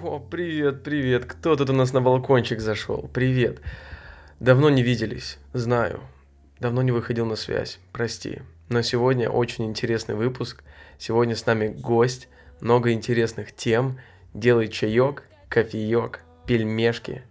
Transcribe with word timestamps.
О, 0.00 0.20
привет, 0.20 0.84
привет. 0.84 1.24
Кто 1.24 1.56
тут 1.56 1.70
у 1.70 1.72
нас 1.72 1.92
на 1.92 2.00
балкончик 2.00 2.60
зашел? 2.60 3.10
Привет. 3.12 3.60
Давно 4.38 4.70
не 4.70 4.84
виделись, 4.84 5.38
знаю. 5.52 6.02
Давно 6.60 6.82
не 6.82 6.92
выходил 6.92 7.26
на 7.26 7.34
связь, 7.34 7.80
прости. 7.90 8.42
Но 8.68 8.82
сегодня 8.82 9.28
очень 9.28 9.64
интересный 9.64 10.14
выпуск. 10.14 10.62
Сегодня 10.98 11.34
с 11.34 11.46
нами 11.46 11.66
гость, 11.66 12.28
много 12.60 12.92
интересных 12.92 13.52
тем. 13.52 13.98
Делай 14.34 14.68
чаек, 14.68 15.24
кофеек, 15.48 16.20
пельмешки. 16.46 17.22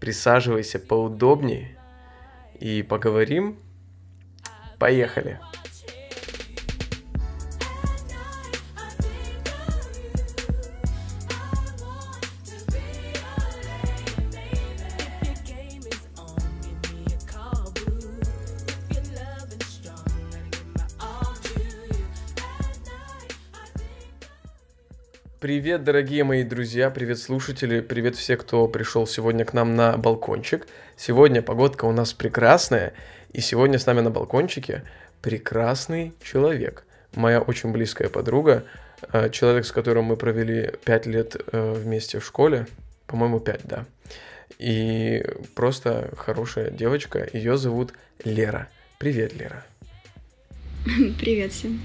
Присаживайся 0.00 0.80
поудобнее 0.80 1.78
и 2.58 2.82
поговорим. 2.82 3.56
Поехали. 4.80 5.38
Привет, 25.50 25.82
дорогие 25.82 26.22
мои 26.22 26.44
друзья, 26.44 26.90
привет, 26.90 27.18
слушатели, 27.18 27.80
привет 27.80 28.14
все, 28.14 28.36
кто 28.36 28.68
пришел 28.68 29.04
сегодня 29.04 29.44
к 29.44 29.52
нам 29.52 29.74
на 29.74 29.96
балкончик. 29.96 30.68
Сегодня 30.96 31.42
погодка 31.42 31.86
у 31.86 31.92
нас 31.92 32.12
прекрасная, 32.12 32.92
и 33.32 33.40
сегодня 33.40 33.80
с 33.80 33.84
нами 33.84 33.98
на 33.98 34.12
балкончике 34.12 34.84
прекрасный 35.20 36.12
человек. 36.22 36.84
Моя 37.16 37.40
очень 37.40 37.72
близкая 37.72 38.08
подруга, 38.08 38.62
э, 39.12 39.28
человек, 39.30 39.66
с 39.66 39.72
которым 39.72 40.04
мы 40.04 40.16
провели 40.16 40.70
пять 40.84 41.06
лет 41.06 41.34
э, 41.50 41.72
вместе 41.72 42.20
в 42.20 42.24
школе, 42.24 42.68
по-моему, 43.08 43.40
пять, 43.40 43.64
да. 43.64 43.86
И 44.60 45.26
просто 45.56 46.12
хорошая 46.16 46.70
девочка, 46.70 47.28
ее 47.32 47.56
зовут 47.56 47.92
Лера. 48.22 48.68
Привет, 48.98 49.34
Лера. 49.34 49.64
Привет 51.18 51.50
всем. 51.50 51.80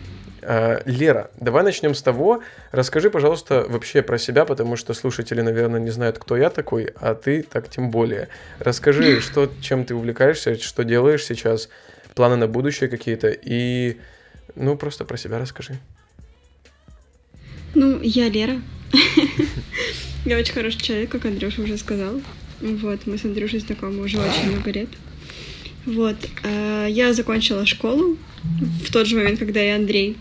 А, 0.47 0.83
Лера, 0.85 1.31
давай 1.39 1.63
начнем 1.63 1.95
с 1.95 2.01
того. 2.01 2.43
Расскажи, 2.71 3.09
пожалуйста, 3.09 3.65
вообще 3.67 4.03
про 4.03 4.19
себя, 4.19 4.45
потому 4.45 4.75
что 4.75 4.93
слушатели, 4.93 5.41
наверное, 5.41 5.79
не 5.79 5.89
знают, 5.89 6.19
кто 6.19 6.37
я 6.37 6.49
такой, 6.51 6.89
а 6.99 7.15
ты 7.15 7.41
так 7.41 7.69
тем 7.69 7.89
более. 7.89 8.29
Расскажи, 8.59 9.21
что, 9.21 9.51
чем 9.61 9.85
ты 9.85 9.95
увлекаешься, 9.95 10.59
что 10.59 10.83
делаешь 10.83 11.25
сейчас, 11.25 11.69
планы 12.13 12.35
на 12.35 12.47
будущее 12.47 12.89
какие-то, 12.89 13.29
и, 13.29 13.97
ну, 14.55 14.77
просто 14.77 15.03
про 15.03 15.17
себя 15.17 15.39
расскажи. 15.39 15.79
Ну, 17.73 17.99
я 18.01 18.29
Лера. 18.29 18.61
Я 20.25 20.39
очень 20.39 20.53
хороший 20.53 20.81
человек, 20.81 21.11
как 21.11 21.25
Андрюша 21.25 21.61
уже 21.61 21.77
сказал. 21.77 22.19
Вот, 22.59 23.05
мы 23.05 23.19
с 23.19 23.25
Андрюшей 23.25 23.59
знакомы 23.59 24.01
уже 24.01 24.17
очень 24.17 24.49
много 24.49 24.71
лет. 24.71 24.89
Вот, 25.85 26.15
а, 26.43 26.87
я 26.87 27.13
закончила 27.13 27.63
школу 27.67 28.17
в 28.83 28.91
тот 28.91 29.05
же 29.05 29.17
момент, 29.17 29.37
когда 29.37 29.63
и 29.63 29.69
Андрей. 29.69 30.17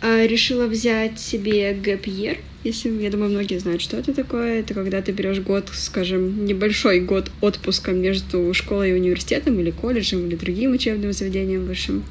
А, 0.00 0.26
решила 0.26 0.66
взять 0.66 1.18
себе 1.18 1.72
year. 1.72 2.38
Если, 2.64 2.90
я 3.02 3.10
думаю, 3.10 3.30
многие 3.30 3.58
знают, 3.58 3.80
что 3.82 3.96
это 3.96 4.12
такое. 4.12 4.60
Это 4.60 4.74
когда 4.74 5.00
ты 5.00 5.12
берешь 5.12 5.40
год, 5.40 5.70
скажем, 5.72 6.44
небольшой 6.44 7.00
год 7.00 7.30
отпуска 7.40 7.92
между 7.92 8.52
школой 8.54 8.90
и 8.90 8.94
университетом, 8.94 9.58
или 9.58 9.70
колледжем, 9.70 10.26
или 10.26 10.36
другим 10.36 10.72
учебным 10.72 11.12
заведением 11.12 11.64
высшим. 11.66 12.04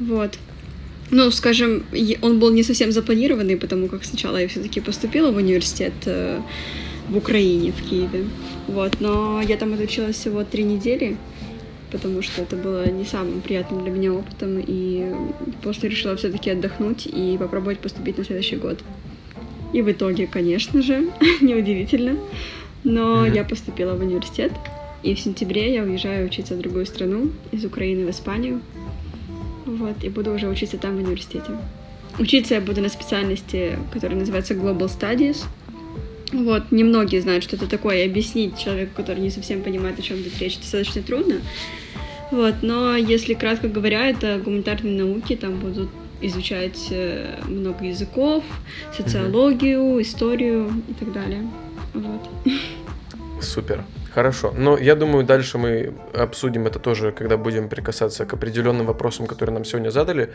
Вот. 0.00 0.38
Ну, 1.10 1.30
скажем, 1.30 1.84
он 2.20 2.38
был 2.38 2.52
не 2.52 2.62
совсем 2.62 2.92
запланированный, 2.92 3.56
потому 3.56 3.88
как 3.88 4.04
сначала 4.04 4.36
я 4.36 4.48
все-таки 4.48 4.80
поступила 4.80 5.30
в 5.30 5.36
университет 5.36 5.94
э, 6.04 6.40
в 7.08 7.16
Украине, 7.16 7.72
в 7.72 7.88
Киеве. 7.88 8.26
Вот, 8.66 9.00
но 9.00 9.40
я 9.40 9.56
там 9.56 9.72
отучилась 9.72 10.16
всего 10.16 10.44
три 10.44 10.64
недели, 10.64 11.16
потому 11.90 12.22
что 12.22 12.42
это 12.42 12.56
было 12.56 12.88
не 12.90 13.04
самым 13.04 13.40
приятным 13.40 13.82
для 13.82 13.90
меня 13.90 14.12
опытом, 14.12 14.62
и 14.64 15.12
после 15.62 15.88
решила 15.88 16.16
все-таки 16.16 16.50
отдохнуть 16.50 17.06
и 17.06 17.36
попробовать 17.38 17.78
поступить 17.78 18.18
на 18.18 18.24
следующий 18.24 18.56
год. 18.56 18.82
И 19.72 19.82
в 19.82 19.90
итоге, 19.90 20.26
конечно 20.26 20.82
же, 20.82 21.10
неудивительно, 21.40 22.16
но 22.84 23.26
mm-hmm. 23.26 23.34
я 23.34 23.44
поступила 23.44 23.94
в 23.94 24.00
университет, 24.00 24.52
и 25.02 25.14
в 25.14 25.20
сентябре 25.20 25.74
я 25.74 25.82
уезжаю 25.82 26.26
учиться 26.26 26.54
в 26.54 26.58
другую 26.58 26.86
страну, 26.86 27.30
из 27.52 27.64
Украины 27.64 28.06
в 28.06 28.10
Испанию, 28.10 28.60
вот, 29.66 30.02
и 30.02 30.08
буду 30.08 30.32
уже 30.32 30.48
учиться 30.48 30.78
там 30.78 30.96
в 30.96 31.00
университете. 31.00 31.52
Учиться 32.18 32.54
я 32.54 32.60
буду 32.60 32.80
на 32.80 32.88
специальности, 32.88 33.78
которая 33.92 34.18
называется 34.18 34.54
Global 34.54 34.88
Studies— 34.88 35.44
вот, 36.38 36.70
немногие 36.70 37.20
знают, 37.20 37.44
что 37.44 37.56
это 37.56 37.66
такое, 37.66 38.04
и 38.04 38.08
объяснить 38.08 38.58
человеку, 38.58 38.92
который 38.96 39.20
не 39.20 39.30
совсем 39.30 39.62
понимает, 39.62 39.98
о 39.98 40.02
чем 40.02 40.18
идет 40.18 40.38
речь, 40.38 40.58
достаточно 40.58 41.02
трудно. 41.02 41.40
Вот, 42.30 42.56
но 42.62 42.96
если 42.96 43.34
кратко 43.34 43.68
говоря, 43.68 44.06
это 44.06 44.38
гуманитарные 44.38 45.02
науки, 45.02 45.34
там 45.34 45.58
будут 45.58 45.88
изучать 46.20 46.88
э, 46.90 47.40
много 47.48 47.84
языков, 47.84 48.44
социологию, 48.96 50.00
историю 50.02 50.70
и 50.88 50.92
так 50.94 51.12
далее. 51.12 51.48
Вот. 51.94 52.28
Супер. 53.40 53.84
Хорошо. 54.18 54.52
Но 54.52 54.76
я 54.76 54.96
думаю, 54.96 55.22
дальше 55.24 55.58
мы 55.58 55.94
обсудим 56.12 56.66
это 56.66 56.80
тоже, 56.80 57.12
когда 57.12 57.36
будем 57.36 57.68
прикасаться 57.68 58.26
к 58.26 58.32
определенным 58.32 58.86
вопросам, 58.86 59.28
которые 59.28 59.54
нам 59.54 59.64
сегодня 59.64 59.90
задали. 59.90 60.32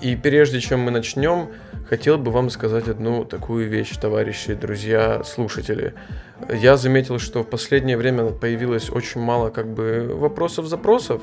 И 0.00 0.16
прежде 0.16 0.58
чем 0.58 0.80
мы 0.80 0.90
начнем, 0.90 1.50
хотел 1.88 2.18
бы 2.18 2.32
вам 2.32 2.50
сказать 2.50 2.88
одну 2.88 3.24
такую 3.24 3.68
вещь, 3.68 3.96
товарищи, 3.96 4.54
друзья, 4.54 5.22
слушатели. 5.22 5.94
Я 6.52 6.76
заметил, 6.76 7.20
что 7.20 7.44
в 7.44 7.48
последнее 7.48 7.96
время 7.96 8.30
появилось 8.30 8.90
очень 8.90 9.20
мало 9.20 9.50
как 9.50 9.68
бы 9.68 10.10
вопросов-запросов. 10.12 11.22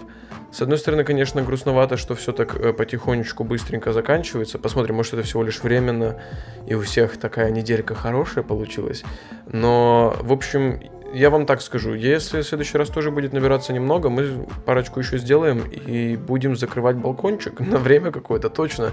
С 0.53 0.61
одной 0.61 0.77
стороны, 0.77 1.03
конечно, 1.03 1.41
грустновато, 1.41 1.97
что 1.97 2.15
все 2.15 2.31
так 2.31 2.55
э, 2.55 2.71
потихонечку, 2.71 3.43
быстренько 3.43 3.91
заканчивается. 3.91 4.57
Посмотрим, 4.57 4.95
может, 4.95 5.15
это 5.15 5.23
всего 5.23 5.43
лишь 5.43 5.61
временно, 5.61 6.21
и 6.65 6.75
у 6.75 6.81
всех 6.81 7.17
такая 7.17 7.51
неделька 7.51 7.93
хорошая 7.93 8.45
получилась. 8.45 9.03
Но, 9.47 10.15
в 10.21 10.31
общем, 10.31 10.79
я 11.13 11.29
вам 11.29 11.45
так 11.45 11.61
скажу, 11.61 11.93
если 11.93 12.41
в 12.41 12.47
следующий 12.47 12.77
раз 12.77 12.89
тоже 12.89 13.11
будет 13.11 13.33
набираться 13.33 13.73
немного, 13.73 14.09
мы 14.09 14.47
парочку 14.65 14.99
еще 14.99 15.17
сделаем 15.17 15.61
и 15.61 16.15
будем 16.15 16.55
закрывать 16.55 16.95
балкончик 16.95 17.59
на 17.71 17.77
время 17.77 18.11
какое-то 18.11 18.49
точно. 18.49 18.91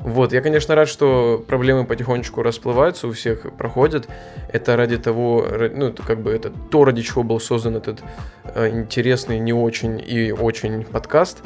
Вот, 0.00 0.32
я, 0.32 0.40
конечно, 0.40 0.74
рад, 0.74 0.88
что 0.88 1.44
проблемы 1.46 1.84
потихонечку 1.84 2.42
расплываются, 2.42 3.08
у 3.08 3.12
всех 3.12 3.52
проходят. 3.56 4.08
Это 4.52 4.76
ради 4.76 4.96
того, 4.96 5.44
ну, 5.74 5.88
это 5.88 6.02
как 6.02 6.20
бы 6.20 6.30
это 6.30 6.50
то, 6.70 6.84
ради 6.84 7.02
чего 7.02 7.22
был 7.22 7.40
создан 7.40 7.76
этот 7.76 8.00
э, 8.44 8.68
интересный, 8.68 9.40
не 9.40 9.52
очень 9.52 10.00
и 10.00 10.32
очень 10.32 10.84
подкаст. 10.84 11.42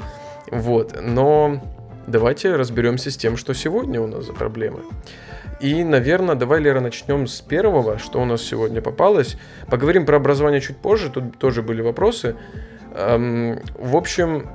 Вот, 0.50 0.98
но 1.00 1.62
давайте 2.06 2.54
разберемся 2.54 3.10
с 3.10 3.16
тем, 3.16 3.36
что 3.36 3.54
сегодня 3.54 4.00
у 4.00 4.06
нас 4.06 4.26
за 4.26 4.32
проблемы. 4.34 4.80
И, 5.62 5.84
наверное, 5.84 6.34
давай, 6.34 6.60
Лера, 6.60 6.80
начнем 6.80 7.28
с 7.28 7.40
первого, 7.40 7.96
что 7.98 8.20
у 8.20 8.24
нас 8.24 8.42
сегодня 8.42 8.82
попалось. 8.82 9.36
Поговорим 9.70 10.04
про 10.04 10.16
образование 10.16 10.60
чуть 10.60 10.76
позже, 10.76 11.08
тут 11.08 11.38
тоже 11.38 11.62
были 11.62 11.80
вопросы. 11.80 12.34
Эм, 12.96 13.60
в 13.78 13.96
общем, 13.96 14.50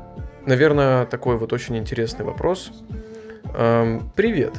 наверное, 0.45 1.06
такой 1.06 1.38
вот 1.38 1.53
очень 1.53 1.78
интересный 1.78 2.25
вопрос. 2.25 2.72
Эм, 3.56 4.12
привет. 4.18 4.53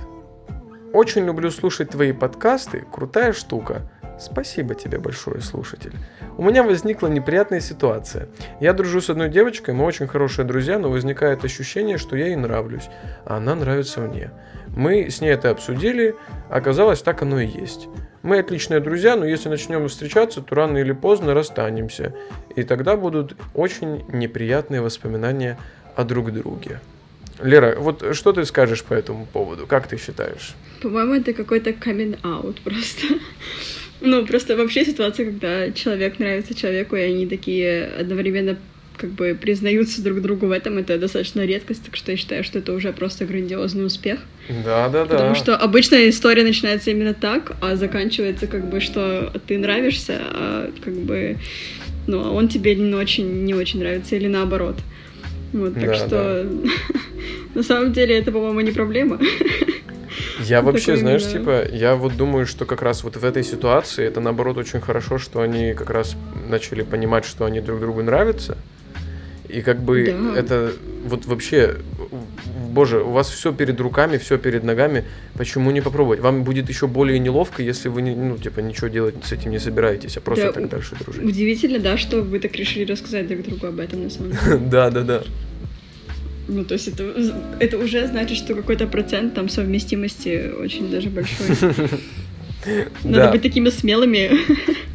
Очень 0.92 1.26
люблю 1.26 1.50
слушать 1.50 1.90
твои 1.90 2.12
подкасты, 2.12 2.84
крутая 2.90 3.32
штука. 3.34 3.90
Спасибо 4.18 4.74
тебе 4.74 4.98
большое, 4.98 5.42
слушатель. 5.42 5.92
У 6.38 6.42
меня 6.42 6.62
возникла 6.62 7.08
неприятная 7.08 7.60
ситуация. 7.60 8.28
Я 8.58 8.72
дружу 8.72 9.00
с 9.00 9.10
одной 9.10 9.28
девочкой, 9.28 9.74
мы 9.74 9.84
очень 9.84 10.06
хорошие 10.06 10.46
друзья, 10.46 10.78
но 10.78 10.90
возникает 10.90 11.44
ощущение, 11.44 11.98
что 11.98 12.16
я 12.16 12.28
ей 12.28 12.36
нравлюсь, 12.36 12.88
а 13.26 13.36
она 13.36 13.54
нравится 13.54 14.00
мне. 14.00 14.30
Мы 14.74 15.10
с 15.10 15.20
ней 15.20 15.30
это 15.30 15.50
обсудили, 15.50 16.16
оказалось, 16.48 17.02
так 17.02 17.20
оно 17.22 17.38
и 17.38 17.46
есть. 17.46 17.88
Мы 18.22 18.38
отличные 18.38 18.80
друзья, 18.80 19.14
но 19.14 19.26
если 19.26 19.48
начнем 19.50 19.86
встречаться, 19.88 20.40
то 20.40 20.54
рано 20.54 20.78
или 20.78 20.92
поздно 20.92 21.34
расстанемся. 21.34 22.14
И 22.56 22.62
тогда 22.62 22.96
будут 22.96 23.36
очень 23.54 24.04
неприятные 24.08 24.80
воспоминания 24.80 25.58
о 25.94 26.04
друг 26.04 26.32
друге. 26.32 26.80
Лера, 27.42 27.76
вот 27.78 28.04
что 28.14 28.32
ты 28.32 28.44
скажешь 28.44 28.82
по 28.82 28.94
этому 28.94 29.26
поводу? 29.26 29.66
Как 29.66 29.86
ты 29.86 29.96
считаешь? 29.98 30.54
По-моему, 30.82 31.14
это 31.14 31.32
какой-то 31.32 31.70
out 31.70 32.58
просто. 32.64 33.06
Ну, 34.00 34.24
просто 34.24 34.56
вообще 34.56 34.84
ситуация, 34.84 35.26
когда 35.26 35.72
человек 35.72 36.20
нравится 36.20 36.54
человеку, 36.54 36.94
и 36.94 37.00
они 37.00 37.26
такие 37.26 37.84
одновременно 37.98 38.56
как 38.96 39.10
бы 39.10 39.36
признаются 39.40 40.02
друг 40.02 40.20
другу 40.20 40.46
в 40.46 40.50
этом, 40.50 40.78
это 40.78 40.98
достаточно 40.98 41.44
редкость, 41.44 41.84
так 41.84 41.96
что 41.96 42.12
я 42.12 42.18
считаю, 42.18 42.44
что 42.44 42.58
это 42.58 42.72
уже 42.74 42.92
просто 42.92 43.24
грандиозный 43.24 43.86
успех. 43.86 44.20
Да, 44.64 44.88
да, 44.88 45.04
да. 45.04 45.16
Потому 45.16 45.34
что 45.34 45.56
обычная 45.56 46.08
история 46.08 46.42
начинается 46.42 46.90
именно 46.90 47.14
так, 47.14 47.56
а 47.60 47.76
заканчивается 47.76 48.46
как 48.46 48.68
бы, 48.68 48.80
что 48.80 49.32
ты 49.46 49.58
нравишься, 49.58 50.18
а 50.20 50.70
как 50.84 50.94
бы, 50.94 51.38
ну, 52.06 52.24
а 52.24 52.30
он 52.30 52.48
тебе 52.48 52.74
не 52.74 52.94
очень, 52.94 53.44
не 53.44 53.54
очень 53.54 53.80
нравится, 53.80 54.16
или 54.16 54.26
наоборот. 54.26 54.76
Вот, 55.52 55.74
так 55.74 55.84
да, 55.86 55.94
что 55.94 56.44
да. 56.44 56.70
на 57.54 57.62
самом 57.62 57.92
деле 57.92 58.18
это, 58.18 58.30
по-моему, 58.32 58.60
не 58.60 58.70
проблема. 58.72 59.18
Я 60.40 60.62
вообще, 60.62 60.86
Такой 60.92 61.00
знаешь, 61.00 61.22
именно- 61.22 61.38
типа, 61.64 61.74
я 61.74 61.94
вот 61.96 62.16
думаю, 62.16 62.46
что 62.46 62.64
как 62.64 62.82
раз 62.82 63.02
вот 63.04 63.16
в 63.16 63.24
этой 63.24 63.42
ситуации 63.44 64.04
это 64.06 64.20
наоборот 64.20 64.56
очень 64.56 64.80
хорошо, 64.80 65.18
что 65.18 65.40
они 65.40 65.74
как 65.74 65.90
раз 65.90 66.16
начали 66.48 66.82
понимать, 66.82 67.24
что 67.24 67.44
они 67.44 67.60
друг 67.60 67.80
другу 67.80 68.02
нравятся. 68.02 68.56
И 69.48 69.62
как 69.62 69.80
бы 69.80 70.04
Да. 70.34 70.38
это 70.38 70.72
вот 71.04 71.26
вообще, 71.26 71.76
боже, 72.70 73.02
у 73.02 73.10
вас 73.10 73.28
все 73.30 73.52
перед 73.52 73.80
руками, 73.80 74.18
все 74.18 74.38
перед 74.38 74.64
ногами, 74.64 75.04
почему 75.34 75.70
не 75.70 75.80
попробовать? 75.80 76.20
Вам 76.20 76.44
будет 76.44 76.68
еще 76.68 76.86
более 76.86 77.18
неловко, 77.18 77.62
если 77.62 77.88
вы, 77.88 78.02
не, 78.02 78.14
ну, 78.14 78.38
типа, 78.38 78.60
ничего 78.60 78.88
делать 78.88 79.14
с 79.24 79.32
этим 79.32 79.50
не 79.50 79.58
собираетесь, 79.58 80.16
а 80.16 80.20
просто 80.20 80.46
Да, 80.46 80.52
так 80.52 80.68
дальше 80.68 80.96
дружить. 81.00 81.24
Удивительно, 81.24 81.78
да, 81.78 81.96
что 81.96 82.22
вы 82.22 82.38
так 82.40 82.54
решили 82.56 82.90
рассказать 82.90 83.28
друг 83.28 83.42
другу 83.42 83.66
об 83.66 83.78
этом 83.80 84.04
на 84.04 84.10
самом 84.10 84.32
деле. 84.32 84.58
Да, 84.68 84.90
да, 84.90 85.02
да. 85.02 85.22
Ну, 86.48 86.64
то 86.64 86.74
есть 86.74 86.88
это, 86.88 87.12
это 87.60 87.76
уже 87.76 88.06
значит, 88.06 88.38
что 88.38 88.54
какой-то 88.54 88.86
процент 88.86 89.34
там 89.34 89.48
совместимости 89.48 90.50
очень 90.58 90.90
даже 90.90 91.10
большой. 91.10 91.46
Надо 93.04 93.32
быть 93.32 93.42
такими 93.42 93.68
смелыми. 93.70 94.30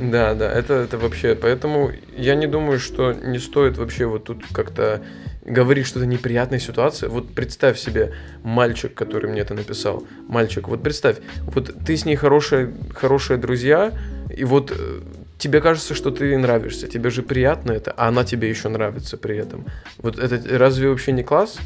Да, 0.00 0.32
да, 0.32 0.50
это, 0.50 0.72
это 0.74 0.96
вообще. 0.96 1.34
Поэтому 1.34 1.92
я 2.16 2.34
не 2.34 2.46
думаю, 2.46 2.78
что 2.78 3.12
не 3.12 3.38
стоит 3.38 3.76
вообще 3.76 4.06
вот 4.06 4.24
тут 4.24 4.42
как-то 4.50 5.02
говорить 5.50 5.86
что-то 5.86 6.06
неприятная 6.06 6.58
ситуация. 6.58 7.08
Вот 7.08 7.34
представь 7.34 7.78
себе 7.78 8.12
мальчик, 8.42 8.94
который 8.94 9.30
мне 9.30 9.40
это 9.40 9.54
написал. 9.54 10.06
Мальчик, 10.28 10.68
вот 10.68 10.82
представь, 10.82 11.16
вот 11.54 11.74
ты 11.84 11.96
с 11.96 12.04
ней 12.04 12.16
хорошие, 12.16 12.72
хорошие 12.94 13.36
друзья, 13.38 13.92
и 14.34 14.44
вот 14.44 14.72
э, 14.72 15.00
тебе 15.38 15.60
кажется, 15.60 15.94
что 15.94 16.10
ты 16.10 16.38
нравишься, 16.38 16.86
тебе 16.86 17.10
же 17.10 17.22
приятно 17.22 17.72
это, 17.72 17.92
а 17.96 18.08
она 18.08 18.24
тебе 18.24 18.48
еще 18.48 18.68
нравится 18.68 19.16
при 19.16 19.36
этом. 19.36 19.64
Вот 19.98 20.18
это 20.18 20.58
разве 20.58 20.88
вообще 20.88 21.12
не 21.12 21.22
класс? 21.22 21.58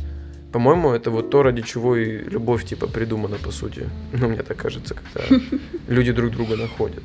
По-моему, 0.52 0.92
это 0.92 1.10
вот 1.10 1.30
то, 1.30 1.42
ради 1.42 1.62
чего 1.62 1.96
и 1.96 2.18
любовь 2.30 2.64
типа 2.64 2.86
придумана, 2.86 3.36
по 3.36 3.50
сути. 3.50 3.88
Ну, 4.12 4.28
мне 4.28 4.42
так 4.42 4.56
кажется, 4.56 4.94
когда 4.94 5.26
люди 5.88 6.12
друг 6.12 6.30
друга 6.30 6.56
находят. 6.56 7.02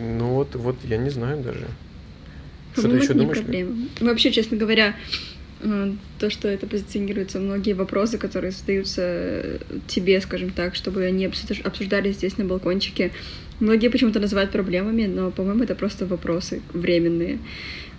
Ну 0.00 0.34
вот, 0.34 0.54
вот 0.54 0.76
я 0.84 0.96
не 0.96 1.10
знаю 1.10 1.42
даже. 1.42 1.66
Что 2.72 2.82
ты 2.82 2.88
По-моему, 2.88 3.02
еще 3.04 3.14
думаешь? 3.14 3.38
проблема. 3.38 3.76
Вообще, 4.00 4.30
честно 4.30 4.56
говоря, 4.56 4.94
э, 5.60 5.92
то, 6.18 6.30
что 6.30 6.48
это 6.48 6.66
позиционируется, 6.66 7.40
многие 7.40 7.72
вопросы, 7.72 8.18
которые 8.18 8.52
задаются 8.52 9.02
э, 9.02 9.58
тебе, 9.86 10.20
скажем 10.20 10.50
так, 10.50 10.74
чтобы 10.74 11.04
они 11.04 11.26
обсуж- 11.26 11.62
обсуждались 11.62 12.16
здесь 12.16 12.38
на 12.38 12.44
балкончике, 12.44 13.10
многие 13.60 13.88
почему-то 13.88 14.20
называют 14.20 14.50
проблемами, 14.52 15.06
но, 15.06 15.30
по-моему, 15.30 15.64
это 15.64 15.74
просто 15.74 16.06
вопросы 16.06 16.60
временные, 16.72 17.38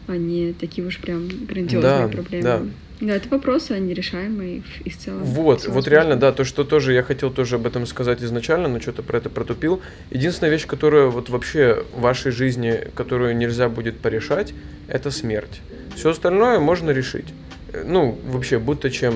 а 0.07 0.15
не 0.17 0.53
такие 0.53 0.85
уж 0.87 0.97
прям 0.99 1.27
грандиозные 1.27 1.81
Да, 1.81 2.07
проблемы. 2.07 2.43
да. 2.43 2.65
Да, 3.01 3.15
это 3.15 3.29
вопросы, 3.29 3.71
они 3.71 3.93
решаемые 3.93 4.61
и 4.83 4.89
в- 4.89 4.97
целом. 4.97 5.23
Вот, 5.23 5.65
вот 5.67 5.87
реально, 5.87 6.15
да, 6.17 6.31
то, 6.33 6.43
что 6.43 6.63
тоже 6.65 6.93
я 6.93 7.01
хотел 7.03 7.31
тоже 7.31 7.55
об 7.55 7.65
этом 7.65 7.85
сказать 7.85 8.21
изначально, 8.21 8.67
но 8.67 8.79
что-то 8.81 9.03
про 9.03 9.17
это 9.19 9.29
протупил. 9.29 9.81
Единственная 10.11 10.51
вещь, 10.51 10.65
которая 10.67 11.05
вот 11.07 11.29
вообще 11.29 11.85
в 11.95 12.01
вашей 12.01 12.31
жизни, 12.31 12.87
которую 12.95 13.37
нельзя 13.37 13.69
будет 13.69 13.99
порешать, 13.99 14.53
это 14.89 15.11
смерть. 15.11 15.61
Все 15.95 16.09
остальное 16.09 16.59
можно 16.59 16.91
решить. 16.91 17.27
Э, 17.73 17.83
Ну, 17.87 18.17
вообще, 18.25 18.59
будто 18.59 18.89
чем. 18.89 19.15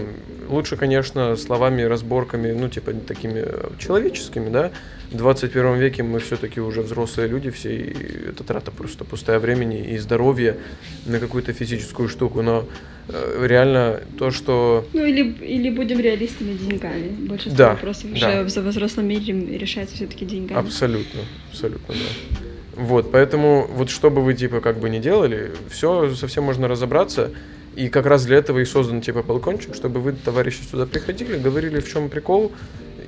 Лучше, 0.49 0.75
конечно, 0.77 1.35
словами, 1.35 1.81
разборками, 1.83 2.51
ну, 2.51 2.69
типа, 2.69 2.93
такими 2.93 3.39
э, 3.45 3.69
человеческими, 3.79 4.49
да. 4.49 4.71
В 5.13 5.17
21 5.17 5.75
веке 5.77 6.01
мы 6.01 6.17
все-таки 6.19 6.59
уже 6.59 6.81
взрослые 6.81 7.27
люди 7.29 7.51
все, 7.51 7.69
и 7.75 8.29
это 8.29 8.43
трата 8.43 8.71
просто 8.71 9.05
пустая 9.05 9.37
времени 9.37 9.79
и 9.93 9.97
здоровье 9.99 10.57
на 11.05 11.19
какую-то 11.19 11.53
физическую 11.53 12.09
штуку. 12.09 12.41
Но 12.41 12.65
э, 13.09 13.45
реально 13.47 14.01
то, 14.17 14.31
что 14.31 14.87
Ну, 14.91 15.05
или, 15.05 15.21
или 15.33 15.69
будем 15.69 15.99
реалистами 15.99 16.53
деньгами. 16.53 17.09
Большинство 17.27 17.57
Да, 17.57 17.69
вопросов 17.73 18.09
да. 18.19 18.27
уже 18.41 18.43
в 18.43 18.49
за- 18.49 18.61
взрослом 18.61 19.05
мире 19.07 19.59
решается 19.59 19.95
все-таки 19.95 20.25
деньгами. 20.25 20.59
Абсолютно, 20.59 21.19
абсолютно, 21.51 21.93
да. 21.93 22.81
Вот, 22.81 23.11
поэтому 23.11 23.67
вот 23.71 23.91
что 23.91 24.09
бы 24.09 24.23
вы 24.23 24.33
типа 24.33 24.61
как 24.61 24.79
бы 24.79 24.89
не 24.89 24.99
делали, 24.99 25.51
все 25.69 26.15
совсем 26.15 26.43
можно 26.45 26.67
разобраться. 26.67 27.29
И 27.75 27.89
как 27.89 28.07
раз 28.07 28.25
для 28.25 28.37
этого 28.37 28.59
и 28.59 28.65
создан 28.65 29.01
типа 29.01 29.21
балкончик, 29.21 29.75
чтобы 29.75 29.99
вы, 29.99 30.13
товарищи, 30.13 30.61
сюда 30.71 30.87
приходили, 30.87 31.37
говорили, 31.37 31.79
в 31.81 31.91
чем 31.91 32.09
прикол, 32.09 32.51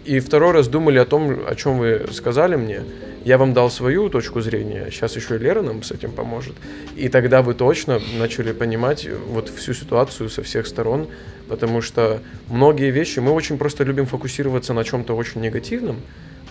и 0.06 0.20
второй 0.20 0.52
раз 0.52 0.68
думали 0.68 1.00
о 1.00 1.06
том, 1.06 1.40
о 1.48 1.56
чем 1.56 1.80
вы 1.80 2.06
сказали 2.12 2.56
мне. 2.56 2.82
Я 3.24 3.40
вам 3.40 3.54
дал 3.54 3.72
свою 3.72 4.10
точку 4.10 4.42
зрения, 4.42 4.90
сейчас 4.92 5.16
еще 5.16 5.36
и 5.36 5.40
Лера 5.40 5.64
нам 5.64 5.82
с 5.82 5.92
этим 5.92 6.12
поможет. 6.12 6.54
И 6.96 7.10
тогда 7.10 7.42
вы 7.42 7.56
точно 7.56 8.00
начали 8.20 8.52
понимать 8.52 9.08
вот 9.30 9.50
всю 9.50 9.74
ситуацию 9.74 10.30
со 10.30 10.44
всех 10.44 10.68
сторон, 10.68 11.08
потому 11.48 11.82
что 11.82 12.22
многие 12.48 12.92
вещи, 12.92 13.18
мы 13.20 13.32
очень 13.32 13.58
просто 13.58 13.84
любим 13.84 14.06
фокусироваться 14.06 14.74
на 14.74 14.84
чем-то 14.84 15.16
очень 15.16 15.42
негативном, 15.42 16.02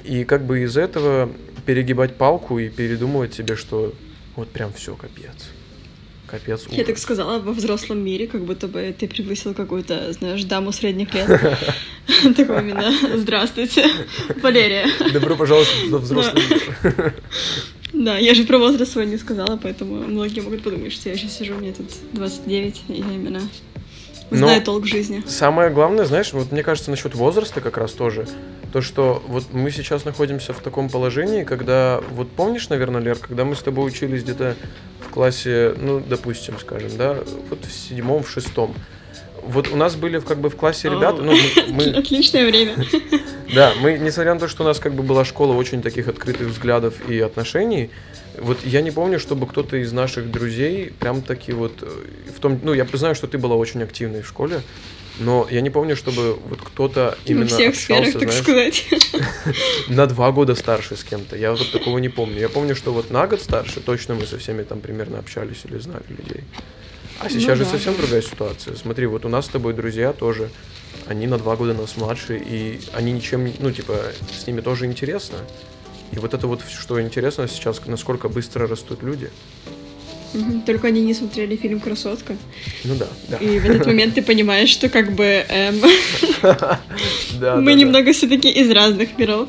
и 0.02 0.24
как 0.24 0.44
бы 0.44 0.64
из 0.64 0.76
этого 0.76 1.30
перегибать 1.64 2.16
палку 2.16 2.58
и 2.58 2.68
передумывать 2.68 3.34
себе, 3.34 3.54
что 3.54 3.94
вот 4.34 4.48
прям 4.48 4.72
все, 4.72 4.96
капец. 4.96 5.53
Капец. 6.26 6.67
Я 6.71 6.79
так 6.85 6.94
ужас. 6.94 7.03
сказала 7.03 7.38
во 7.38 7.53
взрослом 7.53 7.99
мире, 8.05 8.26
как 8.26 8.44
будто 8.44 8.67
бы 8.67 8.94
ты 8.99 9.06
пригласил 9.06 9.55
какую-то, 9.55 10.12
знаешь, 10.12 10.44
даму 10.44 10.73
средних 10.73 11.12
лет. 11.15 11.26
Такой 12.37 12.61
именно 12.61 12.93
«Здравствуйте, 13.17 13.87
Валерия». 14.43 14.87
Добро 15.12 15.37
пожаловать 15.37 15.69
во 15.88 15.99
взрослый 15.99 16.43
мир. 16.49 17.15
Да, 17.93 18.19
я 18.19 18.35
же 18.35 18.44
про 18.44 18.59
возраст 18.59 18.93
свой 18.93 19.06
не 19.06 19.17
сказала, 19.19 19.56
поэтому 19.56 19.97
многие 19.97 20.41
могут 20.41 20.62
подумать, 20.65 20.93
что 20.93 21.09
я 21.09 21.17
сейчас 21.17 21.37
сижу, 21.38 21.55
мне 21.55 21.73
тут 21.73 21.87
29, 22.12 22.82
и 22.88 22.93
я 22.94 22.99
именно 22.99 23.41
Но- 24.31 24.37
знаю 24.37 24.62
толк 24.62 24.82
в 24.82 24.87
жизни. 24.87 25.23
Самое 25.29 25.71
главное, 25.71 26.05
знаешь, 26.05 26.32
вот 26.32 26.50
мне 26.50 26.65
кажется, 26.65 26.91
насчет 26.91 27.15
возраста 27.15 27.61
как 27.61 27.76
раз 27.76 27.93
тоже, 27.93 28.26
то, 28.73 28.81
что 28.81 29.23
вот 29.29 29.53
мы 29.53 29.71
сейчас 29.71 30.05
находимся 30.05 30.53
в 30.53 30.59
таком 30.59 30.88
положении, 30.91 31.44
когда, 31.44 32.00
вот 32.11 32.29
помнишь, 32.32 32.69
наверное, 32.69 33.00
Лер, 33.00 33.17
когда 33.17 33.44
мы 33.44 33.55
с 33.55 33.61
тобой 33.62 33.87
учились 33.87 34.25
где-то 34.25 34.56
классе, 35.14 35.75
ну, 35.78 36.00
допустим, 36.00 36.58
скажем, 36.58 36.90
да, 36.99 37.16
вот 37.49 37.64
в 37.64 37.72
седьмом, 37.72 38.22
в 38.25 38.28
шестом, 38.31 38.75
вот 39.46 39.69
у 39.69 39.76
нас 39.76 39.94
были 39.94 40.19
как 40.19 40.38
бы 40.38 40.50
в 40.50 40.56
классе 40.56 40.88
ребята, 40.88 41.22
ну, 41.22 41.32
мы- 41.69 41.84
Отличное 41.96 42.46
время. 42.46 42.75
Да, 43.55 43.72
мы, 43.81 43.99
несмотря 43.99 44.34
на 44.34 44.40
то, 44.40 44.49
что 44.49 44.64
у 44.64 44.66
нас 44.66 44.81
как 44.81 44.94
бы 44.94 45.02
была 45.05 45.25
школа 45.25 45.52
очень 45.55 45.81
таких 45.82 46.08
открытых 46.08 46.49
взглядов 46.49 46.94
и 47.08 47.20
отношений, 47.20 47.90
вот 48.38 48.58
я 48.64 48.81
не 48.82 48.90
помню, 48.90 49.20
чтобы 49.20 49.46
кто-то 49.46 49.76
из 49.76 49.93
наших 49.93 50.31
друзей 50.31 50.93
прям 50.99 51.22
таки 51.22 51.52
вот 51.52 51.72
э, 51.82 51.87
в 52.37 52.40
том, 52.40 52.58
ну 52.64 52.72
я 52.72 52.84
знаю, 52.94 53.14
что 53.14 53.28
ты 53.28 53.38
была 53.38 53.55
очень 53.55 53.82
активной 53.82 54.22
в 54.22 54.26
школе, 54.26 54.61
но 55.19 55.46
я 55.50 55.61
не 55.61 55.70
помню, 55.70 55.96
чтобы 55.96 56.34
вот 56.34 56.61
кто-то 56.61 57.16
Во 57.25 57.31
именно 57.31 57.46
всех 57.46 57.70
общался, 57.70 58.11
сферах, 58.11 58.12
так 58.12 58.43
знаешь, 58.43 58.85
сказать. 58.85 59.56
на 59.88 60.06
два 60.06 60.33
года 60.33 60.54
старше 60.54 60.97
с 60.97 61.04
кем-то. 61.04 61.37
Я 61.37 61.52
вот 61.52 61.71
такого 61.73 61.99
не 61.99 62.09
помню. 62.09 62.40
Я 62.40 62.49
помню, 62.49 62.75
что 62.75 62.92
вот 62.92 63.11
на 63.11 63.26
год 63.26 63.40
старше 63.40 63.80
точно 63.80 64.14
мы 64.14 64.26
со 64.26 64.38
всеми 64.38 64.62
там 64.62 64.80
примерно 64.80 65.18
общались 65.18 65.64
или 65.64 65.78
знали 65.78 66.04
людей. 66.09 66.44
А 67.21 67.25
Ну 67.25 67.30
сейчас 67.30 67.59
же 67.59 67.64
да, 67.64 67.71
совсем 67.71 67.97
другая 67.97 68.23
ситуация. 68.23 68.75
Смотри, 68.75 69.06
вот 69.06 69.25
у 69.25 69.28
нас 69.28 69.47
с 69.47 69.49
тобой 69.49 69.73
друзья 69.73 70.12
тоже, 70.12 70.50
они 71.06 71.26
на 71.26 71.38
два 71.38 71.54
года 71.54 71.75
нас 71.75 71.97
младше, 71.97 72.37
и 72.37 72.80
они 72.92 73.12
ничем, 73.12 73.52
ну, 73.61 73.71
типа, 73.71 73.97
с 74.37 74.47
ними 74.47 74.61
тоже 74.61 74.87
интересно. 74.87 75.38
И 76.11 76.18
вот 76.18 76.35
это 76.35 76.47
вот, 76.47 76.62
что 76.68 77.00
интересно 77.00 77.47
сейчас, 77.49 77.80
насколько 77.87 78.28
быстро 78.28 78.66
растут 78.66 79.02
люди. 79.02 79.30
Только 80.67 80.88
они 80.88 81.03
не 81.03 81.14
смотрели 81.14 81.57
фильм 81.57 81.81
«Красотка». 81.81 82.37
Ну 82.85 82.95
да, 82.97 83.09
да. 83.29 83.37
И 83.37 83.59
в 83.59 83.64
этот 83.64 83.87
момент 83.87 84.14
ты 84.14 84.23
понимаешь, 84.23 84.69
что 84.69 84.88
как 84.88 85.12
бы 85.12 85.25
эм, 85.25 85.81
мы 87.62 87.75
немного 87.75 88.12
все-таки 88.12 88.50
из 88.50 88.71
разных 88.71 89.19
миров. 89.19 89.49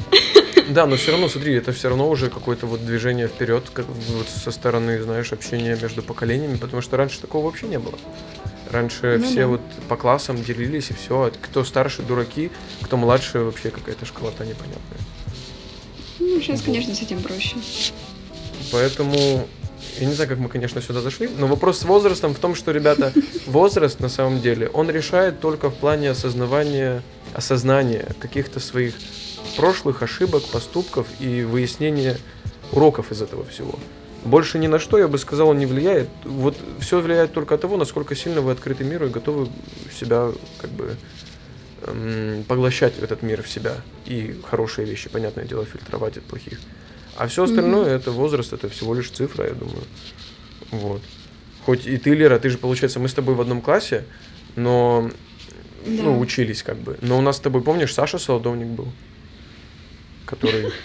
Да, 0.69 0.85
но 0.87 0.95
все 0.95 1.11
равно, 1.11 1.29
смотри, 1.29 1.53
это 1.53 1.71
все 1.71 1.89
равно 1.89 2.09
уже 2.09 2.29
какое-то 2.29 2.65
вот 2.65 2.85
движение 2.85 3.27
вперед, 3.27 3.63
как 3.71 3.85
вот 3.87 4.27
со 4.27 4.51
стороны, 4.51 5.01
знаешь, 5.01 5.31
общения 5.31 5.77
между 5.79 6.01
поколениями, 6.01 6.57
потому 6.57 6.81
что 6.81 6.97
раньше 6.97 7.21
такого 7.21 7.45
вообще 7.45 7.67
не 7.67 7.77
было. 7.79 7.97
Раньше 8.71 9.17
Ну 9.19 9.25
все 9.25 9.41
да. 9.41 9.47
вот 9.47 9.61
по 9.87 9.95
классам 9.95 10.43
делились 10.43 10.89
и 10.89 10.93
все. 10.93 11.31
Кто 11.41 11.63
старше 11.63 12.01
дураки, 12.01 12.49
кто 12.81 12.97
младше 12.97 13.39
вообще 13.39 13.69
какая-то 13.69 14.05
школота 14.05 14.43
непонятная. 14.43 14.99
Ну, 16.19 16.41
сейчас, 16.41 16.61
конечно, 16.61 16.95
с 16.95 17.01
этим 17.01 17.21
проще. 17.21 17.55
Поэтому 18.71 19.47
я 19.99 20.07
не 20.07 20.13
знаю, 20.13 20.29
как 20.29 20.39
мы, 20.39 20.49
конечно, 20.49 20.81
сюда 20.81 21.01
зашли, 21.01 21.29
но 21.37 21.47
вопрос 21.47 21.79
с 21.79 21.83
возрастом 21.83 22.33
в 22.33 22.39
том, 22.39 22.55
что, 22.55 22.71
ребята, 22.71 23.13
возраст 23.45 23.99
на 23.99 24.09
самом 24.09 24.41
деле, 24.41 24.69
он 24.69 24.89
решает 24.89 25.39
только 25.39 25.69
в 25.69 25.75
плане 25.75 26.11
осознавания, 26.11 27.01
осознания 27.33 28.15
каких-то 28.19 28.59
своих 28.59 28.95
прошлых 29.55 30.03
ошибок, 30.03 30.43
поступков 30.51 31.07
и 31.19 31.43
выяснения 31.43 32.17
уроков 32.71 33.11
из 33.11 33.21
этого 33.21 33.45
всего. 33.45 33.79
Больше 34.23 34.57
ни 34.57 34.67
на 34.67 34.79
что, 34.79 34.97
я 34.97 35.07
бы 35.07 35.19
сказал, 35.19 35.49
он 35.49 35.59
не 35.59 35.67
влияет. 35.67 36.09
Вот 36.23 36.57
все 36.79 36.99
влияет 36.99 37.31
только 37.31 37.55
от 37.55 37.61
того, 37.61 37.77
насколько 37.77 38.15
сильно 38.15 38.41
вы 38.41 38.51
открыты 38.51 38.83
миру 38.83 39.05
и 39.05 39.09
готовы 39.09 39.49
себя 39.97 40.31
как 40.59 40.71
бы 40.71 40.95
эм, 41.83 42.43
поглощать 42.47 42.97
этот 42.97 43.21
мир 43.21 43.43
в 43.43 43.47
себя. 43.47 43.75
И 44.07 44.41
хорошие 44.49 44.87
вещи, 44.87 45.09
понятное 45.09 45.45
дело, 45.45 45.63
фильтровать 45.63 46.17
от 46.17 46.23
плохих. 46.23 46.59
А 47.17 47.27
все 47.27 47.43
остальное 47.43 47.95
это 47.95 48.11
возраст, 48.11 48.53
это 48.53 48.69
всего 48.69 48.93
лишь 48.93 49.09
цифра, 49.09 49.47
я 49.47 49.53
думаю. 49.53 49.83
Вот. 50.71 51.01
Хоть 51.65 51.87
и 51.87 51.97
ты, 51.97 52.13
Лера, 52.13 52.37
ты 52.39 52.49
же, 52.49 52.57
получается, 52.57 52.99
мы 52.99 53.07
с 53.07 53.13
тобой 53.13 53.35
в 53.35 53.41
одном 53.41 53.61
классе, 53.61 54.03
но 54.55 55.09
Да. 55.85 56.03
ну, 56.03 56.19
учились 56.19 56.63
как 56.63 56.77
бы. 56.77 56.97
Но 57.01 57.17
у 57.17 57.21
нас 57.21 57.37
с 57.37 57.39
тобой, 57.39 57.61
помнишь, 57.61 57.93
Саша 57.93 58.19
Солодовник 58.19 58.67
был? 58.67 58.87
Который... 60.25 60.71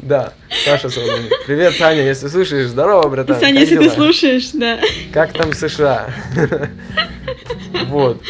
Да, 0.00 0.34
Саша 0.64 0.90
Солодовник. 0.90 1.32
Привет, 1.46 1.74
Саня, 1.76 2.02
если 2.02 2.28
слушаешь, 2.28 2.68
здорово, 2.68 3.08
братан. 3.08 3.40
Саня, 3.40 3.60
если 3.60 3.78
ты 3.78 3.90
слушаешь, 3.90 4.50
да. 4.52 4.80
Как 5.12 5.32
там 5.32 5.52
США? 5.52 6.12
Вот. 7.86 8.20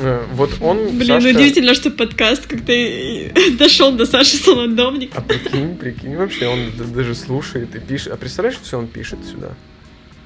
Э, 0.00 0.24
Вот 0.34 0.50
он, 0.60 0.96
Блин, 0.98 1.06
Сашка- 1.20 1.30
удивительно, 1.30 1.74
что 1.74 1.90
подкаст 1.90 2.46
как-то 2.46 2.72
дошел 3.58 3.92
до 3.92 4.06
Саши 4.06 4.36
Солодовника. 4.36 5.18
А 5.18 5.20
прикинь, 5.22 5.76
прикинь, 5.76 6.16
вообще 6.16 6.46
он 6.48 6.92
даже 6.94 7.14
слушает 7.14 7.74
и 7.74 7.80
пишет. 7.80 8.12
А 8.12 8.16
представляешь, 8.16 8.58
все 8.62 8.78
он 8.78 8.86
пишет 8.86 9.18
сюда? 9.24 9.50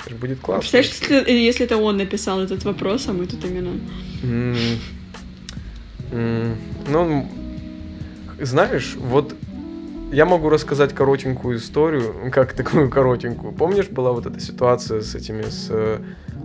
Это 0.00 0.10
же 0.10 0.16
будет 0.16 0.40
классно. 0.40 0.60
Представляешь, 0.78 1.22
если, 1.26 1.32
если 1.32 1.64
это 1.66 1.76
он 1.76 1.96
написал 1.96 2.40
этот 2.40 2.64
вопрос, 2.64 3.06
а 3.08 3.12
мы 3.12 3.26
тут 3.26 3.44
именно... 3.44 3.78
М, 4.24 4.56
м, 6.12 6.56
Ну, 6.88 7.28
знаешь, 8.40 8.94
вот 8.96 9.34
я 10.12 10.26
могу 10.26 10.48
рассказать 10.50 10.92
коротенькую 10.94 11.58
историю, 11.58 12.14
как 12.32 12.52
такую 12.54 12.90
коротенькую. 12.90 13.52
Помнишь, 13.52 13.86
была 13.88 14.12
вот 14.12 14.26
эта 14.26 14.40
ситуация 14.40 15.00
с 15.00 15.14
этими, 15.14 15.42
с 15.42 15.68
э, 15.70 15.98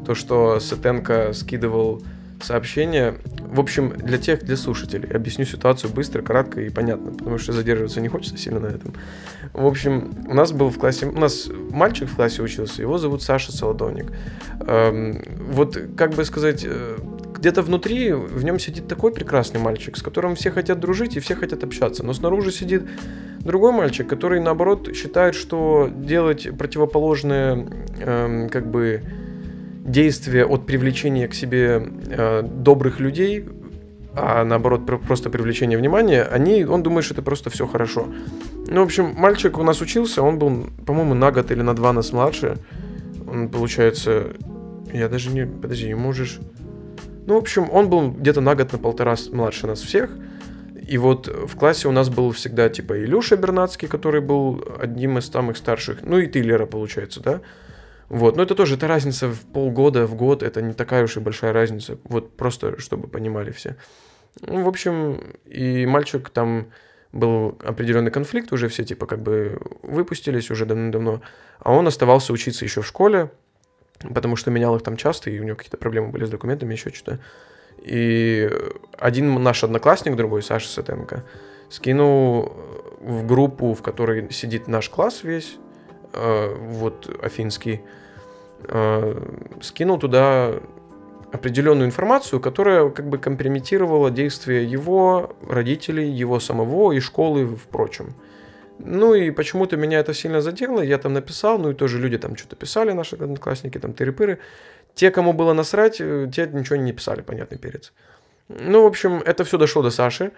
то, 0.06 0.16
что 0.16 0.60
Сетенко 0.60 1.34
скидывал 1.34 2.02
сообщение. 2.42 3.16
В 3.40 3.60
общем, 3.60 3.90
для 3.90 4.18
тех, 4.18 4.44
для 4.44 4.58
слушателей, 4.58 5.10
объясню 5.10 5.46
ситуацию 5.46 5.92
быстро, 5.92 6.22
кратко 6.22 6.62
и 6.62 6.70
понятно, 6.70 7.12
потому 7.12 7.38
что 7.38 7.54
задерживаться 7.54 8.02
не 8.02 8.08
хочется 8.08 8.38
сильно 8.38 8.60
на 8.60 8.68
этом. 8.68 8.94
В 9.54 9.66
общем, 9.66 10.14
у 10.28 10.34
нас 10.34 10.52
был 10.52 10.70
в 10.70 10.78
классе, 10.78 11.06
у 11.06 11.20
нас 11.20 11.50
мальчик 11.72 12.10
в 12.10 12.16
классе 12.16 12.42
учился, 12.42 12.82
его 12.82 12.98
зовут 12.98 13.22
Саша 13.22 13.52
Солодовник. 13.52 14.12
Эм, 14.60 15.24
Вот, 15.52 15.78
как 15.96 16.14
бы 16.14 16.26
сказать, 16.26 16.66
э, 16.68 16.98
где-то 17.38 17.62
внутри 17.62 18.14
в 18.14 18.44
нем 18.44 18.60
сидит 18.60 18.88
такой 18.88 19.12
прекрасный 19.14 19.60
мальчик, 19.60 19.96
с 19.96 20.02
которым 20.02 20.36
все 20.36 20.52
хотят 20.52 20.80
дружить 20.80 21.16
и 21.16 21.20
все 21.20 21.36
хотят 21.36 21.64
общаться, 21.64 22.04
но 22.04 22.14
снаружи 22.14 22.52
сидит 22.52 22.84
другой 23.40 23.72
мальчик, 23.72 24.08
который 24.08 24.40
наоборот 24.40 24.94
считает, 24.96 25.36
что 25.36 25.90
делать 25.94 26.48
противоположное, 26.58 27.68
эм, 28.00 28.50
как 28.50 28.70
бы 28.70 29.02
действие 29.88 30.46
от 30.46 30.66
привлечения 30.66 31.28
к 31.28 31.34
себе 31.34 31.82
э, 32.10 32.44
добрых 32.44 33.00
людей, 33.00 33.46
а 34.14 34.44
наоборот 34.44 34.86
про- 34.86 34.98
просто 34.98 35.30
привлечение 35.30 35.78
внимания, 35.78 36.24
они, 36.24 36.66
он 36.66 36.84
думает, 36.84 37.06
что 37.06 37.14
это 37.14 37.24
просто 37.24 37.50
все 37.50 37.66
хорошо. 37.66 38.08
Ну, 38.68 38.82
в 38.82 38.86
общем, 38.86 39.14
мальчик 39.16 39.58
у 39.58 39.64
нас 39.64 39.82
учился, 39.82 40.22
он 40.22 40.38
был, 40.38 40.68
по-моему, 40.86 41.14
на 41.14 41.32
год 41.32 41.52
или 41.52 41.62
на 41.62 41.74
два 41.74 41.94
нас 41.94 42.12
младше. 42.12 42.58
Он, 43.26 43.50
получается, 43.50 44.34
я 44.92 45.08
даже 45.08 45.30
не... 45.30 45.46
Подожди, 45.46 45.88
ему 45.88 46.12
же... 46.14 46.28
Ну, 47.26 47.36
в 47.36 47.38
общем, 47.38 47.68
он 47.72 47.90
был 47.90 48.12
где-то 48.12 48.42
на 48.42 48.56
год, 48.56 48.74
на 48.74 48.78
полтора 48.78 49.16
младше 49.32 49.68
нас 49.68 49.82
всех. 49.82 50.10
И 50.88 50.98
вот 50.98 51.28
в 51.28 51.56
классе 51.56 51.88
у 51.88 51.92
нас 51.92 52.10
был 52.10 52.32
всегда 52.32 52.70
типа 52.70 53.04
Илюша 53.04 53.36
Бернацкий, 53.36 53.88
который 53.88 54.22
был 54.22 54.64
одним 54.80 55.18
из 55.18 55.28
самых 55.28 55.58
старших. 55.58 56.00
Ну 56.04 56.18
и 56.18 56.28
ты, 56.28 56.42
Лера, 56.42 56.66
получается, 56.66 57.22
да? 57.22 57.42
Вот, 58.10 58.38
но 58.38 58.44
это 58.44 58.56
тоже, 58.56 58.76
это 58.76 58.88
разница 58.88 59.28
в 59.28 59.42
полгода, 59.42 60.08
в 60.08 60.16
год, 60.16 60.42
это 60.42 60.62
не 60.62 60.74
такая 60.74 61.04
уж 61.04 61.18
и 61.18 61.20
большая 61.20 61.52
разница. 61.52 61.98
Вот 62.06 62.36
просто, 62.38 62.80
чтобы 62.80 63.08
понимали 63.08 63.52
все. 63.52 63.76
Ну, 64.42 64.64
в 64.64 64.68
общем, 64.68 65.36
и 65.46 65.86
мальчик 65.86 66.30
там 66.30 66.68
был 67.12 67.58
определенный 67.64 68.12
конфликт, 68.12 68.54
уже 68.54 68.68
все 68.70 68.84
типа 68.84 69.06
как 69.06 69.22
бы 69.22 69.60
выпустились 69.82 70.52
уже 70.52 70.66
давно-давно, 70.66 71.22
а 71.60 71.74
он 71.74 71.88
оставался 71.88 72.34
учиться 72.34 72.64
еще 72.64 72.82
в 72.82 72.88
школе, 72.88 73.32
потому 74.14 74.36
что 74.36 74.52
менял 74.52 74.76
их 74.76 74.84
там 74.84 74.96
часто, 74.96 75.30
и 75.30 75.40
у 75.40 75.44
него 75.44 75.56
какие-то 75.56 75.78
проблемы 75.78 76.10
были 76.10 76.26
с 76.26 76.30
документами, 76.30 76.74
еще 76.74 76.92
что-то. 76.92 77.20
И 77.82 78.50
один 78.98 79.42
наш 79.42 79.64
одноклассник, 79.64 80.16
другой, 80.16 80.44
Саша 80.44 80.70
Сатенко, 80.70 81.24
скинул 81.70 82.54
в 83.00 83.26
группу, 83.26 83.74
в 83.74 83.82
которой 83.82 84.32
сидит 84.32 84.68
наш 84.68 84.90
класс 84.90 85.24
весь, 85.24 85.58
вот 86.58 87.10
афинский, 87.22 87.82
э, 88.68 89.22
скинул 89.62 90.00
туда 90.00 90.60
определенную 91.32 91.88
информацию, 91.88 92.40
которая 92.40 92.90
как 92.90 93.08
бы 93.08 93.18
компрометировала 93.18 94.10
действия 94.10 94.64
его 94.64 95.36
родителей, 95.48 96.10
его 96.10 96.40
самого 96.40 96.94
и 96.94 97.00
школы, 97.00 97.56
впрочем. 97.56 98.16
Ну 98.80 99.14
и 99.14 99.32
почему-то 99.32 99.78
меня 99.78 100.00
это 100.00 100.14
сильно 100.14 100.42
задело, 100.42 100.82
я 100.82 100.98
там 100.98 101.14
написал, 101.14 101.60
ну 101.60 101.72
и 101.72 101.74
тоже 101.74 102.00
люди 102.00 102.18
там 102.18 102.36
что-то 102.36 102.56
писали, 102.56 102.92
наши 102.94 103.16
одноклассники, 103.16 103.78
там 103.80 103.92
тыры-пыры. 103.92 104.38
Те, 104.96 105.12
кому 105.12 105.34
было 105.34 105.54
насрать, 105.54 105.98
э, 106.00 106.30
те 106.34 106.48
ничего 106.48 106.78
не 106.78 106.94
писали, 106.94 107.22
понятный 107.22 107.58
перец. 107.58 107.94
Ну, 108.50 108.84
в 108.84 108.86
общем, 108.86 109.22
это 109.26 109.44
все 109.44 109.58
дошло 109.58 109.84
до 109.84 109.90
Саши. 109.90 110.32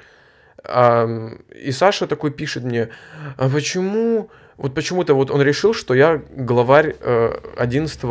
И 0.68 1.72
Саша 1.72 2.08
такой 2.08 2.32
пишет 2.32 2.64
мне, 2.64 2.90
а 3.38 3.50
почему... 3.50 4.30
Вот 4.60 4.74
почему-то 4.74 5.14
вот 5.14 5.32
он 5.32 5.42
решил, 5.42 5.74
что 5.74 5.94
я 5.94 6.22
главарь 6.36 6.96
э, 7.00 7.40
11 7.58 8.02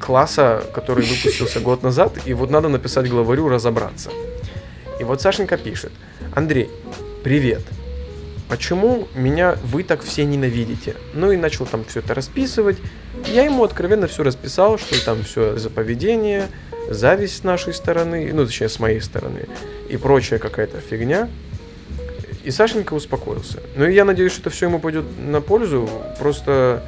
класса, 0.00 0.64
который 0.72 1.04
выпустился 1.04 1.60
год 1.60 1.82
назад, 1.82 2.14
и 2.24 2.32
вот 2.32 2.50
надо 2.50 2.68
написать 2.68 3.10
главарю 3.10 3.48
разобраться. 3.48 4.10
И 4.98 5.04
вот 5.04 5.20
Сашенька 5.20 5.58
пишет, 5.58 5.92
Андрей, 6.34 6.70
привет, 7.22 7.60
почему 8.48 9.06
меня 9.14 9.56
вы 9.64 9.82
так 9.82 10.02
все 10.02 10.24
ненавидите? 10.24 10.96
Ну 11.12 11.30
и 11.30 11.36
начал 11.36 11.66
там 11.66 11.84
все 11.84 12.00
это 12.00 12.14
расписывать. 12.14 12.78
Я 13.26 13.44
ему 13.44 13.64
откровенно 13.64 14.06
все 14.06 14.22
расписал, 14.22 14.78
что 14.78 15.04
там 15.04 15.24
все 15.24 15.58
за 15.58 15.68
поведение, 15.68 16.48
зависть 16.88 17.36
с 17.36 17.44
нашей 17.44 17.74
стороны, 17.74 18.30
ну 18.32 18.46
точнее 18.46 18.70
с 18.70 18.78
моей 18.78 19.02
стороны, 19.02 19.46
и 19.90 19.98
прочая 19.98 20.38
какая-то 20.38 20.80
фигня. 20.80 21.28
И 22.44 22.50
Сашенька 22.50 22.94
успокоился. 22.94 23.60
Ну 23.76 23.86
и 23.86 23.94
я 23.94 24.04
надеюсь, 24.04 24.32
что 24.32 24.42
это 24.42 24.50
все 24.50 24.66
ему 24.66 24.80
пойдет 24.80 25.04
на 25.18 25.40
пользу. 25.40 25.88
Просто, 26.18 26.82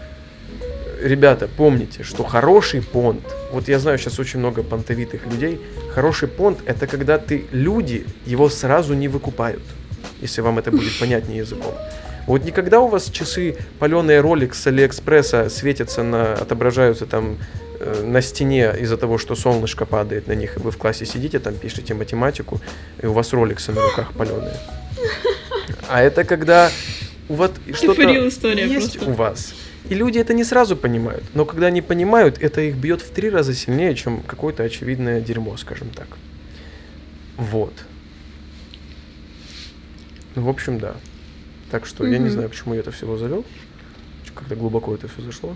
ребята, 1.00 1.49
помните, 1.56 2.02
что 2.02 2.25
хороший 2.25 2.82
понт, 2.82 3.23
вот 3.52 3.68
я 3.68 3.78
знаю 3.78 3.99
сейчас 3.99 4.18
очень 4.18 4.40
много 4.40 4.62
понтовитых 4.62 5.26
людей, 5.26 5.61
хороший 5.94 6.28
понт 6.28 6.58
это 6.66 6.87
когда 6.87 7.18
ты, 7.18 7.44
люди 7.52 8.04
его 8.26 8.49
сразу 8.49 8.94
не 8.94 9.06
выкупают, 9.06 9.62
если 10.20 10.40
вам 10.40 10.58
это 10.58 10.73
будет 10.73 10.99
понятнее 10.99 11.38
языком. 11.38 11.75
Вот 12.26 12.44
никогда 12.44 12.80
у 12.80 12.88
вас 12.88 13.11
часы 13.11 13.56
паленые 13.78 14.20
Rolex 14.23 14.54
с 14.54 14.66
Алиэкспресса 14.66 15.49
светятся 15.50 16.02
на, 16.02 16.32
отображаются 16.32 17.06
там 17.06 17.37
э, 17.78 18.02
на 18.02 18.23
стене 18.23 18.75
из-за 18.80 18.96
того, 18.96 19.18
что 19.18 19.34
солнышко 19.34 19.84
падает 19.84 20.26
на 20.26 20.32
них, 20.32 20.56
и 20.56 20.61
вы 20.61 20.70
в 20.70 20.78
классе 20.78 21.04
сидите, 21.04 21.38
там 21.38 21.54
пишете 21.54 21.92
математику, 21.92 22.61
и 23.02 23.06
у 23.06 23.12
вас 23.12 23.32
роликсы 23.34 23.73
на 23.73 23.82
руках 23.82 24.14
паленые. 24.14 24.56
А 25.88 26.03
это 26.03 26.25
когда 26.25 26.71
вас 27.29 27.53
что-то 27.73 28.03
есть 28.03 28.41
просто. 28.43 29.11
у 29.11 29.14
вас. 29.14 29.55
И 29.88 29.95
люди 29.95 30.19
это 30.19 30.33
не 30.33 30.45
сразу 30.45 30.76
понимают. 30.76 31.25
Но 31.35 31.45
когда 31.45 31.67
они 31.67 31.83
понимают, 31.83 32.38
это 32.41 32.61
их 32.62 32.76
бьет 32.76 33.03
в 33.03 33.11
три 33.11 33.29
раза 33.31 33.55
сильнее, 33.55 33.95
чем 33.95 34.23
какое-то 34.23 34.62
очевидное 34.62 35.21
дерьмо, 35.21 35.57
скажем 35.57 35.88
так. 35.91 36.09
Вот. 37.37 37.73
Ну, 40.35 40.43
в 40.43 40.49
общем, 40.49 40.79
да. 40.79 40.97
Так 41.71 41.87
что 41.87 42.07
я 42.07 42.19
не 42.19 42.29
знаю, 42.29 42.49
к 42.49 42.55
чему 42.55 42.75
я 42.75 42.81
это 42.81 42.91
всего 42.93 43.17
завел. 43.17 43.45
Как-то 44.35 44.57
глубоко 44.57 44.95
это 44.95 45.07
все 45.09 45.23
зашло. 45.23 45.55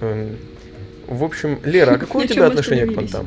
Эм, 0.00 0.36
В 1.06 1.24
общем, 1.24 1.60
Лера, 1.64 1.92
а 1.94 1.98
какое 1.98 2.24
у 2.24 2.28
тебя 2.28 2.46
отношение 2.46 2.86
к 2.86 2.94
понтам? 2.94 3.26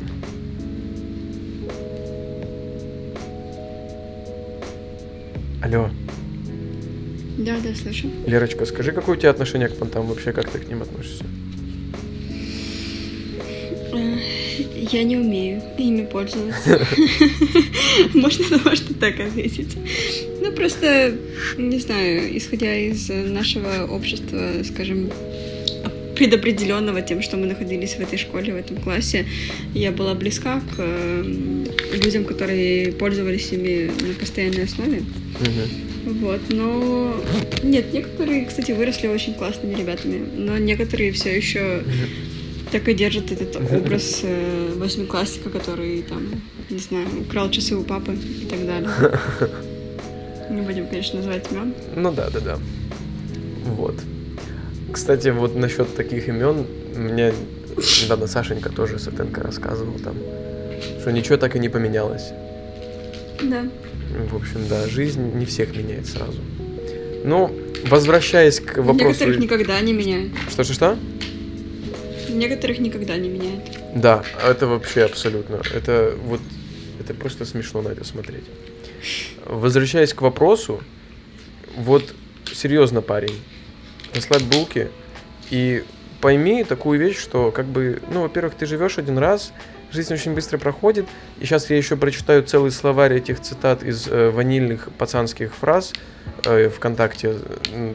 Алло, 5.66 5.90
Да, 7.38 7.56
да, 7.58 7.74
слышу. 7.74 8.08
Лерочка, 8.24 8.66
скажи, 8.66 8.92
какое 8.92 9.16
у 9.16 9.18
тебя 9.18 9.30
отношение 9.30 9.66
к 9.68 9.74
понтам 9.76 10.06
вообще, 10.06 10.30
как 10.30 10.48
ты 10.48 10.60
к 10.60 10.68
ним 10.68 10.82
относишься? 10.82 11.24
Э, 13.92 14.16
Я 14.92 15.02
не 15.02 15.16
умею 15.16 15.60
ими 15.76 16.04
пользоваться. 16.06 16.86
Можно, 18.14 18.58
можно 18.64 18.94
так 19.00 19.18
ответить. 19.18 19.76
Ну, 20.40 20.52
просто, 20.52 21.14
не 21.58 21.80
знаю, 21.80 22.36
исходя 22.38 22.72
из 22.76 23.08
нашего 23.08 23.86
общества, 23.90 24.62
скажем, 24.62 25.10
предопределенного 26.16 27.02
тем, 27.02 27.22
что 27.22 27.36
мы 27.36 27.46
находились 27.46 27.94
в 27.94 28.00
этой 28.00 28.18
школе, 28.18 28.52
в 28.52 28.56
этом 28.56 28.76
классе, 28.78 29.26
я 29.74 29.92
была 29.92 30.14
близка 30.14 30.60
к 30.60 30.74
э, 30.78 31.22
людям, 31.92 32.24
которые 32.24 32.92
пользовались 32.92 33.52
ими 33.52 33.90
на 34.00 34.14
постоянной 34.14 34.64
основе. 34.64 35.02
Мгм. 35.40 36.20
Вот, 36.20 36.40
но 36.50 37.16
нет, 37.62 37.92
некоторые, 37.92 38.46
кстати, 38.46 38.72
выросли 38.72 39.08
очень 39.08 39.34
классными 39.34 39.74
ребятами, 39.74 40.24
но 40.36 40.56
некоторые 40.56 41.12
все 41.12 41.36
еще 41.36 41.82
так 42.70 42.88
и 42.88 42.94
держат 42.94 43.32
этот 43.32 43.56
образ 43.56 44.20
э, 44.22 44.72
восьмиклассника, 44.76 45.50
который 45.50 46.02
там, 46.02 46.22
не 46.70 46.78
знаю, 46.78 47.06
украл 47.20 47.50
часы 47.50 47.76
у 47.76 47.82
папы 47.82 48.14
и 48.14 48.46
так 48.46 48.66
далее. 48.66 48.90
Не 50.50 50.62
будем, 50.62 50.86
конечно, 50.86 51.18
называть 51.18 51.50
имен. 51.50 51.74
Ну 51.96 52.12
да, 52.12 52.30
да, 52.30 52.40
да. 52.40 52.58
Вот. 53.64 53.96
Кстати, 54.96 55.28
вот 55.28 55.54
насчет 55.54 55.94
таких 55.94 56.26
имен, 56.26 56.66
меня 56.96 57.30
недавно 58.02 58.26
Сашенька 58.26 58.70
тоже 58.70 58.98
Сатенко 58.98 59.42
рассказывал 59.42 59.98
там, 59.98 60.16
что 61.02 61.12
ничего 61.12 61.36
так 61.36 61.54
и 61.54 61.58
не 61.58 61.68
поменялось. 61.68 62.30
Да. 63.42 63.68
В 64.30 64.34
общем, 64.34 64.66
да, 64.70 64.88
жизнь 64.88 65.34
не 65.34 65.44
всех 65.44 65.76
меняет 65.76 66.06
сразу. 66.06 66.40
Ну, 67.24 67.54
возвращаясь 67.84 68.58
к 68.58 68.78
вопросу... 68.78 69.04
Некоторых 69.04 69.38
никогда 69.38 69.78
не 69.82 69.92
меняет. 69.92 70.30
Что-что-что? 70.48 70.96
Некоторых 72.30 72.78
никогда 72.78 73.18
не 73.18 73.28
меняет. 73.28 73.64
Да, 73.94 74.24
это 74.42 74.66
вообще 74.66 75.02
абсолютно. 75.02 75.60
Это 75.74 76.14
вот... 76.24 76.40
Это 77.00 77.12
просто 77.12 77.44
смешно 77.44 77.82
на 77.82 77.90
это 77.90 78.04
смотреть. 78.04 78.44
Возвращаясь 79.44 80.14
к 80.14 80.22
вопросу, 80.22 80.80
вот 81.76 82.14
серьезно, 82.50 83.02
парень, 83.02 83.34
расслабь 84.16 84.42
булки 84.42 84.90
и 85.50 85.84
пойми 86.20 86.64
такую 86.64 86.98
вещь, 86.98 87.18
что 87.18 87.50
как 87.50 87.66
бы, 87.66 88.02
ну, 88.10 88.22
во-первых, 88.22 88.54
ты 88.54 88.66
живешь 88.66 88.98
один 88.98 89.18
раз, 89.18 89.52
жизнь 89.92 90.12
очень 90.12 90.34
быстро 90.34 90.58
проходит, 90.58 91.06
и 91.38 91.44
сейчас 91.44 91.70
я 91.70 91.76
еще 91.76 91.96
прочитаю 91.96 92.42
целый 92.42 92.70
словарь 92.70 93.14
этих 93.14 93.40
цитат 93.40 93.82
из 93.82 94.08
э, 94.08 94.30
ванильных 94.30 94.88
пацанских 94.98 95.54
фраз 95.54 95.92
э, 96.44 96.68
ВКонтакте, 96.68 97.36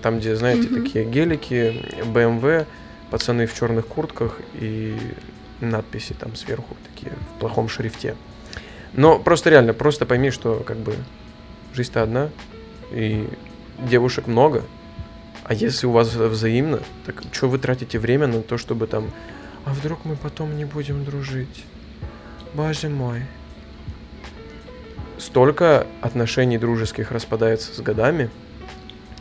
там, 0.01 0.19
где, 0.19 0.35
знаете, 0.35 0.67
mm-hmm. 0.67 0.83
такие 0.83 1.05
гелики, 1.05 1.85
BMW, 2.05 2.65
пацаны 3.09 3.45
в 3.45 3.53
черных 3.53 3.87
куртках 3.87 4.39
и 4.53 4.95
надписи 5.59 6.13
там 6.13 6.35
сверху 6.35 6.77
такие 6.93 7.11
в 7.35 7.39
плохом 7.39 7.67
шрифте. 7.67 8.15
Но 8.93 9.19
просто 9.19 9.49
реально, 9.49 9.73
просто 9.73 10.05
пойми, 10.05 10.31
что 10.31 10.63
как 10.65 10.77
бы 10.77 10.95
жизнь-то 11.73 12.03
одна, 12.03 12.29
и 12.91 13.27
девушек 13.79 14.27
много, 14.27 14.63
а 15.51 15.53
если 15.53 15.85
у 15.85 15.91
вас 15.91 16.13
взаимно, 16.13 16.79
так 17.05 17.23
что 17.33 17.49
вы 17.49 17.57
тратите 17.57 17.99
время 17.99 18.25
на 18.25 18.41
то, 18.41 18.57
чтобы 18.57 18.87
там, 18.87 19.11
а 19.65 19.73
вдруг 19.73 20.05
мы 20.05 20.15
потом 20.15 20.55
не 20.55 20.63
будем 20.63 21.03
дружить? 21.03 21.65
Боже 22.53 22.87
мой. 22.87 23.23
Столько 25.17 25.87
отношений 25.99 26.57
дружеских 26.57 27.11
распадается 27.11 27.75
с 27.75 27.81
годами, 27.81 28.29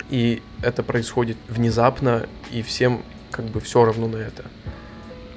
и 0.08 0.40
это 0.62 0.84
происходит 0.84 1.36
внезапно, 1.48 2.28
и 2.52 2.62
всем 2.62 3.02
как 3.32 3.46
бы 3.46 3.58
все 3.58 3.84
равно 3.84 4.06
на 4.06 4.18
это. 4.18 4.44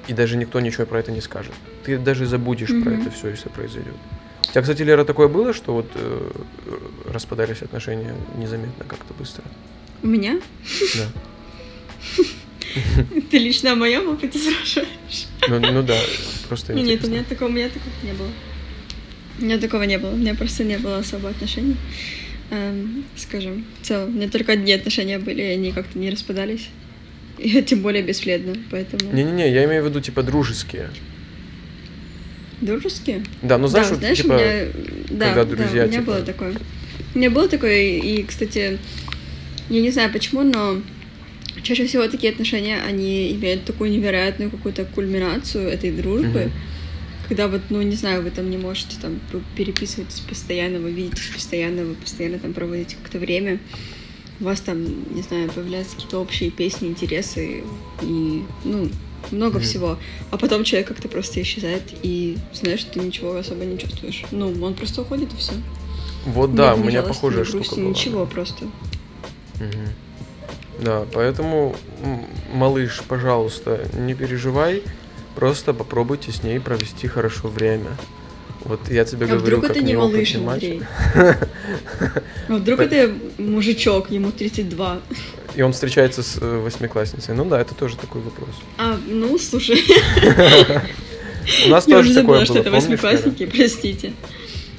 И 0.06 0.12
даже 0.12 0.36
никто 0.36 0.60
ничего 0.60 0.86
про 0.86 1.00
это 1.00 1.10
не 1.10 1.20
скажет. 1.20 1.54
Ты 1.84 1.98
даже 1.98 2.24
забудешь 2.24 2.70
mm-hmm. 2.70 2.84
про 2.84 2.92
это 2.92 3.10
все, 3.10 3.30
если 3.30 3.48
произойдет. 3.48 3.94
У 4.42 4.52
тебя, 4.52 4.62
кстати, 4.62 4.82
Лера, 4.82 5.04
такое 5.04 5.26
было, 5.26 5.52
что 5.52 5.74
вот 5.74 5.90
э, 5.96 6.30
распадались 7.12 7.62
отношения 7.62 8.14
незаметно 8.36 8.84
как-то 8.84 9.12
быстро? 9.14 9.42
У 10.02 10.06
меня? 10.06 10.40
Да. 10.96 11.08
Ты 13.30 13.38
лично 13.38 13.72
о 13.72 13.76
моем 13.76 14.08
опыте 14.08 14.38
спрашиваешь? 14.38 15.26
Ну, 15.48 15.60
ну 15.60 15.82
да, 15.82 15.98
просто 16.48 16.72
ну, 16.72 16.82
Нет, 16.82 17.04
у 17.04 17.08
меня 17.08 17.24
такого, 17.24 17.48
у 17.48 17.52
меня 17.52 17.68
такого 17.68 17.92
не 18.02 18.12
было. 18.12 18.30
У 19.38 19.44
меня 19.44 19.58
такого 19.58 19.82
не 19.82 19.98
было. 19.98 20.10
У 20.10 20.16
меня 20.16 20.34
просто 20.34 20.64
не 20.64 20.78
было 20.78 20.98
особо 20.98 21.30
отношений. 21.30 21.76
Эм, 22.50 23.04
скажем, 23.16 23.64
в 23.80 23.86
целом. 23.86 24.10
У 24.10 24.12
меня 24.12 24.28
только 24.28 24.52
одни 24.52 24.72
отношения 24.72 25.18
были, 25.18 25.42
и 25.42 25.46
они 25.46 25.72
как-то 25.72 25.98
не 25.98 26.10
распадались. 26.10 26.68
И 27.38 27.62
тем 27.66 27.82
более 27.82 28.02
бесследно, 28.02 28.54
поэтому... 28.70 29.12
Не-не-не, 29.12 29.52
я 29.52 29.64
имею 29.64 29.82
в 29.82 29.86
виду, 29.88 30.00
типа, 30.00 30.22
дружеские. 30.22 30.90
Дружеские? 32.60 33.24
Да, 33.42 33.58
ну 33.58 33.66
знаешь, 33.66 33.88
да, 33.88 33.94
вот, 33.94 34.00
знаешь, 34.00 34.18
типа, 34.18 34.32
меня... 34.32 34.72
когда 35.08 35.34
да, 35.34 35.44
друзья, 35.44 35.82
да, 35.82 35.84
у 35.84 35.88
меня 35.88 36.00
типа... 36.00 36.12
было 36.12 36.22
такое. 36.22 36.54
У 37.14 37.18
меня 37.18 37.30
было 37.30 37.48
такое, 37.48 37.98
и, 37.98 38.22
кстати, 38.22 38.78
я 39.68 39.80
не 39.80 39.90
знаю 39.90 40.12
почему, 40.12 40.42
но 40.42 40.80
чаще 41.62 41.86
всего 41.86 42.06
такие 42.08 42.32
отношения, 42.32 42.80
они 42.82 43.32
имеют 43.32 43.64
такую 43.64 43.90
невероятную 43.90 44.50
какую-то 44.50 44.84
кульминацию 44.84 45.68
этой 45.68 45.90
дружбы, 45.90 46.38
mm-hmm. 46.38 47.28
когда 47.28 47.48
вот, 47.48 47.62
ну, 47.70 47.80
не 47.82 47.96
знаю, 47.96 48.22
вы 48.22 48.30
там 48.30 48.50
не 48.50 48.56
можете 48.56 48.96
там 49.00 49.20
переписываться 49.56 50.22
постоянно, 50.28 50.78
вы 50.78 50.90
видитесь 50.90 51.30
постоянно, 51.32 51.84
вы 51.84 51.94
постоянно 51.94 52.38
там 52.38 52.52
проводите 52.52 52.96
как-то 53.02 53.18
время, 53.18 53.58
у 54.40 54.44
вас 54.44 54.60
там, 54.60 54.84
не 55.14 55.22
знаю, 55.22 55.50
появляются 55.50 55.94
какие-то 55.94 56.18
общие 56.18 56.50
песни, 56.50 56.88
интересы 56.88 57.62
и, 58.02 58.42
ну, 58.64 58.90
много 59.30 59.58
mm-hmm. 59.58 59.62
всего. 59.62 59.98
А 60.30 60.36
потом 60.36 60.64
человек 60.64 60.88
как-то 60.88 61.08
просто 61.08 61.40
исчезает, 61.40 61.82
и 62.02 62.36
знаешь, 62.52 62.84
ты 62.84 63.00
ничего 63.00 63.36
особо 63.36 63.64
не 63.64 63.78
чувствуешь. 63.78 64.24
Ну, 64.30 64.52
он 64.62 64.74
просто 64.74 65.02
уходит, 65.02 65.32
и 65.32 65.36
все. 65.36 65.52
Вот 66.26 66.54
да, 66.54 66.74
у 66.74 66.82
меня 66.82 67.02
похожая 67.02 67.44
штука 67.44 67.74
была. 67.76 67.88
Ничего 67.88 68.26
просто. 68.26 68.66
Угу. 69.60 70.84
Да, 70.84 71.06
поэтому, 71.12 71.76
малыш, 72.52 73.02
пожалуйста, 73.06 73.86
не 73.94 74.14
переживай, 74.14 74.82
просто 75.34 75.72
попробуйте 75.72 76.32
с 76.32 76.42
ней 76.42 76.60
провести 76.60 77.06
хорошо 77.06 77.48
время. 77.48 77.96
Вот 78.64 78.80
я 78.90 79.04
тебе 79.04 79.26
а 79.26 79.28
говорю, 79.28 79.42
вдруг 79.42 79.60
как 79.62 79.70
это 79.72 79.82
не 79.82 79.94
малыш, 79.94 80.34
Андрей? 80.34 80.82
А 82.48 82.56
вдруг 82.56 82.80
это 82.80 83.14
мужичок, 83.38 84.10
ему 84.10 84.32
32. 84.32 85.00
И 85.54 85.62
он 85.62 85.72
встречается 85.72 86.22
с 86.22 86.38
э, 86.40 86.58
восьмиклассницей. 86.58 87.34
Ну 87.34 87.44
да, 87.44 87.60
это 87.60 87.74
тоже 87.74 87.96
такой 87.96 88.20
вопрос. 88.22 88.50
А, 88.76 88.98
ну, 89.06 89.38
слушай. 89.38 89.82
У 91.66 91.68
нас 91.68 91.84
тоже 91.84 92.14
такое 92.14 92.38
было, 92.38 92.44
что 92.44 92.58
это 92.58 92.70
восьмиклассники, 92.70 93.46
простите. 93.46 94.12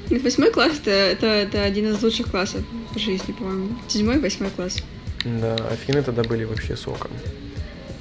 Восьмой 0.10 0.52
класс 0.52 0.74
это, 0.82 0.92
это, 0.92 1.26
это 1.28 1.64
один 1.64 1.92
из 1.92 2.02
лучших 2.02 2.30
классов 2.32 2.62
в 2.94 3.00
жизни, 3.00 3.34
по-моему. 3.34 3.70
Седьмой, 3.88 4.20
восьмой 4.20 4.50
класс. 4.52 4.78
Да, 5.24 5.56
Афины 5.72 6.04
тогда 6.04 6.24
были 6.24 6.44
вообще 6.44 6.76
соком. 6.76 7.12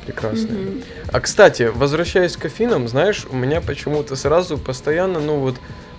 Прекрасные. 0.05 0.53
Mm-hmm. 0.53 0.85
А 1.13 1.21
кстати, 1.21 1.71
возвращаясь 1.75 2.37
к 2.37 2.45
Афинам, 2.45 2.89
знаешь, 2.89 3.27
у 3.31 3.37
меня 3.37 3.63
почему-то 3.63 4.17
сразу 4.17 4.59
постоянно, 4.59 5.19
ну 5.19 5.39
вот, 5.39 5.57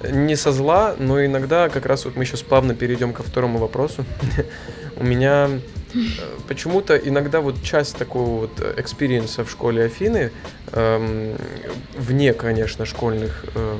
не 0.07 0.35
со 0.35 0.51
зла, 0.51 0.95
но 0.99 1.25
иногда 1.25 1.69
как 1.69 1.87
раз 1.87 2.05
вот 2.05 2.15
мы 2.15 2.25
сейчас 2.25 2.43
плавно 2.43 2.75
перейдем 2.75 3.13
ко 3.13 3.23
второму 3.23 3.57
вопросу. 3.57 4.05
у 4.95 5.03
меня 5.03 5.49
э, 5.93 5.99
почему-то 6.47 6.95
иногда 6.95 7.41
вот 7.41 7.63
часть 7.63 7.97
такого 7.97 8.41
вот 8.41 8.75
experience'а 8.77 9.43
в 9.43 9.49
школе 9.49 9.85
Афины, 9.85 10.31
эм, 10.71 11.35
вне, 11.97 12.33
конечно, 12.33 12.85
школьных 12.85 13.45
эм, 13.55 13.79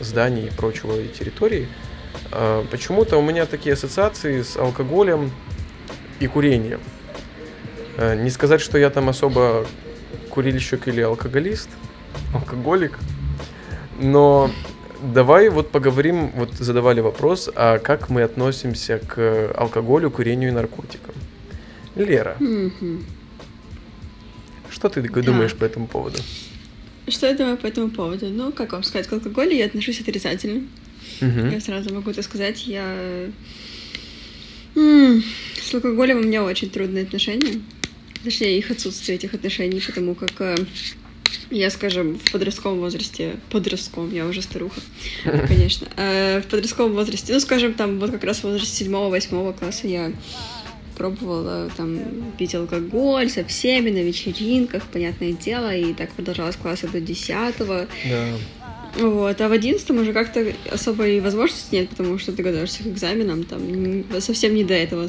зданий 0.00 0.46
и 0.46 0.50
прочего 0.50 0.98
и 0.98 1.08
территорий, 1.08 1.68
а, 2.32 2.66
почему-то 2.70 3.16
у 3.16 3.22
меня 3.22 3.46
такие 3.46 3.74
ассоциации 3.74 4.42
с 4.42 4.56
алкоголем 4.56 5.30
и 6.18 6.26
курением. 6.26 6.80
А, 7.96 8.14
не 8.14 8.30
сказать, 8.30 8.60
что 8.60 8.78
я 8.78 8.90
там 8.90 9.08
особо 9.08 9.66
курильщик 10.30 10.88
или 10.88 11.00
алкоголист, 11.00 11.68
алкоголик, 12.34 12.98
но 14.00 14.50
давай 15.02 15.48
вот 15.48 15.70
поговорим, 15.70 16.30
вот 16.34 16.52
задавали 16.54 17.00
вопрос, 17.00 17.50
а 17.54 17.78
как 17.78 18.08
мы 18.08 18.22
относимся 18.22 18.98
к 18.98 19.52
алкоголю, 19.56 20.10
курению 20.10 20.50
и 20.50 20.52
наркотикам. 20.52 21.14
Лера, 21.96 22.36
mm-hmm. 22.38 23.02
что 24.70 24.88
ты 24.88 25.02
думаешь 25.02 25.52
да. 25.52 25.58
по 25.58 25.64
этому 25.64 25.86
поводу? 25.86 26.18
Что 27.10 27.26
я 27.26 27.34
думаю 27.34 27.56
по 27.56 27.66
этому 27.66 27.90
поводу? 27.90 28.28
Ну, 28.28 28.52
как 28.52 28.72
вам 28.72 28.82
сказать, 28.82 29.06
к 29.06 29.12
алкоголю 29.12 29.52
я 29.52 29.66
отношусь 29.66 30.00
отрицательно. 30.00 30.66
Угу. 31.20 31.46
Я 31.52 31.60
сразу 31.60 31.92
могу 31.92 32.10
это 32.10 32.22
сказать. 32.22 32.66
Я... 32.66 33.28
М-м, 34.76 35.22
с 35.60 35.74
алкоголем 35.74 36.18
у 36.18 36.22
меня 36.22 36.44
очень 36.44 36.70
трудные 36.70 37.04
отношения. 37.04 37.60
Точнее, 38.22 38.58
их 38.58 38.70
отсутствие 38.70 39.16
этих 39.16 39.34
отношений, 39.34 39.80
потому 39.80 40.14
как 40.14 40.32
э, 40.40 40.56
я, 41.50 41.70
скажем, 41.70 42.18
в 42.18 42.30
подростковом 42.30 42.80
возрасте, 42.80 43.36
подростковом, 43.50 44.12
я 44.12 44.26
уже 44.26 44.42
старуха, 44.42 44.80
конечно, 45.48 45.88
э, 45.96 46.40
в 46.40 46.46
подростковом 46.46 46.92
возрасте, 46.92 47.32
ну, 47.32 47.40
скажем, 47.40 47.74
там 47.74 47.98
вот 47.98 48.10
как 48.10 48.24
раз 48.24 48.40
в 48.40 48.44
возрасте 48.44 48.84
седьмого-восьмого 48.84 49.52
класса 49.52 49.86
я 49.86 50.12
пробовала 51.00 51.70
там 51.78 51.98
пить 52.38 52.54
алкоголь 52.54 53.30
со 53.30 53.42
всеми 53.42 53.88
на 53.88 54.02
вечеринках, 54.02 54.82
понятное 54.92 55.32
дело, 55.32 55.74
и 55.74 55.94
так 55.94 56.10
продолжалось 56.10 56.56
класса 56.56 56.88
до 56.88 57.00
десятого. 57.00 57.86
Да. 58.04 58.26
Вот, 58.98 59.40
а 59.40 59.48
в 59.48 59.52
одиннадцатом 59.52 59.96
уже 59.98 60.12
как-то 60.12 60.52
особой 60.70 61.20
возможности 61.20 61.74
нет, 61.74 61.88
потому 61.88 62.18
что 62.18 62.32
ты 62.32 62.42
готовишься 62.42 62.82
к 62.82 62.86
экзаменам, 62.88 63.44
там 63.44 64.04
совсем 64.20 64.54
не 64.54 64.62
до 64.62 64.74
этого, 64.74 65.08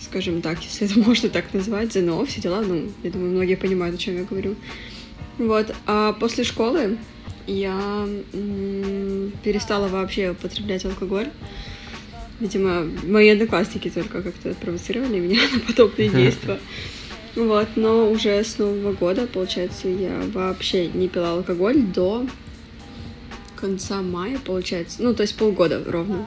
скажем 0.00 0.42
так, 0.42 0.58
если 0.64 0.90
это 0.90 0.98
можно 1.08 1.28
так 1.28 1.54
назвать, 1.54 1.92
ЗНО, 1.92 2.26
все 2.26 2.40
дела, 2.40 2.60
ну, 2.62 2.90
я 3.04 3.10
думаю, 3.10 3.30
многие 3.30 3.54
понимают, 3.54 3.94
о 3.94 3.98
чем 3.98 4.16
я 4.16 4.24
говорю. 4.24 4.56
Вот, 5.38 5.72
а 5.86 6.14
после 6.14 6.42
школы 6.42 6.98
я 7.46 8.08
м- 8.32 9.32
перестала 9.44 9.86
вообще 9.86 10.30
употреблять 10.30 10.84
алкоголь. 10.84 11.28
Видимо, 12.40 12.86
мои 13.04 13.30
одноклассники 13.30 13.90
только 13.90 14.22
как-то 14.22 14.54
провоцировали 14.54 15.18
меня 15.18 15.40
на 15.52 15.60
подобные 15.60 16.08
действия. 16.08 16.58
Вот, 17.34 17.68
но 17.76 18.10
уже 18.10 18.42
с 18.42 18.58
Нового 18.58 18.92
года, 18.92 19.26
получается, 19.26 19.88
я 19.88 20.22
вообще 20.32 20.88
не 20.88 21.08
пила 21.08 21.32
алкоголь 21.32 21.82
до 21.82 22.26
конца 23.56 24.02
мая, 24.02 24.38
получается. 24.44 25.02
Ну, 25.02 25.14
то 25.14 25.22
есть 25.22 25.36
полгода 25.36 25.82
ровно. 25.86 26.26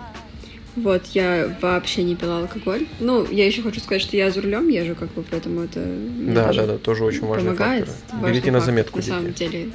Вот, 0.75 1.05
я 1.07 1.57
вообще 1.61 2.03
не 2.03 2.15
пила 2.15 2.39
алкоголь. 2.39 2.87
Ну, 2.99 3.27
я 3.29 3.45
еще 3.45 3.61
хочу 3.61 3.81
сказать, 3.81 4.01
что 4.01 4.15
я 4.15 4.31
за 4.31 4.41
рулем 4.41 4.69
езжу, 4.69 4.95
как 4.95 5.11
бы, 5.11 5.23
поэтому 5.29 5.61
это 5.61 5.83
да, 5.83 6.53
да, 6.53 6.65
да, 6.65 6.77
тоже 6.77 7.03
очень 7.03 7.25
важный 7.25 7.47
помогает. 7.51 7.89
фактор. 7.89 8.29
Берите 8.29 8.51
на 8.51 8.61
заметку, 8.61 8.99
на 8.99 9.03
дети. 9.03 9.13
самом 9.13 9.33
деле. 9.33 9.69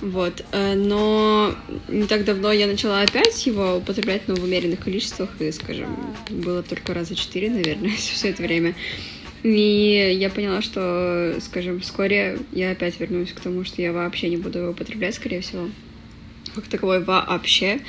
Вот, 0.00 0.44
э, 0.52 0.74
но 0.74 1.54
не 1.88 2.06
так 2.06 2.24
давно 2.24 2.52
я 2.52 2.66
начала 2.66 3.00
опять 3.00 3.46
его 3.46 3.76
употреблять, 3.76 4.28
но 4.28 4.34
в 4.34 4.44
умеренных 4.44 4.80
количествах, 4.80 5.30
и, 5.40 5.50
скажем, 5.52 5.96
было 6.28 6.62
только 6.62 6.92
раза 6.92 7.14
четыре, 7.14 7.50
наверное, 7.50 7.90
все 7.96 8.30
это 8.30 8.42
время. 8.42 8.74
И 9.42 10.16
я 10.18 10.28
поняла, 10.28 10.60
что, 10.60 11.36
скажем, 11.40 11.80
вскоре 11.80 12.38
я 12.52 12.72
опять 12.72 12.98
вернусь 12.98 13.32
к 13.32 13.40
тому, 13.40 13.64
что 13.64 13.80
я 13.80 13.92
вообще 13.92 14.28
не 14.28 14.36
буду 14.36 14.58
его 14.58 14.70
употреблять, 14.70 15.14
скорее 15.14 15.40
всего 15.40 15.68
как 16.56 16.66
таковой 16.66 17.02
вообще, 17.04 17.80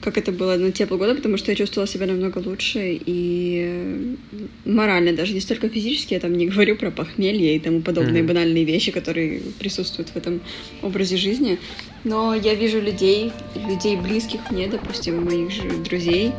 как 0.00 0.18
это 0.18 0.30
было 0.32 0.56
на 0.56 0.70
те 0.72 0.86
полгода, 0.86 1.14
потому 1.14 1.36
что 1.38 1.50
я 1.50 1.56
чувствовала 1.56 1.88
себя 1.88 2.06
намного 2.06 2.38
лучше 2.38 2.98
и 3.06 4.16
морально, 4.64 5.12
даже 5.12 5.32
не 5.34 5.40
столько 5.40 5.68
физически, 5.68 6.14
я 6.14 6.20
там 6.20 6.34
не 6.34 6.46
говорю 6.46 6.76
про 6.76 6.90
похмелье 6.90 7.56
и 7.56 7.58
тому 7.60 7.80
подобные 7.80 8.22
Мгм. 8.22 8.26
банальные 8.28 8.64
вещи, 8.64 8.92
которые 8.92 9.40
присутствуют 9.58 10.10
в 10.10 10.16
этом 10.16 10.40
образе 10.82 11.16
жизни. 11.16 11.58
Но 12.04 12.34
я 12.34 12.54
вижу 12.54 12.80
людей, 12.80 13.32
людей 13.68 13.96
близких 13.96 14.50
мне, 14.50 14.68
допустим, 14.68 15.24
моих 15.24 15.50
же 15.50 15.68
друзей, 15.84 16.32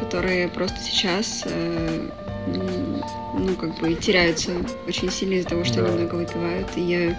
которые 0.00 0.48
просто 0.48 0.76
сейчас, 0.82 1.42
э, 1.46 2.08
ну, 3.34 3.54
как 3.56 3.78
бы 3.80 3.94
теряются 3.94 4.52
очень 4.86 5.10
сильно 5.10 5.34
из-за 5.34 5.48
того, 5.48 5.64
что 5.64 5.82
Да. 5.82 5.86
они 5.88 5.96
много 6.02 6.14
выпивают. 6.16 6.68
И 6.76 6.80
я 6.80 7.18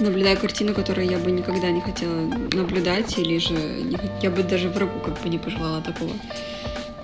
наблюдаю 0.00 0.38
картину, 0.38 0.74
которую 0.74 1.08
я 1.08 1.18
бы 1.18 1.30
никогда 1.30 1.70
не 1.70 1.80
хотела 1.80 2.14
наблюдать, 2.52 3.18
или 3.18 3.38
же 3.38 3.54
я 4.22 4.30
бы 4.30 4.42
даже 4.42 4.68
врагу 4.68 4.98
как 5.00 5.20
бы 5.22 5.28
не 5.28 5.38
пожелала 5.38 5.80
такого. 5.80 6.12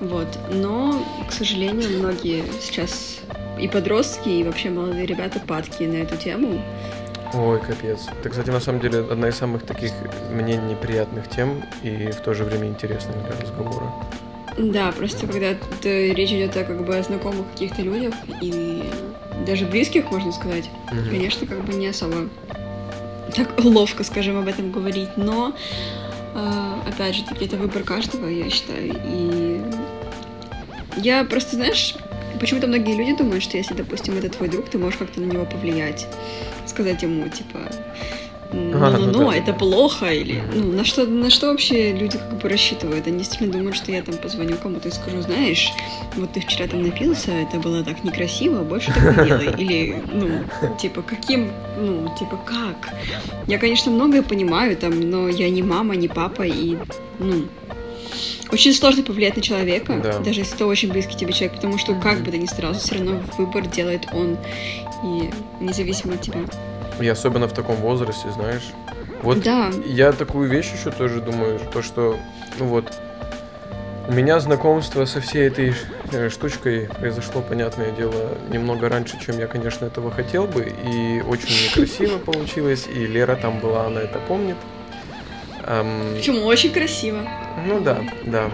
Вот. 0.01 0.27
Но, 0.53 1.05
к 1.29 1.33
сожалению, 1.33 1.99
многие 1.99 2.43
сейчас 2.61 3.19
и 3.61 3.69
подростки, 3.69 4.29
и 4.29 4.43
вообще 4.45 4.71
молодые 4.71 5.05
ребята 5.07 5.41
падки 5.41 5.83
на 5.85 5.97
эту 5.97 6.17
тему. 6.17 6.63
Ой, 7.35 7.61
капец. 7.61 8.07
Это, 8.19 8.29
кстати, 8.31 8.51
на 8.51 8.61
самом 8.61 8.81
деле 8.81 9.01
одна 9.01 9.29
из 9.29 9.37
самых 9.37 9.63
таких 9.65 9.93
мне 10.33 10.57
неприятных 10.57 11.29
тем 11.29 11.63
и 11.83 12.11
в 12.11 12.17
то 12.23 12.35
же 12.35 12.45
время 12.45 12.69
интересных 12.69 13.17
для 13.27 13.41
разговора. 13.41 13.93
Да, 14.59 14.91
просто 14.93 15.27
когда 15.29 15.55
т- 15.81 16.13
речь 16.13 16.31
идет 16.33 16.57
о 16.57 16.65
как 16.65 16.85
бы 16.85 16.97
о 16.97 17.03
знакомых 17.03 17.47
каких-то 17.53 17.83
людях 17.83 18.15
и 18.41 18.83
даже 19.47 19.65
близких, 19.67 20.11
можно 20.11 20.33
сказать, 20.33 20.69
Мгм. 20.93 21.09
конечно, 21.11 21.47
как 21.47 21.65
бы 21.65 21.73
не 21.75 21.87
особо 21.87 22.29
так 23.31 23.63
ловко, 23.63 24.05
скажем, 24.05 24.39
об 24.39 24.49
этом 24.49 24.71
говорить, 24.71 25.17
но 25.17 25.55
э, 26.35 26.75
опять 26.87 27.15
же 27.15 27.25
таки 27.25 27.47
это 27.47 27.57
выбор 27.57 27.83
каждого, 27.83 28.27
я 28.29 28.51
считаю. 28.51 28.95
И 29.05 29.61
я 30.97 31.25
просто, 31.25 31.57
знаешь, 31.57 31.95
почему-то 32.39 32.67
многие 32.67 32.97
люди 32.97 33.17
думают, 33.17 33.43
что 33.43 33.57
если, 33.57 33.75
допустим, 33.75 34.17
это 34.17 34.29
твой 34.29 34.49
друг, 34.49 34.69
ты 34.69 34.79
можешь 34.79 34.99
как-то 34.99 35.21
на 35.21 35.31
него 35.31 35.45
повлиять, 35.45 36.07
сказать 36.67 37.03
ему, 37.03 37.29
типа, 37.29 37.59
ну, 38.53 38.85
А, 38.85 38.91
ну, 38.91 39.07
ну 39.07 39.13
ну, 39.13 39.31
да, 39.31 39.37
это 39.37 39.53
да. 39.53 39.59
плохо, 39.59 40.07
или 40.13 40.43
ну, 40.55 40.73
на 40.73 40.85
что, 40.85 41.07
на 41.07 41.31
что 41.31 41.49
вообще 41.49 41.93
люди 41.93 42.19
как 42.19 42.39
бы 42.39 42.49
рассчитывают? 42.49 43.07
Они 43.07 43.19
действительно 43.19 43.53
думают, 43.53 43.77
что 43.77 43.93
я 43.93 44.03
там 44.03 44.17
позвоню 44.17 44.57
кому-то 44.57 44.89
и 44.89 44.93
скажу, 44.93 45.21
знаешь, 45.23 45.71
вот 46.17 46.33
ты 46.33 46.41
вчера 46.41 46.67
там 46.67 46.83
напился, 46.83 47.31
это 47.31 47.59
было 47.59 47.85
так 47.85 48.03
некрасиво, 48.05 48.63
больше 48.63 48.93
так 48.93 49.19
не 49.19 49.27
делай. 49.27 49.55
Или, 49.59 50.03
ну, 50.13 50.31
типа, 50.79 51.03
каким, 51.03 51.51
ну, 51.79 52.13
типа, 52.19 52.39
как? 52.45 52.93
Я, 53.47 53.59
конечно, 53.59 53.91
многое 53.93 54.23
понимаю 54.23 54.77
там, 54.77 54.99
но 55.01 55.29
я 55.29 55.49
не 55.51 55.63
мама, 55.63 55.95
не 55.97 56.09
папа, 56.09 56.43
и, 56.43 56.77
ну, 57.19 57.45
очень 58.51 58.73
сложно 58.75 59.05
повлиять 59.05 59.37
на 59.37 59.43
человека, 59.43 60.01
Да. 60.03 60.19
даже 60.19 60.41
если 60.41 60.57
это 60.57 60.67
очень 60.67 60.91
близкий 60.91 61.17
тебе 61.17 61.33
человек, 61.33 61.55
потому 61.55 61.79
что 61.79 61.95
как 61.95 62.21
бы 62.23 62.33
ты 62.33 62.39
ни 62.39 62.47
старался, 62.47 62.81
все 62.81 62.97
равно 62.97 63.23
выбор 63.39 63.67
делает 63.69 64.07
он, 64.13 64.37
и 65.05 65.31
независимо 65.63 66.15
от 66.15 66.23
тебя. 66.23 66.41
И 67.01 67.09
особенно 67.09 67.49
в 67.49 67.53
таком 67.53 67.77
возрасте, 67.77 68.31
знаешь. 68.31 68.71
Вот 69.23 69.41
Да. 69.41 69.71
я 69.87 70.13
такую 70.13 70.49
вещь 70.49 70.71
еще 70.79 70.91
тоже 70.91 71.21
думаю, 71.21 71.61
то 71.73 71.83
что, 71.83 72.17
ну 72.59 72.67
вот, 72.67 72.93
у 74.09 74.13
меня 74.13 74.41
знакомство 74.41 75.05
со 75.05 75.21
всей 75.21 75.47
этой 75.49 75.75
э, 76.13 76.31
штучкой 76.31 76.89
произошло, 76.99 77.43
понятное 77.43 77.91
дело, 77.93 78.37
немного 78.51 78.89
раньше, 78.89 79.19
чем 79.25 79.39
я, 79.39 79.47
конечно, 79.47 79.85
этого 79.87 80.11
хотел 80.11 80.47
бы, 80.47 80.63
и 80.63 81.21
очень 81.23 81.49
некрасиво 81.67 82.19
получилось, 82.25 82.87
и 82.93 83.07
Лера 83.07 83.37
там 83.37 83.61
была, 83.61 83.87
она 83.87 84.01
это 84.01 84.19
помнит. 84.21 84.57
Ам, 85.65 86.15
Почему? 86.17 86.45
Очень 86.47 86.73
красиво. 86.73 87.21
ну 87.67 87.81
да, 87.81 87.99
да. 88.25 88.51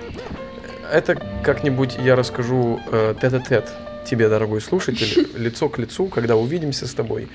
Это 0.93 1.17
как-нибудь 1.43 1.97
я 2.05 2.17
расскажу 2.17 2.81
э, 2.91 3.15
тет-а-тет 3.21 3.73
тебе, 4.05 4.29
дорогой 4.29 4.61
слушатель, 4.61 5.29
лицо 5.37 5.69
к 5.69 5.79
лицу, 5.79 6.07
когда 6.07 6.37
увидимся 6.37 6.87
с 6.87 6.93
тобой 6.95 7.29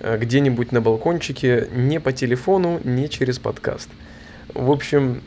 где-нибудь 0.00 0.72
на 0.72 0.80
балкончике, 0.80 1.68
не 1.72 1.98
по 2.00 2.12
телефону, 2.12 2.80
не 2.84 3.08
через 3.08 3.38
подкаст. 3.38 3.88
В 4.54 4.70
общем, 4.70 5.22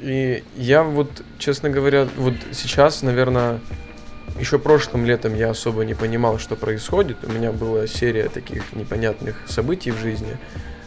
и 0.00 0.42
я 0.56 0.82
вот, 0.82 1.22
честно 1.38 1.70
говоря, 1.70 2.08
вот 2.16 2.34
сейчас, 2.52 3.02
наверное, 3.02 3.60
еще 4.38 4.58
прошлым 4.58 5.04
летом 5.04 5.34
я 5.34 5.50
особо 5.50 5.84
не 5.84 5.94
понимал, 5.94 6.38
что 6.38 6.54
происходит. 6.54 7.18
У 7.24 7.32
меня 7.32 7.52
была 7.52 7.86
серия 7.86 8.28
таких 8.28 8.72
непонятных 8.72 9.36
событий 9.46 9.90
в 9.90 9.98
жизни, 9.98 10.36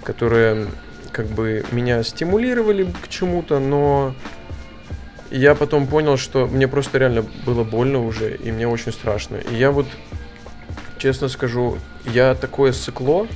которые 0.03 0.67
как 1.11 1.27
бы 1.27 1.65
меня 1.71 2.03
стимулировали 2.03 2.87
к 3.03 3.09
чему-то, 3.09 3.59
но 3.59 4.15
я 5.29 5.55
потом 5.55 5.87
понял, 5.87 6.17
что 6.17 6.47
мне 6.47 6.67
просто 6.67 6.97
реально 6.97 7.25
было 7.45 7.63
больно 7.63 8.05
уже, 8.05 8.35
и 8.35 8.51
мне 8.51 8.67
очень 8.67 8.91
страшно. 8.93 9.35
И 9.35 9.55
я 9.55 9.71
вот, 9.71 9.87
честно 11.01 11.29
скажу, 11.29 11.79
я 12.05 12.35
такое 12.35 12.73
сыкло 12.73 13.27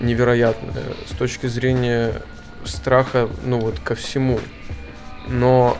невероятное 0.00 0.84
с 1.06 1.16
точки 1.16 1.48
зрения 1.48 2.22
страха, 2.64 3.28
ну 3.44 3.58
вот, 3.58 3.80
ко 3.80 3.96
всему. 3.96 4.38
Но 5.26 5.76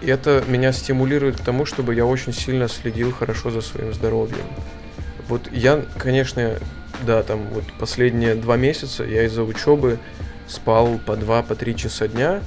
это 0.00 0.44
меня 0.46 0.72
стимулирует 0.72 1.38
к 1.40 1.44
тому, 1.44 1.66
чтобы 1.66 1.96
я 1.96 2.06
очень 2.06 2.32
сильно 2.32 2.68
следил 2.68 3.12
хорошо 3.12 3.50
за 3.50 3.62
своим 3.62 3.92
здоровьем. 3.92 4.46
Вот 5.28 5.50
я, 5.50 5.82
конечно, 5.98 6.56
да, 7.04 7.24
там 7.24 7.48
вот 7.48 7.64
последние 7.80 8.36
два 8.36 8.56
месяца 8.56 9.02
я 9.02 9.24
из-за 9.24 9.42
учебы 9.42 9.98
спал 10.46 11.00
по 11.04 11.16
два, 11.16 11.42
по 11.42 11.56
три 11.56 11.74
часа 11.74 12.06
дня, 12.06 12.42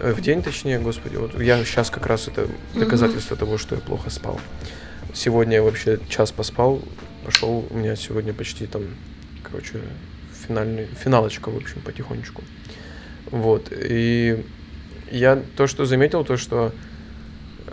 э, 0.00 0.12
в 0.12 0.20
день 0.20 0.42
точнее, 0.42 0.80
господи, 0.80 1.16
вот 1.16 1.40
я 1.40 1.64
сейчас 1.64 1.90
как 1.90 2.06
раз 2.06 2.26
это 2.26 2.48
доказательство 2.74 3.36
того, 3.36 3.58
что 3.58 3.76
я 3.76 3.80
плохо 3.80 4.10
спал. 4.10 4.40
Сегодня 5.14 5.56
я 5.56 5.62
вообще 5.62 6.00
час 6.08 6.32
поспал, 6.32 6.82
пошел, 7.24 7.66
у 7.70 7.76
меня 7.76 7.96
сегодня 7.96 8.32
почти 8.32 8.66
там, 8.66 8.82
короче, 9.42 9.80
финальный, 10.46 10.86
финалочка, 10.86 11.50
в 11.50 11.56
общем, 11.56 11.80
потихонечку. 11.80 12.42
Вот, 13.30 13.72
и 13.72 14.44
я 15.10 15.42
то, 15.56 15.66
что 15.66 15.84
заметил, 15.84 16.24
то, 16.24 16.36
что 16.36 16.72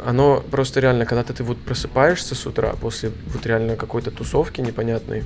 оно 0.05 0.43
просто 0.51 0.79
реально, 0.79 1.05
когда 1.05 1.23
ты 1.23 1.43
вот 1.43 1.57
просыпаешься 1.57 2.35
с 2.35 2.45
утра 2.45 2.73
после 2.79 3.11
вот 3.27 3.45
реально 3.45 3.75
какой-то 3.75 4.11
тусовки 4.11 4.61
непонятной. 4.61 5.23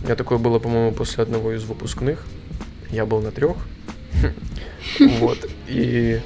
У 0.00 0.04
меня 0.04 0.16
такое 0.16 0.38
было, 0.38 0.58
по-моему, 0.58 0.92
после 0.92 1.22
одного 1.22 1.52
из 1.52 1.64
выпускных. 1.64 2.24
Я 2.90 3.06
был 3.06 3.20
на 3.20 3.30
трех. 3.30 3.56
Вот. 4.98 5.38
И 5.68 6.20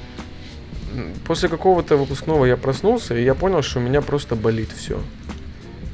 после 1.25 1.47
какого-то 1.47 1.95
выпускного 1.95 2.45
я 2.45 2.57
проснулся, 2.57 3.15
и 3.15 3.23
я 3.23 3.35
понял, 3.35 3.61
что 3.61 3.79
у 3.79 3.83
меня 3.83 4.01
просто 4.01 4.35
болит 4.35 4.69
все. 4.75 4.99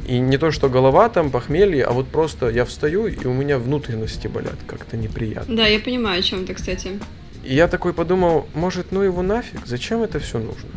И 0.05 0.19
не 0.19 0.37
то, 0.37 0.51
что 0.51 0.69
голова 0.69 1.07
там, 1.09 1.31
похмелье, 1.31 1.85
а 1.85 1.91
вот 1.91 2.07
просто 2.07 2.49
я 2.49 2.65
встаю, 2.65 3.07
и 3.07 3.25
у 3.25 3.33
меня 3.33 3.57
внутренности 3.57 4.27
болят 4.27 4.57
как-то 4.67 4.97
неприятно. 4.97 5.55
Да, 5.55 5.65
я 5.65 5.79
понимаю, 5.79 6.19
о 6.19 6.21
чем 6.21 6.45
ты, 6.45 6.53
кстати. 6.53 6.99
И 7.43 7.55
я 7.55 7.67
такой 7.67 7.93
подумал, 7.93 8.47
может, 8.53 8.91
ну 8.91 9.01
его 9.01 9.21
нафиг, 9.21 9.65
зачем 9.65 10.01
это 10.01 10.19
все 10.19 10.39
нужно? 10.39 10.69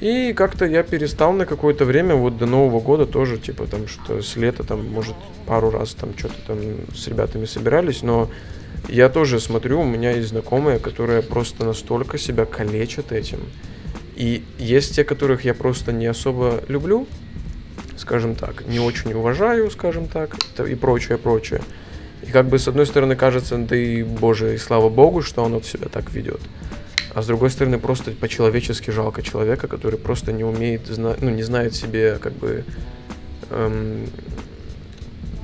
И 0.00 0.32
как-то 0.32 0.64
я 0.64 0.82
перестал 0.82 1.32
на 1.32 1.44
какое-то 1.44 1.84
время, 1.84 2.14
вот 2.14 2.38
до 2.38 2.46
Нового 2.46 2.80
года 2.80 3.06
тоже, 3.06 3.38
типа 3.38 3.66
там 3.66 3.86
что 3.88 4.22
с 4.22 4.36
лета 4.36 4.64
там, 4.64 4.88
может, 4.88 5.14
пару 5.46 5.70
раз 5.70 5.94
там 5.94 6.16
что-то 6.16 6.34
там 6.46 6.58
с 6.94 7.06
ребятами 7.08 7.44
собирались, 7.44 8.02
но 8.02 8.30
я 8.88 9.08
тоже 9.08 9.38
смотрю, 9.38 9.80
у 9.80 9.84
меня 9.84 10.12
есть 10.12 10.28
знакомые, 10.28 10.78
которые 10.78 11.22
просто 11.22 11.64
настолько 11.64 12.18
себя 12.18 12.46
калечат 12.46 13.12
этим. 13.12 13.40
И 14.16 14.42
есть 14.58 14.96
те, 14.96 15.04
которых 15.04 15.44
я 15.44 15.54
просто 15.54 15.92
не 15.92 16.06
особо 16.06 16.62
люблю, 16.68 17.06
скажем 18.02 18.34
так, 18.34 18.66
не 18.66 18.80
очень 18.80 19.12
уважаю, 19.14 19.70
скажем 19.70 20.08
так, 20.08 20.36
и 20.68 20.74
прочее, 20.74 21.18
прочее. 21.18 21.62
И 22.22 22.30
как 22.30 22.46
бы 22.48 22.58
с 22.58 22.68
одной 22.68 22.86
стороны 22.86 23.16
кажется, 23.16 23.56
да 23.56 23.76
и 23.76 24.02
боже, 24.02 24.54
и 24.54 24.58
слава 24.58 24.88
богу, 24.88 25.22
что 25.22 25.42
он 25.42 25.54
вот 25.54 25.64
себя 25.64 25.88
так 25.88 26.12
ведет. 26.12 26.40
А 27.14 27.22
с 27.22 27.26
другой 27.26 27.50
стороны, 27.50 27.78
просто 27.78 28.10
по-человечески 28.10 28.90
жалко 28.90 29.22
человека, 29.22 29.68
который 29.68 29.98
просто 29.98 30.32
не 30.32 30.44
умеет, 30.44 30.82
ну, 30.96 31.30
не 31.30 31.42
знает 31.42 31.74
себе, 31.74 32.18
как 32.20 32.32
бы, 32.32 32.64
эм, 33.50 34.08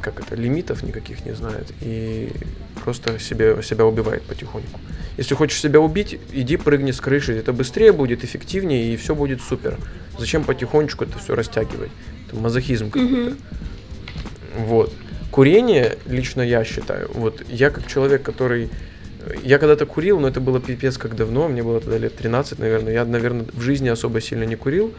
как 0.01 0.21
это, 0.21 0.35
лимитов 0.35 0.83
никаких 0.83 1.25
не 1.27 1.33
знает. 1.33 1.73
И 1.81 2.31
просто 2.85 3.19
себе, 3.19 3.63
себя 3.63 3.85
убивает 3.85 4.23
потихоньку. 4.23 4.81
Если 5.17 5.35
хочешь 5.35 5.61
себя 5.61 5.81
убить, 5.81 6.19
иди 6.33 6.57
прыгни 6.57 6.91
с 6.91 7.01
крыши. 7.01 7.35
Это 7.35 7.53
быстрее 7.53 7.93
будет, 7.93 8.25
эффективнее, 8.25 8.93
и 8.93 8.97
все 8.97 9.15
будет 9.15 9.43
супер. 9.43 9.77
Зачем 10.19 10.45
потихонечку 10.45 11.05
это 11.05 11.19
все 11.19 11.35
растягивать? 11.35 11.91
Это 12.29 12.37
мазохизм 12.37 12.91
какой-то. 12.91 13.37
Вот. 14.57 14.93
Курение, 15.31 15.99
лично 16.07 16.43
я 16.43 16.65
считаю, 16.65 17.11
вот 17.13 17.43
я 17.49 17.71
как 17.71 17.87
человек, 17.87 18.23
который... 18.23 18.71
Я 19.43 19.59
когда-то 19.59 19.85
курил, 19.85 20.21
но 20.21 20.29
это 20.29 20.41
было 20.41 20.61
пипец 20.61 20.97
как 20.97 21.15
давно, 21.17 21.49
мне 21.49 21.63
было 21.63 21.81
тогда 21.81 21.99
лет 21.99 22.17
13, 22.17 22.59
наверное. 22.59 22.93
Я, 22.93 23.05
наверное, 23.05 23.47
в 23.53 23.61
жизни 23.61 23.89
особо 23.89 24.21
сильно 24.21 24.45
не 24.45 24.57
курил, 24.57 24.95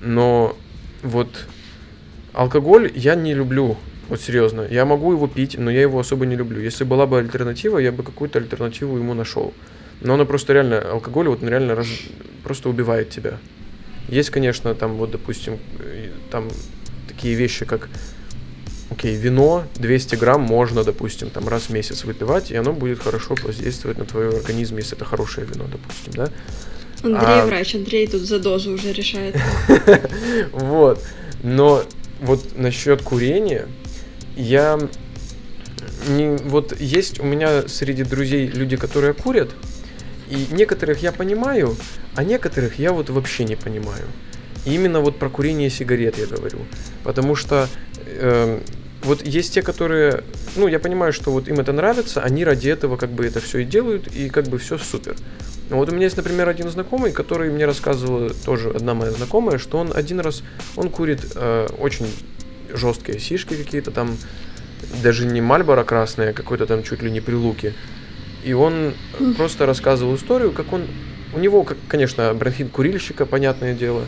но 0.00 0.56
вот 1.02 1.46
алкоголь 2.32 2.92
я 2.94 3.14
не 3.14 3.34
люблю. 3.34 3.76
Вот 4.08 4.20
серьезно. 4.20 4.66
Я 4.70 4.84
могу 4.84 5.12
его 5.12 5.26
пить, 5.26 5.58
но 5.58 5.70
я 5.70 5.80
его 5.80 5.98
особо 5.98 6.26
не 6.26 6.36
люблю. 6.36 6.60
Если 6.60 6.84
была 6.84 7.06
бы 7.06 7.18
альтернатива, 7.18 7.78
я 7.78 7.90
бы 7.90 8.02
какую-то 8.02 8.38
альтернативу 8.38 8.98
ему 8.98 9.14
нашел. 9.14 9.54
Но 10.02 10.14
она 10.14 10.24
просто 10.24 10.52
реально, 10.52 10.80
алкоголь 10.80 11.28
вот 11.28 11.42
реально 11.42 11.74
раз, 11.74 11.86
просто 12.42 12.68
убивает 12.68 13.08
тебя. 13.08 13.38
Есть, 14.08 14.30
конечно, 14.30 14.74
там 14.74 14.94
вот, 14.96 15.10
допустим, 15.10 15.58
э, 15.78 16.10
там 16.30 16.48
такие 17.08 17.34
вещи, 17.34 17.64
как, 17.64 17.88
окей, 18.90 19.16
вино 19.16 19.64
200 19.76 20.16
грамм 20.16 20.42
можно, 20.42 20.84
допустим, 20.84 21.30
там 21.30 21.48
раз 21.48 21.64
в 21.64 21.70
месяц 21.70 22.04
выпивать, 22.04 22.50
и 22.50 22.56
оно 22.56 22.72
будет 22.72 23.00
хорошо 23.00 23.34
воздействовать 23.42 23.98
на 23.98 24.04
твой 24.04 24.28
организм, 24.28 24.76
если 24.76 24.96
это 24.96 25.04
хорошее 25.04 25.46
вино, 25.46 25.66
допустим, 25.70 26.12
да? 26.12 26.30
Андрей 27.02 27.40
а... 27.42 27.46
врач, 27.46 27.74
Андрей 27.74 28.06
тут 28.06 28.22
за 28.22 28.38
дозу 28.38 28.72
уже 28.72 28.92
решает. 28.92 29.36
Вот. 30.52 31.02
Но 31.42 31.82
вот 32.20 32.56
насчет 32.56 33.02
курения, 33.02 33.68
я 34.36 34.78
не 36.08 36.36
вот 36.36 36.78
есть 36.80 37.20
у 37.20 37.24
меня 37.24 37.68
среди 37.68 38.04
друзей 38.04 38.46
люди, 38.46 38.76
которые 38.76 39.12
курят, 39.12 39.50
и 40.34 40.54
некоторых 40.54 41.02
я 41.02 41.12
понимаю, 41.12 41.76
а 42.16 42.24
некоторых 42.24 42.78
я 42.78 42.92
вот 42.92 43.10
вообще 43.10 43.44
не 43.44 43.56
понимаю. 43.56 44.04
И 44.64 44.74
именно 44.74 45.00
вот 45.00 45.18
про 45.18 45.28
курение 45.28 45.70
сигарет 45.70 46.18
я 46.18 46.26
говорю, 46.26 46.58
потому 47.04 47.36
что 47.36 47.68
э, 48.06 48.60
вот 49.02 49.22
есть 49.22 49.52
те, 49.52 49.62
которые, 49.62 50.24
ну, 50.56 50.66
я 50.66 50.78
понимаю, 50.78 51.12
что 51.12 51.30
вот 51.30 51.48
им 51.48 51.60
это 51.60 51.72
нравится, 51.72 52.22
они 52.22 52.44
ради 52.44 52.68
этого 52.68 52.96
как 52.96 53.10
бы 53.10 53.26
это 53.26 53.40
все 53.40 53.58
и 53.58 53.64
делают, 53.64 54.08
и 54.08 54.30
как 54.30 54.46
бы 54.46 54.58
все 54.58 54.78
супер. 54.78 55.16
Но 55.70 55.76
вот 55.76 55.90
у 55.90 55.92
меня 55.92 56.04
есть, 56.04 56.16
например, 56.16 56.48
один 56.48 56.68
знакомый, 56.70 57.12
который 57.12 57.50
мне 57.50 57.66
рассказывала 57.66 58.30
тоже 58.30 58.70
одна 58.70 58.94
моя 58.94 59.12
знакомая, 59.12 59.58
что 59.58 59.78
он 59.78 59.92
один 59.94 60.20
раз, 60.20 60.42
он 60.76 60.90
курит 60.90 61.32
э, 61.34 61.68
очень 61.78 62.06
жесткие 62.72 63.18
сишки 63.18 63.54
какие-то 63.54 63.90
там, 63.90 64.16
даже 65.02 65.26
не 65.26 65.40
Мальборо 65.40 65.84
красные, 65.84 66.30
а 66.30 66.32
какой-то 66.32 66.66
там 66.66 66.82
чуть 66.82 67.02
ли 67.02 67.10
не 67.10 67.20
прилуки. 67.20 67.74
И 68.44 68.52
он 68.52 68.94
просто 69.36 69.66
рассказывал 69.66 70.14
историю, 70.16 70.52
как 70.52 70.72
он... 70.72 70.86
У 71.34 71.38
него, 71.38 71.66
конечно, 71.88 72.32
бронхит 72.34 72.70
курильщика, 72.70 73.26
понятное 73.26 73.74
дело. 73.74 74.04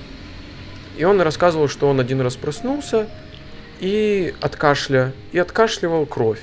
И 0.96 1.04
он 1.04 1.20
рассказывал, 1.20 1.68
что 1.68 1.88
он 1.88 1.98
один 1.98 2.20
раз 2.20 2.36
проснулся 2.36 3.08
и 3.80 4.34
от 4.40 4.56
кашля, 4.56 5.12
и 5.32 5.38
откашливал 5.38 6.06
кровь. 6.06 6.40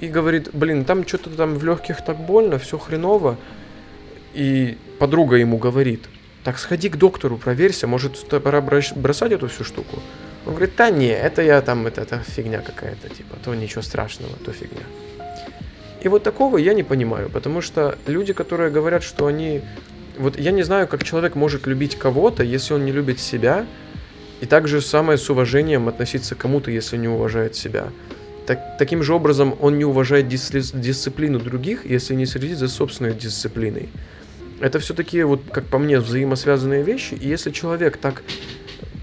И 0.00 0.08
говорит, 0.08 0.50
блин, 0.52 0.84
там 0.84 1.06
что-то 1.06 1.30
там 1.30 1.56
в 1.56 1.64
легких 1.64 2.04
так 2.04 2.16
больно, 2.18 2.58
все 2.58 2.78
хреново. 2.78 3.36
И 4.34 4.78
подруга 4.98 5.36
ему 5.36 5.58
говорит, 5.58 6.08
так 6.42 6.58
сходи 6.58 6.88
к 6.88 6.96
доктору, 6.96 7.36
проверься, 7.36 7.86
может 7.86 8.28
пора 8.28 8.60
бросать 8.60 9.32
эту 9.32 9.48
всю 9.48 9.64
штуку. 9.64 10.00
Он 10.46 10.54
говорит, 10.54 10.74
да 10.76 10.90
не, 10.90 11.08
это 11.08 11.42
я 11.42 11.60
там, 11.60 11.86
это, 11.86 12.00
это 12.00 12.18
фигня 12.20 12.60
какая-то, 12.60 13.08
типа, 13.08 13.36
то 13.44 13.54
ничего 13.54 13.82
страшного, 13.82 14.32
то 14.44 14.52
фигня. 14.52 14.84
И 16.00 16.08
вот 16.08 16.22
такого 16.22 16.58
я 16.58 16.74
не 16.74 16.82
понимаю, 16.82 17.28
потому 17.28 17.60
что 17.60 17.98
люди, 18.06 18.32
которые 18.32 18.70
говорят, 18.70 19.02
что 19.02 19.26
они... 19.26 19.62
Вот 20.16 20.38
я 20.38 20.50
не 20.50 20.62
знаю, 20.62 20.88
как 20.88 21.04
человек 21.04 21.34
может 21.34 21.66
любить 21.66 21.96
кого-то, 21.96 22.42
если 22.42 22.74
он 22.74 22.84
не 22.84 22.92
любит 22.92 23.20
себя, 23.20 23.66
и 24.40 24.46
также 24.46 24.80
самое 24.80 25.18
с 25.18 25.28
уважением 25.30 25.88
относиться 25.88 26.34
к 26.34 26.38
кому-то, 26.38 26.70
если 26.70 26.96
не 26.96 27.08
уважает 27.08 27.56
себя. 27.56 27.88
Так, 28.46 28.78
таким 28.78 29.02
же 29.02 29.14
образом 29.14 29.54
он 29.60 29.78
не 29.78 29.84
уважает 29.84 30.26
дис- 30.26 30.78
дисциплину 30.78 31.38
других, 31.38 31.84
если 31.84 32.14
не 32.14 32.26
следит 32.26 32.58
за 32.58 32.68
собственной 32.68 33.12
дисциплиной. 33.12 33.88
Это 34.60 34.78
все-таки, 34.78 35.22
вот, 35.22 35.42
как 35.52 35.66
по 35.66 35.78
мне, 35.78 36.00
взаимосвязанные 36.00 36.82
вещи, 36.82 37.14
и 37.14 37.28
если 37.28 37.50
человек 37.50 37.96
так 37.96 38.22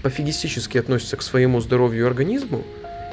пофигистически 0.02 0.78
относится 0.78 1.16
к 1.16 1.22
своему 1.22 1.60
здоровью 1.60 2.04
и 2.04 2.06
организму, 2.06 2.64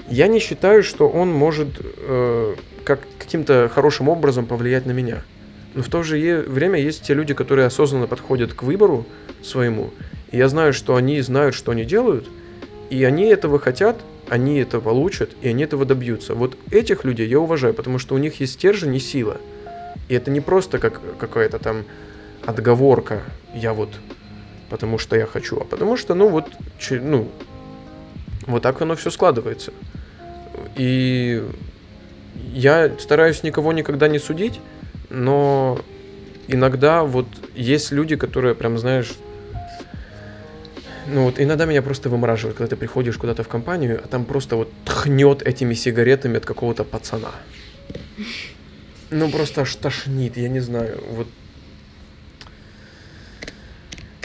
я 0.10 0.28
не 0.28 0.39
считаю, 0.39 0.84
что 0.84 1.08
он 1.08 1.32
может 1.32 1.69
э, 1.80 2.56
как, 2.84 3.02
каким-то 3.24 3.70
хорошим 3.74 4.10
образом 4.10 4.46
повлиять 4.46 4.86
на 4.86 4.92
меня. 4.92 5.24
Но 5.74 5.82
в 5.82 5.90
то 5.90 6.04
же 6.04 6.44
время 6.48 6.80
есть 6.80 7.04
те 7.04 7.14
люди, 7.14 7.34
которые 7.34 7.66
осознанно 7.66 8.08
подходят 8.08 8.54
к 8.54 8.64
выбору 8.64 9.06
своему, 9.42 9.92
и 10.32 10.38
я 10.38 10.48
знаю, 10.48 10.74
что 10.74 10.96
они 10.96 11.20
знают, 11.22 11.56
что 11.56 11.72
они 11.72 11.86
делают, 11.86 12.28
и 12.90 13.04
они 13.04 13.26
этого 13.26 13.60
хотят, 13.60 14.02
они 14.30 14.60
это 14.60 14.80
получат, 14.80 15.32
и 15.42 15.48
они 15.50 15.64
этого 15.64 15.86
добьются. 15.86 16.36
Вот 16.36 16.58
этих 16.72 17.04
людей 17.06 17.28
я 17.28 17.40
уважаю, 17.40 17.74
потому 17.74 18.00
что 18.00 18.16
у 18.16 18.18
них 18.18 18.40
есть 18.40 18.54
стержень 18.54 18.96
и 18.96 19.00
сила. 19.00 19.38
И 20.10 20.16
это 20.16 20.32
не 20.32 20.42
просто 20.42 20.80
как 20.80 21.02
какая-то 21.18 21.60
там 21.60 21.86
отговорка, 22.46 23.22
я 23.56 23.74
вот 23.74 23.90
потому 24.74 24.98
что 24.98 25.16
я 25.16 25.28
хочу, 25.28 25.60
а 25.60 25.66
потому 25.66 25.98
что, 25.98 26.16
ну, 26.16 26.30
вот, 26.30 26.46
ну, 26.90 27.30
вот 28.48 28.64
так 28.64 28.82
оно 28.82 28.96
все 28.96 29.12
складывается. 29.12 29.72
И 30.76 31.44
я 32.54 32.91
стараюсь 33.00 33.43
никого 33.43 33.74
никогда 33.74 34.08
не 34.08 34.19
судить, 34.19 34.60
но 35.10 35.80
иногда 36.48 37.04
вот 37.04 37.28
есть 37.56 37.91
люди, 37.91 38.15
которые 38.15 38.56
прям, 38.56 38.78
знаешь, 38.78 39.12
ну 41.08 41.26
вот 41.26 41.39
иногда 41.39 41.65
меня 41.65 41.82
просто 41.82 42.10
вымораживает, 42.10 42.58
когда 42.58 42.69
ты 42.69 42.76
приходишь 42.76 43.17
куда-то 43.17 43.43
в 43.43 43.48
компанию, 43.48 44.02
а 44.04 44.08
там 44.08 44.26
просто 44.26 44.56
вот 44.56 44.72
тхнет 44.86 45.41
этими 45.41 45.74
сигаретами 45.74 46.38
от 46.38 46.46
какого-то 46.46 46.84
пацана. 46.84 47.32
Ну 49.10 49.30
просто 49.30 49.62
аж 49.62 49.76
тошнит, 49.76 50.38
я 50.38 50.50
не 50.50 50.60
знаю. 50.60 51.04
Вот 51.12 51.28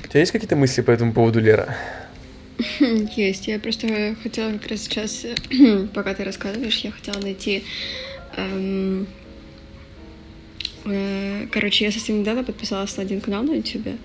у 0.05 0.09
тебя 0.09 0.21
есть 0.21 0.33
какие-то 0.33 0.57
мысли 0.57 0.81
по 0.81 0.91
этому 0.91 1.13
поводу, 1.13 1.41
Лера? 1.41 1.77
Есть. 3.17 3.47
Я 3.47 3.59
просто 3.59 4.17
хотела 4.23 4.53
как 4.53 4.67
раз 4.69 4.83
сейчас, 4.83 5.27
пока 5.95 6.15
ты 6.15 6.25
рассказываешь, 6.25 6.79
я 6.79 6.91
хотела 6.91 7.21
найти... 7.21 7.65
Эм, 8.37 9.07
э, 10.85 11.47
короче, 11.51 11.85
я 11.85 11.93
совсем 11.93 12.21
недавно 12.21 12.45
подписалась 12.45 12.97
на 12.97 13.03
один 13.03 13.21
канал 13.21 13.45
на 13.45 13.53
YouTube. 13.53 13.99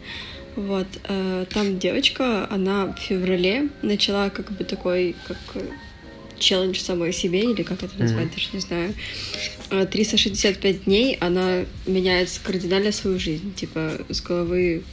Вот. 0.56 0.88
Э, 1.08 1.46
там 1.50 1.80
девочка, 1.80 2.48
она 2.50 2.88
в 2.88 3.00
феврале 3.00 3.70
начала 3.82 4.30
как 4.30 4.52
бы 4.52 4.64
такой, 4.64 5.16
как 5.28 5.38
челлендж 6.38 6.80
самой 6.80 7.14
себе, 7.14 7.42
или 7.42 7.64
как 7.64 7.82
это 7.84 7.98
назвать, 7.98 8.28
mm-hmm. 8.28 8.36
даже 8.36 8.50
не 8.54 8.60
знаю. 8.60 8.94
365 9.88 10.64
э, 10.64 10.80
дней 10.80 11.18
она 11.20 11.66
меняет 11.88 12.30
кардинально 12.44 12.92
свою 12.92 13.18
жизнь, 13.18 13.54
типа 13.54 14.02
с 14.10 14.22
головы 14.22 14.84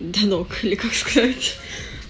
до 0.00 0.26
ног, 0.26 0.48
или 0.62 0.74
как 0.74 0.92
сказать. 0.92 1.56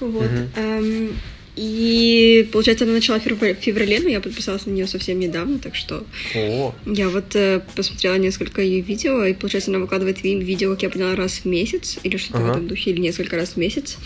Вот. 0.00 0.22
Mm-hmm. 0.22 0.48
Эм, 0.56 1.16
и, 1.56 2.48
получается, 2.52 2.84
она 2.84 2.94
начала 2.94 3.18
в 3.18 3.22
феврале, 3.22 4.00
но 4.00 4.08
я 4.08 4.20
подписалась 4.20 4.66
на 4.66 4.70
нее 4.70 4.86
совсем 4.86 5.18
недавно, 5.18 5.58
так 5.58 5.74
что 5.74 6.04
О. 6.34 6.74
я 6.86 7.08
вот 7.08 7.34
э, 7.34 7.60
посмотрела 7.74 8.14
несколько 8.14 8.62
ее 8.62 8.80
видео, 8.80 9.24
и, 9.24 9.34
получается, 9.34 9.70
она 9.70 9.80
выкладывает 9.80 10.22
видео, 10.22 10.70
как 10.70 10.84
я 10.84 10.90
поняла, 10.90 11.16
раз 11.16 11.40
в 11.40 11.44
месяц, 11.44 11.98
или 12.02 12.16
что-то 12.16 12.38
ага. 12.38 12.46
в 12.46 12.50
этом 12.52 12.68
духе, 12.68 12.92
или 12.92 13.00
несколько 13.00 13.36
раз 13.36 13.50
в 13.50 13.56
месяц, 13.56 13.98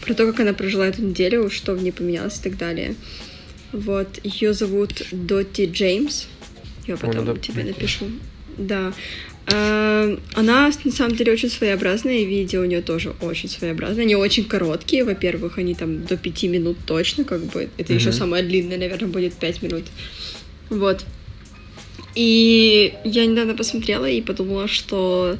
про 0.00 0.14
то, 0.14 0.26
как 0.26 0.40
она 0.40 0.52
прожила 0.54 0.86
эту 0.86 1.02
неделю, 1.02 1.50
что 1.50 1.74
в 1.74 1.82
ней 1.82 1.92
поменялось 1.92 2.38
и 2.38 2.42
так 2.42 2.56
далее. 2.56 2.94
Вот, 3.72 4.20
ее 4.22 4.54
зовут 4.54 5.02
Дотти 5.10 5.66
Джеймс, 5.66 6.26
я 6.86 6.96
потом 6.96 7.28
О, 7.28 7.36
тебе 7.36 7.64
напишу. 7.64 8.06
Да, 8.56 8.92
она 9.46 10.70
на 10.84 10.92
самом 10.92 11.16
деле 11.16 11.32
очень 11.32 11.50
своеобразная, 11.50 12.18
и 12.18 12.24
видео 12.24 12.62
у 12.62 12.64
нее 12.64 12.80
тоже 12.80 13.14
очень 13.20 13.48
своеобразные. 13.48 14.04
Они 14.04 14.16
очень 14.16 14.44
короткие, 14.44 15.04
во-первых, 15.04 15.58
они 15.58 15.74
там 15.74 16.04
до 16.04 16.16
пяти 16.16 16.48
минут 16.48 16.76
точно, 16.86 17.24
как 17.24 17.40
бы. 17.46 17.68
Это 17.76 17.92
mm-hmm. 17.92 17.96
еще 17.96 18.12
самое 18.12 18.44
длинное, 18.44 18.78
наверное, 18.78 19.08
будет 19.08 19.34
пять 19.34 19.62
минут. 19.62 19.84
Вот. 20.70 21.04
И 22.14 22.94
я 23.04 23.26
недавно 23.26 23.54
посмотрела 23.54 24.06
и 24.08 24.20
подумала, 24.20 24.68
что 24.68 25.36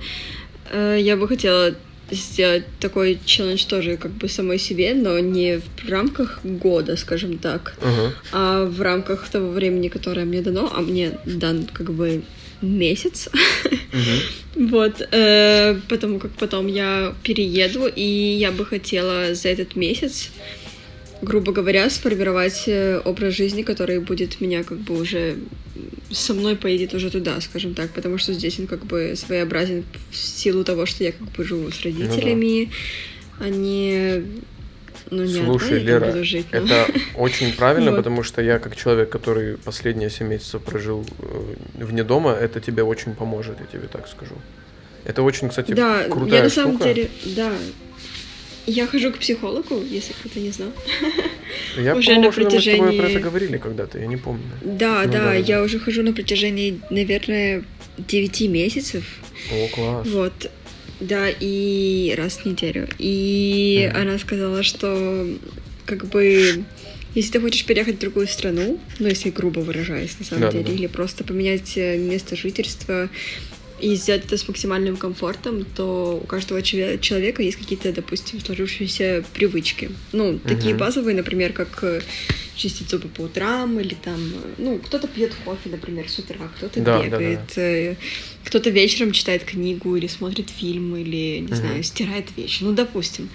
э, 0.70 0.98
я 1.00 1.16
бы 1.16 1.28
хотела 1.28 1.74
сделать 2.10 2.64
такой 2.80 3.18
челлендж 3.24 3.64
тоже 3.66 3.96
как 3.96 4.12
бы 4.12 4.28
самой 4.28 4.58
себе, 4.58 4.94
но 4.94 5.18
не 5.18 5.58
в 5.58 5.88
рамках 5.88 6.40
года, 6.44 6.96
скажем 6.96 7.38
так, 7.38 7.74
uh-huh. 7.80 8.10
а 8.32 8.64
в 8.66 8.80
рамках 8.82 9.28
того 9.28 9.50
времени, 9.50 9.88
которое 9.88 10.26
мне 10.26 10.42
дано, 10.42 10.70
а 10.74 10.80
мне 10.80 11.12
дан 11.24 11.66
как 11.72 11.92
бы 11.92 12.22
месяц. 12.62 13.28
Вот, 14.54 15.00
э, 15.10 15.80
потому 15.88 16.18
как 16.18 16.32
потом 16.32 16.66
я 16.66 17.14
перееду, 17.22 17.86
и 17.86 18.02
я 18.02 18.52
бы 18.52 18.66
хотела 18.66 19.34
за 19.34 19.48
этот 19.48 19.76
месяц, 19.76 20.30
грубо 21.22 21.52
говоря, 21.52 21.88
сформировать 21.88 22.64
э, 22.66 23.00
образ 23.02 23.34
жизни, 23.34 23.62
который 23.62 24.00
будет 24.00 24.42
меня 24.42 24.62
как 24.62 24.78
бы 24.78 25.00
уже 25.00 25.36
со 26.10 26.34
мной 26.34 26.56
поедет 26.56 26.92
уже 26.92 27.10
туда, 27.10 27.40
скажем 27.40 27.72
так, 27.74 27.92
потому 27.92 28.18
что 28.18 28.34
здесь 28.34 28.58
он 28.58 28.66
как 28.66 28.84
бы 28.84 29.14
своеобразен 29.16 29.84
в 30.10 30.16
силу 30.16 30.64
того, 30.64 30.84
что 30.84 31.02
я 31.02 31.12
как 31.12 31.30
бы 31.32 31.44
живу 31.44 31.70
с 31.70 31.80
родителями, 31.80 32.64
ну, 32.64 32.70
да. 33.38 33.46
они 33.46 34.22
ну, 35.10 35.24
не 35.24 35.44
Слушай, 35.44 35.78
одна, 35.78 35.90
Лера, 35.90 36.24
жить, 36.24 36.46
но... 36.52 36.58
это 36.58 36.86
очень 37.14 37.52
правильно, 37.54 37.90
вот. 37.90 37.98
потому 37.98 38.22
что 38.22 38.42
я 38.42 38.58
как 38.58 38.76
человек, 38.76 39.10
который 39.10 39.56
последние 39.56 40.10
7 40.10 40.26
месяцев 40.26 40.62
прожил 40.62 41.04
э, 41.18 41.54
вне 41.74 42.04
дома, 42.04 42.32
это 42.32 42.60
тебе 42.60 42.82
очень 42.82 43.14
поможет, 43.14 43.58
я 43.60 43.66
тебе 43.66 43.88
так 43.88 44.08
скажу. 44.08 44.34
Это 45.04 45.22
очень, 45.22 45.48
кстати, 45.48 45.72
да, 45.72 46.04
крутая 46.04 46.38
я 46.38 46.44
на 46.44 46.50
штука. 46.50 46.68
самом 46.68 46.82
деле, 46.82 47.10
да, 47.36 47.52
я 48.66 48.86
хожу 48.86 49.12
к 49.12 49.18
психологу, 49.18 49.82
если 49.82 50.12
кто-то 50.12 50.38
не 50.38 50.50
знал. 50.50 50.70
Я 51.76 51.94
уже 51.96 52.14
помню, 52.14 52.26
на 52.26 52.32
протяжении... 52.32 52.80
мы 52.80 52.86
с 52.86 52.90
тобой 52.90 53.00
про 53.00 53.10
это 53.10 53.20
говорили 53.20 53.58
когда-то, 53.58 53.98
я 53.98 54.06
не 54.06 54.16
помню. 54.16 54.44
Да, 54.62 55.02
ну, 55.04 55.12
да, 55.12 55.24
да, 55.24 55.34
я 55.34 55.62
уже 55.62 55.80
хожу 55.80 56.02
на 56.02 56.12
протяжении, 56.12 56.80
наверное, 56.90 57.64
9 57.98 58.40
месяцев. 58.42 59.04
О, 59.50 59.68
класс. 59.68 60.06
Вот. 60.08 60.50
Да, 61.02 61.28
и 61.28 62.14
раз 62.16 62.38
в 62.38 62.46
неделю. 62.46 62.88
И 62.98 63.90
mm. 63.92 64.00
она 64.00 64.18
сказала, 64.18 64.62
что 64.62 65.26
как 65.84 66.06
бы 66.06 66.64
если 67.14 67.32
ты 67.32 67.40
хочешь 67.40 67.64
переехать 67.66 67.96
в 67.96 67.98
другую 67.98 68.26
страну, 68.26 68.80
ну 68.98 69.08
если 69.08 69.30
грубо 69.30 69.60
выражаясь 69.60 70.18
на 70.18 70.24
самом 70.24 70.42
да, 70.42 70.52
деле, 70.52 70.64
да. 70.64 70.72
или 70.72 70.86
просто 70.86 71.24
поменять 71.24 71.76
э, 71.76 71.98
место 71.98 72.36
жительства, 72.36 73.10
и 73.82 73.96
сделать 73.96 74.24
это 74.24 74.36
с 74.36 74.46
максимальным 74.46 74.96
комфортом, 74.96 75.64
то 75.64 76.20
у 76.22 76.26
каждого 76.26 76.62
человека 76.62 77.42
есть 77.42 77.58
какие-то, 77.58 77.92
допустим, 77.92 78.40
сложившиеся 78.40 79.24
привычки. 79.34 79.90
Ну, 80.12 80.34
uh-huh. 80.34 80.48
такие 80.48 80.74
базовые, 80.76 81.16
например, 81.16 81.52
как 81.52 81.82
э, 81.82 82.00
чистить 82.54 82.88
зубы 82.88 83.08
по 83.08 83.22
утрам, 83.22 83.80
или 83.80 83.94
там, 83.94 84.20
э, 84.20 84.54
ну, 84.58 84.78
кто-то 84.78 85.08
пьет 85.08 85.34
кофе, 85.44 85.68
например, 85.68 86.08
с 86.08 86.16
утра, 86.18 86.48
кто-то 86.56 86.80
да, 86.80 87.02
бегает, 87.02 87.40
да, 87.56 87.62
да. 87.62 87.96
Кто-то 88.52 88.68
вечером 88.68 89.12
читает 89.12 89.44
книгу 89.44 89.96
или 89.96 90.06
смотрит 90.06 90.50
фильм, 90.50 90.94
или, 90.94 91.38
не 91.38 91.46
uh-huh. 91.46 91.54
знаю, 91.54 91.82
стирает 91.82 92.26
вещи. 92.36 92.62
Ну, 92.64 92.74
допустим. 92.74 93.30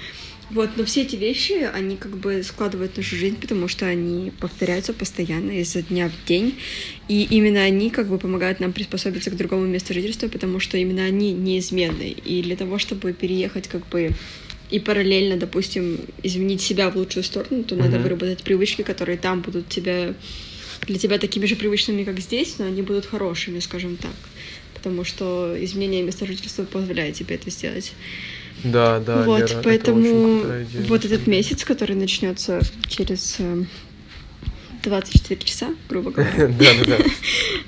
Вот, 0.51 0.69
но 0.77 0.85
все 0.85 1.01
эти 1.01 1.15
вещи, 1.15 1.53
они 1.73 1.97
как 1.97 2.15
бы 2.15 2.43
складывают 2.43 2.95
нашу 2.97 3.15
жизнь, 3.15 3.35
потому 3.37 3.67
что 3.67 3.87
они 3.87 4.31
повторяются 4.39 4.93
постоянно 4.93 5.59
изо 5.59 5.81
дня 5.81 6.11
в 6.11 6.27
день. 6.27 6.59
И 7.07 7.23
именно 7.31 7.63
они 7.63 7.89
как 7.89 8.09
бы 8.09 8.19
помогают 8.19 8.59
нам 8.59 8.73
приспособиться 8.73 9.31
к 9.31 9.37
другому 9.37 9.65
месту 9.65 9.91
жительства, 9.95 10.27
потому 10.27 10.59
что 10.59 10.77
именно 10.77 11.03
они 11.03 11.31
неизменны. 11.31 12.11
И 12.11 12.43
для 12.43 12.55
того, 12.55 12.77
чтобы 12.77 13.11
переехать 13.11 13.67
как 13.67 13.89
бы 13.89 14.11
и 14.69 14.77
параллельно, 14.79 15.37
допустим, 15.37 15.99
изменить 16.21 16.61
себя 16.61 16.91
в 16.91 16.95
лучшую 16.95 17.23
сторону, 17.23 17.63
то 17.63 17.73
mm-hmm. 17.73 17.79
надо 17.79 17.97
выработать 17.97 18.43
привычки, 18.43 18.83
которые 18.83 19.17
там 19.17 19.41
будут 19.41 19.67
тебя 19.67 20.13
для 20.85 20.99
тебя 20.99 21.17
такими 21.17 21.47
же 21.47 21.55
привычными, 21.55 22.03
как 22.03 22.19
здесь, 22.19 22.59
но 22.59 22.65
они 22.65 22.83
будут 22.83 23.07
хорошими, 23.07 23.57
скажем 23.59 23.97
так. 23.97 24.13
Потому 24.77 25.03
что 25.03 25.55
изменение 25.59 26.03
места 26.03 26.25
жительства 26.25 26.63
позволяет 26.63 27.15
тебе 27.15 27.35
это 27.35 27.49
сделать. 27.49 27.93
Да, 28.63 28.99
да, 28.99 29.23
вот, 29.23 29.49
Лера, 29.49 29.61
поэтому 29.63 30.41
это 30.43 30.65
вот 30.87 31.05
этот 31.05 31.27
месяц, 31.27 31.63
который 31.63 31.95
начнется 31.95 32.59
через 32.87 33.37
24 34.83 35.39
э, 35.39 35.43
часа, 35.43 35.67
грубо 35.89 36.11
говоря. 36.11 36.47
Да, 36.59 36.65
да, 36.85 36.97
да. 36.97 37.03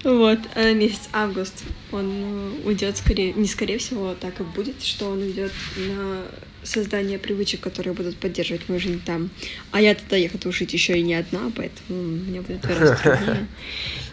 Вот, 0.11 0.39
э, 0.55 0.73
месяц 0.73 1.09
август, 1.13 1.63
он 1.91 2.09
э, 2.09 2.51
уйдет 2.65 2.97
скорее, 2.97 3.33
не 3.33 3.47
скорее 3.47 3.77
всего, 3.77 4.15
так 4.19 4.39
и 4.39 4.43
будет, 4.43 4.81
что 4.83 5.11
он 5.11 5.21
уйдет 5.21 5.51
на 5.77 6.23
создание 6.63 7.19
привычек, 7.19 7.59
которые 7.59 7.93
будут 7.93 8.17
поддерживать 8.17 8.67
мою 8.67 8.81
жизнь 8.81 9.01
там. 9.05 9.29
А 9.71 9.81
я 9.81 9.93
тогда 9.95 10.17
ехать 10.17 10.43
жить 10.51 10.73
еще 10.73 10.97
и 10.97 11.03
не 11.03 11.13
одна, 11.13 11.51
поэтому 11.55 12.01
мне 12.01 12.41
будет 12.41 12.61
гораздо 12.61 12.95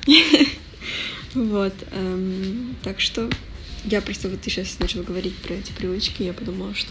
труднее. 0.06 0.48
Вот, 1.36 1.74
эм, 1.92 2.74
так 2.82 2.98
что 2.98 3.28
я 3.84 4.00
просто 4.00 4.28
вот 4.28 4.40
ты 4.40 4.48
сейчас 4.48 4.78
начал 4.80 5.02
говорить 5.02 5.36
про 5.42 5.52
эти 5.52 5.70
привычки, 5.70 6.22
я 6.22 6.32
подумала, 6.32 6.74
что... 6.74 6.90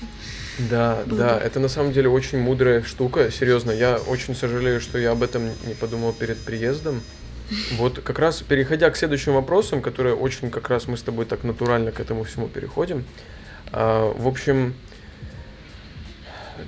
Да, 0.69 1.03
Было 1.07 1.19
да, 1.19 1.39
это 1.39 1.59
на 1.59 1.67
самом 1.67 1.91
деле 1.91 2.09
очень 2.09 2.37
мудрая 2.37 2.83
штука, 2.83 3.31
серьезно. 3.31 3.71
Я 3.71 3.97
очень 3.97 4.35
сожалею, 4.35 4.79
что 4.79 4.99
я 4.99 5.11
об 5.11 5.23
этом 5.23 5.49
не 5.65 5.73
подумал 5.73 6.13
перед 6.13 6.37
приездом. 6.37 7.01
Вот 7.77 7.99
как 7.99 8.19
раз 8.19 8.41
переходя 8.41 8.89
к 8.91 8.97
следующим 8.97 9.33
вопросам, 9.33 9.81
которые 9.81 10.15
очень 10.15 10.51
как 10.51 10.69
раз 10.69 10.87
мы 10.87 10.95
с 10.95 11.01
тобой 11.01 11.25
так 11.25 11.43
натурально 11.43 11.91
к 11.91 11.99
этому 11.99 12.23
всему 12.23 12.47
переходим. 12.47 13.03
А, 13.71 14.13
в 14.13 14.27
общем, 14.27 14.75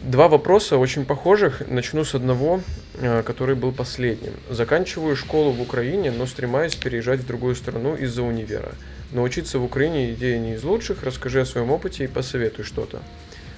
два 0.03 0.27
вопроса 0.27 0.77
очень 0.77 1.05
похожих. 1.05 1.61
Начну 1.67 2.03
с 2.03 2.15
одного, 2.15 2.61
а, 2.95 3.23
который 3.23 3.55
был 3.55 3.71
последним. 3.71 4.33
Заканчиваю 4.49 5.15
школу 5.15 5.51
в 5.51 5.61
Украине, 5.61 6.11
но 6.11 6.25
стремаюсь 6.25 6.75
переезжать 6.75 7.21
в 7.21 7.27
другую 7.27 7.55
страну 7.55 7.95
из-за 7.95 8.23
универа. 8.23 8.73
Научиться 9.11 9.59
в 9.59 9.63
Украине 9.63 10.13
идея 10.13 10.37
не 10.39 10.53
из 10.53 10.63
лучших, 10.63 11.03
расскажи 11.03 11.41
о 11.41 11.45
своем 11.45 11.71
опыте 11.71 12.03
и 12.03 12.07
посоветуй 12.07 12.65
что-то. 12.65 13.01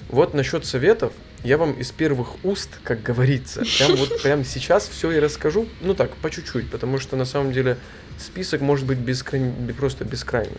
Вот 0.08 0.34
насчет 0.34 0.66
советов, 0.66 1.12
я 1.44 1.56
вам 1.56 1.72
из 1.72 1.92
первых 1.92 2.44
уст, 2.44 2.70
как 2.82 3.02
говорится, 3.02 3.62
прям 3.78 3.96
вот 3.96 4.22
прямо 4.22 4.44
сейчас 4.44 4.88
все 4.88 5.12
и 5.12 5.20
расскажу, 5.20 5.68
ну 5.80 5.94
так, 5.94 6.10
по 6.16 6.30
чуть-чуть, 6.30 6.68
потому 6.70 6.98
что 6.98 7.16
на 7.16 7.24
самом 7.24 7.52
деле 7.52 7.76
список 8.18 8.60
может 8.60 8.86
быть 8.86 8.98
бескрай... 8.98 9.52
просто 9.78 10.04
бескрайний. 10.04 10.56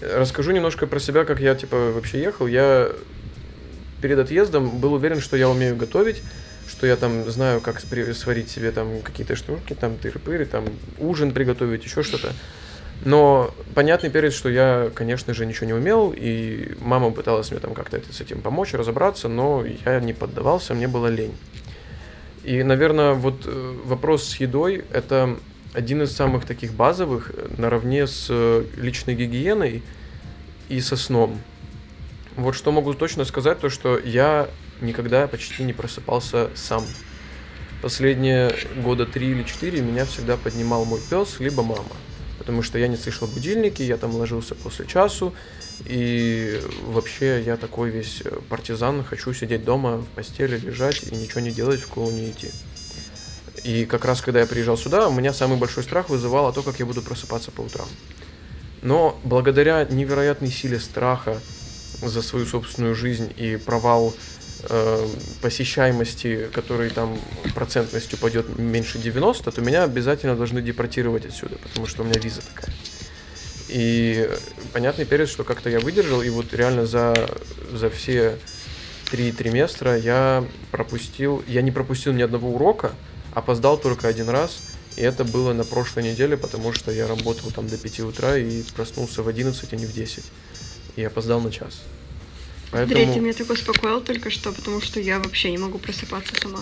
Расскажу 0.00 0.52
немножко 0.52 0.86
про 0.86 1.00
себя, 1.00 1.24
как 1.24 1.40
я 1.40 1.54
типа 1.54 1.92
вообще 1.92 2.20
ехал. 2.20 2.46
Я 2.46 2.90
перед 4.02 4.18
отъездом 4.18 4.68
был 4.78 4.92
уверен, 4.92 5.20
что 5.20 5.36
я 5.36 5.48
умею 5.48 5.76
готовить, 5.76 6.22
что 6.68 6.86
я 6.86 6.96
там 6.96 7.30
знаю, 7.30 7.60
как 7.60 7.80
сварить 7.80 8.50
себе 8.50 8.70
там 8.72 9.00
какие-то 9.02 9.36
штуки, 9.36 9.74
там 9.74 9.92
тыры-пыры, 9.92 10.44
там 10.44 10.64
ужин 10.98 11.32
приготовить, 11.32 11.84
еще 11.84 12.02
что-то. 12.02 12.32
Но 13.04 13.52
понятный 13.74 14.10
перец, 14.10 14.32
что 14.32 14.48
я, 14.48 14.90
конечно 14.94 15.34
же, 15.34 15.44
ничего 15.46 15.66
не 15.66 15.72
умел, 15.72 16.12
и 16.16 16.74
мама 16.80 17.10
пыталась 17.10 17.50
мне 17.50 17.58
там 17.58 17.74
как-то 17.74 18.00
с 18.12 18.20
этим 18.20 18.40
помочь, 18.42 18.74
разобраться, 18.74 19.28
но 19.28 19.64
я 19.84 19.98
не 20.00 20.12
поддавался, 20.12 20.74
мне 20.74 20.86
было 20.86 21.08
лень. 21.08 21.34
И, 22.44 22.62
наверное, 22.62 23.12
вот 23.14 23.42
э, 23.46 23.76
вопрос 23.84 24.28
с 24.28 24.36
едой– 24.36 24.84
это 24.92 25.36
один 25.74 26.02
из 26.02 26.12
самых 26.12 26.44
таких 26.44 26.72
базовых, 26.72 27.30
э, 27.34 27.48
наравне 27.56 28.06
с 28.06 28.26
э, 28.30 28.64
личной 28.76 29.14
гигиеной 29.14 29.82
и 30.68 30.80
со 30.80 30.96
сном. 30.96 31.40
Вот 32.36 32.54
что 32.54 32.72
могу 32.72 32.94
точно 32.94 33.24
сказать, 33.24 33.60
то 33.60 33.68
что 33.68 33.98
я 33.98 34.48
никогда 34.80 35.26
почти 35.26 35.62
не 35.64 35.72
просыпался 35.72 36.50
сам. 36.54 36.84
Последние 37.82 38.54
года 38.76 39.06
три 39.06 39.30
или 39.30 39.42
четыре 39.42 39.80
меня 39.80 40.04
всегда 40.06 40.36
поднимал 40.36 40.84
мой 40.84 41.00
пес, 41.10 41.40
либо 41.40 41.62
мама 41.62 41.84
потому 42.42 42.62
что 42.62 42.76
я 42.76 42.88
не 42.88 42.96
слышал 42.96 43.28
будильники, 43.28 43.82
я 43.82 43.96
там 43.96 44.16
ложился 44.16 44.56
после 44.56 44.84
часу, 44.84 45.32
и 45.84 46.60
вообще 46.86 47.40
я 47.40 47.56
такой 47.56 47.90
весь 47.90 48.24
партизан, 48.48 49.04
хочу 49.04 49.32
сидеть 49.32 49.64
дома 49.64 49.98
в 49.98 50.06
постели, 50.06 50.58
лежать 50.58 51.04
и 51.04 51.14
ничего 51.14 51.40
не 51.40 51.52
делать, 51.52 51.80
в 51.80 51.84
школу 51.84 52.10
не 52.10 52.30
идти. 52.30 52.50
И 53.62 53.84
как 53.84 54.04
раз 54.04 54.20
когда 54.20 54.40
я 54.40 54.46
приезжал 54.46 54.76
сюда, 54.76 55.06
у 55.06 55.12
меня 55.12 55.32
самый 55.32 55.56
большой 55.56 55.84
страх 55.84 56.08
вызывало 56.08 56.52
то, 56.52 56.62
как 56.62 56.80
я 56.80 56.86
буду 56.86 57.00
просыпаться 57.00 57.52
по 57.52 57.60
утрам. 57.60 57.86
Но 58.82 59.16
благодаря 59.22 59.84
невероятной 59.84 60.50
силе 60.50 60.80
страха 60.80 61.40
за 62.08 62.22
свою 62.22 62.46
собственную 62.46 62.94
жизнь 62.94 63.32
и 63.36 63.56
провал 63.56 64.14
э, 64.68 65.06
посещаемости, 65.40 66.48
который 66.52 66.90
там 66.90 67.18
процентностью 67.54 68.18
пойдет 68.18 68.58
меньше 68.58 68.98
90, 68.98 69.50
то 69.50 69.60
меня 69.60 69.84
обязательно 69.84 70.36
должны 70.36 70.62
депортировать 70.62 71.26
отсюда, 71.26 71.56
потому 71.56 71.86
что 71.86 72.02
у 72.02 72.04
меня 72.04 72.20
виза 72.20 72.42
такая. 72.42 72.74
И 73.68 74.28
понятный 74.72 75.04
перец, 75.04 75.30
что 75.30 75.44
как-то 75.44 75.70
я 75.70 75.80
выдержал, 75.80 76.22
и 76.22 76.28
вот 76.28 76.52
реально 76.52 76.86
за, 76.86 77.14
за 77.72 77.88
все 77.88 78.38
три 79.10 79.32
триместра 79.32 79.96
я 79.96 80.44
пропустил, 80.70 81.42
я 81.46 81.62
не 81.62 81.70
пропустил 81.70 82.12
ни 82.12 82.22
одного 82.22 82.50
урока, 82.50 82.92
опоздал 83.34 83.78
только 83.78 84.08
один 84.08 84.28
раз, 84.28 84.62
и 84.96 85.02
это 85.02 85.24
было 85.24 85.52
на 85.52 85.64
прошлой 85.64 86.02
неделе, 86.04 86.36
потому 86.36 86.72
что 86.72 86.90
я 86.90 87.06
работал 87.06 87.50
там 87.50 87.68
до 87.68 87.78
5 87.78 88.00
утра 88.00 88.36
и 88.36 88.62
проснулся 88.74 89.22
в 89.22 89.28
11, 89.28 89.72
а 89.72 89.76
не 89.76 89.86
в 89.86 89.92
10. 89.92 90.24
И 90.96 91.04
опоздал 91.04 91.40
на 91.40 91.50
час. 91.50 91.82
Поэтому... 92.70 93.00
Андрей, 93.00 93.14
ты 93.14 93.20
меня 93.20 93.32
так 93.34 93.50
успокоил 93.50 94.00
только 94.00 94.30
что, 94.30 94.52
потому 94.52 94.80
что 94.80 94.98
я 95.00 95.18
вообще 95.18 95.50
не 95.50 95.58
могу 95.58 95.78
просыпаться 95.78 96.34
сама. 96.40 96.60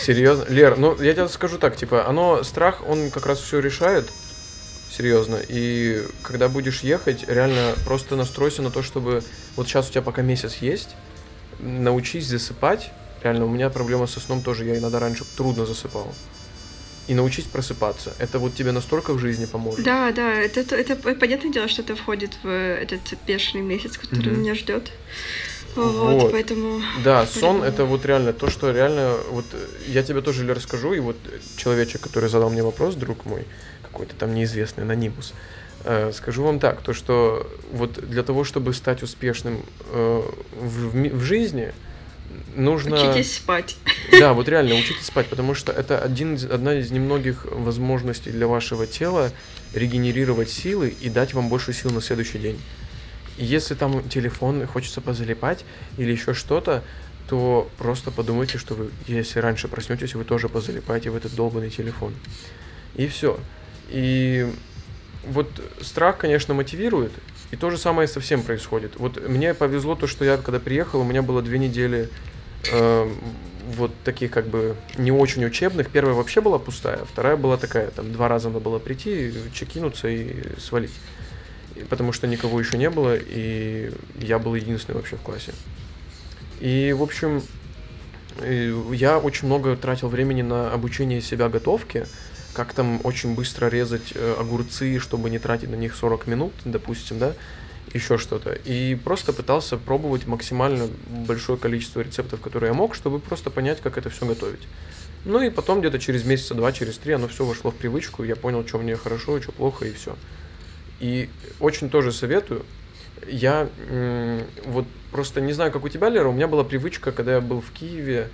Серьезно? 0.00 0.44
Лер, 0.48 0.76
ну 0.78 1.00
я 1.00 1.12
тебе 1.14 1.28
скажу 1.28 1.58
так, 1.58 1.76
типа, 1.76 2.06
оно, 2.06 2.42
страх, 2.42 2.82
он 2.86 3.10
как 3.10 3.26
раз 3.26 3.40
все 3.40 3.60
решает, 3.60 4.10
серьезно. 4.90 5.38
И 5.48 6.06
когда 6.22 6.48
будешь 6.48 6.80
ехать, 6.80 7.24
реально 7.28 7.74
просто 7.84 8.16
настройся 8.16 8.62
на 8.62 8.70
то, 8.70 8.82
чтобы 8.82 9.22
вот 9.56 9.66
сейчас 9.66 9.88
у 9.88 9.92
тебя 9.92 10.02
пока 10.02 10.22
месяц 10.22 10.56
есть, 10.56 10.90
научись 11.58 12.26
засыпать. 12.26 12.90
Реально, 13.22 13.46
у 13.46 13.48
меня 13.48 13.70
проблема 13.70 14.06
со 14.06 14.20
сном 14.20 14.42
тоже, 14.42 14.64
я 14.64 14.76
иногда 14.76 14.98
раньше 14.98 15.24
трудно 15.36 15.64
засыпал 15.64 16.12
и 17.08 17.14
научись 17.14 17.44
просыпаться. 17.44 18.14
Это 18.18 18.38
вот 18.38 18.54
тебе 18.54 18.72
настолько 18.72 19.12
в 19.12 19.18
жизни 19.18 19.46
поможет. 19.46 19.84
Да, 19.84 20.12
да, 20.12 20.32
это, 20.32 20.60
это, 20.60 20.76
это 20.76 20.96
понятное 21.14 21.52
дело, 21.52 21.68
что 21.68 21.82
это 21.82 21.96
входит 21.96 22.38
в 22.42 22.48
этот 22.48 23.00
бешеный 23.26 23.62
месяц, 23.62 23.98
который 23.98 24.32
mm-hmm. 24.32 24.36
меня 24.36 24.54
ждет. 24.54 24.92
Вот, 25.74 26.22
вот, 26.22 26.32
поэтому... 26.32 26.82
Да, 27.02 27.26
сон 27.26 27.62
это 27.62 27.84
вот 27.84 28.04
реально 28.04 28.32
то, 28.32 28.50
что 28.50 28.70
реально... 28.70 29.16
Вот 29.30 29.46
я 29.86 30.02
тебе 30.02 30.20
тоже 30.20 30.46
расскажу, 30.52 30.92
и 30.92 31.00
вот 31.00 31.16
человечек, 31.56 32.02
который 32.02 32.28
задал 32.28 32.50
мне 32.50 32.62
вопрос, 32.62 32.94
друг 32.94 33.24
мой, 33.24 33.46
какой-то 33.82 34.14
там 34.14 34.34
неизвестный 34.34 34.84
анонимус. 34.84 35.32
Э, 35.84 36.12
скажу 36.12 36.44
вам 36.44 36.60
так, 36.60 36.82
то 36.82 36.92
что 36.92 37.50
вот 37.72 37.94
для 37.94 38.22
того, 38.22 38.44
чтобы 38.44 38.74
стать 38.74 39.02
успешным 39.02 39.64
э, 39.90 40.22
в, 40.60 40.94
в 40.94 41.22
жизни, 41.22 41.72
нужно... 42.54 42.96
Учитесь 42.96 43.36
спать. 43.36 43.76
Да, 44.18 44.32
вот 44.32 44.48
реально 44.50 44.74
учитесь 44.74 45.06
спать, 45.06 45.26
потому 45.26 45.54
что 45.54 45.72
это 45.72 45.98
один, 45.98 46.38
одна 46.50 46.74
из 46.74 46.90
немногих 46.90 47.46
возможностей 47.46 48.30
для 48.30 48.46
вашего 48.46 48.86
тела 48.86 49.30
регенерировать 49.74 50.50
силы 50.50 50.94
и 51.00 51.08
дать 51.08 51.34
вам 51.34 51.48
больше 51.48 51.72
сил 51.72 51.90
на 51.90 52.00
следующий 52.00 52.38
день. 52.38 52.60
Если 53.38 53.74
там 53.74 54.06
телефон 54.08 54.66
хочется 54.66 55.00
позалипать 55.00 55.64
или 55.96 56.12
еще 56.12 56.34
что-то, 56.34 56.84
то 57.28 57.70
просто 57.78 58.10
подумайте, 58.10 58.58
что 58.58 58.74
вы, 58.74 58.90
если 59.06 59.38
раньше 59.38 59.68
проснетесь, 59.68 60.14
вы 60.14 60.24
тоже 60.24 60.48
позалипаете 60.48 61.10
в 61.10 61.16
этот 61.16 61.34
долбанный 61.34 61.70
телефон. 61.70 62.14
И 62.94 63.06
все. 63.06 63.38
И 63.88 64.46
вот 65.24 65.48
страх, 65.80 66.18
конечно, 66.18 66.52
мотивирует, 66.52 67.12
и 67.52 67.56
то 67.56 67.70
же 67.70 67.76
самое 67.78 68.08
со 68.08 68.18
всем 68.18 68.42
происходит. 68.42 68.94
Вот 68.96 69.28
мне 69.28 69.54
повезло 69.54 69.94
то, 69.94 70.06
что 70.06 70.24
я 70.24 70.38
когда 70.38 70.58
приехал, 70.58 71.00
у 71.00 71.04
меня 71.04 71.22
было 71.22 71.42
две 71.42 71.58
недели 71.58 72.08
э, 72.72 73.12
вот 73.76 73.92
таких 74.04 74.30
как 74.30 74.46
бы 74.48 74.74
не 74.96 75.12
очень 75.12 75.44
учебных. 75.44 75.90
Первая 75.90 76.14
вообще 76.14 76.40
была 76.40 76.58
пустая, 76.58 77.04
вторая 77.04 77.36
была 77.36 77.58
такая, 77.58 77.90
там 77.90 78.10
два 78.10 78.28
раза 78.28 78.48
надо 78.48 78.60
было 78.60 78.78
прийти, 78.78 79.32
чекинуться 79.52 80.08
и 80.08 80.58
свалить. 80.58 80.92
Потому 81.90 82.12
что 82.12 82.26
никого 82.26 82.58
еще 82.58 82.78
не 82.78 82.88
было, 82.88 83.16
и 83.18 83.92
я 84.18 84.38
был 84.38 84.54
единственный 84.54 84.96
вообще 84.96 85.16
в 85.16 85.20
классе. 85.20 85.52
И, 86.60 86.94
в 86.96 87.02
общем, 87.02 87.42
я 88.40 89.18
очень 89.18 89.46
много 89.46 89.76
тратил 89.76 90.08
времени 90.08 90.42
на 90.42 90.72
обучение 90.72 91.20
себя 91.20 91.48
готовке, 91.48 92.06
как 92.52 92.74
там 92.74 93.00
очень 93.04 93.34
быстро 93.34 93.68
резать 93.68 94.12
э, 94.14 94.36
огурцы, 94.38 94.98
чтобы 94.98 95.30
не 95.30 95.38
тратить 95.38 95.70
на 95.70 95.74
них 95.74 95.94
40 95.94 96.26
минут, 96.26 96.52
допустим, 96.64 97.18
да, 97.18 97.34
еще 97.94 98.18
что-то. 98.18 98.52
И 98.52 98.94
просто 98.94 99.32
пытался 99.32 99.76
пробовать 99.76 100.26
максимально 100.26 100.88
большое 101.26 101.58
количество 101.58 102.00
рецептов, 102.00 102.40
которые 102.40 102.68
я 102.68 102.74
мог, 102.74 102.94
чтобы 102.94 103.18
просто 103.20 103.50
понять, 103.50 103.80
как 103.80 103.96
это 103.98 104.10
все 104.10 104.26
готовить. 104.26 104.62
Ну 105.24 105.40
и 105.40 105.50
потом 105.50 105.80
где-то 105.80 105.98
через 105.98 106.24
месяца 106.24 106.54
два, 106.54 106.72
через 106.72 106.98
три 106.98 107.12
оно 107.12 107.28
все 107.28 107.44
вошло 107.44 107.70
в 107.70 107.76
привычку, 107.76 108.24
я 108.24 108.34
понял, 108.34 108.66
что 108.66 108.78
мне 108.78 108.96
хорошо, 108.96 109.40
что 109.40 109.52
плохо, 109.52 109.86
и 109.86 109.92
все. 109.92 110.16
И 111.00 111.28
очень 111.60 111.90
тоже 111.90 112.12
советую. 112.12 112.64
Я 113.28 113.68
вот 114.66 114.86
просто 115.12 115.40
не 115.40 115.52
знаю, 115.52 115.70
как 115.70 115.84
у 115.84 115.88
тебя, 115.88 116.08
Лера, 116.08 116.28
у 116.28 116.32
меня 116.32 116.48
была 116.48 116.64
привычка, 116.64 117.12
когда 117.12 117.34
я 117.34 117.40
был 117.40 117.60
в 117.60 117.70
Киеве, 117.70 118.30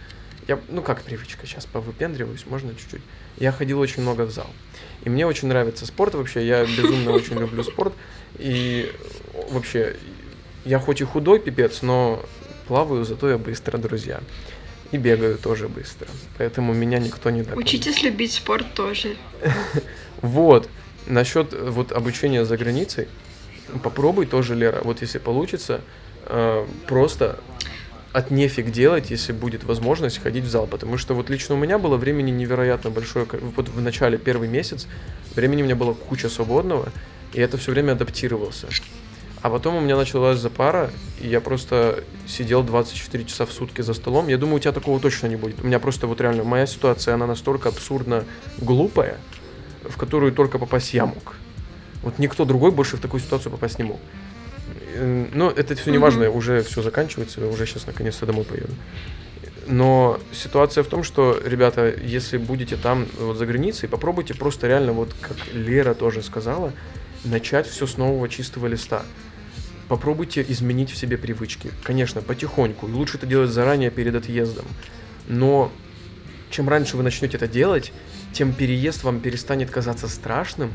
я, 0.46 0.58
ну 0.68 0.80
как 0.80 1.02
привычка, 1.02 1.46
сейчас 1.46 1.66
повыпендриваюсь, 1.66 2.46
можно 2.46 2.74
чуть-чуть. 2.74 3.02
Я 3.38 3.52
ходил 3.52 3.78
очень 3.78 4.02
много 4.02 4.22
в 4.22 4.30
зал. 4.30 4.48
И 5.04 5.10
мне 5.10 5.26
очень 5.26 5.48
нравится 5.48 5.86
спорт 5.86 6.14
вообще, 6.14 6.46
я 6.46 6.64
безумно 6.64 7.12
очень 7.12 7.38
люблю 7.38 7.62
спорт. 7.62 7.92
И 8.38 8.92
вообще, 9.50 9.96
я 10.64 10.78
хоть 10.78 11.00
и 11.00 11.04
худой 11.04 11.38
пипец, 11.38 11.82
но 11.82 12.24
плаваю, 12.66 13.04
зато 13.04 13.30
я 13.30 13.38
быстро, 13.38 13.78
друзья. 13.78 14.20
И 14.90 14.96
бегаю 14.96 15.36
тоже 15.38 15.68
быстро. 15.68 16.08
Поэтому 16.38 16.72
меня 16.72 16.98
никто 16.98 17.30
не 17.30 17.42
догонит. 17.42 17.66
Учитесь 17.66 18.02
любить 18.02 18.32
спорт 18.32 18.66
тоже. 18.74 19.16
Вот. 20.20 20.68
Насчет 21.06 21.52
вот 21.52 21.92
обучения 21.92 22.44
за 22.44 22.56
границей, 22.56 23.06
попробуй 23.84 24.26
тоже, 24.26 24.56
Лера, 24.56 24.80
вот 24.82 25.00
если 25.00 25.18
получится, 25.18 25.80
э, 26.26 26.66
просто 26.88 27.38
от 28.12 28.30
нефиг 28.30 28.70
делать, 28.70 29.10
если 29.10 29.32
будет 29.32 29.64
возможность 29.64 30.18
ходить 30.18 30.44
в 30.44 30.48
зал. 30.48 30.66
Потому 30.66 30.96
что 30.98 31.14
вот 31.14 31.30
лично 31.30 31.54
у 31.54 31.58
меня 31.58 31.78
было 31.78 31.96
времени 31.96 32.30
невероятно 32.30 32.90
большое. 32.90 33.26
Вот 33.56 33.68
в 33.68 33.80
начале, 33.80 34.18
первый 34.18 34.48
месяц, 34.48 34.86
времени 35.34 35.62
у 35.62 35.64
меня 35.64 35.76
было 35.76 35.94
куча 35.94 36.28
свободного, 36.28 36.90
и 37.32 37.40
это 37.40 37.58
все 37.58 37.72
время 37.72 37.92
адаптировался. 37.92 38.68
А 39.40 39.50
потом 39.50 39.76
у 39.76 39.80
меня 39.80 39.96
началась 39.96 40.38
запара, 40.38 40.90
и 41.20 41.28
я 41.28 41.40
просто 41.40 42.02
сидел 42.26 42.64
24 42.64 43.24
часа 43.24 43.46
в 43.46 43.52
сутки 43.52 43.82
за 43.82 43.94
столом. 43.94 44.28
Я 44.28 44.36
думаю, 44.36 44.56
у 44.56 44.58
тебя 44.58 44.72
такого 44.72 44.98
точно 44.98 45.28
не 45.28 45.36
будет. 45.36 45.62
У 45.62 45.66
меня 45.66 45.78
просто 45.78 46.06
вот 46.08 46.20
реально 46.20 46.42
моя 46.42 46.66
ситуация, 46.66 47.14
она 47.14 47.26
настолько 47.26 47.68
абсурдно 47.68 48.24
глупая, 48.58 49.16
в 49.88 49.96
которую 49.96 50.32
только 50.32 50.58
попасть 50.58 50.92
я 50.92 51.06
мог. 51.06 51.36
Вот 52.02 52.18
никто 52.18 52.44
другой 52.44 52.72
больше 52.72 52.96
в 52.96 53.00
такую 53.00 53.20
ситуацию 53.20 53.52
попасть 53.52 53.78
не 53.78 53.84
мог. 53.84 54.00
Э, 54.98 55.26
но 55.32 55.50
это 55.50 55.74
все 55.74 55.90
не 55.90 55.98
важно, 55.98 56.24
mm-hmm. 56.24 56.36
уже 56.36 56.62
все 56.62 56.82
заканчивается, 56.82 57.46
уже 57.46 57.66
сейчас 57.66 57.86
наконец-то 57.86 58.26
домой 58.26 58.44
поеду. 58.44 58.72
Но 59.66 60.18
ситуация 60.32 60.82
в 60.82 60.88
том, 60.88 61.04
что, 61.04 61.38
ребята, 61.44 61.94
если 62.02 62.38
будете 62.38 62.76
там 62.76 63.06
вот 63.18 63.36
за 63.36 63.46
границей, 63.46 63.88
попробуйте 63.88 64.34
просто 64.34 64.66
реально, 64.66 64.92
вот 64.92 65.14
как 65.20 65.36
Лера 65.52 65.94
тоже 65.94 66.22
сказала, 66.22 66.72
начать 67.24 67.66
все 67.66 67.86
с 67.86 67.98
нового 67.98 68.28
чистого 68.28 68.66
листа. 68.66 69.02
Попробуйте 69.88 70.44
изменить 70.48 70.90
в 70.90 70.96
себе 70.96 71.16
привычки. 71.16 71.70
Конечно, 71.82 72.22
потихоньку. 72.22 72.88
И 72.88 72.92
лучше 72.92 73.18
это 73.18 73.26
делать 73.26 73.50
заранее 73.50 73.90
перед 73.90 74.14
отъездом. 74.14 74.64
Но 75.26 75.70
чем 76.50 76.68
раньше 76.68 76.96
вы 76.96 77.02
начнете 77.02 77.36
это 77.36 77.46
делать, 77.46 77.92
тем 78.32 78.52
переезд 78.52 79.04
вам 79.04 79.20
перестанет 79.20 79.70
казаться 79.70 80.08
страшным, 80.08 80.70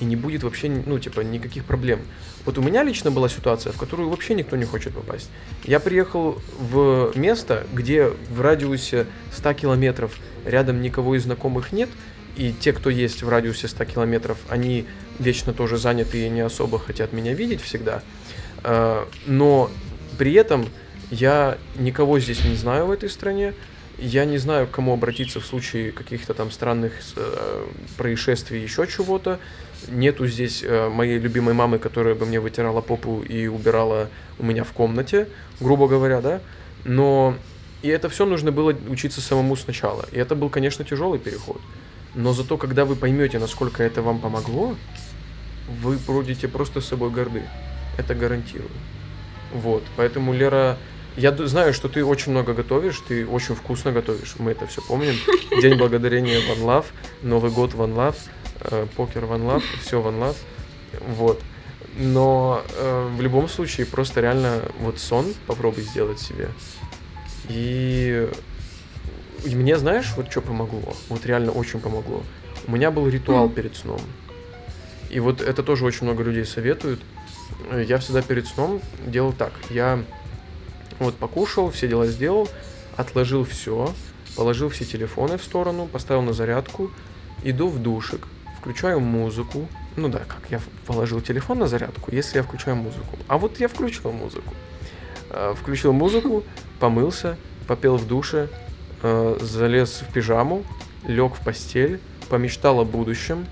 и 0.00 0.04
не 0.04 0.16
будет 0.16 0.42
вообще, 0.42 0.68
ну, 0.68 0.98
типа, 0.98 1.20
никаких 1.20 1.64
проблем. 1.64 2.00
Вот 2.48 2.56
у 2.56 2.62
меня 2.62 2.82
лично 2.82 3.10
была 3.10 3.28
ситуация, 3.28 3.74
в 3.74 3.76
которую 3.76 4.08
вообще 4.08 4.32
никто 4.32 4.56
не 4.56 4.64
хочет 4.64 4.94
попасть. 4.94 5.28
Я 5.64 5.80
приехал 5.80 6.40
в 6.58 7.12
место, 7.14 7.66
где 7.74 8.06
в 8.30 8.40
радиусе 8.40 9.04
100 9.32 9.52
километров 9.52 10.16
рядом 10.46 10.80
никого 10.80 11.14
из 11.14 11.24
знакомых 11.24 11.72
нет, 11.72 11.90
и 12.36 12.54
те, 12.58 12.72
кто 12.72 12.88
есть 12.88 13.22
в 13.22 13.28
радиусе 13.28 13.68
100 13.68 13.84
километров, 13.84 14.38
они 14.48 14.86
вечно 15.18 15.52
тоже 15.52 15.76
заняты 15.76 16.24
и 16.24 16.30
не 16.30 16.40
особо 16.40 16.78
хотят 16.78 17.12
меня 17.12 17.34
видеть 17.34 17.60
всегда. 17.60 18.02
А, 18.62 19.06
но 19.26 19.70
при 20.16 20.32
этом 20.32 20.70
я 21.10 21.58
никого 21.76 22.18
здесь 22.18 22.42
не 22.44 22.54
знаю 22.54 22.86
в 22.86 22.92
этой 22.92 23.10
стране, 23.10 23.52
я 23.98 24.24
не 24.24 24.38
знаю, 24.38 24.66
к 24.66 24.70
кому 24.70 24.94
обратиться 24.94 25.40
в 25.40 25.44
случае 25.44 25.92
каких-то 25.92 26.32
там 26.32 26.50
странных 26.50 26.92
э, 27.16 27.66
происшествий, 27.98 28.62
еще 28.62 28.86
чего-то. 28.86 29.38
Нету 29.88 30.26
здесь 30.26 30.62
э, 30.62 30.88
моей 30.88 31.18
любимой 31.18 31.54
мамы, 31.54 31.78
которая 31.78 32.14
бы 32.14 32.26
мне 32.26 32.40
вытирала 32.40 32.80
попу 32.80 33.22
и 33.22 33.46
убирала 33.46 34.08
у 34.38 34.44
меня 34.44 34.64
в 34.64 34.72
комнате, 34.72 35.28
грубо 35.60 35.86
говоря, 35.86 36.20
да. 36.20 36.40
Но 36.84 37.34
и 37.82 37.88
это 37.88 38.08
все 38.08 38.26
нужно 38.26 38.50
было 38.50 38.74
учиться 38.88 39.20
самому 39.20 39.56
сначала. 39.56 40.04
И 40.10 40.18
это 40.18 40.34
был, 40.34 40.50
конечно, 40.50 40.84
тяжелый 40.84 41.18
переход. 41.18 41.60
Но 42.14 42.32
зато, 42.32 42.56
когда 42.56 42.84
вы 42.84 42.96
поймете, 42.96 43.38
насколько 43.38 43.82
это 43.82 44.02
вам 44.02 44.18
помогло, 44.18 44.74
вы 45.82 45.96
будете 45.98 46.48
просто 46.48 46.80
с 46.80 46.86
собой 46.86 47.10
горды. 47.10 47.42
Это 47.96 48.14
гарантирую. 48.14 48.70
Вот. 49.52 49.84
Поэтому, 49.96 50.32
Лера, 50.32 50.76
я 51.16 51.32
знаю, 51.46 51.74
что 51.74 51.88
ты 51.88 52.04
очень 52.04 52.32
много 52.32 52.54
готовишь, 52.54 53.00
ты 53.06 53.26
очень 53.26 53.54
вкусно 53.54 53.92
готовишь. 53.92 54.34
Мы 54.38 54.52
это 54.52 54.66
все 54.66 54.80
помним. 54.82 55.14
День 55.60 55.76
благодарения 55.76 56.38
One 56.38 56.64
Love, 56.64 56.86
Новый 57.22 57.50
год 57.50 57.74
One 57.74 57.94
Love. 57.94 58.16
Э, 58.60 58.86
покер 58.96 59.24
Love, 59.24 59.62
все 59.80 60.00
Love, 60.00 60.36
вот. 61.06 61.40
Но 61.96 62.62
э, 62.76 63.08
в 63.16 63.20
любом 63.20 63.48
случае 63.48 63.86
просто 63.86 64.20
реально 64.20 64.62
вот 64.80 64.98
сон 64.98 65.34
попробуй 65.46 65.82
сделать 65.82 66.20
себе. 66.20 66.48
И, 67.48 68.28
и 69.44 69.54
мне, 69.54 69.78
знаешь, 69.78 70.12
вот 70.16 70.30
что 70.30 70.40
помогло? 70.40 70.94
Вот 71.08 71.24
реально 71.26 71.52
очень 71.52 71.80
помогло. 71.80 72.22
У 72.66 72.72
меня 72.72 72.90
был 72.90 73.08
ритуал 73.08 73.48
перед 73.48 73.76
сном. 73.76 74.00
И 75.10 75.20
вот 75.20 75.40
это 75.40 75.62
тоже 75.62 75.84
очень 75.84 76.04
много 76.04 76.22
людей 76.22 76.44
советуют. 76.44 77.00
Я 77.72 77.98
всегда 77.98 78.22
перед 78.22 78.46
сном 78.46 78.80
делал 79.06 79.32
так. 79.32 79.52
Я 79.70 80.04
вот 80.98 81.16
покушал, 81.16 81.70
все 81.70 81.88
дела 81.88 82.06
сделал, 82.06 82.48
отложил 82.96 83.44
все, 83.44 83.94
положил 84.36 84.68
все 84.68 84.84
телефоны 84.84 85.38
в 85.38 85.42
сторону, 85.42 85.86
поставил 85.86 86.22
на 86.22 86.32
зарядку, 86.32 86.90
иду 87.42 87.68
в 87.68 87.80
душик, 87.80 88.26
включаю 88.58 89.00
музыку. 89.00 89.68
Ну 89.96 90.08
да, 90.08 90.20
как 90.26 90.50
я 90.50 90.60
положил 90.86 91.20
телефон 91.20 91.60
на 91.60 91.68
зарядку, 91.68 92.10
если 92.14 92.38
я 92.38 92.42
включаю 92.42 92.76
музыку. 92.76 93.16
А 93.28 93.38
вот 93.38 93.60
я 93.60 93.68
включил 93.68 94.12
музыку. 94.12 94.54
Э, 95.30 95.54
включил 95.56 95.92
музыку, 95.92 96.44
помылся, 96.80 97.36
попел 97.66 97.96
в 97.96 98.06
душе, 98.06 98.48
э, 99.02 99.38
залез 99.40 100.02
в 100.08 100.12
пижаму, 100.12 100.64
лег 101.06 101.34
в 101.34 101.44
постель, 101.44 102.00
помечтал 102.28 102.80
о 102.80 102.84
будущем 102.84 103.46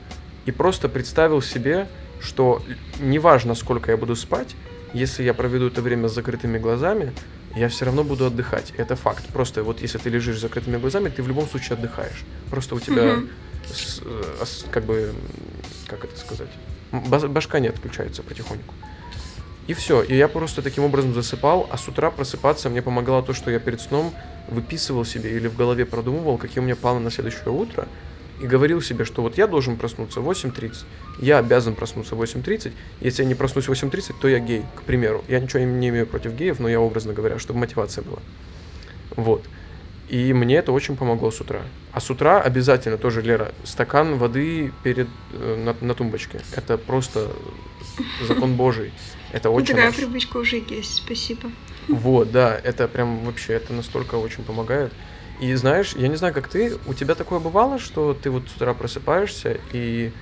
и 0.44 0.52
просто 0.52 0.88
представил 0.88 1.40
себе, 1.40 1.88
что 2.20 2.62
неважно, 3.00 3.54
сколько 3.54 3.90
я 3.90 3.96
буду 3.96 4.16
спать, 4.16 4.56
если 4.92 5.22
я 5.22 5.34
проведу 5.34 5.68
это 5.68 5.82
время 5.82 6.08
с 6.08 6.14
закрытыми 6.14 6.58
глазами, 6.58 7.12
я 7.54 7.68
все 7.68 7.84
равно 7.86 8.04
буду 8.04 8.26
отдыхать. 8.26 8.72
Это 8.76 8.96
факт. 8.96 9.24
Просто 9.32 9.62
вот 9.62 9.80
если 9.80 9.98
ты 9.98 10.10
лежишь 10.10 10.38
с 10.38 10.40
закрытыми 10.40 10.76
глазами, 10.76 11.08
ты 11.08 11.22
в 11.22 11.28
любом 11.28 11.48
случае 11.48 11.78
отдыхаешь. 11.78 12.24
Просто 12.50 12.74
у 12.74 12.80
тебя 12.80 13.02
mm-hmm 13.02 13.28
с, 13.72 14.64
как 14.70 14.84
бы, 14.84 15.14
как 15.86 16.04
это 16.04 16.18
сказать, 16.18 16.48
башка 16.92 17.58
не 17.58 17.68
отключается 17.68 18.22
потихоньку. 18.22 18.74
И 19.66 19.74
все. 19.74 20.02
И 20.02 20.14
я 20.16 20.28
просто 20.28 20.62
таким 20.62 20.84
образом 20.84 21.12
засыпал, 21.12 21.68
а 21.70 21.76
с 21.76 21.88
утра 21.88 22.10
просыпаться 22.10 22.70
мне 22.70 22.82
помогало 22.82 23.22
то, 23.22 23.32
что 23.32 23.50
я 23.50 23.58
перед 23.58 23.80
сном 23.80 24.14
выписывал 24.48 25.04
себе 25.04 25.36
или 25.36 25.48
в 25.48 25.56
голове 25.56 25.84
продумывал, 25.84 26.38
какие 26.38 26.60
у 26.60 26.62
меня 26.62 26.76
планы 26.76 27.00
на 27.00 27.10
следующее 27.10 27.50
утро. 27.50 27.88
и 28.40 28.46
говорил 28.46 28.82
себе, 28.82 29.04
что 29.04 29.22
вот 29.22 29.38
я 29.38 29.46
должен 29.46 29.76
проснуться 29.76 30.20
в 30.20 30.30
8.30, 30.30 30.84
я 31.20 31.38
обязан 31.38 31.74
проснуться 31.74 32.14
в 32.14 32.22
8.30, 32.22 32.72
если 33.00 33.22
я 33.22 33.28
не 33.28 33.34
проснусь 33.34 33.68
в 33.68 33.72
8.30, 33.72 34.14
то 34.20 34.28
я 34.28 34.38
гей, 34.38 34.64
к 34.74 34.82
примеру. 34.82 35.24
Я 35.28 35.40
ничего 35.40 35.62
не 35.62 35.88
имею 35.88 36.06
против 36.06 36.34
геев, 36.34 36.58
но 36.58 36.68
я 36.68 36.80
образно 36.80 37.12
говоря, 37.12 37.38
чтобы 37.38 37.60
мотивация 37.60 38.02
была. 38.04 38.18
Вот. 39.16 39.44
И 40.08 40.32
мне 40.32 40.56
это 40.56 40.72
очень 40.72 40.96
помогло 40.96 41.30
с 41.30 41.40
утра. 41.40 41.62
А 41.92 42.00
с 42.00 42.10
утра 42.10 42.40
обязательно 42.40 42.96
тоже, 42.96 43.22
Лера, 43.22 43.52
стакан 43.64 44.18
воды 44.18 44.72
перед, 44.84 45.08
э, 45.32 45.56
на, 45.56 45.74
на 45.84 45.94
тумбочке. 45.94 46.40
Это 46.54 46.78
просто 46.78 47.32
закон 48.22 48.54
божий. 48.54 48.92
Это 49.32 49.50
очень... 49.50 49.74
Ну, 49.74 49.82
такая 49.82 49.92
привычка 49.92 50.36
уже 50.36 50.62
есть, 50.68 50.94
спасибо. 50.94 51.50
Вот, 51.88 52.30
да, 52.30 52.54
это 52.54 52.86
прям 52.86 53.24
вообще, 53.24 53.54
это 53.54 53.72
настолько 53.72 54.14
очень 54.14 54.44
помогает. 54.44 54.92
И 55.40 55.52
знаешь, 55.54 55.94
я 55.96 56.08
не 56.08 56.16
знаю, 56.16 56.32
как 56.32 56.48
ты, 56.48 56.76
у 56.86 56.94
тебя 56.94 57.14
такое 57.14 57.40
бывало, 57.40 57.78
что 57.78 58.14
ты 58.14 58.30
вот 58.30 58.48
с 58.48 58.56
утра 58.56 58.74
просыпаешься, 58.74 59.58
и 59.72 60.12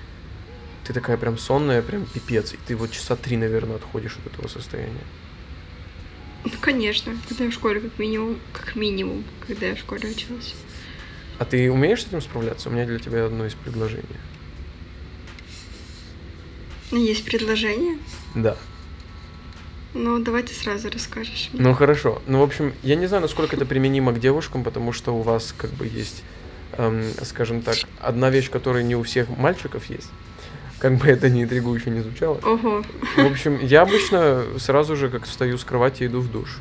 ты 0.85 0.93
такая 0.93 1.16
прям 1.16 1.39
сонная, 1.39 1.82
прям 1.82 2.05
пипец, 2.07 2.53
и 2.53 2.59
ты 2.66 2.74
вот 2.74 2.91
часа 2.91 3.16
три, 3.16 3.37
наверное, 3.37 3.76
отходишь 3.76 4.16
от 4.16 4.32
этого 4.32 4.49
состояния. 4.49 5.05
Ну, 6.45 6.51
конечно, 6.61 7.16
когда 7.28 7.45
я 7.45 7.51
в 7.51 7.55
школе, 7.55 7.80
как 7.80 7.99
минимум, 7.99 8.38
как 8.53 8.76
минимум, 8.76 9.24
когда 9.47 9.66
я 9.66 9.74
в 9.74 9.78
школе 9.78 10.11
училась. 10.11 10.55
А 11.38 11.45
ты 11.45 11.70
умеешь 11.70 12.03
с 12.03 12.07
этим 12.07 12.20
справляться? 12.20 12.68
У 12.68 12.72
меня 12.72 12.86
для 12.86 12.99
тебя 12.99 13.24
одно 13.24 13.47
из 13.47 13.55
предложений. 13.55 14.05
Есть 16.92 17.24
предложение? 17.24 17.99
Да. 18.34 18.57
Ну, 19.95 20.18
давай 20.18 20.42
ты 20.42 20.53
сразу 20.55 20.90
расскажешь. 20.90 21.51
Мне. 21.53 21.62
Ну, 21.62 21.74
хорошо. 21.74 22.20
Ну, 22.26 22.40
в 22.40 22.42
общем, 22.42 22.74
я 22.82 22.97
не 22.97 23.07
знаю, 23.07 23.22
насколько 23.22 23.57
это 23.57 23.64
применимо 23.64 24.12
к 24.12 24.20
девушкам, 24.20 24.64
потому 24.64 24.92
что 24.92 25.16
у 25.16 25.22
вас 25.22 25.55
как 25.57 25.70
бы 25.70 25.86
есть, 25.86 26.22
эм, 26.72 27.05
скажем 27.22 27.62
так, 27.62 27.76
одна 28.01 28.28
вещь, 28.30 28.51
которая 28.51 28.82
не 28.82 28.97
у 28.97 29.03
всех 29.03 29.28
мальчиков 29.28 29.86
есть. 29.86 30.11
Как 30.85 30.99
бы 30.99 31.07
это 31.07 31.30
ни 31.30 31.43
интригующе 31.43 31.89
не 31.89 32.01
звучало. 32.01 32.39
Ого. 32.43 32.85
В 33.16 33.24
общем, 33.24 33.59
я 33.64 33.80
обычно 33.80 34.45
сразу 34.59 34.97
же, 34.97 35.09
как 35.09 35.24
встаю 35.24 35.57
с 35.57 35.64
кровати, 35.64 36.05
иду 36.05 36.20
в 36.20 36.30
душ. 36.30 36.59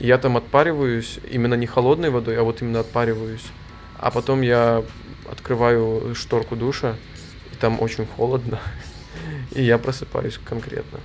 Я 0.00 0.18
там 0.18 0.36
отпариваюсь, 0.36 1.20
именно 1.30 1.54
не 1.54 1.68
холодной 1.68 2.10
водой, 2.10 2.36
а 2.36 2.42
вот 2.42 2.60
именно 2.60 2.80
отпариваюсь. 2.80 3.44
А 4.00 4.10
потом 4.10 4.40
я 4.40 4.82
открываю 5.30 6.12
шторку 6.16 6.56
душа, 6.56 6.96
и 7.52 7.54
там 7.54 7.80
очень 7.80 8.04
холодно, 8.04 8.58
и 9.52 9.62
я 9.62 9.78
просыпаюсь 9.78 10.40
конкретно. 10.44 10.98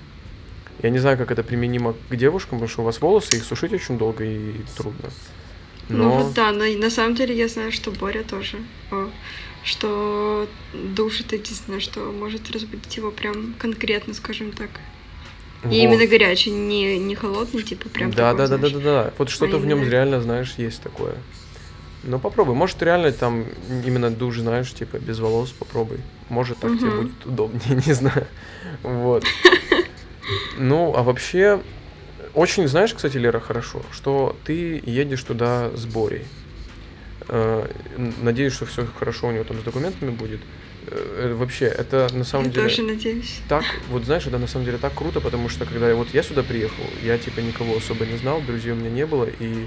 Я 0.82 0.90
не 0.90 0.98
знаю, 0.98 1.20
как 1.20 1.30
это 1.30 1.44
применимо 1.44 1.94
к 2.10 2.16
девушкам, 2.16 2.58
потому 2.58 2.70
что 2.70 2.82
у 2.82 2.86
вас 2.86 3.02
волосы, 3.02 3.38
их 3.38 3.44
сушить 3.44 3.72
очень 3.72 4.00
долго 4.00 4.24
и 4.24 4.56
трудно. 4.76 5.10
Ну 5.90 5.98
Но... 5.98 6.04
Ну 6.04 6.24
вот 6.24 6.34
да, 6.34 6.52
но 6.52 6.66
на 6.66 6.90
самом 6.90 7.14
деле 7.14 7.38
я 7.38 7.48
знаю, 7.48 7.72
что 7.72 7.92
Боря 7.92 8.24
тоже. 8.24 8.58
Что 9.66 10.48
душ 10.74 11.22
это 11.22 11.36
единственное, 11.36 11.80
что 11.80 12.00
может 12.12 12.52
разбудить 12.52 12.96
его 12.96 13.10
прям 13.10 13.56
конкретно, 13.58 14.14
скажем 14.14 14.52
так. 14.52 14.70
И 15.64 15.68
вот. 15.68 15.74
именно 15.74 16.06
горячий, 16.06 16.52
не, 16.52 17.00
не 17.00 17.16
холодный, 17.16 17.64
типа 17.64 17.90
прям 17.90 18.12
да, 18.12 18.34
такой, 18.34 18.38
да, 18.38 18.58
да, 18.58 18.58
да, 18.58 18.70
да, 18.70 18.80
да. 18.80 19.14
Вот 19.18 19.30
что-то 19.30 19.56
а 19.56 19.60
в 19.60 19.66
нем 19.66 19.80
именно... 19.80 19.90
реально, 19.90 20.22
знаешь, 20.22 20.54
есть 20.58 20.84
такое. 20.84 21.16
Ну 22.04 22.20
попробуй. 22.20 22.54
Может, 22.54 22.84
реально 22.84 23.12
там 23.12 23.46
именно 23.84 24.12
душ, 24.12 24.38
знаешь, 24.38 24.72
типа 24.72 25.00
без 25.00 25.20
волос 25.20 25.50
попробуй. 25.50 25.98
Может, 26.30 26.60
так 26.60 26.70
угу. 26.70 26.80
тебе 26.80 26.92
будет 26.92 27.26
удобнее, 27.26 27.82
не 27.88 27.94
знаю. 27.94 28.28
Вот. 28.84 29.26
Ну, 30.58 30.92
а 30.98 31.04
вообще, 31.04 31.62
очень, 32.34 32.68
знаешь, 32.68 32.96
кстати, 32.96 33.16
Лера, 33.16 33.40
хорошо, 33.40 33.84
что 33.92 34.36
ты 34.44 34.82
едешь 34.84 35.22
туда 35.22 35.70
с 35.76 35.86
Борей. 35.86 36.26
Э, 37.28 37.68
надеюсь, 38.22 38.54
что 38.54 38.66
все 38.66 38.86
хорошо 38.86 39.28
у 39.28 39.32
него 39.32 39.44
там 39.44 39.60
с 39.60 39.64
документами 39.64 40.12
будет. 40.12 40.42
Э, 40.88 41.34
вообще, 41.36 41.66
это 41.66 42.08
на 42.14 42.24
самом 42.24 42.46
я 42.46 42.52
деле... 42.52 42.70
тоже 42.70 42.84
надеюсь. 42.84 43.40
Так, 43.50 43.64
вот 43.90 44.06
знаешь, 44.06 44.28
это 44.28 44.38
на 44.38 44.48
самом 44.48 44.66
деле 44.66 44.78
так 44.78 44.94
круто, 44.94 45.20
потому 45.22 45.50
что 45.50 45.66
когда 45.66 45.94
вот 45.96 46.14
я 46.14 46.24
сюда 46.24 46.44
приехал, 46.44 46.84
я 47.04 47.18
типа 47.18 47.40
никого 47.40 47.78
особо 47.78 48.06
не 48.06 48.18
знал, 48.18 48.42
друзей 48.42 48.74
у 48.74 48.76
меня 48.76 48.90
не 48.90 49.06
было, 49.06 49.28
и 49.40 49.66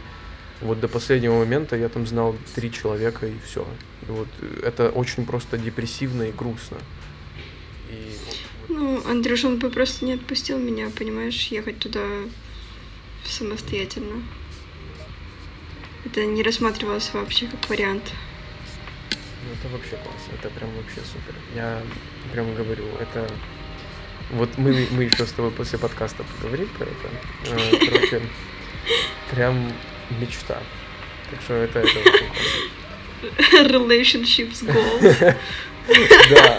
вот 0.61 0.81
до 0.81 0.89
последнего 0.89 1.39
момента 1.39 1.77
я 1.77 1.89
там 1.89 2.07
знал 2.07 2.37
три 2.55 2.71
человека 2.71 3.27
и 3.27 3.35
все. 3.45 3.67
И 4.09 4.11
вот 4.11 4.29
это 4.63 4.91
очень 4.91 5.27
просто 5.27 5.59
депрессивно 5.59 6.25
и 6.25 6.33
грустно. 6.33 6.79
Ну, 8.69 9.03
Андрюша, 9.09 9.49
он 9.49 9.59
бы 9.59 9.71
просто 9.71 10.05
не 10.05 10.13
отпустил 10.13 10.59
меня, 10.59 10.91
понимаешь, 10.97 11.49
ехать 11.49 11.79
туда 11.79 12.05
самостоятельно. 13.25 14.23
Это 16.11 16.25
не 16.25 16.43
рассматривалось 16.43 17.11
вообще 17.13 17.47
как 17.47 17.69
вариант. 17.69 18.03
Ну, 19.45 19.53
это 19.53 19.69
вообще 19.69 19.97
классно, 19.97 20.33
это 20.39 20.49
прям 20.51 20.71
вообще 20.77 21.01
супер. 21.01 21.35
Я 21.55 21.83
прям 22.33 22.55
говорю, 22.55 22.85
это... 22.99 23.29
Вот 24.31 24.57
мы, 24.57 24.87
мы 24.91 25.05
еще 25.05 25.27
с 25.27 25.33
тобой 25.33 25.51
после 25.51 25.79
подкаста 25.79 26.25
поговорим 26.25 26.69
про 26.79 26.87
это. 26.87 27.61
Э, 27.61 27.87
короче, 27.91 28.23
прям 29.31 29.73
мечта. 30.19 30.63
Так 31.31 31.41
что 31.43 31.55
это, 31.55 31.81
это. 31.81 32.01
Relationships 33.69 34.65
goals. 34.65 35.37
Да. 36.31 36.59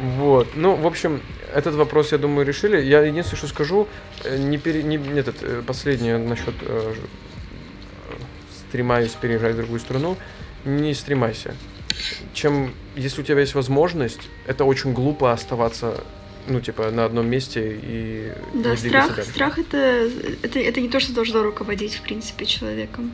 Вот. 0.00 0.48
Ну, 0.56 0.74
в 0.74 0.86
общем, 0.86 1.20
этот 1.54 1.76
вопрос, 1.76 2.10
я 2.10 2.18
думаю, 2.18 2.44
решили. 2.44 2.80
Я 2.80 3.02
единственное, 3.02 3.38
что 3.38 3.46
скажу, 3.46 3.88
э, 4.24 4.36
не 4.36 4.58
пере... 4.58 4.82
не, 4.82 4.96
нет, 4.96 5.28
это 5.28 5.46
э, 5.46 5.62
последнее 5.64 6.18
насчет 6.18 6.54
стремаюсь 8.68 9.12
переезжать 9.12 9.54
в 9.54 9.56
другую 9.56 9.80
страну. 9.80 10.16
Не 10.64 10.94
стремайся. 10.94 11.54
Чем, 12.32 12.74
если 12.96 13.22
у 13.22 13.24
тебя 13.24 13.40
есть 13.40 13.54
возможность, 13.54 14.28
это 14.46 14.64
очень 14.64 14.92
глупо 14.92 15.32
оставаться 15.32 16.04
ну, 16.48 16.60
типа, 16.60 16.90
на 16.90 17.04
одном 17.04 17.28
месте 17.28 17.78
и 17.82 18.32
да, 18.54 18.70
не 18.70 18.76
страх, 18.76 19.16
дальше. 19.16 19.30
страх 19.30 19.58
это, 19.58 20.08
это, 20.42 20.58
это 20.58 20.80
не 20.80 20.88
то, 20.88 20.98
что 20.98 21.12
должно 21.12 21.42
руководить, 21.42 21.94
в 21.94 22.02
принципе, 22.02 22.46
человеком. 22.46 23.12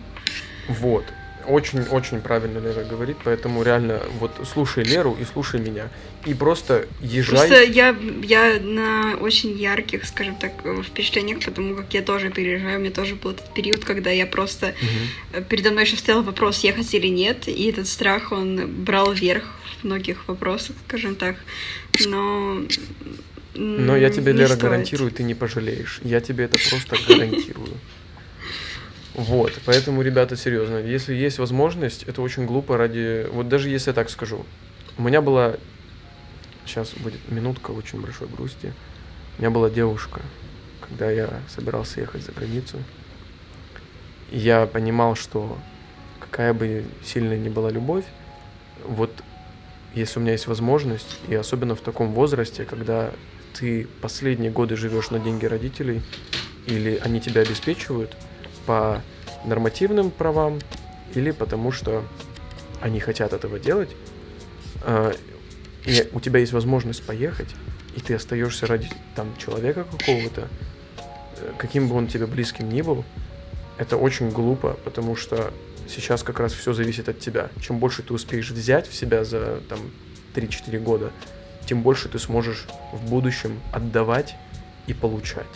Вот. 0.69 1.05
Очень-очень 1.47 2.21
правильно 2.21 2.59
Лера 2.59 2.85
говорит, 2.85 3.17
поэтому 3.25 3.63
реально 3.63 4.01
вот 4.19 4.33
слушай 4.53 4.85
Леру 4.85 5.17
и 5.21 5.25
слушай 5.25 5.61
меня. 5.61 5.89
И 6.27 6.35
просто 6.35 6.87
езжай. 7.01 7.49
Просто 7.49 7.63
я, 7.65 7.95
я 8.23 8.59
на 8.61 9.17
очень 9.21 9.57
ярких, 9.59 10.05
скажем 10.07 10.37
так, 10.37 10.53
впечатлениях, 10.85 11.45
потому 11.45 11.77
как 11.77 11.93
я 11.93 12.03
тоже 12.03 12.31
переезжаю. 12.31 12.79
У 12.79 12.81
меня 12.81 12.91
тоже 12.91 13.15
был 13.15 13.33
этот 13.33 13.53
период, 13.53 13.85
когда 13.85 14.11
я 14.11 14.27
просто... 14.27 14.75
Угу. 15.33 15.45
Передо 15.45 15.71
мной 15.71 15.85
еще 15.85 15.97
стоял 15.97 16.23
вопрос, 16.23 16.61
ехать 16.61 16.93
или 16.95 17.09
нет, 17.09 17.49
и 17.49 17.71
этот 17.71 17.87
страх, 17.87 18.33
он 18.33 18.85
брал 18.85 19.13
верх 19.13 19.45
в 19.81 19.85
многих 19.85 20.27
вопросах, 20.29 20.77
скажем 20.87 21.15
так. 21.15 21.37
Но... 22.07 22.63
Но 23.57 23.97
я 23.97 24.11
тебе, 24.11 24.33
Лера, 24.33 24.49
стоит. 24.49 24.63
гарантирую, 24.63 25.13
ты 25.13 25.23
не 25.23 25.35
пожалеешь. 25.35 26.01
Я 26.03 26.21
тебе 26.21 26.45
это 26.45 26.59
просто 26.71 26.97
гарантирую. 27.07 27.75
Вот, 29.15 29.53
поэтому, 29.65 30.03
ребята, 30.03 30.37
серьезно, 30.37 30.79
если 30.79 31.15
есть 31.15 31.39
возможность, 31.39 32.03
это 32.03 32.21
очень 32.21 32.47
глупо 32.47 32.77
ради... 32.77 33.29
Вот 33.31 33.49
даже 33.49 33.69
если 33.69 33.91
я 33.91 33.95
так 33.95 34.11
скажу. 34.11 34.45
У 34.99 35.03
меня 35.03 35.23
была... 35.23 35.55
Сейчас 36.67 36.93
будет 36.95 37.21
минутка 37.31 37.71
очень 37.71 38.01
большой 38.01 38.27
грусти. 38.27 38.73
У 39.39 39.43
меня 39.43 39.51
была 39.51 39.71
девушка, 39.71 40.21
когда 40.81 41.11
я 41.11 41.31
собирался 41.49 42.01
ехать 42.01 42.25
за 42.25 42.33
границу. 42.33 42.79
И 44.33 44.39
я 44.39 44.67
понимал, 44.67 45.15
что 45.15 45.59
какая 46.19 46.53
бы 46.53 46.85
сильная 47.05 47.39
ни 47.39 47.49
была 47.49 47.71
любовь, 47.71 48.07
вот 48.85 49.13
если 49.95 50.19
у 50.19 50.23
меня 50.23 50.33
есть 50.33 50.49
возможность, 50.49 51.19
и 51.29 51.35
особенно 51.37 51.77
в 51.77 51.81
таком 51.81 52.15
возрасте, 52.15 52.65
когда 52.65 53.13
ты 53.53 53.87
последние 54.01 54.51
годы 54.51 54.75
живешь 54.75 55.11
на 55.11 55.21
деньги 55.21 55.47
родителей, 55.47 56.03
или 56.67 57.01
они 57.05 57.21
тебя 57.21 57.43
обеспечивают– 57.43 58.17
по 58.67 59.03
нормативным 59.45 60.11
правам 60.11 60.59
или 61.15 61.31
потому 61.31 61.73
что 61.73 62.05
они 62.81 63.01
хотят 63.01 63.33
этого 63.33 63.59
делать, 63.59 63.91
а, 64.83 65.13
и 65.87 66.09
у 66.13 66.21
тебя 66.21 66.41
есть 66.41 66.53
возможность 66.53 67.05
поехать, 67.05 67.49
и 67.97 68.01
ты 68.01 68.15
остаешься 68.15 68.67
ради 68.67 68.91
там 69.15 69.37
человека 69.37 69.85
какого-то, 69.85 70.49
э, 71.39 71.53
каким 71.59 71.89
бы 71.89 71.97
он 71.97 72.09
тебе 72.09 72.27
близким 72.27 72.69
ни 72.69 72.83
был, 72.83 73.05
это 73.79 73.97
очень 73.97 74.31
глупо, 74.31 74.79
потому 74.85 75.15
что 75.15 75.53
сейчас 75.89 76.23
как 76.23 76.41
раз 76.41 76.53
все 76.53 76.73
зависит 76.73 77.09
от 77.09 77.21
тебя. 77.21 77.51
Чем 77.61 77.79
больше 77.79 78.03
ты 78.03 78.15
успеешь 78.15 78.51
взять 78.51 78.89
в 78.89 78.95
себя 78.95 79.25
за 79.25 79.61
там 79.69 79.79
3-4 80.35 80.79
года, 80.79 81.13
тем 81.67 81.83
больше 81.83 82.09
ты 82.09 82.19
сможешь 82.19 82.67
в 82.93 83.09
будущем 83.09 83.61
отдавать 83.73 84.37
и 84.87 84.95
получать. 84.95 85.47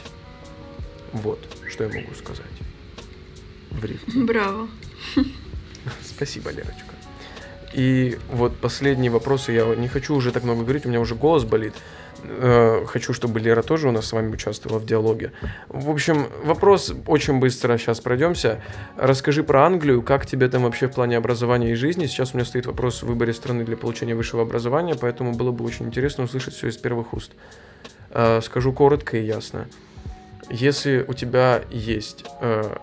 Вот, 1.12 1.40
что 1.68 1.84
я 1.84 1.90
могу 1.90 2.14
сказать 2.14 2.46
в 3.70 3.84
рифме. 3.84 4.24
Браво. 4.24 4.68
Спасибо, 6.04 6.50
Лерочка. 6.50 6.94
И 7.74 8.18
вот 8.30 8.56
последние 8.56 9.10
вопросы, 9.10 9.52
я 9.52 9.64
не 9.74 9.88
хочу 9.88 10.14
уже 10.14 10.32
так 10.32 10.42
много 10.44 10.62
говорить, 10.62 10.86
у 10.86 10.88
меня 10.88 11.00
уже 11.00 11.14
голос 11.14 11.44
болит. 11.44 11.74
Э, 12.24 12.84
хочу, 12.86 13.12
чтобы 13.12 13.40
Лера 13.40 13.62
тоже 13.62 13.88
у 13.88 13.92
нас 13.92 14.06
с 14.06 14.12
вами 14.12 14.32
участвовала 14.32 14.78
в 14.78 14.86
диалоге. 14.86 15.32
В 15.68 15.90
общем, 15.90 16.26
вопрос 16.44 16.92
очень 17.06 17.38
быстро 17.38 17.78
сейчас 17.78 18.00
пройдемся. 18.00 18.60
Расскажи 18.96 19.44
про 19.44 19.64
Англию, 19.66 20.02
как 20.02 20.26
тебе 20.26 20.48
там 20.48 20.62
вообще 20.62 20.88
в 20.88 20.92
плане 20.92 21.16
образования 21.16 21.72
и 21.72 21.74
жизни. 21.74 22.06
Сейчас 22.06 22.34
у 22.34 22.38
меня 22.38 22.44
стоит 22.44 22.66
вопрос 22.66 23.02
в 23.02 23.06
выборе 23.06 23.32
страны 23.32 23.64
для 23.64 23.76
получения 23.76 24.14
высшего 24.14 24.42
образования, 24.42 24.96
поэтому 25.00 25.34
было 25.34 25.52
бы 25.52 25.64
очень 25.64 25.86
интересно 25.86 26.24
услышать 26.24 26.54
все 26.54 26.68
из 26.68 26.76
первых 26.76 27.12
уст. 27.14 27.32
Э, 28.10 28.40
скажу 28.42 28.72
коротко 28.72 29.16
и 29.16 29.24
ясно. 29.24 29.68
Если 30.50 31.04
у 31.06 31.12
тебя 31.12 31.62
есть 31.70 32.24
э, 32.40 32.76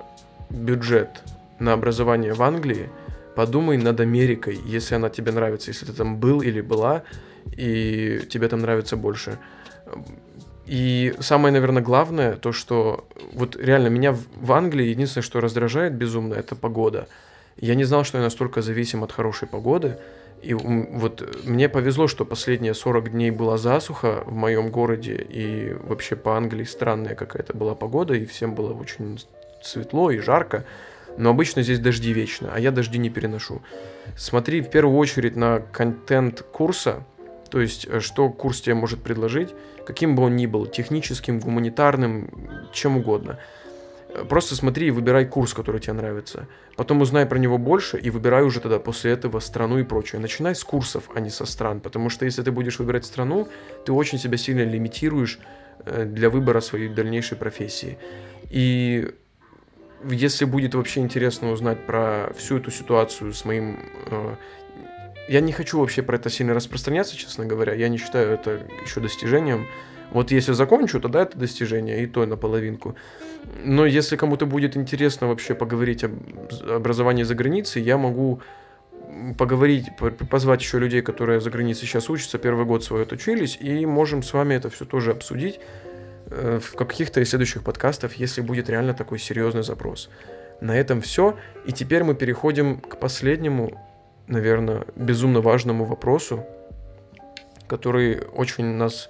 бюджет 0.50 1.24
на 1.60 1.74
образование 1.74 2.34
в 2.34 2.42
Англии, 2.42 2.90
подумай 3.36 3.78
над 3.78 4.00
Америкой, 4.00 4.60
если 4.66 4.96
она 4.96 5.10
тебе 5.10 5.32
нравится, 5.32 5.72
если 5.72 5.86
ты 5.86 5.94
там 5.94 6.18
был 6.18 6.42
или 6.42 6.62
была, 6.62 7.04
и 7.58 8.22
тебе 8.30 8.48
там 8.48 8.62
нравится 8.62 8.98
больше. 8.98 9.38
И 10.66 11.14
самое, 11.20 11.54
наверное, 11.54 11.84
главное, 11.84 12.36
то, 12.38 12.52
что 12.52 13.08
вот 13.34 13.56
реально 13.56 13.88
меня 13.90 14.12
в, 14.14 14.24
в 14.36 14.52
Англии 14.52 14.88
единственное, 14.88 15.24
что 15.24 15.40
раздражает 15.40 15.94
безумно, 15.94 16.34
это 16.34 16.56
погода. 16.56 17.08
Я 17.58 17.76
не 17.76 17.84
знал, 17.84 18.04
что 18.04 18.18
я 18.18 18.24
настолько 18.24 18.62
зависим 18.62 19.04
от 19.04 19.12
хорошей 19.12 19.48
погоды. 19.48 19.98
И 20.42 20.54
вот 20.54 21.46
мне 21.46 21.70
повезло, 21.70 22.08
что 22.08 22.26
последние 22.26 22.74
40 22.74 23.12
дней 23.12 23.32
была 23.32 23.58
засуха 23.58 24.24
в 24.26 24.34
моем 24.34 24.70
городе, 24.70 25.16
и 25.16 25.74
вообще 25.88 26.16
по 26.16 26.36
Англии 26.36 26.66
странная 26.66 27.16
какая-то 27.16 27.56
была 27.56 27.74
погода, 27.74 28.14
и 28.14 28.26
всем 28.26 28.54
было 28.54 28.74
очень 28.74 29.20
светло 29.66 30.12
и 30.12 30.20
жарко. 30.20 30.66
Но 31.18 31.30
обычно 31.30 31.62
здесь 31.62 31.80
дожди 31.80 32.12
вечно, 32.12 32.52
а 32.54 32.60
я 32.60 32.72
дожди 32.72 32.98
не 32.98 33.10
переношу. 33.10 33.62
Смотри 34.18 34.62
в 34.62 34.70
первую 34.70 34.98
очередь 34.98 35.36
на 35.36 35.60
контент 35.60 36.42
курса, 36.42 37.04
то 37.50 37.62
есть, 37.62 37.88
э, 37.90 38.00
что 38.00 38.30
курс 38.30 38.62
тебе 38.62 38.76
может 38.76 39.02
предложить, 39.02 39.54
каким 39.86 40.16
бы 40.16 40.24
он 40.24 40.36
ни 40.36 40.46
был, 40.46 40.66
техническим, 40.66 41.40
гуманитарным, 41.40 42.30
чем 42.74 42.98
угодно. 42.98 43.40
Э, 44.10 44.26
просто 44.26 44.56
смотри 44.56 44.88
и 44.88 44.92
выбирай 44.92 45.26
курс, 45.26 45.54
который 45.54 45.80
тебе 45.80 45.94
нравится. 45.94 46.48
Потом 46.76 47.02
узнай 47.02 47.26
про 47.26 47.38
него 47.38 47.58
больше 47.58 47.98
и 47.98 48.10
выбирай 48.10 48.44
уже 48.44 48.60
тогда 48.60 48.80
после 48.80 49.12
этого 49.12 49.40
страну 49.40 49.78
и 49.80 49.84
прочее. 49.84 50.20
Начинай 50.20 50.56
с 50.56 50.64
курсов, 50.64 51.10
а 51.16 51.20
не 51.20 51.30
со 51.30 51.46
стран, 51.46 51.80
потому 51.80 52.10
что 52.10 52.26
если 52.26 52.44
ты 52.44 52.52
будешь 52.52 52.80
выбирать 52.80 53.06
страну, 53.06 53.48
ты 53.86 53.94
очень 53.94 54.20
себя 54.20 54.38
сильно 54.38 54.64
лимитируешь 54.64 55.40
э, 55.86 56.06
для 56.06 56.30
выбора 56.30 56.62
своей 56.62 56.90
дальнейшей 56.90 57.38
профессии. 57.38 57.98
И 58.50 59.12
если 60.10 60.46
будет 60.46 60.76
вообще 60.76 61.02
интересно 61.02 61.52
узнать 61.52 61.86
про 61.86 62.32
всю 62.38 62.58
эту 62.58 62.72
ситуацию 62.72 63.34
с 63.34 63.46
моим 63.46 63.80
я 65.28 65.42
не 65.42 65.52
хочу 65.52 65.80
вообще 65.80 66.04
про 66.04 66.18
это 66.18 66.30
сильно 66.30 66.54
распространяться, 66.54 67.16
честно 67.16 67.46
говоря. 67.46 67.74
Я 67.74 67.90
не 67.90 67.98
считаю 67.98 68.32
это 68.32 68.62
еще 68.84 69.00
достижением. 69.00 69.68
Вот 70.12 70.32
если 70.32 70.54
закончу, 70.54 71.02
тогда 71.02 71.24
это 71.24 71.38
достижение, 71.38 72.04
и 72.04 72.08
то 72.08 72.26
наполовинку. 72.26 72.96
Но 73.64 73.86
если 73.86 74.16
кому-то 74.16 74.46
будет 74.46 74.78
интересно 74.78 75.28
вообще 75.28 75.56
поговорить 75.56 76.04
об 76.04 76.14
образовании 76.70 77.24
за 77.24 77.34
границей, 77.36 77.82
я 77.82 77.98
могу 77.98 78.42
поговорить, 79.38 79.88
позвать 80.30 80.62
еще 80.62 80.80
людей, 80.80 81.02
которые 81.02 81.42
за 81.42 81.50
границей 81.50 81.88
сейчас 81.88 82.10
учатся, 82.10 82.38
первый 82.38 82.66
год 82.66 82.84
свой 82.84 83.04
отучились, 83.04 83.58
и 83.60 83.86
можем 83.86 84.24
с 84.24 84.34
вами 84.34 84.56
это 84.56 84.70
все 84.70 84.86
тоже 84.86 85.12
обсудить 85.12 85.60
э, 85.60 85.85
в 86.30 86.76
каких-то 86.76 87.22
из 87.22 87.30
следующих 87.30 87.64
подкастов, 87.64 88.14
если 88.14 88.42
будет 88.42 88.70
реально 88.70 88.94
такой 88.94 89.20
серьезный 89.20 89.64
запрос. 89.64 90.10
На 90.62 90.78
этом 90.78 91.02
все, 91.02 91.38
и 91.66 91.72
теперь 91.72 92.04
мы 92.04 92.16
переходим 92.16 92.80
к 92.80 92.98
последнему 92.98 93.72
наверное, 94.28 94.86
безумно 94.96 95.42
важному 95.42 95.86
вопросу, 95.86 96.44
который 97.68 98.22
очень 98.34 98.66
нас, 98.66 99.10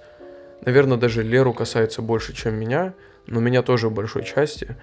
наверное, 0.66 0.98
даже 0.98 1.24
Леру 1.24 1.54
касается 1.54 2.02
больше, 2.02 2.34
чем 2.34 2.56
меня, 2.56 2.94
но 3.28 3.40
меня 3.40 3.62
тоже 3.62 3.90
в 3.90 3.94
большой 3.94 4.24
части. 4.24 4.76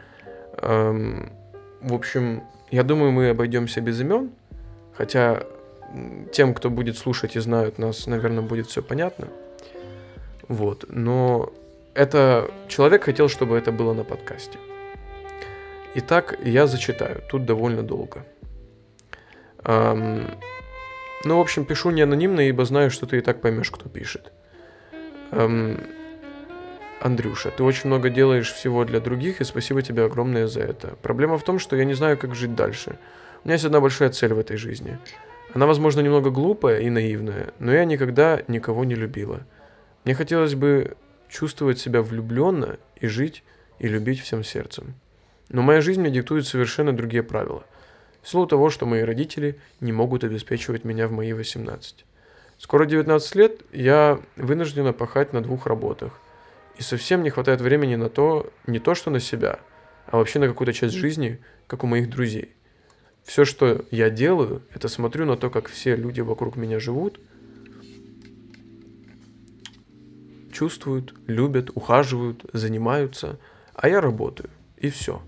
Эм, 0.59 1.33
в 1.80 1.93
общем, 1.95 2.43
я 2.70 2.83
думаю, 2.83 3.12
мы 3.12 3.30
обойдемся 3.30 3.80
без 3.80 4.01
имен, 4.01 4.30
хотя 4.95 5.45
тем, 6.33 6.55
кто 6.55 6.70
будет 6.70 6.97
слушать 6.97 7.37
и 7.37 7.41
знают 7.41 7.78
нас, 7.78 8.07
наверное, 8.07 8.43
будет 8.43 8.66
все 8.66 8.83
понятно. 8.83 9.28
Вот, 10.49 10.87
но 10.89 11.53
это 11.95 12.51
человек 12.68 13.05
хотел, 13.05 13.28
чтобы 13.28 13.57
это 13.57 13.72
было 13.72 13.93
на 13.93 14.05
подкасте. 14.05 14.59
Итак, 15.95 16.38
я 16.43 16.66
зачитаю, 16.66 17.22
тут 17.28 17.45
довольно 17.45 17.82
долго. 17.82 18.24
Эм, 19.64 20.26
ну, 21.24 21.38
в 21.38 21.40
общем, 21.40 21.64
пишу 21.64 21.90
не 21.90 22.03
анонимно, 22.03 22.40
ибо 22.40 22.64
знаю, 22.64 22.90
что 22.90 23.07
ты 23.07 23.18
и 23.18 23.20
так 23.20 23.40
поймешь, 23.40 23.70
кто 23.70 23.88
пишет. 23.88 24.32
Эм, 25.32 25.78
Андрюша, 27.01 27.51
ты 27.51 27.62
очень 27.62 27.88
много 27.88 28.11
делаешь 28.11 28.53
всего 28.53 28.84
для 28.84 29.01
других, 29.01 29.40
и 29.40 29.45
спасибо 29.45 29.82
тебе 29.82 30.05
огромное 30.05 30.47
за 30.47 30.61
это. 30.61 30.97
Проблема 31.03 31.36
в 31.36 31.43
том, 31.43 31.59
что 31.59 31.76
я 31.76 31.84
не 31.84 31.95
знаю, 31.95 32.16
как 32.16 32.34
жить 32.34 32.55
дальше. 32.55 32.99
У 33.43 33.49
меня 33.49 33.55
есть 33.55 33.64
одна 33.64 33.80
большая 33.80 34.11
цель 34.11 34.32
в 34.32 34.38
этой 34.38 34.57
жизни. 34.57 34.99
Она, 35.53 35.66
возможно, 35.66 36.01
немного 36.01 36.30
глупая 36.30 36.80
и 36.80 36.88
наивная, 36.88 37.53
но 37.59 37.72
я 37.72 37.84
никогда 37.84 38.40
никого 38.49 38.84
не 38.84 38.95
любила. 38.95 39.40
Мне 40.05 40.14
хотелось 40.14 40.55
бы 40.55 40.97
чувствовать 41.33 41.80
себя 41.80 42.03
влюбленно 42.03 42.78
и 43.01 43.09
жить 43.09 43.43
и 43.78 43.89
любить 43.89 44.20
всем 44.20 44.45
сердцем. 44.45 44.95
Но 45.49 45.62
моя 45.62 45.80
жизнь 45.80 46.01
мне 46.01 46.11
диктует 46.11 46.47
совершенно 46.47 46.97
другие 46.97 47.24
правила– 47.24 47.64
силу 48.22 48.47
того, 48.47 48.70
что 48.70 48.87
мои 48.87 49.03
родители 49.03 49.59
не 49.80 49.93
могут 49.93 50.24
обеспечивать 50.24 50.85
меня 50.85 51.09
в 51.09 51.12
мои 51.12 51.33
18. 51.33 52.05
Скоро 52.59 52.87
19 52.87 53.35
лет, 53.35 53.61
я 53.72 54.20
вынуждена 54.37 54.93
пахать 54.93 55.33
на 55.33 55.43
двух 55.43 55.66
работах. 55.66 56.20
И 56.78 56.83
совсем 56.83 57.22
не 57.22 57.30
хватает 57.30 57.61
времени 57.61 57.97
на 57.97 58.09
то, 58.09 58.51
не 58.66 58.78
то 58.78 58.95
что 58.95 59.11
на 59.11 59.20
себя, 59.20 59.59
а 60.07 60.16
вообще 60.16 60.39
на 60.39 60.49
какую-то 60.49 60.72
часть 60.72 60.95
жизни, 60.95 61.41
как 61.66 61.85
у 61.85 61.87
моих 61.87 62.09
друзей. 62.09 62.55
Все, 63.24 63.45
что 63.45 63.85
я 63.91 64.11
делаю, 64.11 64.62
это 64.74 64.89
смотрю 64.89 65.26
на 65.26 65.37
то, 65.37 65.51
как 65.51 65.68
все 65.68 65.97
люди 65.97 66.20
вокруг 66.20 66.57
меня 66.57 66.78
живут, 66.78 67.20
чувствуют, 70.62 71.12
любят, 71.26 71.70
ухаживают, 71.74 72.44
занимаются, 72.52 73.40
а 73.74 73.88
я 73.88 74.00
работаю. 74.00 74.48
И 74.76 74.90
все. 74.90 75.20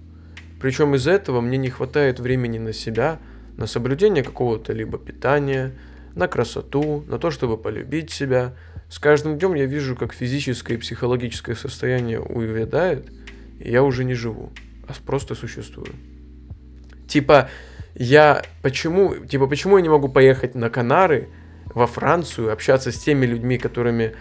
Причем 0.61 0.95
из-за 0.95 1.11
этого 1.11 1.41
мне 1.41 1.59
не 1.59 1.71
хватает 1.71 2.21
времени 2.21 2.59
на 2.59 2.73
себя, 2.73 3.19
на 3.57 3.67
соблюдение 3.67 4.23
какого-то 4.23 4.73
либо 4.73 4.97
питания, 4.97 5.73
на 6.15 6.29
красоту, 6.29 7.05
на 7.09 7.19
то, 7.19 7.33
чтобы 7.33 7.57
полюбить 7.57 8.13
себя. 8.13 8.55
С 8.89 9.01
каждым 9.01 9.37
днем 9.37 9.55
я 9.55 9.67
вижу, 9.67 9.97
как 9.97 10.13
физическое 10.13 10.75
и 10.75 10.77
психологическое 10.77 11.57
состояние 11.57 12.21
увядает, 12.21 13.11
и 13.59 13.73
я 13.73 13.83
уже 13.83 14.05
не 14.05 14.15
живу, 14.15 14.53
а 14.87 14.93
просто 15.05 15.35
существую. 15.35 15.89
Типа, 17.09 17.51
я 17.97 18.45
почему, 18.63 19.17
типа, 19.17 19.49
почему 19.49 19.79
я 19.79 19.83
не 19.83 19.89
могу 19.89 20.09
поехать 20.09 20.55
на 20.55 20.71
Канары, 20.71 21.29
во 21.75 21.89
Францию, 21.89 22.53
общаться 22.53 22.93
с 22.93 22.99
теми 22.99 23.27
людьми, 23.27 23.59
которыми 23.59 24.15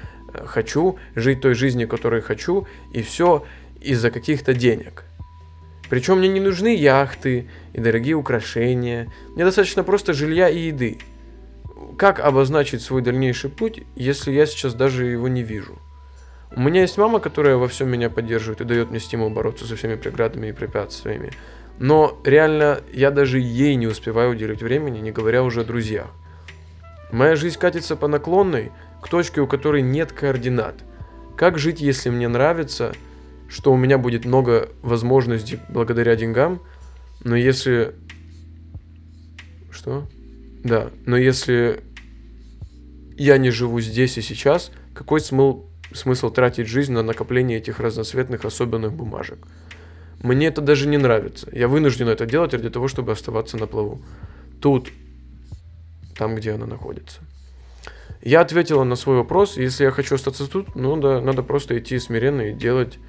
хочу, 0.45 0.97
жить 1.15 1.41
той 1.41 1.53
жизнью, 1.53 1.87
которой 1.87 2.21
хочу, 2.21 2.67
и 2.91 3.01
все 3.01 3.45
из-за 3.81 4.11
каких-то 4.11 4.53
денег. 4.53 5.03
Причем 5.89 6.19
мне 6.19 6.27
не 6.27 6.39
нужны 6.39 6.75
яхты 6.75 7.47
и 7.73 7.79
дорогие 7.79 8.15
украшения. 8.15 9.11
Мне 9.35 9.45
достаточно 9.45 9.83
просто 9.83 10.13
жилья 10.13 10.49
и 10.49 10.59
еды. 10.59 10.97
Как 11.97 12.19
обозначить 12.19 12.81
свой 12.81 13.01
дальнейший 13.01 13.49
путь, 13.49 13.83
если 13.95 14.31
я 14.31 14.45
сейчас 14.45 14.73
даже 14.73 15.05
его 15.05 15.27
не 15.27 15.43
вижу? 15.43 15.77
У 16.55 16.61
меня 16.61 16.81
есть 16.81 16.97
мама, 16.97 17.19
которая 17.19 17.57
во 17.57 17.67
всем 17.67 17.89
меня 17.89 18.09
поддерживает 18.09 18.61
и 18.61 18.63
дает 18.63 18.91
мне 18.91 18.99
стимул 18.99 19.29
бороться 19.29 19.65
со 19.65 19.75
всеми 19.75 19.95
преградами 19.95 20.47
и 20.47 20.51
препятствиями. 20.51 21.31
Но 21.79 22.19
реально 22.23 22.81
я 22.93 23.09
даже 23.09 23.39
ей 23.39 23.75
не 23.75 23.87
успеваю 23.87 24.31
уделить 24.31 24.61
времени, 24.61 24.99
не 24.99 25.11
говоря 25.11 25.43
уже 25.43 25.61
о 25.61 25.63
друзьях. 25.63 26.07
Моя 27.11 27.35
жизнь 27.35 27.59
катится 27.59 27.95
по 27.95 28.07
наклонной, 28.07 28.71
к 29.03 29.09
точке, 29.09 29.41
у 29.41 29.47
которой 29.47 29.81
нет 29.81 30.11
координат. 30.11 30.75
Как 31.37 31.59
жить, 31.59 31.81
если 31.81 32.09
мне 32.09 32.27
нравится– 32.27 32.93
что 33.53 33.71
у 33.71 33.77
меня 33.77 33.99
будет 33.99 34.25
много 34.25 34.69
возможностей 34.81 35.59
благодаря 35.69 36.15
деньгам, 36.15 36.59
но 37.23 37.35
если... 37.35 37.93
Что? 39.69 40.07
Да, 40.63 40.89
но 41.05 41.17
если 41.17 41.83
я 43.15 43.37
не 43.37 43.51
живу 43.51 43.79
здесь 43.79 44.17
и 44.17 44.21
сейчас, 44.21 44.71
какой 44.95 45.19
смысл, 45.19 45.65
смысл 45.93 46.31
тратить 46.31 46.67
жизнь 46.67 46.93
на 46.93 47.03
накопление 47.03 47.59
этих 47.59 47.79
разноцветных 47.79 48.43
особенных 48.43 48.93
бумажек? 48.93 49.37
Мне 50.23 50.47
это 50.47 50.61
даже 50.61 50.87
не 50.87 50.97
нравится. 50.97 51.47
Я 51.51 51.67
вынужден 51.67 52.07
это 52.07 52.25
делать 52.25 52.55
ради 52.55 52.71
того, 52.71 52.87
чтобы 52.87 53.11
оставаться 53.11 53.57
на 53.57 53.67
плаву. 53.67 54.01
Тут, 54.61 54.89
там, 56.17 56.35
где 56.35 56.53
она 56.53 56.65
находится. 56.65 57.19
Я 58.21 58.41
ответила 58.41 58.83
на 58.83 58.95
свой 58.95 59.17
вопрос. 59.17 59.57
Если 59.57 59.83
я 59.83 59.91
хочу 59.91 60.15
остаться 60.15 60.47
тут, 60.47 60.75
ну 60.75 60.95
да, 60.95 61.19
надо 61.19 61.43
просто 61.43 61.77
идти 61.77 61.99
смиренно 61.99 62.41
и 62.41 62.53
делать 62.53 62.99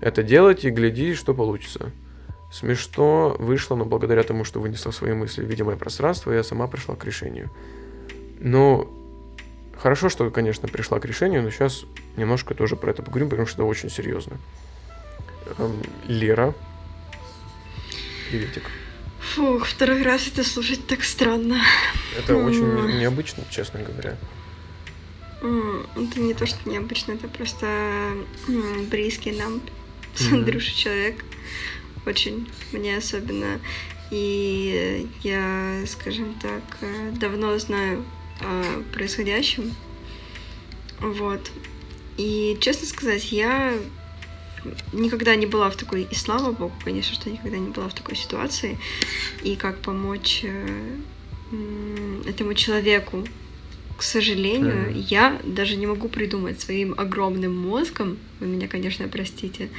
это 0.00 0.22
делать 0.22 0.64
и 0.64 0.70
гляди, 0.70 1.14
что 1.14 1.34
получится. 1.34 1.90
Смешно 2.52 3.36
вышло, 3.38 3.76
но 3.76 3.84
благодаря 3.84 4.22
тому, 4.22 4.44
что 4.44 4.60
вынесла 4.60 4.90
свои 4.90 5.12
мысли 5.12 5.42
в 5.42 5.46
видимое 5.46 5.76
пространство, 5.76 6.32
я 6.32 6.42
сама 6.42 6.66
пришла 6.66 6.94
к 6.94 7.04
решению. 7.04 7.50
Но 8.40 8.88
хорошо, 9.76 10.08
что, 10.08 10.30
конечно, 10.30 10.68
пришла 10.68 11.00
к 11.00 11.04
решению, 11.04 11.42
но 11.42 11.50
сейчас 11.50 11.84
немножко 12.16 12.54
тоже 12.54 12.76
про 12.76 12.90
это 12.90 13.02
поговорим, 13.02 13.28
потому 13.28 13.46
что 13.46 13.62
это 13.62 13.64
очень 13.64 13.90
серьезно. 13.90 14.38
Эм, 15.58 15.82
Лера. 16.06 16.54
Приветик. 18.30 18.62
Фух, 19.34 19.66
второй 19.66 20.02
раз 20.02 20.28
это 20.28 20.44
слушать 20.44 20.86
так 20.86 21.02
странно. 21.02 21.60
Это 22.16 22.36
очень 22.36 22.98
необычно, 22.98 23.44
честно 23.50 23.80
говоря. 23.82 24.16
Это 25.40 26.20
не 26.20 26.34
то, 26.34 26.46
что 26.46 26.68
необычно, 26.68 27.12
это 27.12 27.28
просто 27.28 28.16
близкий 28.90 29.32
нам 29.32 29.60
с 30.14 30.32
Андрюшей 30.32 30.74
человек. 30.74 31.24
Очень 32.06 32.48
мне 32.72 32.96
особенно. 32.96 33.60
И 34.10 35.06
я, 35.22 35.82
скажем 35.86 36.34
так, 36.40 36.62
давно 37.18 37.58
знаю 37.58 38.04
о 38.40 38.82
происходящем. 38.92 39.74
Вот. 41.00 41.50
И, 42.16 42.58
честно 42.60 42.86
сказать, 42.86 43.30
я 43.30 43.74
никогда 44.92 45.36
не 45.36 45.46
была 45.46 45.70
в 45.70 45.76
такой, 45.76 46.02
и 46.02 46.14
слава 46.14 46.52
богу, 46.52 46.74
конечно, 46.84 47.14
что 47.14 47.30
никогда 47.30 47.58
не 47.58 47.68
была 47.68 47.88
в 47.88 47.94
такой 47.94 48.16
ситуации, 48.16 48.78
и 49.44 49.54
как 49.56 49.78
помочь 49.78 50.40
э, 50.42 50.98
этому 52.26 52.54
человеку, 52.54 53.24
к 53.98 54.02
сожалению, 54.04 54.90
mm-hmm. 54.90 55.06
я 55.10 55.40
даже 55.42 55.74
не 55.74 55.88
могу 55.88 56.08
придумать 56.08 56.60
своим 56.60 56.94
огромным 56.96 57.56
мозгом, 57.56 58.16
вы 58.38 58.46
меня, 58.46 58.68
конечно, 58.68 59.08
простите, 59.08 59.70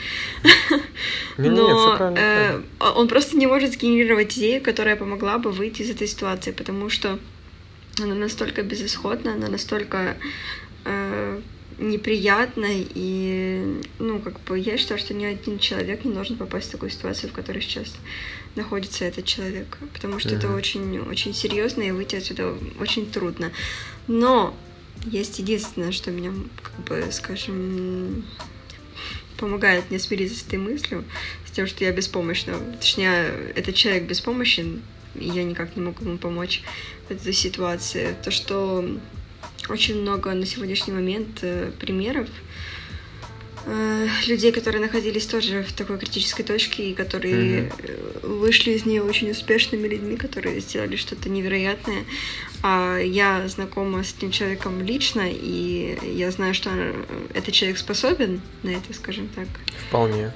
но 1.38 1.98
э, 2.18 2.62
он 2.80 3.08
просто 3.08 3.38
не 3.38 3.48
может 3.48 3.72
сгенерировать 3.72 4.38
идею, 4.38 4.62
которая 4.62 4.98
помогла 4.98 5.38
бы 5.38 5.54
выйти 5.54 5.84
из 5.84 5.90
этой 5.90 6.06
ситуации, 6.06 6.52
потому 6.52 6.90
что 6.90 7.18
она 7.98 8.14
настолько 8.14 8.62
безысходна, 8.62 9.36
она 9.36 9.48
настолько 9.48 10.18
э, 10.84 11.40
неприятной, 11.78 12.86
и, 12.94 13.82
ну, 14.00 14.20
как 14.20 14.42
бы, 14.42 14.60
я 14.60 14.78
считаю, 14.78 15.00
что 15.00 15.14
ни 15.14 15.24
один 15.24 15.60
человек 15.60 16.04
не 16.04 16.14
должен 16.14 16.36
попасть 16.36 16.68
в 16.68 16.72
такую 16.72 16.90
ситуацию, 16.90 17.30
в 17.30 17.34
которой 17.34 17.62
сейчас 17.62 17.96
находится 18.56 19.06
этот 19.06 19.26
человек, 19.26 19.78
потому 19.94 20.20
что 20.20 20.30
uh-huh. 20.30 20.38
это 20.38 20.54
очень, 20.54 21.00
очень 21.00 21.34
серьезно, 21.34 21.84
и 21.84 21.92
выйти 21.92 22.16
отсюда 22.18 22.54
очень 22.80 23.10
трудно. 23.10 23.52
Но 24.08 24.56
есть 25.06 25.40
единственное, 25.40 25.92
что 25.92 26.12
меня, 26.12 26.34
как 26.62 26.86
бы, 26.86 27.12
скажем, 27.12 28.26
помогает 29.38 29.90
мне 29.90 30.00
смириться 30.00 30.40
с 30.40 30.46
этой 30.46 30.60
мыслью, 30.60 31.06
с 31.46 31.52
тем, 31.52 31.68
что 31.68 31.84
я 31.84 31.92
беспомощна. 31.92 32.56
Точнее, 32.80 33.54
этот 33.56 33.76
человек 33.76 34.04
беспомощен, 34.04 34.82
и 35.16 35.26
я 35.26 35.44
никак 35.44 35.76
не 35.76 35.82
могу 35.82 36.04
ему 36.04 36.18
помочь 36.18 36.62
в 37.08 37.12
этой 37.12 37.34
ситуации. 37.34 38.16
То, 38.24 38.32
что 38.32 38.86
очень 39.70 40.02
много 40.02 40.34
на 40.34 40.46
сегодняшний 40.46 40.94
момент 40.94 41.40
э, 41.42 41.72
примеров 41.80 42.30
людей, 44.28 44.52
которые 44.52 44.82
находились 44.82 45.26
тоже 45.26 45.64
в 45.64 45.74
такой 45.74 45.98
критической 45.98 46.46
точке 46.46 46.92
и 46.92 46.94
которые 46.94 47.72
mm-hmm. 47.84 48.38
вышли 48.38 48.72
из 48.72 48.86
нее 48.86 49.04
очень 49.04 49.32
успешными 49.32 49.88
людьми, 49.88 50.18
которые 50.18 50.60
сделали 50.60 50.96
что-то 50.96 51.30
невероятное. 51.30 52.04
А 52.62 52.98
я 52.98 53.48
знакома 53.48 54.04
с 54.04 54.14
этим 54.18 54.32
человеком 54.32 54.82
лично, 54.84 55.24
и 55.26 55.98
я 56.16 56.32
знаю, 56.32 56.54
что 56.54 56.70
этот 57.34 57.54
человек 57.54 57.78
способен 57.78 58.42
на 58.64 58.70
это, 58.70 58.94
скажем 58.94 59.30
так. 59.36 59.48
Вполне 59.88 60.32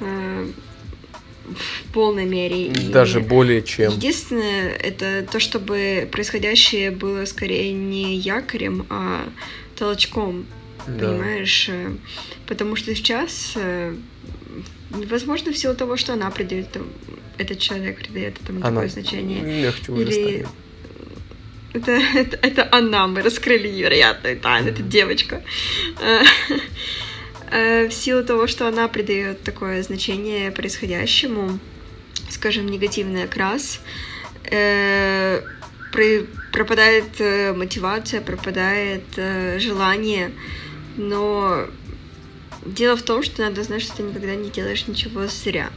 в 1.45 1.93
полной 1.93 2.25
мере. 2.25 2.71
Даже 2.91 3.19
и 3.19 3.23
более 3.23 3.61
чем. 3.61 3.91
Единственное, 3.91 4.69
это 4.69 5.27
то, 5.29 5.39
чтобы 5.39 6.07
происходящее 6.11 6.91
было 6.91 7.25
скорее 7.25 7.73
не 7.73 8.15
якорем, 8.15 8.85
а 8.89 9.27
толчком. 9.77 10.45
Да. 10.87 11.09
Понимаешь? 11.09 11.69
Потому 12.47 12.75
что 12.75 12.93
сейчас 12.95 13.53
э, 13.55 13.95
возможно, 14.93 15.51
в 15.51 15.57
силу 15.57 15.75
того, 15.75 15.97
что 15.97 16.13
она 16.13 16.29
придает, 16.29 16.67
этот 17.37 17.59
человек 17.59 17.97
придает 17.97 18.41
этому 18.41 18.59
она 18.59 18.69
такое 18.69 18.89
значение. 18.89 19.63
Легче 19.63 19.91
уже 19.91 20.03
Или... 20.03 20.47
Это, 21.73 21.91
это, 21.91 22.37
это 22.41 22.69
она, 22.71 23.07
мы 23.07 23.23
раскрыли 23.23 23.67
невероятную 23.67 24.39
тайну, 24.39 24.67
mm-hmm. 24.67 24.71
это 24.73 24.83
девочка. 24.83 25.43
Э, 27.51 27.87
в 27.87 27.91
силу 27.93 28.23
того, 28.23 28.47
что 28.47 28.67
она 28.67 28.87
придает 28.87 29.43
такое 29.43 29.83
значение 29.83 30.51
происходящему, 30.51 31.59
скажем, 32.29 32.67
негативный 32.67 33.23
окрас, 33.23 33.79
э, 34.51 35.41
пропадает 36.51 37.05
э, 37.19 37.53
мотивация, 37.53 38.21
пропадает 38.21 39.03
желание, 39.57 40.31
но 40.97 41.67
дело 42.65 42.95
в 42.95 43.03
том, 43.03 43.23
что 43.23 43.41
надо 43.41 43.63
знать, 43.63 43.81
что 43.81 43.97
ты 43.97 44.03
никогда 44.03 44.35
не 44.35 44.49
делаешь 44.49 44.87
ничего 44.87 45.27
зря 45.27 45.69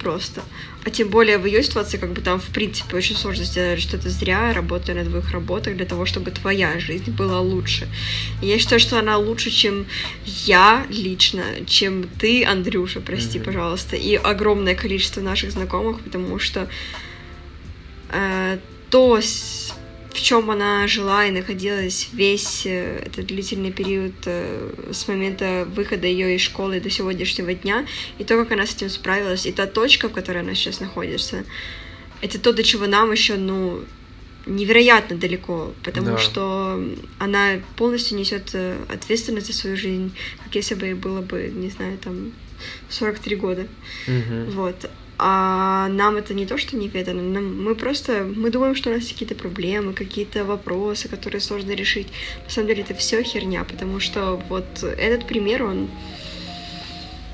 просто. 0.00 0.42
А 0.84 0.90
тем 0.90 1.08
более 1.08 1.38
в 1.38 1.46
ее 1.46 1.64
ситуации, 1.64 1.96
как 1.96 2.12
бы 2.12 2.20
там, 2.20 2.38
в 2.38 2.46
принципе, 2.50 2.96
очень 2.96 3.16
сложно 3.16 3.44
сделать 3.44 3.80
что-то 3.80 4.08
зря, 4.08 4.52
работая 4.52 4.94
на 4.94 5.04
двоих 5.04 5.32
работах 5.32 5.76
для 5.76 5.86
того, 5.86 6.06
чтобы 6.06 6.30
твоя 6.30 6.78
жизнь 6.78 7.10
была 7.10 7.40
лучше. 7.40 7.88
И 8.40 8.46
я 8.46 8.58
считаю, 8.58 8.78
что 8.78 8.98
она 8.98 9.16
лучше, 9.16 9.50
чем 9.50 9.86
я 10.24 10.86
лично, 10.88 11.42
чем 11.66 12.08
ты, 12.20 12.44
Андрюша, 12.44 13.00
прости, 13.00 13.38
mm-hmm. 13.38 13.44
пожалуйста, 13.44 13.96
и 13.96 14.14
огромное 14.14 14.76
количество 14.76 15.20
наших 15.20 15.50
знакомых, 15.50 16.00
потому 16.00 16.38
что 16.38 16.68
э, 18.10 18.58
то, 18.90 19.20
в 20.16 20.22
чем 20.22 20.50
она 20.50 20.88
жила 20.88 21.26
и 21.26 21.30
находилась 21.30 22.08
весь 22.14 22.64
э, 22.64 23.02
этот 23.04 23.26
длительный 23.26 23.70
период 23.70 24.14
э, 24.24 24.90
с 24.90 25.06
момента 25.08 25.68
выхода 25.76 26.06
ее 26.06 26.34
из 26.34 26.40
школы 26.40 26.80
до 26.80 26.88
сегодняшнего 26.88 27.52
дня, 27.52 27.86
и 28.16 28.24
то, 28.24 28.36
как 28.38 28.52
она 28.52 28.66
с 28.66 28.74
этим 28.74 28.88
справилась, 28.88 29.44
и 29.44 29.52
та 29.52 29.66
точка, 29.66 30.08
в 30.08 30.12
которой 30.12 30.38
она 30.38 30.54
сейчас 30.54 30.80
находится, 30.80 31.44
это 32.22 32.40
то, 32.40 32.54
до 32.54 32.62
чего 32.62 32.86
нам 32.86 33.12
еще, 33.12 33.36
ну, 33.36 33.84
невероятно 34.46 35.16
далеко, 35.16 35.74
потому 35.84 36.12
да. 36.12 36.18
что 36.18 36.82
она 37.18 37.60
полностью 37.76 38.16
несет 38.16 38.50
э, 38.54 38.78
ответственность 38.88 39.48
за 39.48 39.52
свою 39.52 39.76
жизнь, 39.76 40.16
как 40.44 40.54
если 40.54 40.76
бы 40.76 40.86
ей 40.86 40.94
было 40.94 41.20
бы, 41.20 41.52
не 41.54 41.68
знаю, 41.68 41.98
там 41.98 42.32
43 42.88 43.36
года. 43.36 43.66
Угу. 44.08 44.50
Вот. 44.52 44.90
А 45.18 45.88
нам 45.88 46.16
это 46.16 46.34
не 46.34 46.44
то, 46.44 46.58
что 46.58 46.76
неведано, 46.76 47.22
нам, 47.22 47.62
мы 47.62 47.74
просто, 47.74 48.30
мы 48.36 48.50
думаем, 48.50 48.74
что 48.74 48.90
у 48.90 48.92
нас 48.92 49.08
какие-то 49.08 49.34
проблемы, 49.34 49.94
какие-то 49.94 50.44
вопросы, 50.44 51.08
которые 51.08 51.40
сложно 51.40 51.72
решить. 51.72 52.08
На 52.44 52.50
самом 52.50 52.68
деле 52.68 52.82
это 52.82 52.94
все 52.94 53.22
херня, 53.22 53.64
потому 53.64 53.98
что 53.98 54.42
вот 54.50 54.66
этот 54.82 55.26
пример, 55.26 55.64
он, 55.64 55.88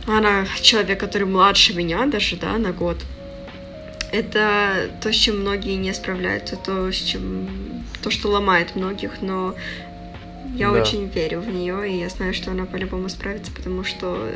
она 0.07 0.47
человек, 0.61 1.01
который 1.01 1.27
младше 1.27 1.75
меня 1.75 2.07
даже, 2.07 2.37
да, 2.37 2.57
на 2.57 2.73
год. 2.73 2.99
Это 4.13 4.91
то, 5.03 5.13
с 5.13 5.17
чем 5.17 5.41
многие 5.41 5.75
не 5.75 5.93
справляются, 5.93 6.57
то, 6.57 6.93
с 6.93 6.97
чем, 6.97 7.49
то, 8.03 8.11
что 8.11 8.29
ломает 8.29 8.77
многих, 8.77 9.23
но 9.23 9.57
я 10.55 10.71
да. 10.71 10.81
очень 10.81 11.07
верю 11.07 11.41
в 11.41 11.49
нее, 11.49 11.91
и 11.91 11.99
я 12.01 12.09
знаю, 12.09 12.35
что 12.35 12.51
она 12.51 12.67
по-любому 12.67 13.09
справится, 13.09 13.51
потому 13.53 13.85
что 13.85 14.29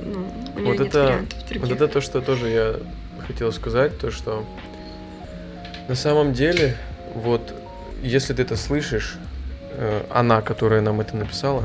ну, 0.00 0.26
у 0.56 0.58
нее 0.58 0.72
вот 0.72 0.78
нет 0.78 0.88
это, 0.88 1.04
вариантов 1.04 1.38
других. 1.48 1.62
Вот 1.62 1.70
это 1.70 1.88
то, 1.88 2.00
что 2.00 2.20
тоже 2.20 2.48
я 2.48 2.76
хотел 3.26 3.52
сказать, 3.52 3.98
то 3.98 4.10
что 4.10 4.44
на 5.88 5.94
самом 5.94 6.32
деле, 6.32 6.76
вот 7.14 7.54
если 8.02 8.34
ты 8.34 8.42
это 8.42 8.56
слышишь, 8.56 9.16
э, 9.72 10.04
она, 10.10 10.42
которая 10.42 10.80
нам 10.80 11.00
это 11.00 11.16
написала, 11.16 11.64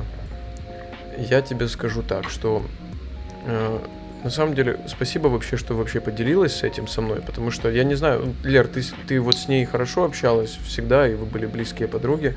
я 1.17 1.41
тебе 1.41 1.67
скажу 1.67 2.03
так, 2.03 2.29
что 2.29 2.63
э, 3.45 3.79
на 4.23 4.29
самом 4.29 4.55
деле 4.55 4.79
спасибо 4.87 5.27
вообще, 5.27 5.57
что 5.57 5.73
вообще 5.75 5.99
поделилась 5.99 6.55
с 6.55 6.63
этим 6.63 6.87
со 6.87 7.01
мной, 7.01 7.21
потому 7.21 7.51
что 7.51 7.69
я 7.69 7.83
не 7.83 7.95
знаю, 7.95 8.35
Лер, 8.43 8.67
ты, 8.67 8.83
ты 9.07 9.19
вот 9.19 9.37
с 9.37 9.47
ней 9.47 9.65
хорошо 9.65 10.03
общалась 10.03 10.57
всегда, 10.65 11.07
и 11.07 11.15
вы 11.15 11.25
были 11.25 11.45
близкие 11.45 11.87
подруги, 11.87 12.35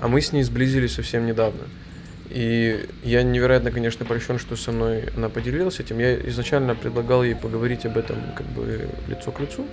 а 0.00 0.08
мы 0.08 0.20
с 0.20 0.32
ней 0.32 0.42
сблизились 0.42 0.94
совсем 0.94 1.26
недавно. 1.26 1.60
И 2.30 2.88
я 3.02 3.22
невероятно, 3.22 3.70
конечно, 3.70 4.04
прощен, 4.06 4.38
что 4.38 4.56
со 4.56 4.72
мной 4.72 5.04
она 5.16 5.28
поделилась 5.28 5.78
этим. 5.80 5.98
Я 5.98 6.16
изначально 6.28 6.74
предлагал 6.74 7.22
ей 7.22 7.34
поговорить 7.34 7.84
об 7.84 7.98
этом 7.98 8.16
как 8.36 8.46
бы 8.46 8.88
лицо 9.08 9.30
к 9.30 9.40
лицу. 9.40 9.66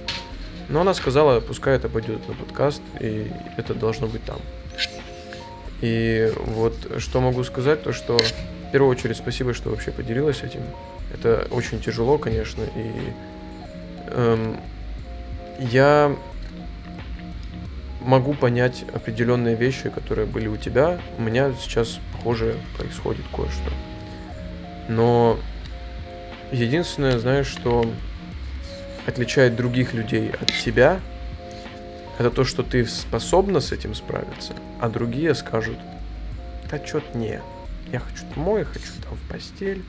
Но 0.68 0.82
она 0.82 0.94
сказала, 0.94 1.40
пускай 1.40 1.78
это 1.78 1.88
пойдет 1.88 2.28
на 2.28 2.34
подкаст, 2.34 2.82
и 3.00 3.32
это 3.56 3.74
должно 3.74 4.08
быть 4.08 4.24
там. 4.26 4.40
И 5.82 6.34
вот 6.38 6.74
что 6.98 7.22
могу 7.22 7.44
сказать, 7.44 7.84
то 7.84 7.94
что 7.94 8.18
в 8.18 8.72
первую 8.72 8.92
очередь 8.92 9.18
спасибо, 9.18 9.54
что 9.54 9.70
вообще 9.70 9.92
поделилась 9.92 10.42
этим. 10.42 10.62
Это 11.14 11.48
очень 11.52 11.80
тяжело, 11.80 12.18
конечно, 12.18 12.64
и 12.64 12.92
эм, 14.10 14.58
я 15.60 16.14
могу 18.08 18.34
понять 18.34 18.86
определенные 18.94 19.56
вещи, 19.56 19.90
которые 19.90 20.26
были 20.26 20.48
у 20.48 20.56
тебя. 20.56 21.00
У 21.18 21.22
меня 21.22 21.52
сейчас, 21.60 22.00
похоже, 22.14 22.56
происходит 22.78 23.26
кое-что. 23.36 23.70
Но 24.88 25.38
единственное, 26.54 27.20
знаешь, 27.20 27.48
что 27.48 27.86
отличает 29.06 29.58
других 29.58 29.94
людей 29.94 30.32
от 30.32 30.48
тебя, 30.54 31.02
это 32.18 32.32
то, 32.32 32.46
что 32.46 32.64
ты 32.64 32.86
способна 32.86 33.60
с 33.60 33.74
этим 33.74 33.94
справиться, 33.94 34.54
а 34.80 34.88
другие 34.88 35.36
скажут, 35.36 35.78
да 36.72 36.84
что-то 36.84 37.18
не. 37.18 37.42
Я 37.92 38.00
хочу 38.00 38.24
домой, 38.34 38.64
хочу 38.64 38.88
там 39.04 39.18
в 39.18 39.30
постель 39.30 39.84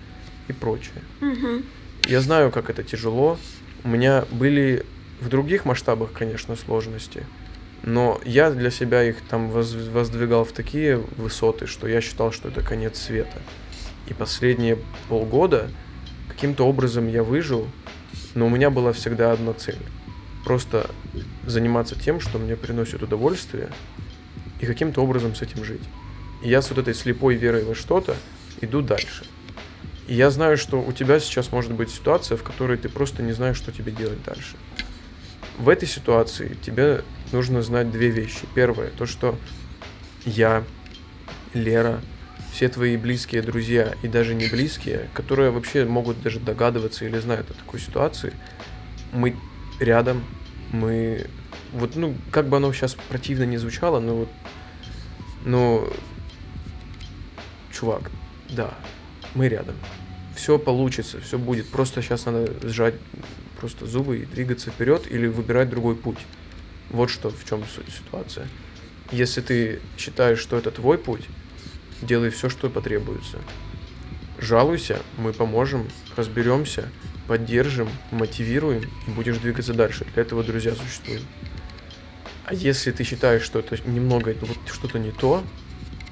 и 0.48 0.52
прочее. 0.52 1.02
Мгм. 1.20 1.64
Я 2.08 2.20
знаю, 2.20 2.50
как 2.50 2.68
это 2.68 2.82
тяжело. 2.82 3.38
У 3.84 3.88
меня 3.88 4.24
были 4.32 4.84
в 5.20 5.28
других 5.28 5.64
масштабах, 5.64 6.10
конечно, 6.12 6.56
сложности. 6.56 7.24
Но 7.82 8.20
я 8.24 8.50
для 8.50 8.70
себя 8.70 9.04
их 9.04 9.20
там 9.22 9.50
воз- 9.50 9.74
воздвигал 9.74 10.44
в 10.44 10.52
такие 10.52 10.96
высоты, 11.16 11.66
что 11.66 11.86
я 11.86 12.00
считал, 12.00 12.32
что 12.32 12.48
это 12.48 12.62
конец 12.62 12.98
света. 13.00 13.38
И 14.08 14.14
последние 14.14 14.78
полгода 15.08 15.70
каким-то 16.28 16.66
образом 16.66 17.08
я 17.08 17.22
выжил, 17.22 17.68
но 18.34 18.46
у 18.46 18.48
меня 18.48 18.70
была 18.70 18.92
всегда 18.92 19.32
одна 19.32 19.52
цель. 19.52 19.78
Просто 20.44 20.90
заниматься 21.46 21.98
тем, 21.98 22.20
что 22.20 22.38
мне 22.38 22.56
приносит 22.56 23.02
удовольствие, 23.02 23.70
и 24.60 24.66
каким-то 24.66 25.02
образом 25.02 25.34
с 25.34 25.42
этим 25.42 25.64
жить. 25.64 25.82
И 26.42 26.48
я 26.48 26.62
с 26.62 26.70
вот 26.70 26.78
этой 26.78 26.94
слепой 26.94 27.36
верой 27.36 27.64
во 27.64 27.74
что-то 27.74 28.16
иду 28.60 28.82
дальше. 28.82 29.24
И 30.06 30.14
я 30.14 30.30
знаю, 30.30 30.56
что 30.56 30.80
у 30.80 30.92
тебя 30.92 31.20
сейчас 31.20 31.52
может 31.52 31.72
быть 31.72 31.90
ситуация, 31.90 32.36
в 32.36 32.42
которой 32.42 32.78
ты 32.78 32.88
просто 32.88 33.22
не 33.22 33.32
знаешь, 33.32 33.56
что 33.56 33.72
тебе 33.72 33.92
делать 33.92 34.22
дальше. 34.24 34.56
В 35.58 35.68
этой 35.68 35.86
ситуации 35.86 36.56
тебе 36.62 37.02
нужно 37.32 37.62
знать 37.62 37.90
две 37.90 38.10
вещи. 38.10 38.46
Первое, 38.54 38.90
то, 38.90 39.06
что 39.06 39.38
я, 40.24 40.64
Лера, 41.54 42.00
все 42.52 42.68
твои 42.68 42.96
близкие 42.96 43.42
друзья 43.42 43.94
и 44.02 44.08
даже 44.08 44.34
не 44.34 44.46
близкие, 44.46 45.08
которые 45.14 45.50
вообще 45.50 45.84
могут 45.84 46.22
даже 46.22 46.40
догадываться 46.40 47.04
или 47.04 47.18
знают 47.18 47.50
о 47.50 47.54
такой 47.54 47.80
ситуации, 47.80 48.32
мы 49.12 49.36
рядом, 49.80 50.24
мы 50.72 51.26
вот, 51.72 51.96
ну, 51.96 52.14
как 52.30 52.48
бы 52.48 52.56
оно 52.56 52.72
сейчас 52.72 52.94
противно 52.94 53.44
не 53.44 53.58
звучало, 53.58 54.00
но 54.00 54.14
вот, 54.16 54.28
ну, 55.44 55.88
чувак, 57.72 58.10
да, 58.50 58.74
мы 59.34 59.48
рядом. 59.48 59.74
Все 60.34 60.58
получится, 60.58 61.20
все 61.20 61.38
будет. 61.38 61.68
Просто 61.68 62.00
сейчас 62.00 62.26
надо 62.26 62.52
сжать 62.68 62.94
просто 63.58 63.86
зубы 63.86 64.18
и 64.18 64.24
двигаться 64.26 64.70
вперед 64.70 65.10
или 65.10 65.26
выбирать 65.26 65.68
другой 65.68 65.96
путь. 65.96 66.18
Вот 66.90 67.10
что 67.10 67.30
в 67.30 67.44
чем 67.44 67.64
суть 67.64 67.92
ситуация. 67.92 68.48
Если 69.10 69.40
ты 69.40 69.80
считаешь, 69.96 70.38
что 70.38 70.56
это 70.56 70.70
твой 70.70 70.98
путь, 70.98 71.24
делай 72.02 72.30
все, 72.30 72.48
что 72.48 72.70
потребуется. 72.70 73.38
Жалуйся, 74.38 75.00
мы 75.16 75.32
поможем, 75.32 75.88
разберемся, 76.16 76.88
поддержим, 77.26 77.88
мотивируем 78.10 78.88
и 79.06 79.10
будешь 79.10 79.38
двигаться 79.38 79.74
дальше. 79.74 80.06
Для 80.14 80.22
этого 80.22 80.44
друзья 80.44 80.74
существуют. 80.74 81.22
А 82.44 82.54
если 82.54 82.92
ты 82.92 83.04
считаешь, 83.04 83.42
что 83.42 83.58
это 83.58 83.76
немного 83.88 84.34
вот 84.40 84.56
что-то 84.72 84.98
не 84.98 85.10
то, 85.10 85.42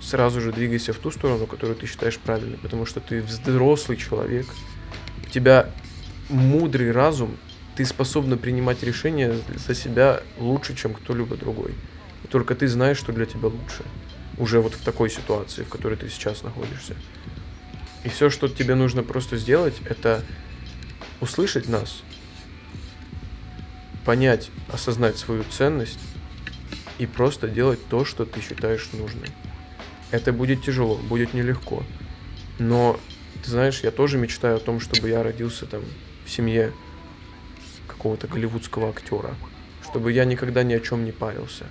сразу 0.02 0.40
же 0.40 0.52
двигайся 0.52 0.92
в 0.92 0.98
ту 0.98 1.10
сторону, 1.10 1.46
которую 1.46 1.76
ты 1.76 1.86
считаешь 1.86 2.18
правильной, 2.18 2.58
потому 2.58 2.84
что 2.84 3.00
ты 3.00 3.22
взрослый 3.22 3.96
человек, 3.96 4.46
у 5.26 5.30
тебя 5.30 5.70
мудрый 6.28 6.92
разум, 6.92 7.36
ты 7.76 7.84
способна 7.84 8.38
принимать 8.38 8.82
решения 8.82 9.38
за 9.54 9.74
себя 9.74 10.22
лучше, 10.38 10.74
чем 10.74 10.94
кто-либо 10.94 11.36
другой. 11.36 11.74
И 12.24 12.26
только 12.26 12.54
ты 12.54 12.68
знаешь, 12.68 12.96
что 12.96 13.12
для 13.12 13.26
тебя 13.26 13.48
лучше. 13.48 13.84
Уже 14.38 14.60
вот 14.60 14.74
в 14.74 14.82
такой 14.82 15.10
ситуации, 15.10 15.62
в 15.62 15.68
которой 15.68 15.96
ты 15.96 16.08
сейчас 16.08 16.42
находишься. 16.42 16.96
И 18.02 18.08
все, 18.08 18.30
что 18.30 18.48
тебе 18.48 18.74
нужно 18.74 19.02
просто 19.02 19.36
сделать, 19.36 19.74
это 19.84 20.22
услышать 21.20 21.68
нас, 21.68 22.02
понять, 24.04 24.50
осознать 24.72 25.18
свою 25.18 25.44
ценность 25.44 25.98
и 26.98 27.06
просто 27.06 27.46
делать 27.48 27.80
то, 27.88 28.04
что 28.06 28.24
ты 28.24 28.40
считаешь 28.40 28.88
нужным. 28.92 29.28
Это 30.10 30.32
будет 30.32 30.64
тяжело, 30.64 30.96
будет 30.96 31.34
нелегко. 31.34 31.82
Но, 32.58 32.98
ты 33.42 33.50
знаешь, 33.50 33.80
я 33.80 33.90
тоже 33.90 34.16
мечтаю 34.16 34.56
о 34.56 34.60
том, 34.60 34.80
чтобы 34.80 35.10
я 35.10 35.22
родился 35.22 35.66
там 35.66 35.82
в 36.24 36.30
семье 36.30 36.72
какого-то 37.96 38.28
голливудского 38.28 38.90
актера. 38.90 39.34
Чтобы 39.82 40.12
я 40.12 40.24
никогда 40.24 40.62
ни 40.62 40.74
о 40.74 40.80
чем 40.80 41.04
не 41.04 41.12
парился. 41.12 41.66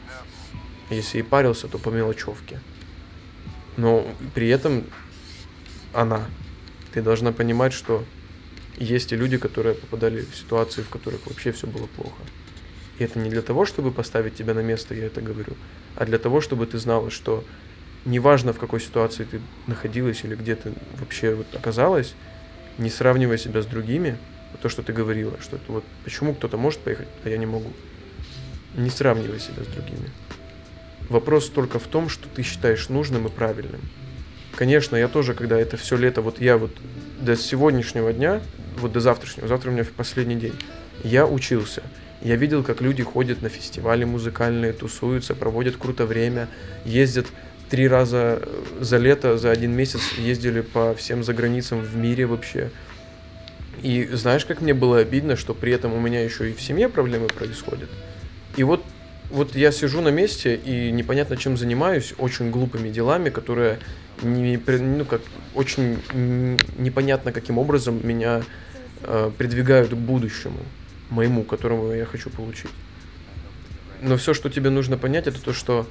Если 0.89 1.19
и 1.19 1.23
парился, 1.23 1.67
то 1.67 1.77
по 1.77 1.89
мелочевке. 1.89 2.59
Но 3.77 4.07
при 4.33 4.49
этом 4.49 4.83
она. 5.93 6.25
Ты 6.93 7.01
должна 7.01 7.31
понимать, 7.31 7.73
что 7.73 8.03
есть 8.77 9.11
и 9.11 9.15
люди, 9.15 9.37
которые 9.37 9.75
попадали 9.75 10.21
в 10.21 10.35
ситуации, 10.35 10.81
в 10.81 10.89
которых 10.89 11.25
вообще 11.27 11.51
все 11.51 11.67
было 11.67 11.87
плохо. 11.87 12.21
И 12.99 13.03
это 13.03 13.19
не 13.19 13.29
для 13.29 13.41
того, 13.41 13.65
чтобы 13.65 13.91
поставить 13.91 14.35
тебя 14.35 14.53
на 14.53 14.61
место, 14.61 14.93
я 14.93 15.05
это 15.05 15.21
говорю, 15.21 15.53
а 15.95 16.05
для 16.05 16.17
того, 16.17 16.41
чтобы 16.41 16.65
ты 16.65 16.77
знала, 16.77 17.11
что 17.11 17.43
неважно, 18.05 18.53
в 18.53 18.59
какой 18.59 18.79
ситуации 18.79 19.25
ты 19.25 19.41
находилась 19.67 20.23
или 20.23 20.35
где 20.35 20.55
ты 20.55 20.73
вообще 20.99 21.35
вот 21.35 21.47
оказалась, 21.53 22.13
не 22.77 22.89
сравнивая 22.89 23.37
себя 23.37 23.61
с 23.61 23.65
другими, 23.65 24.17
то, 24.61 24.69
что 24.69 24.83
ты 24.83 24.93
говорила, 24.93 25.33
что 25.41 25.57
это 25.57 25.71
вот 25.71 25.83
почему 26.03 26.33
кто-то 26.33 26.57
может 26.57 26.79
поехать, 26.79 27.07
а 27.23 27.29
я 27.29 27.37
не 27.37 27.45
могу. 27.45 27.71
Не 28.75 28.89
сравнивай 28.89 29.39
себя 29.39 29.63
с 29.63 29.67
другими. 29.67 30.09
Вопрос 31.09 31.49
только 31.49 31.79
в 31.79 31.87
том, 31.87 32.09
что 32.09 32.27
ты 32.27 32.43
считаешь 32.43 32.89
нужным 32.89 33.27
и 33.27 33.29
правильным. 33.29 33.81
Конечно, 34.55 34.95
я 34.95 35.07
тоже, 35.07 35.33
когда 35.33 35.59
это 35.59 35.77
все 35.77 35.97
лето, 35.97 36.21
вот 36.21 36.39
я 36.41 36.57
вот 36.57 36.71
до 37.19 37.35
сегодняшнего 37.35 38.11
дня, 38.13 38.41
вот 38.77 38.91
до 38.91 38.99
завтрашнего, 38.99 39.47
завтра 39.47 39.69
у 39.69 39.73
меня 39.73 39.85
последний 39.95 40.35
день, 40.35 40.55
я 41.03 41.25
учился. 41.25 41.83
Я 42.21 42.37
видел, 42.37 42.63
как 42.63 42.81
люди 42.81 43.03
ходят 43.03 43.41
на 43.41 43.49
фестивали 43.49 44.03
музыкальные, 44.03 44.73
тусуются, 44.73 45.35
проводят 45.35 45.75
круто 45.77 46.05
время, 46.05 46.47
ездят 46.85 47.27
три 47.69 47.87
раза 47.87 48.41
за 48.79 48.97
лето, 48.97 49.37
за 49.37 49.51
один 49.51 49.73
месяц 49.73 50.13
ездили 50.17 50.61
по 50.61 50.95
всем 50.95 51.23
заграницам 51.23 51.81
в 51.81 51.95
мире 51.95 52.25
вообще. 52.25 52.71
И 53.81 54.05
знаешь, 54.07 54.45
как 54.45 54.61
мне 54.61 54.73
было 54.73 54.99
обидно, 54.99 55.35
что 55.35 55.53
при 55.53 55.71
этом 55.71 55.93
у 55.93 55.99
меня 55.99 56.23
еще 56.23 56.49
и 56.49 56.53
в 56.53 56.61
семье 56.61 56.89
проблемы 56.89 57.27
происходят. 57.27 57.89
И 58.57 58.63
вот, 58.63 58.83
вот 59.29 59.55
я 59.55 59.71
сижу 59.71 60.01
на 60.01 60.09
месте 60.09 60.55
и 60.55 60.91
непонятно 60.91 61.37
чем 61.37 61.57
занимаюсь, 61.57 62.13
очень 62.17 62.51
глупыми 62.51 62.89
делами, 62.89 63.29
которые 63.29 63.79
не, 64.21 64.57
ну, 64.57 65.05
как, 65.05 65.21
очень 65.53 65.99
непонятно 66.77 67.31
каким 67.31 67.57
образом 67.57 67.99
меня 68.07 68.43
э, 69.01 69.31
придвигают 69.37 69.91
к 69.91 69.95
будущему, 69.95 70.59
моему, 71.09 71.43
которому 71.43 71.91
я 71.91 72.05
хочу 72.05 72.29
получить. 72.29 72.71
Но 74.01 74.17
все, 74.17 74.33
что 74.33 74.49
тебе 74.49 74.69
нужно 74.69 74.97
понять, 74.97 75.27
это 75.27 75.41
то, 75.41 75.53
что 75.53 75.87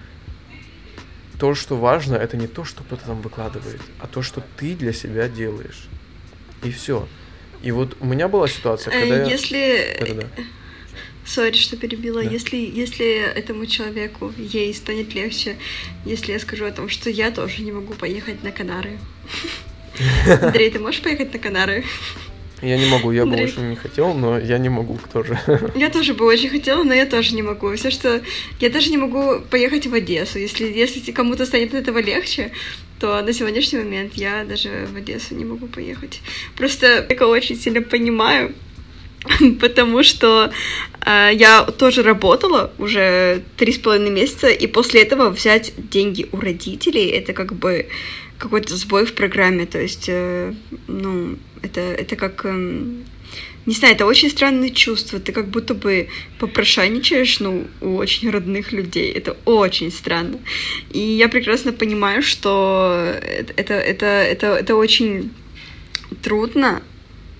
то, 1.38 1.54
что 1.54 1.76
важно, 1.76 2.14
это 2.14 2.36
не 2.36 2.46
то, 2.46 2.64
что 2.64 2.84
кто-то 2.84 3.06
там 3.06 3.20
выкладывает, 3.20 3.80
а 3.98 4.06
то, 4.06 4.22
что 4.22 4.42
ты 4.56 4.74
для 4.74 4.92
себя 4.92 5.28
делаешь. 5.28 5.88
И 6.62 6.70
все. 6.70 7.08
И 7.64 7.72
вот 7.72 7.96
у 8.00 8.06
меня 8.06 8.28
была 8.28 8.46
ситуация, 8.46 8.92
Э, 8.94 9.00
когда 9.00 9.16
я... 9.16 9.24
Если... 9.24 9.96
Да-да-да. 10.00 10.44
Сори, 11.26 11.56
что 11.56 11.78
перебила. 11.78 12.22
Да. 12.22 12.30
Если, 12.30 12.56
если 12.56 13.16
этому 13.34 13.64
человеку, 13.64 14.32
ей 14.36 14.74
станет 14.74 15.14
легче, 15.14 15.56
если 16.04 16.32
я 16.32 16.38
скажу 16.38 16.66
о 16.66 16.70
том, 16.70 16.90
что 16.90 17.08
я 17.08 17.30
тоже 17.30 17.62
не 17.62 17.72
могу 17.72 17.94
поехать 17.94 18.42
на 18.44 18.52
Канары. 18.52 18.98
Андрей, 20.42 20.70
ты 20.70 20.78
можешь 20.78 21.00
поехать 21.00 21.32
на 21.32 21.38
Канары? 21.38 21.84
Я 22.60 22.76
не 22.76 22.86
могу, 22.86 23.10
я 23.12 23.24
бы 23.24 23.30
Андрей. 23.30 23.46
очень 23.46 23.70
не 23.70 23.76
хотел, 23.76 24.12
но 24.12 24.38
я 24.38 24.58
не 24.58 24.68
могу 24.68 24.98
тоже. 25.12 25.38
Я 25.74 25.90
тоже 25.90 26.14
бы 26.14 26.24
очень 26.24 26.48
хотела, 26.48 26.82
но 26.82 26.94
я 26.94 27.04
тоже 27.04 27.34
не 27.34 27.42
могу. 27.42 27.74
Все, 27.76 27.90
что... 27.90 28.22
Я 28.60 28.70
даже 28.70 28.90
не 28.90 28.96
могу 28.96 29.40
поехать 29.50 29.86
в 29.86 29.92
Одессу. 29.92 30.38
Если, 30.38 30.72
если 30.72 31.12
кому-то 31.12 31.44
станет 31.44 31.74
от 31.74 31.80
этого 31.80 31.98
легче, 31.98 32.52
то 33.00 33.20
на 33.22 33.32
сегодняшний 33.32 33.78
момент 33.78 34.14
я 34.14 34.44
даже 34.44 34.86
в 34.92 34.96
Одессу 34.96 35.34
не 35.34 35.44
могу 35.44 35.66
поехать. 35.66 36.20
Просто 36.56 37.06
я 37.08 37.26
очень 37.26 37.56
сильно 37.56 37.82
понимаю, 37.82 38.54
потому 39.60 40.02
что 40.02 40.52
э, 41.04 41.30
я 41.32 41.64
тоже 41.64 42.02
работала 42.02 42.72
уже 42.78 43.42
три 43.56 43.72
с 43.72 43.78
половиной 43.78 44.10
месяца, 44.10 44.48
и 44.48 44.66
после 44.66 45.02
этого 45.02 45.30
взять 45.30 45.72
деньги 45.76 46.28
у 46.32 46.40
родителей 46.40 47.08
это 47.08 47.32
как 47.32 47.54
бы 47.54 47.88
какой-то 48.38 48.76
сбой 48.76 49.06
в 49.06 49.14
программе. 49.14 49.66
То 49.66 49.80
есть, 49.80 50.06
э, 50.08 50.54
ну, 50.86 51.36
это, 51.62 51.80
это 51.80 52.16
как... 52.16 52.44
эм, 52.44 53.04
не 53.66 53.74
знаю, 53.74 53.94
это 53.94 54.04
очень 54.04 54.30
странное 54.30 54.70
чувство. 54.70 55.18
Ты 55.18 55.32
как 55.32 55.48
будто 55.48 55.74
бы 55.74 56.08
попрошайничаешь, 56.38 57.40
ну, 57.40 57.66
у 57.80 57.96
очень 57.96 58.30
родных 58.30 58.72
людей. 58.72 59.10
Это 59.10 59.36
очень 59.46 59.90
странно. 59.90 60.38
И 60.90 60.98
я 60.98 61.28
прекрасно 61.28 61.72
понимаю, 61.72 62.22
что 62.22 63.14
это, 63.56 63.74
это, 63.74 64.04
это, 64.04 64.46
это 64.46 64.76
очень 64.76 65.30
трудно. 66.22 66.82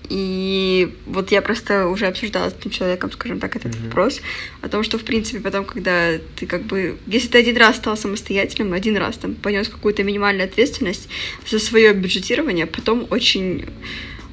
И 0.09 0.89
вот 1.05 1.31
я 1.31 1.41
просто 1.41 1.87
уже 1.87 2.05
обсуждала 2.07 2.49
с 2.49 2.53
этим 2.53 2.71
человеком, 2.71 3.11
скажем 3.11 3.39
так, 3.39 3.55
этот 3.55 3.75
Мгм. 3.75 3.85
вопрос 3.85 4.21
о 4.61 4.69
том, 4.69 4.83
что, 4.83 4.97
в 4.97 5.03
принципе, 5.03 5.39
потом, 5.39 5.65
когда 5.65 6.17
ты 6.35 6.45
как 6.45 6.63
бы... 6.63 6.97
Если 7.07 7.27
ты 7.27 7.39
один 7.39 7.57
раз 7.57 7.77
стал 7.77 7.97
самостоятельным, 7.97 8.73
один 8.73 8.97
раз 8.97 9.17
там 9.17 9.35
понес 9.35 9.67
какую-то 9.67 10.03
минимальную 10.03 10.45
ответственность 10.45 11.07
за 11.47 11.59
свое 11.59 11.93
бюджетирование, 11.93 12.65
потом 12.65 13.07
очень, 13.09 13.65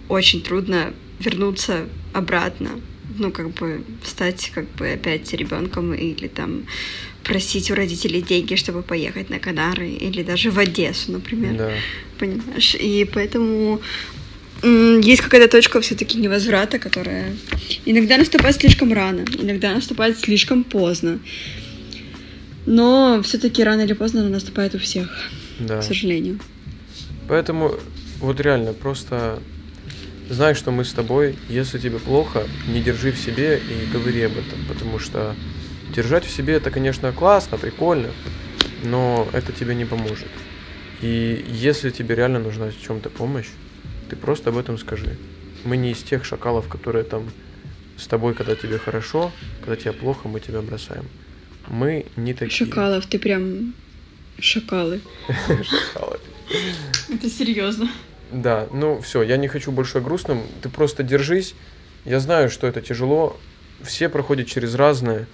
очень 0.09 0.43
трудно 0.43 0.93
вернуться 1.23 1.87
обратно 2.13 2.69
ну, 3.19 3.31
как 3.31 3.51
бы, 3.51 3.83
стать, 4.05 4.51
как 4.55 4.69
бы, 4.77 4.93
опять 4.93 5.33
ребенком 5.33 5.95
или 5.95 6.29
там 6.29 6.65
просить 7.25 7.71
у 7.71 7.75
родителей 7.75 8.23
деньги, 8.23 8.55
чтобы 8.57 8.83
поехать 8.83 9.31
на 9.31 9.39
Канары 9.39 9.89
или 9.89 10.23
даже 10.23 10.51
в 10.51 10.59
Одессу, 10.59 11.13
например. 11.13 11.57
Да. 11.57 11.71
Понимаешь? 12.19 12.75
И 12.75 13.09
поэтому 13.13 13.81
есть 14.63 15.23
какая-то 15.23 15.49
точка 15.49 15.81
все-таки 15.81 16.19
невозврата, 16.19 16.79
которая 16.79 17.35
иногда 17.85 18.17
наступает 18.17 18.57
слишком 18.57 18.93
рано, 18.93 19.25
иногда 19.39 19.75
наступает 19.75 20.19
слишком 20.19 20.65
поздно. 20.65 21.19
Но 22.65 23.21
все-таки 23.25 23.65
рано 23.65 23.83
или 23.83 23.93
поздно 23.93 24.21
она 24.21 24.31
наступает 24.31 24.75
у 24.75 24.79
всех, 24.79 25.31
Да. 25.59 25.81
к 25.81 25.83
сожалению. 25.83 26.39
Поэтому 27.29 27.75
вот 28.21 28.41
реально 28.41 28.73
просто 28.73 29.41
знай, 30.33 30.55
что 30.55 30.71
мы 30.71 30.85
с 30.85 30.93
тобой. 30.93 31.37
Если 31.49 31.79
тебе 31.79 31.99
плохо, 31.99 32.47
не 32.67 32.81
держи 32.81 33.13
в 33.13 33.19
себе 33.19 33.59
и 33.59 33.93
говори 33.93 34.23
об 34.23 34.33
этом, 34.33 34.65
потому 34.67 34.99
что 34.99 35.35
держать 35.95 36.25
в 36.25 36.31
себе 36.31 36.55
это, 36.55 36.71
конечно, 36.71 37.13
классно, 37.13 37.59
прикольно, 37.59 38.09
но 38.83 39.29
это 39.33 39.53
тебе 39.53 39.75
не 39.75 39.85
поможет. 39.85 40.29
И 41.03 41.45
если 41.49 41.91
тебе 41.91 42.15
реально 42.15 42.39
нужна 42.39 42.71
в 42.71 42.81
чем-то 42.81 43.11
помощь, 43.11 43.49
ты 44.09 44.17
просто 44.17 44.51
об 44.51 44.57
этом 44.57 44.79
скажи. 44.79 45.17
Мы 45.65 45.77
не 45.77 45.93
из 45.93 46.03
тех 46.03 46.25
шакалов, 46.25 46.69
которые 46.69 47.05
там 47.05 47.31
с 47.99 48.07
тобой, 48.07 48.35
когда 48.35 48.57
тебе 48.57 48.79
хорошо, 48.79 49.33
когда 49.61 49.77
тебе 49.77 49.93
плохо, 49.93 50.29
мы 50.29 50.41
тебя 50.41 50.63
бросаем. 50.63 51.05
Мы 51.69 52.07
не 52.17 52.35
такие. 52.35 52.67
Шакалов, 52.67 53.07
ты 53.07 53.19
прям 53.19 53.75
шакалы. 54.39 55.01
Шакалы. 55.47 56.19
Это 57.09 57.31
серьезно. 57.31 57.89
Да, 58.33 58.67
ну 58.73 58.99
все, 59.03 59.23
я 59.23 59.37
не 59.37 59.47
хочу 59.47 59.71
больше 59.71 59.99
о 59.99 60.01
грустном. 60.01 60.43
Ты 60.63 60.71
просто 60.71 61.03
держись. 61.03 61.55
Я 62.07 62.19
знаю, 62.19 62.49
что 62.49 62.67
это 62.67 62.81
тяжело. 62.81 63.39
Все 63.83 64.09
проходят 64.09 64.47
через 64.47 64.75
разное, 64.75 65.27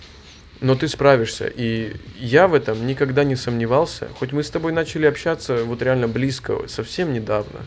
но 0.61 0.74
ты 0.74 0.88
справишься. 0.88 1.46
И 1.46 1.96
я 2.18 2.49
в 2.49 2.55
этом 2.55 2.86
никогда 2.86 3.22
не 3.22 3.36
сомневался. 3.36 4.09
Хоть 4.18 4.32
мы 4.32 4.42
с 4.42 4.51
тобой 4.51 4.72
начали 4.72 5.07
общаться 5.07 5.62
вот 5.64 5.80
реально 5.80 6.09
близко, 6.09 6.66
совсем 6.66 7.12
недавно. 7.12 7.61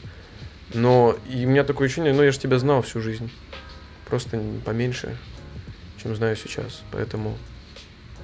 Но 0.74 1.18
и 1.30 1.46
у 1.46 1.50
меня 1.50 1.64
такое 1.64 1.88
ощущение, 1.88 2.14
ну 2.14 2.24
я 2.24 2.32
же 2.32 2.40
тебя 2.40 2.60
знал 2.60 2.82
всю 2.82 3.00
жизнь. 3.00 3.32
Просто 4.10 4.42
поменьше, 4.66 5.18
чем 6.02 6.14
знаю 6.14 6.36
сейчас. 6.36 6.82
Поэтому 6.92 7.38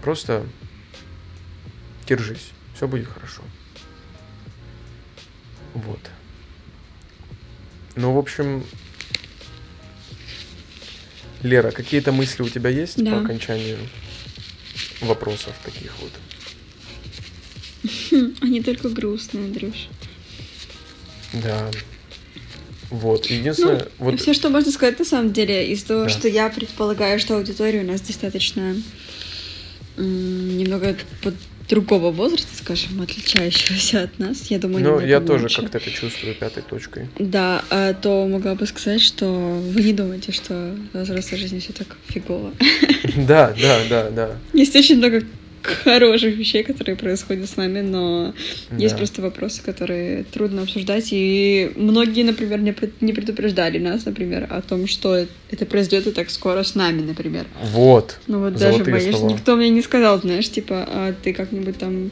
просто 0.04 0.46
держись. 2.06 2.52
Все 2.76 2.86
будет 2.86 3.08
хорошо. 3.08 3.44
Вот. 5.74 6.00
Ну, 7.98 8.14
в 8.14 8.18
общем, 8.20 8.64
Лера, 11.42 11.72
какие-то 11.72 12.12
мысли 12.12 12.44
у 12.44 12.50
тебя 12.50 12.70
есть 12.70 13.04
Да. 13.04 13.12
по 13.12 13.22
окончанию 13.22 13.78
вопросов 15.02 15.56
таких 15.66 15.92
вот? 16.00 16.12
Они 18.42 18.62
только 18.62 18.90
грустные, 18.90 19.46
Андрюш. 19.46 19.88
Да. 21.34 21.72
Вот. 22.92 23.26
Единственное, 23.26 23.80
Ну, 24.00 24.06
вот 24.06 24.22
все, 24.22 24.34
что 24.34 24.50
можно 24.50 24.72
сказать 24.72 25.00
на 25.00 25.06
самом 25.06 25.34
деле, 25.34 25.68
из 25.72 25.84
того, 25.84 26.04
Да. 26.04 26.10
что 26.10 26.28
я 26.28 26.50
предполагаю, 26.50 27.20
что 27.20 27.36
аудитория 27.36 27.82
у 27.82 27.86
нас 27.88 28.02
достаточно 28.02 28.76
немного 29.98 30.96
под 31.24 31.34
другого 31.70 32.12
возраста, 32.12 32.50
скажем, 32.56 33.02
отличающегося 33.02 34.04
от 34.04 34.20
нас. 34.20 34.50
Я 34.50 34.60
думаю, 34.60 34.84
ну, 34.84 35.00
я 35.00 35.20
тоже 35.20 35.42
младше. 35.42 35.62
как-то 35.62 35.78
это 35.78 35.92
чувствую 35.92 36.36
пятой 36.36 36.64
точкой. 36.64 37.08
Да, 37.20 37.64
а, 37.70 37.94
то 37.94 38.28
могла 38.28 38.56
бы 38.56 38.66
сказать, 38.66 39.02
что 39.02 39.26
вы 39.26 39.82
не 39.84 39.94
думаете, 39.94 40.32
что 40.32 40.76
в 40.94 41.02
взрослой 41.02 41.38
жизни 41.38 41.60
все 41.60 41.74
так 41.74 41.98
фигово. 42.08 42.54
Да, 43.28 43.54
да, 43.60 43.80
да, 43.90 44.10
да. 44.10 44.32
Есть 44.54 44.76
очень 44.76 44.98
много 44.98 45.24
хороших 45.68 46.36
вещей, 46.36 46.64
которые 46.64 46.96
происходят 46.96 47.50
с 47.50 47.58
нами, 47.58 47.82
но 47.82 48.34
есть 48.78 48.94
Да. 48.96 48.98
просто 48.98 49.22
вопросы, 49.22 49.62
которые 49.64 50.24
трудно 50.24 50.62
обсуждать, 50.64 51.10
и 51.12 51.72
многие, 51.76 52.24
например, 52.24 52.60
не 52.60 52.72
пред- 52.74 53.02
не 53.02 53.14
предупреждали 53.14 53.78
нас, 53.80 54.06
например, 54.06 54.48
о 54.50 54.62
том, 54.62 54.88
что 54.88 55.26
это 55.52 55.66
произойдет 55.66 56.08
и 56.08 56.12
так 56.12 56.30
скоро 56.30 56.64
с 56.64 56.76
нами, 56.76 57.02
например. 57.02 57.46
Вот. 57.74 58.20
Ну 58.28 58.40
вот 58.40 58.54
даже 58.56 58.84
Золотые 58.84 59.12
слова. 59.14 59.32
никто 59.34 59.56
мне 59.56 59.70
не 59.70 59.82
сказал, 59.82 60.20
знаешь, 60.22 60.50
типа, 60.50 60.88
а 60.88 61.14
ты 61.24 61.34
как-нибудь 61.34 61.78
там 61.78 62.12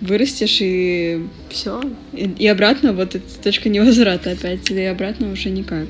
вырастешь 0.00 0.58
и 0.60 1.20
все. 1.50 1.80
И, 2.12 2.28
и 2.38 2.46
обратно 2.48 2.92
вот 2.92 3.14
эта 3.14 3.42
точка 3.42 3.68
невозврата 3.68 4.32
опять, 4.32 4.70
и 4.70 4.82
обратно 4.84 5.30
уже 5.32 5.50
никак. 5.50 5.86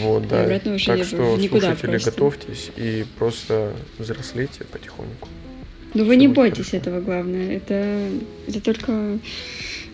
Вот, 0.00 0.28
да. 0.28 0.44
обратно 0.44 0.74
уже 0.74 0.86
так 0.86 0.98
не- 0.98 1.04
что, 1.04 1.36
никуда 1.36 1.68
слушатели, 1.68 1.90
просто. 1.90 2.10
готовьтесь 2.12 2.70
и 2.76 3.04
просто 3.18 3.72
взрослейте 3.98 4.64
потихоньку. 4.70 5.28
Но 5.94 6.04
вы 6.04 6.16
не 6.16 6.28
бойтесь 6.28 6.70
хорошо. 6.70 6.76
этого, 6.76 7.00
главное. 7.00 7.56
Это, 7.56 8.08
это 8.48 8.60
только... 8.60 9.18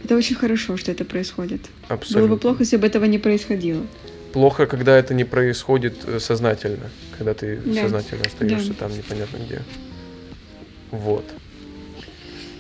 Это 0.05 0.17
очень 0.17 0.37
хорошо, 0.37 0.77
что 0.77 0.93
это 0.93 1.05
происходит. 1.05 1.61
Абсолютно. 1.89 2.21
Было 2.29 2.35
бы 2.37 2.41
плохо, 2.41 2.59
если 2.61 2.77
бы 2.77 2.87
этого 2.87 3.05
не 3.05 3.19
происходило. 3.19 3.85
Плохо, 4.33 4.67
когда 4.67 4.97
это 4.97 5.13
не 5.15 5.25
происходит 5.25 5.95
э, 6.07 6.21
сознательно, 6.21 6.91
когда 7.17 7.35
ты 7.35 7.57
Да. 7.65 7.83
сознательно 7.83 8.23
остаешься 8.27 8.69
Да. 8.71 8.75
там 8.81 8.97
непонятно 8.97 9.39
где. 9.39 9.63
Вот. 10.93 11.25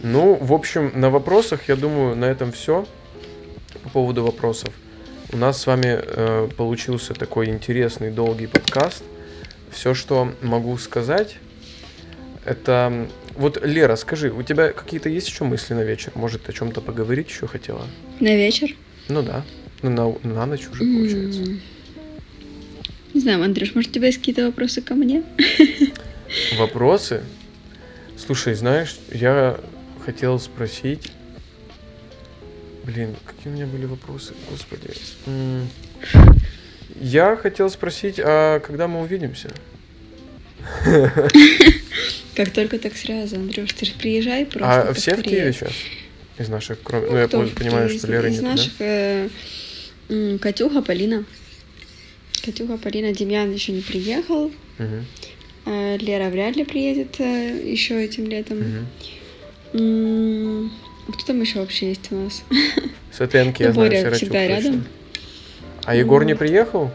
Ну, 0.02 0.34
в 0.40 0.52
общем, 0.52 0.92
на 0.94 1.10
вопросах, 1.10 1.68
я 1.68 1.76
думаю, 1.76 2.16
на 2.16 2.24
этом 2.24 2.52
все 2.52 2.86
по 3.84 3.88
поводу 3.90 4.24
вопросов. 4.24 4.74
У 5.32 5.36
нас 5.36 5.60
с 5.60 5.66
вами 5.66 6.00
э, 6.02 6.48
получился 6.56 7.14
такой 7.14 7.48
интересный, 7.50 8.10
долгий 8.10 8.46
подкаст. 8.46 9.04
Все, 9.70 9.94
что 9.94 10.32
могу 10.42 10.76
сказать, 10.78 11.36
это... 12.44 13.06
Вот, 13.38 13.64
Лера, 13.64 13.94
скажи, 13.94 14.32
у 14.32 14.42
тебя 14.42 14.72
какие-то 14.72 15.08
есть 15.08 15.28
еще 15.28 15.44
мысли 15.44 15.72
на 15.72 15.84
вечер? 15.84 16.10
Может, 16.16 16.48
о 16.48 16.52
чем-то 16.52 16.80
поговорить 16.80 17.28
еще 17.28 17.46
хотела? 17.46 17.86
На 18.18 18.34
вечер? 18.34 18.74
Ну 19.08 19.22
да. 19.22 19.44
Ну, 19.80 19.90
на, 19.90 20.28
на 20.28 20.44
ночь 20.46 20.66
уже, 20.66 20.82
получается. 20.82 21.42
Не 23.14 23.20
знаю, 23.20 23.40
Андрюш, 23.44 23.76
может, 23.76 23.92
у 23.92 23.94
тебя 23.94 24.08
есть 24.08 24.18
какие-то 24.18 24.44
вопросы 24.44 24.82
ко 24.82 24.96
мне? 24.96 25.22
Вопросы? 26.58 27.22
Слушай, 28.16 28.54
знаешь, 28.54 28.96
я 29.12 29.60
хотел 30.04 30.40
спросить... 30.40 31.12
Блин, 32.82 33.14
какие 33.24 33.52
у 33.52 33.54
меня 33.54 33.66
были 33.66 33.84
вопросы, 33.84 34.34
господи. 34.50 34.90
Я 37.00 37.36
хотел 37.36 37.70
спросить, 37.70 38.18
а 38.18 38.58
когда 38.58 38.88
мы 38.88 39.00
увидимся? 39.00 39.50
Как 42.34 42.50
только 42.50 42.78
так 42.78 42.96
сразу, 42.96 43.36
Андрюш, 43.36 43.72
ты 43.72 43.86
же 43.86 43.92
приезжай 43.94 44.46
просто 44.46 44.82
а 44.90 44.92
все 44.94 45.16
в. 45.16 45.22
Киеве 45.22 45.52
сейчас? 45.52 45.72
Из 46.38 46.48
наших, 46.48 46.78
кроме... 46.82 47.08
Ну, 47.10 47.16
я 47.16 47.26
кто 47.26 47.42
пон- 47.42 47.54
понимаю, 47.54 47.90
из- 47.90 47.98
что 47.98 48.06
Леры 48.12 48.28
из 48.30 48.34
нет, 48.34 48.42
да? 48.44 48.48
наших, 48.50 48.72
э, 48.78 49.28
Катюха, 50.40 50.82
Полина. 50.82 51.24
Катюха, 52.44 52.76
Полина, 52.78 53.12
Демьян 53.12 53.52
еще 53.52 53.72
не 53.72 53.80
приехал. 53.82 54.52
А 55.66 55.96
Лера 55.96 56.30
вряд 56.30 56.54
ли 56.56 56.64
приедет 56.64 57.18
еще 57.18 58.02
этим 58.04 58.28
летом. 58.28 58.86
М, 59.74 60.72
Кто 61.08 61.26
там 61.26 61.40
еще 61.40 61.58
вообще 61.58 61.88
есть 61.90 62.10
у 62.12 62.16
нас? 62.16 62.42
С 63.12 63.20
Этенки 63.20 63.62
я 63.62 63.68
Ну, 63.68 63.74
знаю, 63.74 64.14
всегда 64.14 64.46
рядом. 64.46 64.84
А 65.84 65.94
Егор 65.96 66.24
не 66.24 66.34
приехал? 66.36 66.90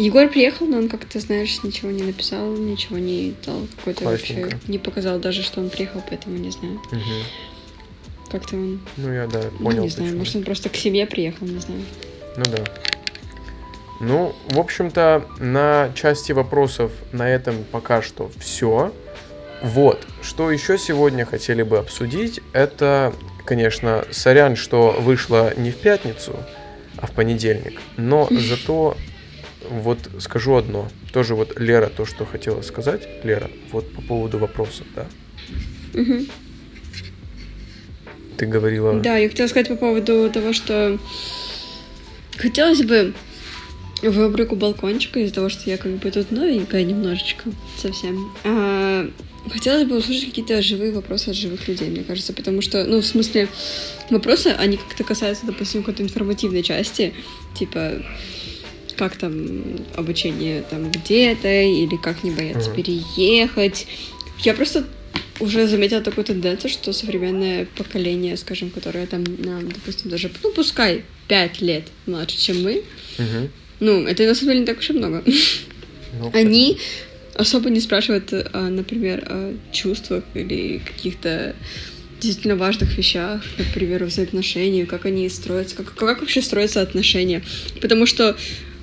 Егор 0.00 0.28
приехал, 0.28 0.66
но 0.66 0.78
он 0.78 0.88
как-то, 0.88 1.20
знаешь, 1.20 1.62
ничего 1.62 1.90
не 1.90 2.02
написал, 2.02 2.52
ничего 2.56 2.98
не 2.98 3.34
дал, 3.44 3.66
какой-то 3.76 4.04
вообще 4.04 4.48
не 4.68 4.78
показал 4.78 5.18
даже, 5.18 5.42
что 5.42 5.60
он 5.60 5.68
приехал, 5.70 6.02
поэтому 6.08 6.36
не 6.38 6.50
знаю. 6.50 6.80
Мгм. 6.90 7.02
Как-то 8.30 8.56
он, 8.56 8.80
Ну, 8.96 9.12
я, 9.12 9.26
да, 9.26 9.42
ну, 9.58 9.66
понял. 9.66 9.82
не 9.82 9.88
знаю, 9.88 10.08
почему. 10.10 10.18
может, 10.20 10.36
он 10.36 10.42
просто 10.44 10.68
к 10.68 10.76
себе 10.76 11.04
приехал, 11.06 11.46
не 11.46 11.58
знаю. 11.58 11.82
Ну 12.36 12.44
да. 12.44 12.64
Ну, 14.00 14.34
в 14.48 14.58
общем-то, 14.58 15.26
на 15.38 15.90
части 15.94 16.32
вопросов 16.32 16.92
на 17.12 17.28
этом 17.28 17.64
пока 17.70 18.00
что 18.00 18.30
все. 18.38 18.94
Вот, 19.62 20.06
что 20.22 20.50
еще 20.50 20.78
сегодня 20.78 21.26
хотели 21.26 21.62
бы 21.62 21.76
обсудить, 21.78 22.40
это, 22.54 23.12
конечно, 23.44 24.06
сорян, 24.10 24.56
что 24.56 24.96
вышло 24.98 25.52
не 25.58 25.70
в 25.70 25.76
пятницу, 25.76 26.34
а 26.96 27.06
в 27.06 27.10
понедельник. 27.10 27.78
Но 27.98 28.26
зато 28.30 28.96
вот 29.68 29.98
скажу 30.18 30.54
одно. 30.54 30.88
Тоже 31.12 31.34
вот 31.34 31.58
Лера 31.58 31.88
то, 31.88 32.06
что 32.06 32.24
хотела 32.24 32.62
сказать. 32.62 33.08
Лера, 33.24 33.50
вот 33.72 33.90
по 33.92 34.02
поводу 34.02 34.38
вопросов, 34.38 34.86
да. 34.94 35.06
Мгм. 35.94 36.26
Ты 38.36 38.46
говорила... 38.46 38.98
Да, 39.00 39.16
я 39.16 39.28
хотела 39.28 39.48
сказать 39.48 39.68
по 39.68 39.76
поводу 39.76 40.30
того, 40.32 40.52
что 40.52 40.98
хотелось 42.38 42.82
бы 42.82 43.12
в 44.02 44.18
рубрику 44.18 44.56
балкончика 44.56 45.20
из-за 45.20 45.34
того, 45.34 45.48
что 45.48 45.68
я 45.68 45.76
как 45.76 45.92
бы 45.92 46.10
тут 46.10 46.30
новенькая 46.30 46.84
немножечко 46.84 47.50
совсем. 47.76 48.32
А, 48.44 49.10
хотелось 49.50 49.84
бы 49.86 49.98
услышать 49.98 50.26
какие-то 50.26 50.62
живые 50.62 50.92
вопросы 50.92 51.28
от 51.28 51.36
живых 51.36 51.68
людей, 51.68 51.90
мне 51.90 52.02
кажется, 52.02 52.32
потому 52.32 52.62
что, 52.62 52.84
ну, 52.84 53.00
в 53.00 53.06
смысле, 53.06 53.48
вопросы, 54.08 54.48
они 54.58 54.78
как-то 54.78 55.04
касаются, 55.04 55.46
допустим, 55.46 55.82
какой-то 55.82 56.02
информативной 56.02 56.62
части, 56.62 57.12
типа, 57.58 58.02
как 59.00 59.16
там 59.16 59.32
обучение 59.96 60.62
там 60.68 60.90
где-то, 60.92 61.48
или 61.62 61.96
как 61.96 62.22
не 62.22 62.30
бояться 62.30 62.68
Мгм. 62.68 62.76
переехать. 62.82 63.86
Я 64.40 64.52
просто 64.52 64.84
уже 65.40 65.66
заметила 65.66 66.02
такую 66.02 66.24
тенденцию, 66.26 66.70
что 66.70 66.92
современное 66.92 67.66
поколение, 67.78 68.36
скажем, 68.36 68.68
которое 68.68 69.06
там, 69.06 69.24
нам, 69.38 69.72
допустим, 69.72 70.10
даже, 70.10 70.30
ну, 70.42 70.52
пускай 70.52 71.02
5 71.28 71.62
лет 71.62 71.84
младше, 72.04 72.36
чем 72.38 72.62
мы, 72.62 72.82
Мгм. 73.18 73.48
ну, 73.80 74.06
это 74.06 74.26
на 74.26 74.34
самом 74.34 74.48
деле 74.50 74.60
не 74.60 74.66
так 74.66 74.78
уж 74.80 74.90
и 74.90 74.92
много. 74.92 75.24
Ну, 76.20 76.30
Они 76.34 76.76
особо 77.36 77.70
не 77.70 77.80
спрашивают, 77.80 78.28
а, 78.32 78.68
например, 78.68 79.24
о 79.30 79.54
чувствах 79.72 80.24
или 80.34 80.78
каких-то 80.84 81.54
действительно 82.20 82.56
важных 82.56 82.98
вещах, 82.98 83.42
например, 83.56 84.04
взаимоотношениях, 84.04 84.88
как 84.88 85.06
они 85.06 85.26
строятся, 85.30 85.76
как, 85.76 85.94
как 85.94 86.20
вообще 86.20 86.42
строятся 86.42 86.82
отношения. 86.82 87.42
Потому 87.80 88.04
что 88.04 88.36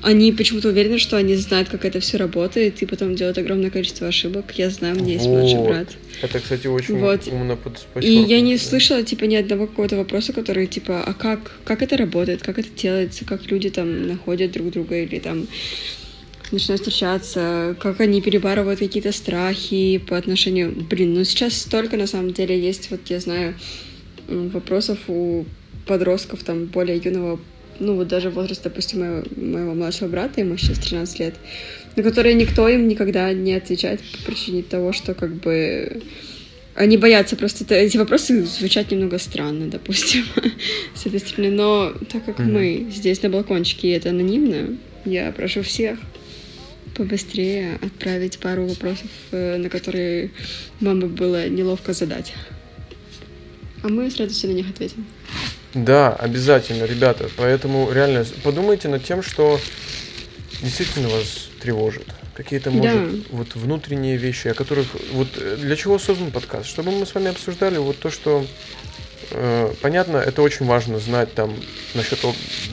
они 0.03 0.31
почему-то 0.31 0.69
уверены, 0.69 0.99
что 0.99 1.17
они 1.17 1.35
знают, 1.35 1.69
как 1.69 1.85
это 1.85 1.99
все 1.99 2.17
работает, 2.17 2.81
и 2.81 2.85
потом 2.85 3.15
делают 3.15 3.37
огромное 3.37 3.69
количество 3.69 4.07
ошибок. 4.07 4.51
Я 4.55 4.69
знаю, 4.69 4.95
у 4.95 4.99
меня 4.99 5.13
есть 5.13 5.25
младший 5.25 5.57
Вот. 5.57 5.67
брат. 5.67 5.87
Это, 6.21 6.39
кстати, 6.39 6.67
очень 6.67 6.97
Вот. 6.99 7.27
умно 7.27 7.57
И 8.01 8.11
я 8.11 8.41
не 8.41 8.57
слышала, 8.57 9.03
типа, 9.03 9.25
ни 9.25 9.35
одного 9.35 9.67
какого-то 9.67 9.97
вопроса, 9.97 10.33
который, 10.33 10.67
типа, 10.67 11.03
а 11.03 11.13
как, 11.13 11.51
как 11.63 11.81
это 11.81 11.97
работает, 11.97 12.41
как 12.41 12.59
это 12.59 12.69
делается, 12.69 13.25
как 13.25 13.49
люди 13.51 13.69
там 13.69 14.07
находят 14.07 14.51
друг 14.51 14.71
друга 14.71 15.01
или 15.01 15.19
там 15.19 15.47
начинают 16.51 16.81
встречаться, 16.81 17.75
как 17.79 17.99
они 17.99 18.21
перебарывают 18.21 18.79
какие-то 18.79 19.11
страхи 19.11 19.97
по 19.97 20.17
отношению... 20.17 20.71
Блин, 20.89 21.13
ну 21.13 21.23
сейчас 21.23 21.57
столько, 21.57 21.97
на 21.97 22.07
самом 22.07 22.33
деле, 22.33 22.59
есть, 22.59 22.89
вот 22.89 23.01
я 23.09 23.19
знаю, 23.19 23.55
вопросов 24.27 24.99
у 25.07 25.45
подростков 25.85 26.43
там 26.43 26.65
более 26.65 26.97
юного, 26.97 27.39
ну 27.79 27.95
вот 27.95 28.07
даже 28.07 28.29
возраст, 28.29 28.63
допустим, 28.63 28.99
моего, 28.99 29.23
моего 29.35 29.73
младшего 29.73 30.07
брата, 30.07 30.41
ему 30.41 30.57
сейчас 30.57 30.79
13 30.79 31.19
лет, 31.19 31.35
на 31.95 32.03
которые 32.03 32.35
никто 32.35 32.67
им 32.69 32.87
никогда 32.87 33.31
не 33.33 33.53
отвечает 33.53 34.01
по 34.01 34.31
причине 34.31 34.63
того, 34.63 34.93
что 34.93 35.13
как 35.13 35.33
бы 35.35 36.01
они 36.75 36.97
боятся 36.97 37.35
просто... 37.35 37.63
это- 37.63 37.75
Эти 37.75 37.97
вопросы 37.97 38.45
звучат 38.45 38.91
немного 38.91 39.17
странно, 39.17 39.67
допустим, 39.67 40.25
с 40.95 41.05
этой 41.07 41.19
стороны. 41.19 41.49
Но 41.51 41.93
так 42.11 42.23
как 42.25 42.37
Мгм. 42.39 42.53
мы 42.53 42.87
здесь 42.91 43.21
на 43.23 43.29
балкончике, 43.29 43.87
и 43.87 43.91
это 43.91 44.09
анонимно, 44.11 44.77
я 45.05 45.31
прошу 45.31 45.63
всех 45.63 45.97
побыстрее 46.95 47.79
отправить 47.81 48.37
пару 48.39 48.65
вопросов, 48.67 49.09
э, 49.31 49.57
на 49.57 49.69
которые 49.69 50.31
вам 50.79 50.99
бы 50.99 51.07
было 51.07 51.47
неловко 51.49 51.93
задать. 51.93 52.33
А 53.83 53.87
мы 53.89 54.09
с 54.09 54.17
радостью 54.17 54.49
на 54.49 54.53
них 54.53 54.69
ответим. 54.69 55.05
Да, 55.85 56.13
обязательно, 56.13 56.85
ребята. 56.85 57.29
Поэтому 57.37 57.91
реально 57.91 58.25
подумайте 58.43 58.87
над 58.87 59.03
тем, 59.03 59.21
что 59.21 59.59
действительно 60.61 61.07
вас 61.09 61.49
тревожит. 61.61 62.07
Какие-то, 62.33 62.71
может, 62.71 63.11
Да. 63.11 63.27
вот 63.31 63.55
внутренние 63.55 64.17
вещи, 64.17 64.47
о 64.47 64.53
которых... 64.53 64.87
Вот 65.11 65.27
э, 65.37 65.57
для 65.57 65.75
чего 65.75 65.99
создан 65.99 66.31
подкаст? 66.31 66.67
Чтобы 66.67 66.91
мы 66.91 67.05
с 67.05 67.13
вами 67.13 67.29
обсуждали 67.29 67.77
вот 67.77 67.99
то, 67.99 68.09
что... 68.09 68.45
э, 69.31 69.73
понятно, 69.81 70.17
это 70.17 70.41
очень 70.41 70.65
важно 70.65 70.99
знать 70.99 71.33
там 71.33 71.53
насчет 71.93 72.19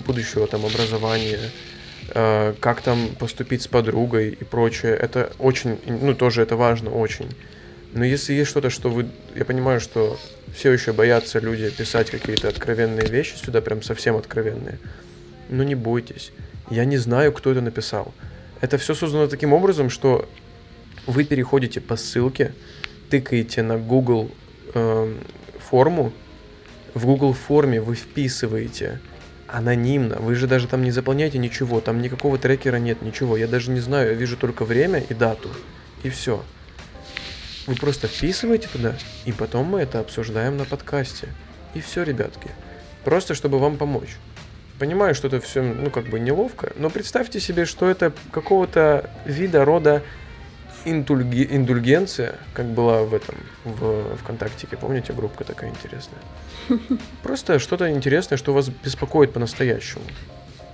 будущего 0.06 0.46
там 0.46 0.64
образования, 0.64 1.40
э, 2.08 2.54
как 2.60 2.80
там 2.80 3.08
поступить 3.18 3.62
с 3.62 3.66
подругой 3.66 4.30
и 4.30 4.44
прочее. 4.44 4.94
Это 4.94 5.30
очень, 5.38 5.78
ну, 5.86 6.14
тоже 6.14 6.40
это 6.42 6.56
важно 6.56 6.90
очень. 6.90 7.28
Но 7.92 8.04
если 8.04 8.32
есть 8.32 8.50
что-то, 8.50 8.70
что 8.70 8.88
вы... 8.88 9.08
Я 9.34 9.44
понимаю, 9.44 9.80
что 9.80 10.18
все 10.54 10.72
еще 10.72 10.92
боятся 10.92 11.40
люди 11.40 11.68
писать 11.70 12.10
какие-то 12.10 12.48
откровенные 12.48 13.06
вещи 13.06 13.34
сюда, 13.34 13.60
прям 13.60 13.82
совсем 13.82 14.16
откровенные. 14.16 14.78
Но 15.48 15.64
не 15.64 15.74
бойтесь. 15.74 16.32
Я 16.70 16.84
не 16.84 16.96
знаю, 16.96 17.32
кто 17.32 17.50
это 17.50 17.60
написал. 17.60 18.14
Это 18.60 18.78
все 18.78 18.94
создано 18.94 19.26
таким 19.26 19.52
образом, 19.52 19.90
что 19.90 20.28
вы 21.06 21.24
переходите 21.24 21.80
по 21.80 21.96
ссылке, 21.96 22.52
тыкаете 23.10 23.62
на 23.62 23.76
Google 23.76 24.30
эм, 24.74 25.18
форму, 25.58 26.12
в 26.94 27.04
Google 27.04 27.32
форме 27.32 27.80
вы 27.80 27.96
вписываете 27.96 29.00
анонимно, 29.48 30.16
вы 30.16 30.36
же 30.36 30.46
даже 30.46 30.68
там 30.68 30.82
не 30.82 30.92
заполняете 30.92 31.38
ничего, 31.38 31.80
там 31.80 32.00
никакого 32.00 32.38
трекера 32.38 32.76
нет, 32.76 33.02
ничего, 33.02 33.36
я 33.36 33.46
даже 33.46 33.70
не 33.70 33.80
знаю, 33.80 34.10
я 34.10 34.14
вижу 34.14 34.36
только 34.36 34.64
время 34.64 35.00
и 35.08 35.14
дату, 35.14 35.50
и 36.02 36.08
все. 36.08 36.42
Вы 37.66 37.74
просто 37.76 38.08
вписываете 38.08 38.68
туда, 38.72 38.94
и 39.24 39.32
потом 39.32 39.66
мы 39.66 39.80
это 39.80 40.00
обсуждаем 40.00 40.56
на 40.56 40.64
подкасте. 40.64 41.28
И 41.74 41.80
все, 41.80 42.02
ребятки. 42.02 42.50
Просто 43.04 43.34
чтобы 43.34 43.58
вам 43.58 43.76
помочь. 43.78 44.16
Понимаю, 44.78 45.14
что 45.14 45.28
это 45.28 45.40
все, 45.40 45.62
ну, 45.62 45.90
как 45.90 46.06
бы 46.08 46.18
неловко, 46.20 46.72
но 46.76 46.90
представьте 46.90 47.40
себе, 47.40 47.64
что 47.64 47.88
это 47.88 48.12
какого-то 48.32 49.08
вида 49.24 49.64
рода 49.64 50.02
интульги- 50.84 51.46
индульгенция, 51.48 52.34
как 52.52 52.66
была 52.66 53.02
в 53.02 53.14
этом, 53.14 53.36
в 53.64 54.16
ВКонтактике, 54.18 54.76
помните, 54.76 55.12
группа 55.12 55.44
такая 55.44 55.70
интересная. 55.70 56.20
Просто 57.22 57.58
что-то 57.58 57.90
интересное, 57.90 58.36
что 58.36 58.52
вас 58.52 58.68
беспокоит 58.68 59.32
по-настоящему. 59.32 60.04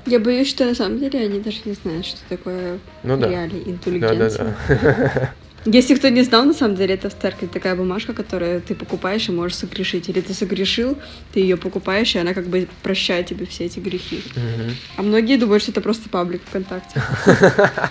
Я 0.07 0.19
боюсь, 0.19 0.49
что 0.49 0.65
на 0.65 0.75
самом 0.75 0.99
деле 0.99 1.21
они 1.21 1.41
даже 1.41 1.59
не 1.67 1.75
знают, 1.75 2.07
что 2.07 2.19
такое 2.29 2.79
Ну 3.03 3.17
да. 3.19 3.29
реалии 3.29 3.63
Да, 3.65 3.71
интеллигенция. 3.71 4.57
да, 4.69 4.79
да. 4.83 5.31
Если 5.67 5.95
кто 5.95 6.09
не 6.09 6.23
знал, 6.23 6.45
на 6.45 6.55
самом 6.55 6.77
деле 6.77 6.95
это 6.95 7.11
в 7.11 7.19
церкви 7.19 7.47
такая 7.47 7.77
бумажка, 7.77 8.15
которую 8.15 8.63
ты 8.63 8.75
покупаешь 8.75 9.29
и 9.29 9.33
можешь 9.33 9.59
согрешить. 9.59 10.09
Или 10.09 10.23
ты 10.23 10.33
согрешил, 10.33 10.97
ты 11.33 11.41
ее 11.41 11.57
покупаешь, 11.59 12.15
и 12.15 12.19
она 12.19 12.33
как 12.33 12.47
бы 12.47 12.67
прощает 12.83 13.27
тебе 13.27 13.45
все 13.45 13.67
эти 13.67 13.79
грехи. 13.79 14.23
Мгм. 14.35 14.77
А 14.97 15.03
многие 15.03 15.37
думают, 15.37 15.63
что 15.63 15.73
это 15.73 15.83
просто 15.83 16.09
паблик 16.09 16.41
ВКонтакте. 16.47 17.03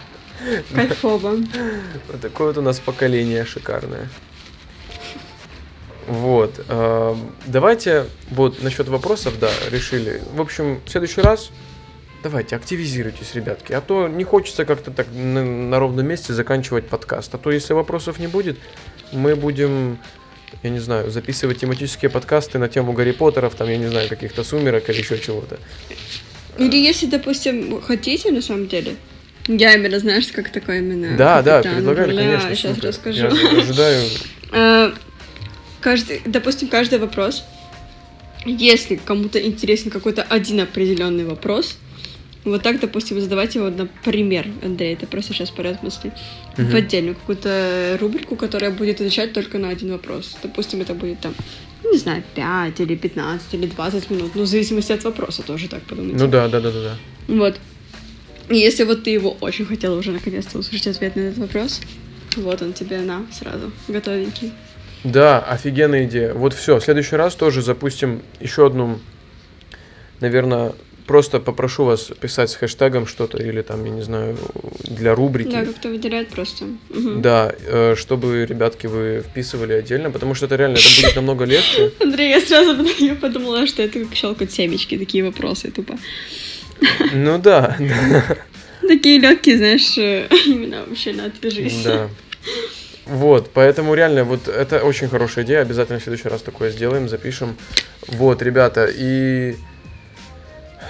Кайфово. 0.73 1.37
Вот 2.07 2.21
такое 2.21 2.47
вот 2.47 2.57
у 2.57 2.61
нас 2.61 2.79
поколение 2.79 3.45
шикарное. 3.45 4.09
Вот. 6.07 6.65
эм, 6.67 7.31
Давайте 7.45 8.07
вот 8.31 8.63
насчет 8.63 8.87
вопросов, 8.87 9.37
да, 9.39 9.51
решили. 9.69 10.23
В 10.33 10.41
общем, 10.41 10.81
в 10.85 10.89
следующий 10.89 11.21
раз 11.21 11.51
давайте 12.23 12.55
активизируйтесь, 12.55 13.33
ребятки. 13.35 13.73
А 13.73 13.81
то 13.81 14.07
не 14.07 14.23
хочется 14.23 14.65
как-то 14.65 14.91
так 14.91 15.07
на, 15.13 15.43
на 15.43 15.79
ровном 15.79 16.05
месте 16.07 16.33
заканчивать 16.33 16.87
подкаст. 16.87 17.33
А 17.35 17.37
то 17.37 17.51
если 17.51 17.73
вопросов 17.73 18.19
не 18.19 18.27
будет, 18.27 18.57
мы 19.11 19.35
будем, 19.35 19.97
я 20.63 20.69
не 20.69 20.79
знаю, 20.79 21.11
записывать 21.11 21.59
тематические 21.59 22.09
подкасты 22.09 22.57
на 22.59 22.67
тему 22.67 22.93
Гарри 22.93 23.11
Поттеров, 23.11 23.55
там, 23.55 23.69
я 23.69 23.77
не 23.77 23.87
знаю, 23.87 24.09
каких-то 24.09 24.43
сумерок 24.43 24.89
или 24.89 24.97
еще 24.97 25.17
чего-то. 25.19 25.59
Или 26.57 26.77
если, 26.77 27.05
допустим, 27.05 27.81
хотите, 27.81 28.31
на 28.31 28.41
самом 28.41 28.67
деле, 28.67 28.95
я 29.47 29.73
именно, 29.73 29.99
знаешь, 29.99 30.27
как 30.27 30.51
такое 30.51 30.79
именно... 30.79 31.17
Да, 31.17 31.41
да, 31.41 31.57
капитан. 31.57 31.75
предлагали, 31.77 32.11
Бля, 32.13 32.21
конечно. 32.23 32.55
Сейчас 32.55 32.75
супер. 32.75 32.87
расскажу. 32.89 33.19
Я 33.19 33.27
ожи- 33.27 33.61
ожидаю. 33.61 34.03
Э, 34.51 34.91
Каждый, 35.81 36.21
допустим, 36.25 36.67
каждый 36.67 36.99
вопрос, 36.99 37.45
если 38.45 38.95
кому-то 38.97 39.41
интересен 39.41 39.89
какой-то 39.91 40.23
один 40.23 40.59
определенный 40.59 41.23
вопрос, 41.25 41.77
вот 42.45 42.63
так, 42.63 42.79
допустим, 42.79 43.19
задавать 43.19 43.55
его, 43.55 43.69
например, 43.69 44.47
Андрей, 44.63 44.93
это 44.93 45.07
просто 45.07 45.33
сейчас 45.33 45.49
поряд 45.49 45.83
мысли, 45.83 46.11
в 46.55 46.61
Мгм. 46.61 46.75
отдельную 46.75 47.15
какую-то 47.15 47.97
рубрику, 47.99 48.35
которая 48.35 48.71
будет 48.71 48.95
отвечать 49.01 49.33
только 49.33 49.57
на 49.59 49.69
один 49.69 49.91
вопрос. 49.91 50.37
Допустим, 50.41 50.81
это 50.81 50.93
будет 50.93 51.19
там, 51.19 51.33
ну, 51.83 51.91
не 51.91 51.97
знаю, 51.97 52.23
5 52.35 52.79
или 52.79 52.95
15 52.95 53.53
или 53.53 53.65
20 53.67 54.09
минут, 54.09 54.31
ну, 54.35 54.43
в 54.43 54.47
зависимости 54.47 54.91
от 54.91 55.03
вопроса 55.03 55.43
тоже 55.43 55.67
так 55.67 55.83
подумайте. 55.83 56.17
Ну 56.23 56.29
да, 56.29 56.47
да, 56.47 56.59
да, 56.59 56.71
да, 56.71 56.81
да. 56.81 56.97
Вот. 57.27 57.59
И 58.49 58.55
если 58.55 58.83
вот 58.83 59.03
ты 59.03 59.11
его 59.11 59.37
очень 59.41 59.65
хотела 59.65 59.97
уже 59.97 60.11
наконец-то 60.11 60.57
услышать 60.57 60.87
ответ 60.87 61.15
на 61.15 61.21
этот 61.21 61.37
вопрос, 61.37 61.81
вот 62.35 62.61
он 62.61 62.73
тебе 62.73 62.99
на 62.99 63.25
сразу, 63.31 63.71
готовенький. 63.87 64.51
Да, 65.03 65.39
офигенная 65.39 66.05
идея. 66.05 66.33
Вот 66.33 66.53
все, 66.53 66.79
в 66.79 66.83
следующий 66.83 67.15
раз 67.15 67.35
тоже 67.35 67.61
запустим 67.61 68.21
еще 68.39 68.65
одну, 68.65 68.99
наверное, 70.19 70.73
просто 71.09 71.39
попрошу 71.39 71.85
вас 71.85 72.11
писать 72.21 72.51
с 72.51 72.55
хэштегом 72.55 73.07
что-то 73.07 73.39
или 73.39 73.63
там, 73.63 73.83
я 73.83 73.89
не 73.89 74.03
знаю, 74.03 74.37
для 74.83 75.15
рубрики. 75.15 75.49
Да, 75.49 75.65
как-то 75.65 75.89
выделяет 75.89 76.27
просто. 76.27 76.65
Мгм. 76.89 77.23
Да, 77.23 77.51
э, 77.65 77.95
чтобы, 77.97 78.45
ребятки, 78.45 78.85
вы 78.85 79.23
вписывали 79.27 79.73
отдельно, 79.73 80.11
потому 80.11 80.35
что 80.35 80.45
это 80.45 80.55
реально, 80.55 80.77
это 80.77 81.01
будет 81.01 81.15
намного 81.15 81.45
легче. 81.45 81.91
Андрей, 81.99 82.29
я 82.29 82.39
сразу 82.39 82.75
подумала, 83.19 83.65
что 83.65 83.81
это 83.81 84.01
как 84.01 84.13
щелкать 84.13 84.51
семечки, 84.51 84.99
такие 84.99 85.23
вопросы 85.23 85.71
тупо. 85.71 85.97
Ну 87.11 87.39
да, 87.39 87.75
да, 87.79 88.37
Такие 88.87 89.19
легкие, 89.19 89.57
знаешь, 89.57 89.97
э, 89.97 90.27
именно 90.45 90.85
вообще 90.85 91.13
на 91.13 91.25
отвяжись. 91.25 91.81
да. 91.83 92.07
Вот, 93.07 93.49
поэтому 93.51 93.95
реально, 93.95 94.25
вот 94.25 94.47
это 94.47 94.83
очень 94.83 95.09
хорошая 95.09 95.43
идея, 95.43 95.61
обязательно 95.61 95.97
в 95.97 96.03
следующий 96.03 96.29
раз 96.29 96.43
такое 96.43 96.69
сделаем, 96.69 97.09
запишем. 97.09 97.55
Вот, 98.07 98.43
ребята, 98.43 98.87
и 98.95 99.55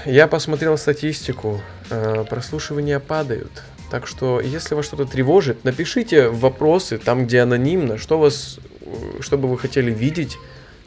я 0.05 0.27
посмотрел 0.27 0.77
статистику, 0.77 1.61
э, 1.89 2.25
прослушивания 2.29 2.99
падают. 2.99 3.63
Так 3.89 4.05
что, 4.07 4.39
если 4.39 4.75
вас 4.75 4.85
что-то 4.85 5.05
тревожит, 5.05 5.63
напишите 5.63 6.29
вопросы 6.29 6.97
там, 6.97 7.25
где 7.25 7.41
анонимно, 7.41 7.97
что 7.97 8.19
вас, 8.19 8.59
э, 8.81 9.21
что 9.21 9.37
бы 9.37 9.47
вы 9.47 9.57
хотели 9.57 9.91
видеть, 9.91 10.37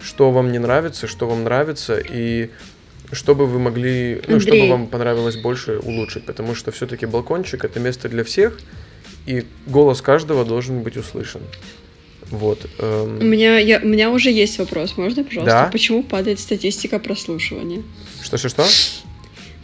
что 0.01 0.30
вам 0.30 0.52
не 0.52 0.59
нравится, 0.59 1.06
что 1.06 1.28
вам 1.28 1.44
нравится, 1.44 1.98
и 1.98 2.51
чтобы 3.12 3.47
вы 3.47 3.59
могли, 3.59 4.22
ну, 4.26 4.40
чтобы 4.40 4.68
вам 4.68 4.86
понравилось 4.86 5.36
больше, 5.36 5.78
улучшить, 5.78 6.24
потому 6.24 6.55
что 6.55 6.72
все-таки 6.72 7.06
балкончик 7.06 7.64
это 7.64 7.78
место 7.78 8.09
для 8.09 8.24
всех, 8.24 8.59
и 9.26 9.44
голос 9.66 10.01
каждого 10.01 10.44
должен 10.44 10.82
быть 10.82 10.97
услышан. 10.97 11.43
Вот. 12.30 12.66
Эм... 12.78 13.18
У 13.18 13.24
меня 13.24 13.59
я, 13.59 13.78
у 13.80 13.86
меня 13.86 14.10
уже 14.10 14.30
есть 14.30 14.59
вопрос, 14.59 14.97
можно, 14.97 15.22
пожалуйста? 15.22 15.64
Да? 15.64 15.68
Почему 15.70 16.02
падает 16.02 16.40
статистика 16.40 16.98
прослушивания? 16.98 17.82
Что 18.22 18.39
что 18.39 18.48
что? 18.48 18.64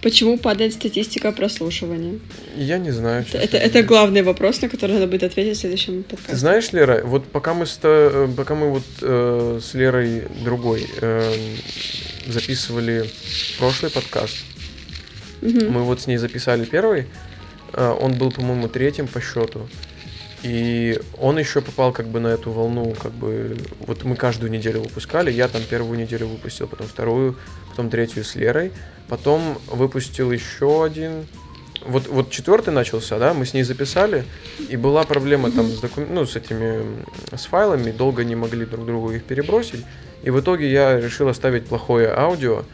Почему 0.03 0.39
падает 0.39 0.75
статистика 0.75 1.33
прослушивания? 1.33 2.20
Я 2.57 2.79
не 2.79 2.93
знаю. 2.93 3.25
Это, 3.29 3.39
это, 3.39 3.57
это 3.57 3.83
главный 3.83 4.23
вопрос, 4.23 4.62
на 4.62 4.69
который 4.69 4.93
надо 4.93 5.07
будет 5.07 5.25
ответить 5.25 5.57
в 5.57 5.61
следующем 5.61 6.05
подкасте. 6.05 6.37
знаешь, 6.37 6.73
Лера, 6.73 7.03
вот 7.05 7.27
пока 7.27 7.53
мы 7.55 7.66
с, 7.66 7.79
э, 7.83 8.29
пока 8.37 8.55
мы 8.55 8.70
вот 8.70 8.85
э, 9.03 9.61
с 9.61 9.75
Лерой 9.75 10.23
другой 10.45 10.87
э, 11.01 11.35
записывали 12.27 13.11
прошлый 13.59 13.91
подкаст, 13.91 14.37
угу. 15.43 15.65
мы 15.69 15.83
вот 15.83 16.01
с 16.01 16.07
ней 16.07 16.19
записали 16.19 16.65
первый, 16.65 17.07
э, 17.73 17.97
он 18.01 18.15
был, 18.15 18.31
по-моему, 18.31 18.69
третьим 18.69 19.09
по 19.09 19.20
счету. 19.20 19.69
И 20.45 21.01
он 21.19 21.37
еще 21.39 21.61
попал 21.61 21.93
как 21.93 22.07
бы 22.07 22.20
на 22.20 22.29
эту 22.29 22.53
волну, 22.53 22.95
как 23.03 23.12
бы 23.12 23.57
вот 23.81 24.05
мы 24.05 24.15
каждую 24.15 24.53
неделю 24.53 24.83
выпускали, 24.83 25.33
я 25.33 25.49
там 25.49 25.62
первую 25.69 25.99
неделю 25.99 26.29
выпустил, 26.29 26.69
потом 26.69 26.87
вторую, 26.87 27.37
потом 27.79 27.91
третью 27.91 28.25
с 28.25 28.35
Лерой, 28.35 28.73
потом 29.07 29.57
выпустил 29.69 30.33
еще 30.33 30.85
один, 30.85 31.29
вот, 31.87 32.09
вот 32.09 32.29
четвертый 32.29 32.75
начался, 32.75 33.21
да, 33.21 33.35
мы 33.35 33.47
с 33.47 33.55
ней 33.55 33.63
записали, 33.63 34.25
и 34.69 34.77
была 34.77 35.05
проблема 35.05 35.53
там 35.53 35.69
с, 35.69 35.79
докум... 35.79 36.07
ну, 36.11 36.27
с 36.27 36.35
этими, 36.35 37.05
с 37.33 37.47
файлами, 37.47 37.93
долго 37.93 38.25
не 38.25 38.35
могли 38.35 38.67
друг 38.67 38.85
другу 38.85 39.13
их 39.13 39.23
перебросить, 39.23 39.85
и 40.25 40.31
в 40.31 40.41
итоге 40.41 40.69
я 40.69 41.01
решил 41.01 41.29
оставить 41.29 41.67
плохое 41.67 42.09
аудио, 42.09 42.65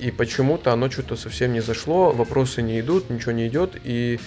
и 0.00 0.10
почему-то 0.10 0.72
оно 0.72 0.90
что-то 0.90 1.14
совсем 1.14 1.52
не 1.52 1.60
зашло, 1.60 2.10
вопросы 2.10 2.60
не 2.60 2.80
идут, 2.80 3.08
ничего 3.08 3.30
не 3.30 3.46
идет, 3.46 3.76
и 3.84 4.18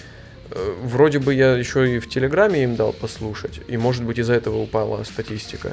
Э, 0.50 0.74
вроде 0.82 1.18
бы 1.18 1.34
я 1.34 1.54
еще 1.56 1.96
и 1.96 1.98
в 1.98 2.08
Телеграме 2.08 2.64
им 2.64 2.76
дал 2.76 2.92
послушать, 2.92 3.60
и 3.66 3.76
может 3.76 4.04
быть 4.04 4.18
из-за 4.18 4.34
этого 4.34 4.58
упала 4.58 5.02
статистика. 5.04 5.72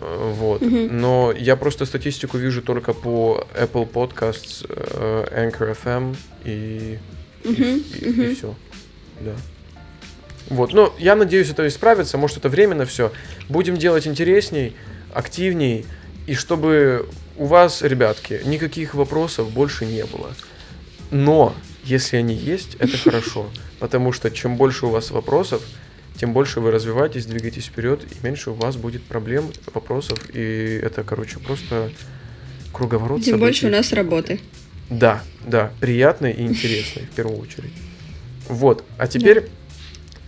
Вот. 0.00 0.62
Mm-hmm. 0.62 0.92
Но 0.92 1.32
я 1.36 1.56
просто 1.56 1.86
статистику 1.86 2.38
вижу 2.38 2.62
только 2.62 2.92
по 2.92 3.46
Apple 3.54 3.90
Podcasts, 3.90 4.66
э, 4.68 5.48
Anchor 5.50 5.76
FM 5.82 6.16
и, 6.44 6.98
mm-hmm. 7.42 7.44
и, 7.44 8.04
и, 8.04 8.10
mm-hmm. 8.10 8.30
и 8.30 8.34
все. 8.34 8.54
Да. 9.20 9.32
Вот. 10.48 10.72
Но 10.72 10.94
я 10.98 11.16
надеюсь, 11.16 11.50
это 11.50 11.66
исправится. 11.66 12.18
Может, 12.18 12.38
это 12.38 12.48
временно 12.48 12.84
все. 12.84 13.12
Будем 13.48 13.76
делать 13.76 14.06
интересней, 14.06 14.76
активней. 15.14 15.86
И 16.26 16.34
чтобы 16.34 17.08
у 17.36 17.46
вас, 17.46 17.82
ребятки, 17.82 18.40
никаких 18.44 18.94
вопросов 18.94 19.50
больше 19.50 19.86
не 19.86 20.04
было. 20.04 20.32
Но 21.10 21.54
если 21.84 22.16
они 22.16 22.34
есть, 22.34 22.76
это 22.78 22.96
хорошо. 23.04 23.46
Потому 23.78 24.12
что 24.12 24.30
чем 24.30 24.56
больше 24.56 24.86
у 24.86 24.90
вас 24.90 25.10
вопросов, 25.10 25.62
тем 26.18 26.32
больше 26.32 26.60
вы 26.60 26.70
развиваетесь, 26.70 27.26
двигаетесь 27.26 27.66
вперед, 27.66 28.02
и 28.04 28.26
меньше 28.26 28.50
у 28.50 28.54
вас 28.54 28.76
будет 28.76 29.02
проблем, 29.02 29.50
вопросов. 29.72 30.18
И 30.32 30.80
это, 30.82 31.04
короче, 31.04 31.38
просто 31.38 31.90
круговорот 32.72 33.18
Тем 33.22 33.34
событий. 33.34 33.40
больше 33.40 33.66
у 33.66 33.70
нас 33.70 33.92
работы. 33.92 34.40
Да, 34.88 35.22
да, 35.44 35.72
приятной 35.80 36.32
и 36.32 36.42
интересной 36.42 37.02
в 37.02 37.10
первую 37.10 37.40
очередь. 37.40 37.72
Вот, 38.48 38.84
а 38.98 39.06
теперь 39.08 39.40
да. 39.40 39.46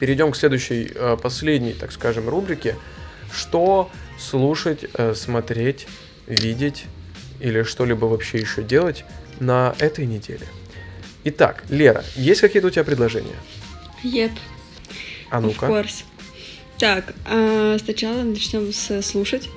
перейдем 0.01 0.33
к 0.33 0.37
следующей, 0.37 0.91
э, 0.95 1.17
последней, 1.23 1.73
так 1.73 1.93
скажем, 1.93 2.29
рубрике. 2.29 2.77
Что 3.33 3.91
слушать, 4.19 4.85
э, 4.95 5.15
смотреть, 5.15 5.87
видеть 6.27 6.87
или 7.41 7.63
что-либо 7.63 8.07
вообще 8.07 8.39
еще 8.39 8.63
делать 8.63 9.05
на 9.39 9.75
этой 9.79 10.07
неделе? 10.07 10.47
Итак, 11.25 11.63
Лера, 11.69 12.05
есть 12.17 12.41
какие-то 12.41 12.69
у 12.69 12.71
тебя 12.71 12.85
предложения? 12.85 13.37
Yep. 14.03 14.33
А 15.31 15.41
ну-ка. 15.41 15.67
Of 15.67 15.71
course. 15.71 16.05
Так, 16.79 17.15
э, 17.27 17.77
сначала 17.83 18.23
начнем 18.23 18.73
с 18.73 19.03
слушать. 19.03 19.49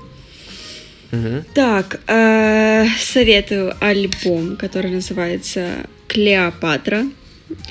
Угу. 1.11 1.45
Так, 1.53 1.99
э, 2.07 2.87
советую 2.99 3.75
альбом, 3.79 4.55
который 4.55 4.91
называется 4.91 5.85
Клеопатра. 6.07 7.05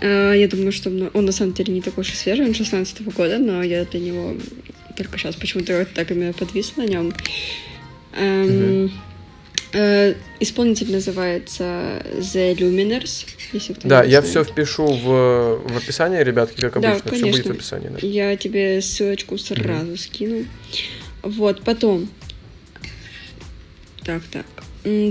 Э, 0.00 0.34
я 0.36 0.46
думаю, 0.46 0.72
что 0.72 0.90
он 1.12 1.24
на 1.24 1.32
самом 1.32 1.54
деле 1.54 1.72
не 1.72 1.80
такой 1.80 2.02
уж 2.02 2.12
и 2.12 2.16
свежий, 2.16 2.46
он 2.46 2.54
16 2.54 3.00
-го 3.00 3.12
года, 3.12 3.38
но 3.38 3.62
я 3.62 3.84
для 3.84 4.00
него 4.00 4.36
только 4.96 5.18
сейчас 5.18 5.36
почему-то 5.36 5.86
так 5.86 6.10
именно 6.10 6.32
подвис 6.32 6.76
на 6.76 6.86
нем. 6.86 7.12
Эм, 8.12 8.84
угу. 8.84 8.90
Э, 9.72 10.14
исполнитель 10.40 10.90
называется 10.90 12.04
The 12.18 12.56
Luminers, 12.56 13.26
если 13.52 13.74
кто 13.74 13.88
Да, 13.88 14.02
я 14.02 14.20
все 14.20 14.42
впишу 14.42 14.86
в, 14.86 15.62
в 15.64 15.76
описание, 15.76 16.24
ребятки, 16.24 16.60
как 16.60 16.76
обычно. 16.76 17.00
Да, 17.04 17.10
конечно. 17.10 17.32
Все 17.32 17.42
будет 17.42 17.46
в 17.46 17.50
описании. 17.50 17.88
Да. 17.88 18.06
Я 18.06 18.36
тебе 18.36 18.80
ссылочку 18.82 19.38
сразу 19.38 19.92
mm-hmm. 19.92 19.96
скину. 19.96 20.44
Вот, 21.22 21.62
потом. 21.62 22.08
Так, 24.04 24.22
так. 24.32 24.46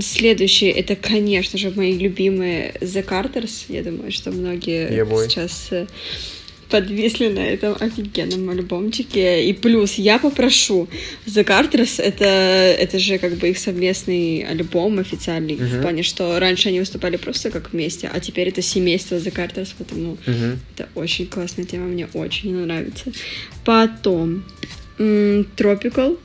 Следующий, 0.02 0.66
это, 0.66 0.96
конечно 0.96 1.58
же, 1.58 1.70
мои 1.70 1.96
любимые 1.96 2.74
The 2.80 3.06
Carters. 3.06 3.66
Я 3.68 3.82
думаю, 3.82 4.10
что 4.12 4.30
многие 4.30 4.90
yeah, 4.90 5.28
сейчас 5.28 5.68
э, 5.70 5.86
подвисли 6.70 7.28
на 7.28 7.40
этом 7.40 7.76
офигенном 7.78 8.48
альбомчике. 8.50 9.44
И 9.44 9.52
плюс 9.52 9.94
я 9.94 10.18
попрошу 10.18 10.88
The 11.26 11.44
Carters, 11.44 12.00
это, 12.00 12.24
это 12.24 12.98
же 12.98 13.18
как 13.18 13.34
бы 13.34 13.50
их 13.50 13.58
совместный 13.58 14.42
альбом 14.42 14.98
официальный, 14.98 15.54
uh-huh. 15.54 15.78
в 15.78 15.82
плане, 15.82 16.02
что 16.02 16.38
раньше 16.38 16.68
они 16.68 16.80
выступали 16.80 17.16
просто 17.16 17.50
как 17.50 17.72
вместе, 17.72 18.10
а 18.12 18.20
теперь 18.20 18.48
это 18.48 18.62
семейство 18.62 19.16
The 19.16 19.32
Carters, 19.32 19.70
потому 19.76 20.16
uh-huh. 20.26 20.56
это 20.74 20.88
очень 20.94 21.26
классная 21.26 21.64
тема, 21.64 21.86
мне 21.86 22.08
очень 22.14 22.54
нравится. 22.54 23.12
Потом 23.64 24.44
Tropical, 24.98 26.18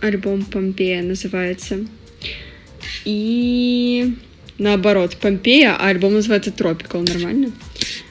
альбом 0.00 0.44
Помпея 0.44 1.02
называется. 1.02 1.86
И 3.04 4.14
наоборот, 4.58 5.16
Помпея, 5.16 5.76
а 5.76 5.88
альбом 5.88 6.14
называется 6.14 6.50
Tropical, 6.50 7.06
нормально? 7.12 7.52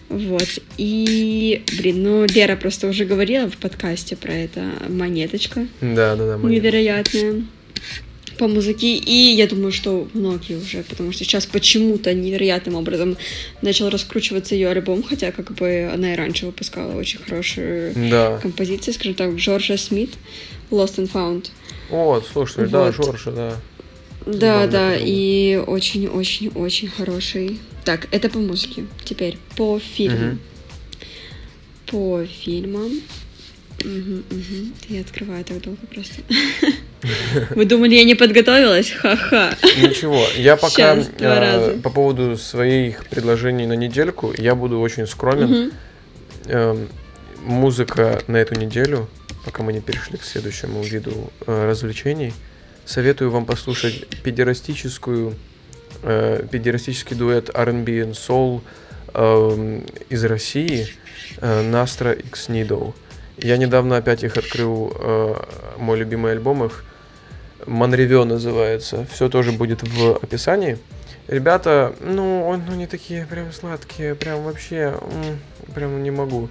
Вот. 0.10 0.48
И, 0.78 1.64
блин, 1.78 2.04
ну, 2.04 2.26
Лера 2.26 2.56
просто 2.56 2.88
уже 2.88 3.06
говорила 3.06 3.50
в 3.50 3.58
подкасте 3.58 4.16
про 4.16 4.34
это 4.34 4.64
монеточка. 4.90 5.68
Да, 5.82 6.16
да, 6.16 6.26
да. 6.26 6.38
Монеточка. 6.38 6.48
Невероятная 6.48 7.44
по 8.40 8.48
музыке, 8.48 8.96
и 8.96 9.36
я 9.36 9.48
думаю, 9.48 9.74
что 9.74 10.08
многие 10.14 10.56
уже, 10.56 10.84
потому 10.84 11.12
что 11.12 11.26
сейчас 11.26 11.46
почему-то 11.46 12.14
невероятным 12.14 12.76
образом 12.76 13.18
начал 13.62 13.90
раскручиваться 13.90 14.56
ее 14.56 14.70
альбом, 14.70 15.04
хотя 15.04 15.32
как 15.32 15.52
бы 15.52 15.92
она 15.94 16.14
и 16.14 16.16
раньше 16.16 16.46
выпускала 16.46 16.94
очень 16.94 17.20
хорошие 17.20 17.92
да. 18.10 18.40
композиции, 18.42 18.94
скажем 18.94 19.16
так, 19.16 19.36
Джорджа 19.36 19.78
Смит, 19.78 20.12
Lost 20.72 20.96
and 20.96 21.12
Found. 21.12 21.50
О, 21.92 22.22
слушай, 22.32 22.64
вот. 22.64 22.72
да, 22.72 22.90
Джорджа, 22.92 23.32
да. 23.32 23.56
Да, 24.26 24.68
да, 24.68 24.96
и 24.96 25.62
очень-очень-очень 25.68 26.88
хороший 26.88 27.60
так, 27.90 28.08
это 28.12 28.30
по 28.30 28.38
музыке. 28.38 28.86
Теперь 29.04 29.40
по 29.58 29.80
фильмам. 29.80 30.40
Угу. 31.88 31.88
По 31.88 32.26
фильмам. 32.28 32.92
Угу, 33.84 34.16
угу. 34.30 34.74
Я 34.90 35.02
открываю 35.02 35.44
так 35.44 35.60
долго 35.60 35.88
просто. 35.92 36.22
Вы 37.56 37.66
думали, 37.66 37.96
я 37.96 38.04
не 38.04 38.14
подготовилась? 38.14 38.92
Ха-ха. 38.92 39.56
Ничего, 39.82 40.24
я 40.38 40.56
пока 40.56 41.02
Сейчас, 41.02 41.10
э, 41.20 41.80
по 41.82 41.90
поводу 41.90 42.38
своих 42.38 43.08
предложений 43.08 43.66
на 43.66 43.74
недельку, 43.74 44.36
я 44.38 44.54
буду 44.54 44.80
очень 44.80 45.08
скромен. 45.08 45.52
Угу. 45.52 45.72
Э, 46.46 46.86
музыка 47.44 48.22
на 48.28 48.38
эту 48.38 48.54
неделю, 48.54 49.10
пока 49.46 49.64
мы 49.64 49.74
не 49.74 49.82
перешли 49.82 50.20
к 50.20 50.24
следующему 50.24 50.84
виду 50.84 51.32
э, 51.48 51.66
развлечений, 51.66 52.34
советую 52.86 53.32
вам 53.32 53.48
послушать 53.48 54.06
педерастическую 54.22 55.34
э, 56.04 56.46
педерастический 56.52 57.16
дуэт 57.16 57.50
R&B 57.54 57.92
and 58.02 58.14
Soul 58.14 58.62
э, 59.14 59.82
из 60.10 60.24
России 60.26 60.88
э, 61.38 61.70
Nastra 61.70 62.18
X 62.18 62.50
Needle. 62.50 62.94
Я 63.38 63.58
недавно 63.58 63.98
опять 63.98 64.24
их 64.24 64.38
открыл, 64.38 64.94
э, 65.00 65.36
мой 65.78 65.98
любимый 65.98 66.34
альбом 66.34 66.66
их, 66.66 66.84
Монревё 67.66 68.26
называется. 68.26 69.06
Все 69.12 69.30
тоже 69.30 69.52
будет 69.52 69.84
в 69.84 70.16
описании. 70.16 70.78
Ребята, 71.28 71.94
ну, 72.00 72.60
ну 72.68 72.76
не 72.76 72.88
такие 72.88 73.26
прям 73.26 73.52
сладкие, 73.52 74.16
прям 74.16 74.44
вообще, 74.44 74.96
прям 75.76 76.02
не 76.02 76.12
могу. 76.12 76.50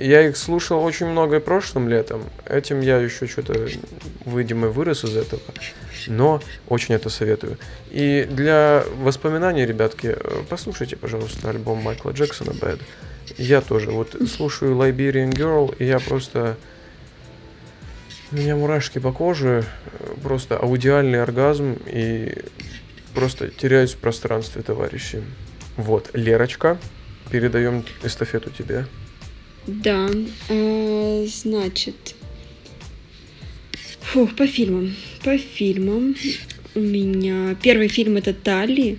Я 0.00 0.26
их 0.26 0.38
слушал 0.38 0.82
очень 0.82 1.06
много 1.06 1.40
прошлым 1.40 1.86
летом. 1.86 2.24
Этим 2.46 2.80
я 2.80 2.96
еще 2.96 3.26
что-то, 3.26 3.68
видимо, 4.24 4.68
вырос 4.68 5.04
из 5.04 5.14
этого. 5.14 5.42
Но 6.06 6.40
очень 6.68 6.94
это 6.94 7.10
советую. 7.10 7.58
И 7.90 8.26
для 8.30 8.82
воспоминаний, 8.96 9.66
ребятки, 9.66 10.16
послушайте, 10.48 10.96
пожалуйста, 10.96 11.50
альбом 11.50 11.82
Майкла 11.82 12.12
Джексона 12.12 12.52
Bad. 12.52 12.80
Я 13.36 13.60
тоже. 13.60 13.90
Вот 13.90 14.16
слушаю 14.26 14.74
Liberian 14.74 15.32
Girl, 15.32 15.76
и 15.78 15.84
я 15.84 16.00
просто... 16.00 16.56
У 18.32 18.36
меня 18.36 18.56
мурашки 18.56 18.98
по 19.00 19.12
коже, 19.12 19.64
просто 20.22 20.56
аудиальный 20.56 21.22
оргазм, 21.22 21.76
и 21.84 22.38
просто 23.12 23.48
теряюсь 23.48 23.92
в 23.92 23.98
пространстве, 23.98 24.62
товарищи. 24.62 25.22
Вот, 25.76 26.08
Лерочка, 26.14 26.78
передаем 27.30 27.84
эстафету 28.02 28.48
тебе. 28.48 28.86
Да, 29.66 30.10
э, 30.48 31.26
значит, 31.26 32.14
фух, 34.00 34.34
по 34.34 34.46
фильмам. 34.46 34.94
По 35.22 35.36
фильмам 35.38 36.16
у 36.74 36.80
меня 36.80 37.56
первый 37.62 37.88
фильм 37.88 38.16
это 38.16 38.32
Тали. 38.32 38.98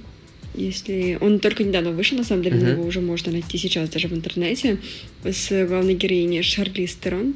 Если 0.54 1.18
он 1.22 1.40
только 1.40 1.64
недавно 1.64 1.92
вышел, 1.92 2.18
на 2.18 2.26
самом 2.26 2.44
деле, 2.44 2.58
но 2.58 2.70
его 2.70 2.84
уже 2.84 3.00
можно 3.00 3.32
найти 3.32 3.58
сейчас 3.58 3.90
даже 3.90 4.10
в 4.10 4.14
интернете 4.14 4.78
с 5.24 5.66
главной 5.66 5.94
героиней 5.94 6.44
Шарли 6.44 6.86
Стерон. 6.86 7.36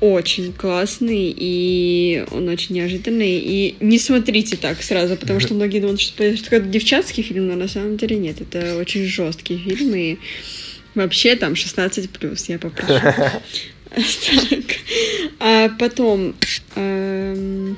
Очень 0.00 0.52
классный, 0.52 1.34
и 1.36 2.24
он 2.30 2.48
очень 2.48 2.74
неожиданный. 2.74 3.38
И 3.38 3.76
не 3.80 3.98
смотрите 3.98 4.56
так 4.56 4.82
сразу, 4.82 5.16
потому 5.16 5.40
что 5.40 5.54
многие 5.54 5.80
думают, 5.80 6.00
что 6.00 6.24
это 6.24 6.60
девчатский 6.60 7.22
фильм, 7.22 7.48
но 7.48 7.54
на 7.54 7.68
самом 7.68 7.96
деле 7.98 8.16
нет. 8.16 8.40
Это 8.40 8.76
очень 8.78 9.04
жесткий 9.04 9.58
фильм, 9.58 9.94
и 9.94 10.16
вообще 10.96 11.36
там 11.36 11.54
16 11.54 12.10
плюс, 12.10 12.48
я 12.48 12.58
попрошу. 12.58 12.94
А 15.38 15.68
потом 15.78 16.34
эм, 16.74 17.76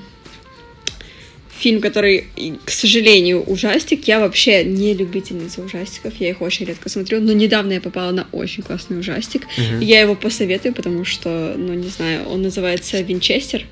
фильм, 1.58 1.80
который, 1.80 2.26
к 2.64 2.70
сожалению, 2.70 3.42
ужастик. 3.42 4.06
Я 4.08 4.20
вообще 4.20 4.64
не 4.64 4.94
любительница 4.94 5.60
ужастиков, 5.60 6.14
я 6.18 6.30
их 6.30 6.40
очень 6.40 6.66
редко 6.66 6.88
смотрю, 6.88 7.20
но 7.20 7.32
недавно 7.32 7.72
я 7.72 7.80
попала 7.80 8.12
на 8.12 8.26
очень 8.32 8.62
классный 8.62 8.98
ужастик. 8.98 9.42
И 9.80 9.84
Я 9.84 10.00
его 10.00 10.14
посоветую, 10.14 10.74
потому 10.74 11.04
что, 11.04 11.54
ну, 11.56 11.74
не 11.74 11.88
знаю, 11.88 12.26
он 12.28 12.42
называется 12.42 13.00
«Винчестер». 13.00 13.64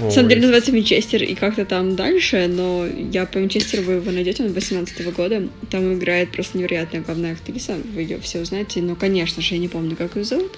На 0.00 0.10
самом 0.10 0.28
деле 0.28 0.40
называется 0.42 0.70
Винчестер 0.70 1.22
и 1.22 1.34
как-то 1.34 1.64
там 1.64 1.96
дальше, 1.96 2.46
но 2.48 2.86
я 2.86 3.26
по 3.26 3.38
Винчестеру 3.38 3.82
вы 3.82 3.92
его 3.94 4.10
найдете, 4.10 4.44
он 4.44 4.52
18 4.52 5.12
года. 5.12 5.48
Там 5.70 5.94
играет 5.94 6.30
просто 6.30 6.58
невероятная 6.58 7.00
главная 7.00 7.32
актриса, 7.32 7.76
вы 7.94 8.02
ее 8.02 8.18
все 8.20 8.40
узнаете, 8.40 8.80
но, 8.82 8.96
конечно 8.96 9.42
же, 9.42 9.54
я 9.54 9.60
не 9.60 9.68
помню, 9.68 9.96
как 9.96 10.16
ее 10.16 10.24
зовут. 10.24 10.52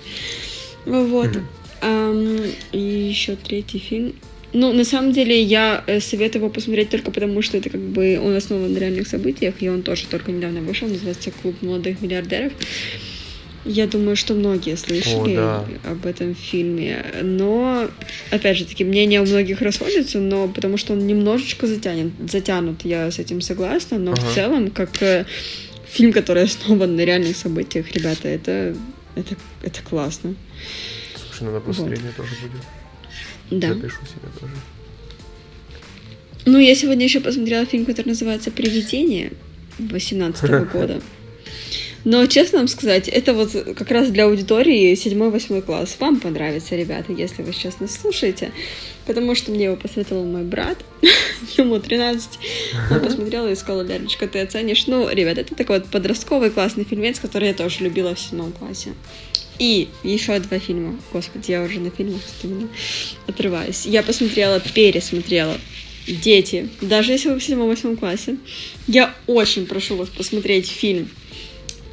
Вот. 0.86 1.28
Мгм. 1.28 1.47
Ам, 1.81 2.39
и 2.73 2.78
еще 2.78 3.36
третий 3.36 3.78
фильм. 3.78 4.15
Ну, 4.55 4.73
на 4.73 4.85
самом 4.85 5.12
деле, 5.12 5.43
я 5.43 5.82
э, 5.89 5.98
советую 5.98 6.43
его 6.43 6.51
посмотреть 6.51 6.89
только 6.89 7.11
потому, 7.11 7.43
что 7.43 7.56
это 7.59 7.70
как 7.70 7.81
бы 7.81 8.20
он 8.23 8.36
основан 8.36 8.73
на 8.73 8.78
реальных 8.78 9.09
событиях, 9.09 9.56
и 9.61 9.69
он 9.69 9.82
тоже 9.82 10.06
только 10.06 10.31
недавно 10.31 10.61
вышел, 10.61 10.86
называется 10.86 11.32
«Клуб 11.43 11.61
молодых 11.61 12.01
миллиардеров». 12.01 12.52
Я 13.64 13.86
думаю, 13.86 14.14
что 14.14 14.34
многие 14.34 14.76
слышали 14.76 15.36
О, 15.36 15.64
да. 15.84 15.90
об 15.90 16.04
этом 16.04 16.34
фильме, 16.34 17.02
но, 17.22 17.88
опять 18.30 18.58
же 18.58 18.66
таки, 18.66 18.84
мнения 18.84 19.22
у 19.22 19.24
многих 19.24 19.62
расходятся, 19.62 20.18
но 20.18 20.48
потому 20.48 20.76
что 20.76 20.92
он 20.92 21.06
немножечко 21.06 21.66
затянет, 21.66 22.12
затянут, 22.30 22.84
я 22.84 23.10
с 23.10 23.18
этим 23.18 23.40
согласна, 23.40 23.98
но 23.98 24.12
Ага. 24.12 24.20
в 24.20 24.34
целом, 24.34 24.70
как 24.70 25.00
э, 25.02 25.24
фильм, 25.88 26.12
который 26.12 26.42
основан 26.42 26.94
на 26.94 27.00
реальных 27.06 27.38
событиях, 27.38 27.90
ребята, 27.92 28.28
это, 28.28 28.76
это, 29.14 29.34
это 29.62 29.82
классно. 29.82 30.34
Слушай, 31.16 31.44
надо 31.44 31.60
посмотреть, 31.60 32.02
мне 32.02 32.12
тоже 32.14 32.34
будет. 32.42 33.60
Да. 33.62 33.68
Запишу 33.74 34.04
себе 34.04 34.28
тоже. 34.38 34.52
Ну, 36.46 36.58
я 36.58 36.74
сегодня 36.74 37.04
еще 37.04 37.20
посмотрела 37.20 37.64
фильм, 37.64 37.86
который 37.86 38.08
называется 38.08 38.50
«Привидение» 38.50 39.32
18 39.78 40.50
года. 40.72 41.00
Но, 42.05 42.26
честно 42.26 42.59
вам 42.59 42.68
сказать, 42.68 43.09
это 43.09 43.32
вот 43.32 43.52
как 43.52 43.90
раз 43.90 44.10
для 44.10 44.26
аудитории 44.26 44.93
7-8 44.93 45.62
класс. 45.62 45.97
Вам 45.98 46.20
понравится, 46.20 46.76
ребята, 46.76 47.12
если 47.12 47.43
вы 47.43 47.52
сейчас 47.52 47.81
нас 47.81 47.98
слушаете. 47.98 48.52
Потому 49.06 49.35
что 49.35 49.51
мне 49.51 49.64
его 49.64 49.76
посоветовал 49.76 50.24
мой 50.24 50.43
брат. 50.43 50.78
Ему 51.56 51.78
13. 51.78 52.39
Он 52.90 53.01
посмотрел 53.01 53.48
и 53.48 53.55
сказал, 53.55 53.85
Лярочка, 53.85 54.28
ты 54.28 54.40
оценишь. 54.40 54.86
Ну, 54.86 55.09
ребят, 55.09 55.39
это 55.39 55.55
такой 55.55 55.81
вот 55.81 55.89
подростковый 55.89 56.51
классный 56.51 56.85
фильмец, 56.85 57.18
который 57.20 57.48
я 57.48 57.55
тоже 57.55 57.85
любила 57.85 58.14
в 58.14 58.20
седьмом 58.20 58.52
классе. 58.52 58.93
И 59.59 59.89
еще 60.02 60.39
два 60.40 60.59
фильма. 60.59 60.98
Господи, 61.12 61.52
я 61.52 61.62
уже 61.62 61.81
на 61.81 61.90
фильмах 61.90 62.22
отрываюсь. 63.26 63.86
Я 63.86 64.02
посмотрела, 64.02 64.60
пересмотрела 64.60 65.56
Дети. 66.06 66.68
Даже 66.82 67.12
если 67.12 67.31
вы 67.31 67.39
в 67.39 67.44
седьмом-восьмом 67.44 67.97
классе. 67.97 68.36
Я 68.86 69.14
очень 69.26 69.66
прошу 69.66 69.97
вас 69.97 70.10
посмотреть 70.10 70.68
фильм. 70.68 71.09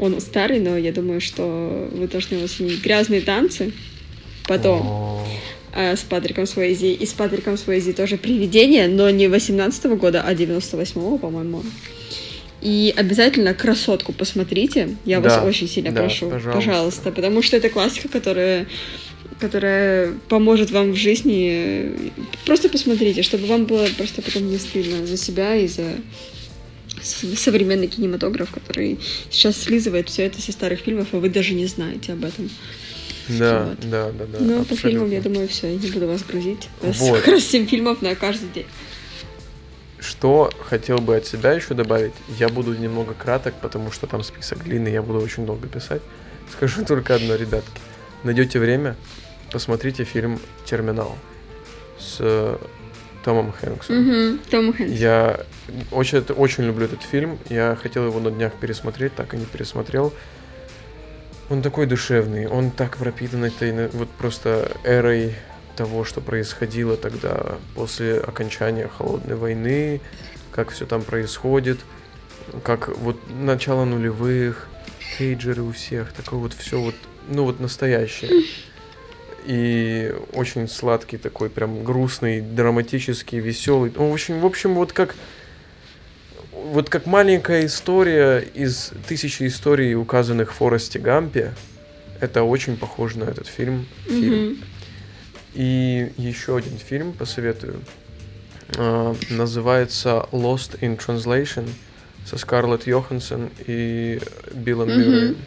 Он 0.01 0.19
старый, 0.19 0.59
но 0.59 0.77
я 0.77 0.91
думаю, 0.91 1.21
что 1.21 1.87
вы 1.93 2.07
должны 2.07 2.35
его 2.35 2.45
оценить. 2.45 2.81
«Грязные 2.81 3.21
танцы». 3.21 3.71
Потом 4.47 4.81
О, 4.81 5.25
э, 5.75 5.95
с 5.95 5.99
Патриком 5.99 6.47
Суэйзи. 6.47 6.87
И 6.93 7.05
с 7.05 7.13
Патриком 7.13 7.55
Суэйзи 7.55 7.93
тоже 7.93 8.17
«Привидение», 8.17 8.87
но 8.87 9.09
не 9.11 9.27
18 9.27 9.85
года, 9.97 10.23
а 10.25 10.33
98 10.33 11.19
по-моему. 11.19 11.63
И 12.63 12.91
обязательно 12.97 13.53
«Красотку» 13.53 14.11
посмотрите. 14.11 14.97
Я 15.05 15.19
вас 15.19 15.35
Да, 15.35 15.43
очень 15.43 15.67
сильно 15.69 15.91
да, 15.91 16.01
прошу. 16.01 16.29
пожалуйста. 16.29 16.51
Пожалуйста. 16.51 17.11
Потому 17.11 17.41
что 17.43 17.57
это 17.57 17.69
классика, 17.69 18.07
которая 18.07 18.67
которая 19.39 20.13
поможет 20.29 20.69
вам 20.69 20.91
в 20.91 20.95
жизни. 20.95 22.11
Просто 22.45 22.69
посмотрите, 22.69 23.23
чтобы 23.23 23.47
вам 23.47 23.65
было 23.65 23.87
просто 23.97 24.21
потом 24.21 24.47
не 24.47 24.57
стыдно 24.57 25.05
за 25.07 25.17
себя 25.17 25.55
и 25.55 25.67
за 25.67 25.95
современный 27.37 27.87
кинематограф, 27.87 28.51
который 28.51 28.99
сейчас 29.29 29.57
слизывает 29.57 30.09
все 30.09 30.25
это 30.25 30.41
со 30.41 30.51
старых 30.51 30.79
фильмов, 30.81 31.09
а 31.11 31.17
вы 31.17 31.29
даже 31.29 31.53
не 31.53 31.65
знаете 31.65 32.13
об 32.13 32.23
этом. 32.25 32.49
Да, 33.27 33.65
Вот. 33.65 33.89
да, 33.89 34.11
да, 34.11 34.25
да. 34.25 34.37
Ну, 34.39 34.65
по 34.65 34.75
фильмам, 34.75 35.09
я 35.11 35.21
думаю, 35.21 35.47
все, 35.47 35.67
я 35.73 35.77
не 35.77 35.87
буду 35.91 36.07
вас 36.07 36.23
грузить. 36.23 36.69
Вот. 36.81 37.17
как 37.19 37.27
раз 37.27 37.43
7 37.43 37.67
фильмов 37.67 38.01
на 38.01 38.15
каждый 38.15 38.49
день. 38.49 38.65
Что 39.99 40.49
хотел 40.67 40.97
бы 40.97 41.15
от 41.15 41.27
себя 41.27 41.53
еще 41.53 41.75
добавить? 41.75 42.13
Я 42.39 42.49
буду 42.49 42.73
немного 42.73 43.13
краток, 43.13 43.53
потому 43.61 43.91
что 43.91 44.07
там 44.07 44.23
список 44.23 44.63
длинный, 44.63 44.91
я 44.91 45.01
буду 45.01 45.19
очень 45.19 45.45
долго 45.45 45.67
писать. 45.67 46.01
Скажу 46.51 46.83
только 46.83 47.15
одно, 47.15 47.35
ребятки. 47.35 47.79
Найдете 48.23 48.59
время, 48.59 48.95
посмотрите 49.51 50.03
фильм 50.03 50.39
«Терминал» 50.65 51.15
с 51.99 52.59
Томом 53.23 53.51
Хэнксом. 53.51 53.97
Угу. 53.97 54.39
Том 54.49 54.73
Хэнкс. 54.73 54.91
Я 54.93 55.41
очень, 55.91 56.19
очень 56.19 56.63
люблю 56.65 56.85
этот 56.85 57.03
фильм. 57.03 57.37
Я 57.49 57.77
хотел 57.81 58.05
его 58.05 58.19
на 58.19 58.31
днях 58.31 58.53
пересмотреть, 58.53 59.15
так 59.15 59.33
и 59.33 59.37
не 59.37 59.45
пересмотрел. 59.45 60.13
Он 61.49 61.61
такой 61.61 61.85
душевный, 61.85 62.47
он 62.47 62.71
так 62.71 62.97
пропитан 62.97 63.43
этой 63.43 63.89
вот 63.89 64.09
просто 64.09 64.71
эрой 64.85 65.35
того, 65.75 66.05
что 66.05 66.21
происходило 66.21 66.95
тогда 66.95 67.57
после 67.75 68.19
окончания 68.19 68.87
холодной 68.87 69.35
войны, 69.35 70.01
как 70.51 70.69
все 70.69 70.85
там 70.85 71.01
происходит, 71.01 71.79
как 72.63 72.89
вот 72.97 73.17
начало 73.29 73.83
нулевых, 73.85 74.67
пейджеры 75.17 75.61
у 75.61 75.71
всех, 75.71 76.13
такое 76.13 76.39
вот 76.39 76.53
все 76.53 76.79
вот, 76.79 76.95
ну 77.27 77.43
вот 77.43 77.59
настоящее. 77.59 78.45
И 79.45 80.13
очень 80.33 80.67
сладкий 80.67 81.17
такой, 81.17 81.49
прям 81.49 81.83
грустный, 81.83 82.41
драматический, 82.41 83.39
веселый. 83.39 83.91
Ну, 83.95 84.09
в 84.09 84.13
общем, 84.13 84.39
в 84.39 84.45
общем, 84.45 84.75
вот 84.75 84.93
как 84.93 85.15
вот 86.51 86.89
как 86.89 87.05
маленькая 87.05 87.65
история 87.65 88.39
из 88.39 88.91
тысячи 89.07 89.47
историй, 89.47 89.95
указанных 89.95 90.51
в 90.51 90.55
Форесте 90.55 90.99
Гампе. 90.99 91.53
Это 92.19 92.43
очень 92.43 92.77
похоже 92.77 93.19
на 93.19 93.23
этот 93.23 93.47
фильм. 93.47 93.87
фильм. 94.05 94.33
Мгм. 94.51 94.57
И 95.55 96.11
еще 96.17 96.57
один 96.57 96.77
фильм 96.77 97.13
посоветую. 97.13 97.81
А, 98.77 99.15
называется 99.29 100.27
Lost 100.31 100.79
in 100.81 100.97
Translation 100.97 101.67
со 102.25 102.37
Скарлетт 102.37 102.85
Йоханссон 102.85 103.49
и 103.65 104.21
Биллом 104.53 104.89
Мгм. 104.89 104.99
Мюрреем. 104.99 105.37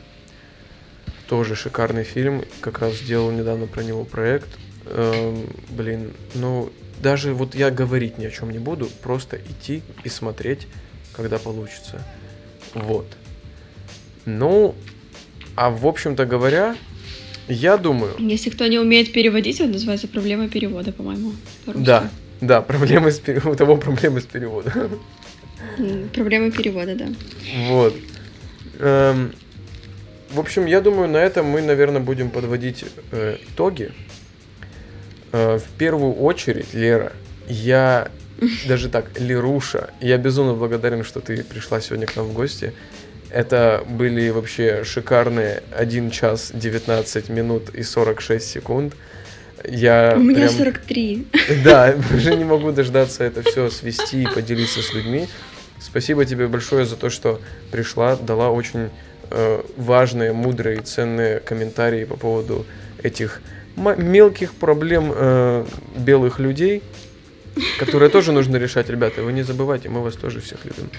Тоже 1.28 1.54
шикарный 1.56 2.04
фильм. 2.04 2.44
Как 2.60 2.80
раз 2.80 2.94
сделал 2.96 3.30
недавно 3.30 3.66
про 3.66 3.82
него 3.82 4.04
проект. 4.04 4.48
Эм, 4.86 5.46
блин, 5.70 6.10
ну 6.34 6.70
даже 7.02 7.32
вот 7.34 7.54
я 7.54 7.70
говорить 7.70 8.18
ни 8.18 8.26
о 8.26 8.30
чем 8.30 8.50
не 8.50 8.58
буду, 8.58 8.88
просто 9.02 9.36
идти 9.38 9.82
и 10.04 10.08
смотреть, 10.08 10.66
когда 11.14 11.38
получится. 11.38 12.02
Вот. 12.74 13.06
Ну, 14.26 14.74
а 15.56 15.70
в 15.70 15.86
общем-то 15.86 16.24
говоря, 16.26 16.76
я 17.48 17.76
думаю, 17.76 18.14
Если 18.18 18.50
кто 18.50 18.66
не 18.66 18.78
умеет 18.78 19.12
переводить, 19.12 19.60
он 19.60 19.70
называется 19.72 20.08
проблема 20.08 20.48
перевода, 20.48 20.92
по-моему. 20.92 21.32
по-русски. 21.64 21.84
Да, 21.86 22.10
да, 22.40 22.60
проблемы 22.62 23.10
с 23.10 23.18
пере- 23.18 23.40
у 23.44 23.54
того 23.54 23.76
проблемы 23.76 24.20
с 24.20 24.24
переводом. 24.24 25.00
М, 25.78 26.08
Проблема 26.14 26.50
перевода, 26.50 26.94
да. 26.94 27.08
Вот. 27.68 27.94
Эм, 28.78 29.32
в 30.34 30.40
общем, 30.40 30.66
я 30.66 30.80
думаю, 30.80 31.08
на 31.08 31.18
этом 31.18 31.46
мы, 31.46 31.62
наверное, 31.62 32.00
будем 32.00 32.30
подводить 32.30 32.84
э, 33.12 33.36
итоги. 33.48 33.92
Э, 35.32 35.58
в 35.58 35.78
первую 35.78 36.14
очередь, 36.14 36.74
Лера, 36.74 37.12
я 37.48 38.08
даже 38.68 38.88
так, 38.88 39.18
Леруша, 39.18 39.90
я 40.00 40.18
безумно 40.18 40.54
благодарен, 40.54 41.04
что 41.04 41.20
ты 41.20 41.44
пришла 41.44 41.80
сегодня 41.80 42.06
к 42.06 42.16
нам 42.16 42.26
в 42.26 42.32
гости. 42.32 42.72
Это 43.30 43.84
были 43.88 44.28
вообще 44.30 44.84
шикарные 44.84 45.62
1 45.76 46.10
час 46.10 46.50
19 46.52 47.28
минут 47.28 47.70
и 47.74 47.82
46 47.82 48.46
секунд. 48.46 48.94
Я 49.64 50.14
У 50.16 50.20
меня 50.20 50.48
прям- 50.48 50.50
43. 50.50 51.26
Да, 51.64 51.94
уже 52.14 52.34
не 52.36 52.44
могу 52.44 52.70
дождаться 52.72 53.24
это 53.24 53.42
все 53.42 53.70
свести 53.70 54.22
и 54.22 54.26
поделиться 54.26 54.82
с 54.82 54.92
людьми. 54.92 55.28
Спасибо 55.80 56.24
тебе 56.24 56.48
большое 56.48 56.86
за 56.86 56.96
то, 56.96 57.10
что 57.10 57.40
пришла, 57.70 58.16
дала 58.16 58.50
очень 58.50 58.90
важные, 59.76 60.32
мудрые 60.32 60.80
ценные 60.80 61.40
комментарии 61.40 62.04
по 62.04 62.16
поводу 62.16 62.66
этих 63.02 63.40
мелких 63.76 64.52
проблем 64.54 65.12
э, 65.14 65.64
белых 65.96 66.38
людей, 66.38 66.82
которые 67.78 68.08
тоже 68.08 68.32
нужно 68.32 68.56
решать, 68.56 68.88
ребята. 68.88 69.22
Вы 69.22 69.32
не 69.32 69.42
забывайте, 69.42 69.88
мы 69.88 70.02
вас 70.02 70.14
тоже 70.14 70.40
всех 70.40 70.64
любим. 70.64 70.90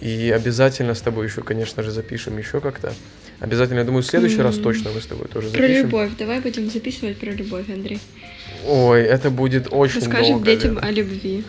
И 0.00 0.30
обязательно 0.34 0.94
с 0.94 1.00
тобой 1.00 1.26
еще, 1.26 1.42
конечно 1.42 1.82
же, 1.82 1.90
запишем 1.90 2.36
еще 2.36 2.60
как-то. 2.60 2.92
Обязательно, 3.40 3.78
я 3.78 3.84
думаю, 3.84 4.02
в 4.02 4.06
следующий 4.06 4.40
раз 4.42 4.56
М. 4.58 4.62
точно 4.64 4.90
мы 4.94 5.00
с 5.00 5.06
тобой 5.06 5.26
тоже 5.28 5.48
Про 5.50 5.60
запишем. 5.60 5.86
любовь. 5.86 6.10
Давай 6.18 6.40
будем 6.40 6.70
записывать 6.70 7.18
про 7.18 7.30
любовь, 7.30 7.68
Андрей. 7.68 8.00
Ой, 8.66 9.02
это 9.02 9.30
будет 9.30 9.68
очень 9.70 10.00
Расскажем 10.00 10.32
долго. 10.34 10.46
детям 10.46 10.74
Лера. 10.74 10.86
о 10.86 10.90
любви. 10.90 11.44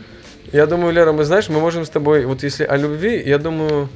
Я 0.52 0.65
думаю, 0.68 0.94
Лера, 0.94 1.11
мы 1.14 1.23
знаешь, 1.26 1.49
мы 1.49 1.60
можем 1.60 1.84
с 1.84 1.90
тобой, 1.90 2.26
вот 2.26 2.44
если 2.44 2.64
о 2.64 2.77
любви, 2.77 3.22
я 3.26 3.38
думаю, 3.40 3.90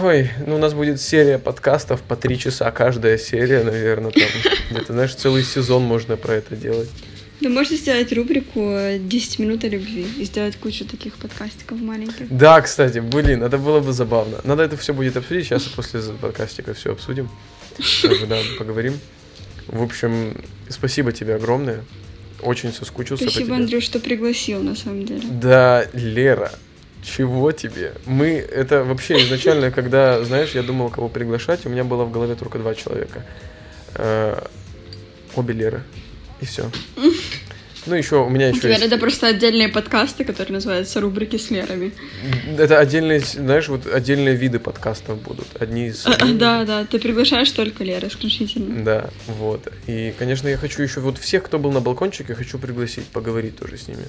ой, 0.00 0.30
ну 0.46 0.56
у 0.56 0.58
нас 0.58 0.74
будет 0.74 1.00
серия 1.00 1.38
подкастов 1.38 2.02
по 2.02 2.16
три 2.16 2.38
часа 2.38 2.70
каждая 2.70 3.18
серия, 3.18 3.62
наверное, 3.62 4.10
там 4.10 4.28
где-то, 4.70 4.92
знаешь, 4.92 5.14
целый 5.14 5.42
сезон 5.42 5.82
можно 5.82 6.16
про 6.16 6.34
это 6.34 6.56
делать. 6.56 6.88
Ну, 7.40 7.50
можно 7.50 7.76
сделать 7.76 8.10
рубрику 8.14 8.60
э, 8.60 8.96
«10 8.96 9.42
минут 9.42 9.64
о 9.64 9.68
любви» 9.68 10.06
и 10.18 10.24
сделать 10.24 10.56
кучу 10.56 10.86
таких 10.86 11.16
подкастиков 11.16 11.78
маленьких. 11.78 12.26
Да, 12.30 12.60
кстати, 12.62 12.98
блин, 13.00 13.42
это 13.42 13.58
было 13.58 13.80
бы 13.80 13.92
забавно. 13.92 14.38
Надо 14.44 14.62
это 14.62 14.78
все 14.78 14.94
будет 14.94 15.18
обсудить, 15.18 15.44
сейчас 15.44 15.64
после 15.64 16.00
подкастика 16.00 16.72
все 16.72 16.92
обсудим, 16.92 17.28
да, 18.28 18.38
поговорим. 18.58 18.98
В 19.66 19.82
общем, 19.82 20.34
спасибо 20.70 21.12
тебе 21.12 21.34
огромное, 21.34 21.84
очень 22.40 22.72
соскучился 22.72 23.24
по 23.24 23.30
Спасибо, 23.30 23.50
тебе. 23.50 23.56
Андрюш, 23.56 23.84
что 23.84 24.00
пригласил, 24.00 24.62
на 24.62 24.74
самом 24.74 25.04
деле. 25.04 25.22
Да, 25.30 25.86
Лера, 25.92 26.52
чего 27.06 27.52
тебе? 27.52 27.92
Мы, 28.04 28.34
это 28.38 28.84
вообще 28.84 29.22
изначально, 29.22 29.70
когда, 29.70 30.24
знаешь, 30.24 30.50
я 30.52 30.62
думал, 30.62 30.90
кого 30.90 31.08
приглашать, 31.08 31.64
у 31.64 31.68
меня 31.68 31.84
было 31.84 32.04
в 32.04 32.10
голове 32.10 32.34
только 32.34 32.58
два 32.58 32.74
человека. 32.74 33.24
Э, 33.94 34.42
Обе 35.36 35.54
Леры. 35.54 35.82
И 36.40 36.46
все. 36.46 36.70
Ну, 37.86 37.94
еще 37.94 38.16
у 38.16 38.28
меня 38.28 38.48
еще 38.48 38.58
Теперь 38.58 38.72
есть... 38.72 38.82
это 38.86 38.98
просто 38.98 39.28
отдельные 39.28 39.68
подкасты, 39.68 40.24
которые 40.24 40.54
называются 40.54 41.00
«Рубрики 41.00 41.36
с 41.36 41.50
Лерами». 41.50 41.92
Это 42.58 42.80
отдельные, 42.80 43.20
знаешь, 43.20 43.68
вот 43.68 43.86
отдельные 43.86 44.34
виды 44.34 44.58
подкастов 44.58 45.22
будут. 45.22 45.46
Одни 45.60 45.86
из... 45.86 46.04
А, 46.04 46.16
Да, 46.26 46.64
да, 46.64 46.84
ты 46.84 46.98
приглашаешь 46.98 47.50
только 47.52 47.84
Леры 47.84 48.08
исключительно. 48.08 48.84
Да, 48.84 49.10
вот. 49.28 49.72
И, 49.86 50.12
конечно, 50.18 50.48
я 50.48 50.56
хочу 50.56 50.82
еще 50.82 50.98
вот 51.00 51.18
всех, 51.18 51.44
кто 51.44 51.60
был 51.60 51.70
на 51.70 51.80
балкончике, 51.80 52.34
хочу 52.34 52.58
пригласить, 52.58 53.06
поговорить 53.06 53.56
тоже 53.56 53.78
с 53.78 53.86
ними. 53.86 54.04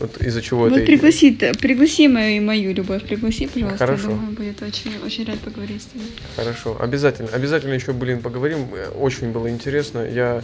Вот 0.00 0.16
из-за 0.22 0.40
чего 0.40 0.60
Вот 0.60 0.72
это... 0.72 0.86
пригласи, 0.86 1.30
пригласи 1.60 2.08
мою, 2.08 2.42
мою 2.42 2.72
любовь, 2.74 3.02
пригласи, 3.04 3.46
пожалуйста. 3.46 3.78
Хорошо. 3.78 4.10
Я 4.10 4.16
думаю, 4.16 4.32
будет 4.32 4.62
очень, 4.62 4.92
очень 5.04 5.26
рад 5.26 5.38
поговорить 5.40 5.82
с 5.82 5.86
тобой. 5.86 6.06
Хорошо, 6.36 6.76
обязательно, 6.80 7.28
обязательно 7.28 7.74
еще, 7.74 7.92
блин, 7.92 8.20
поговорим. 8.22 8.66
Очень 8.98 9.30
было 9.30 9.50
интересно. 9.50 9.98
Я 9.98 10.42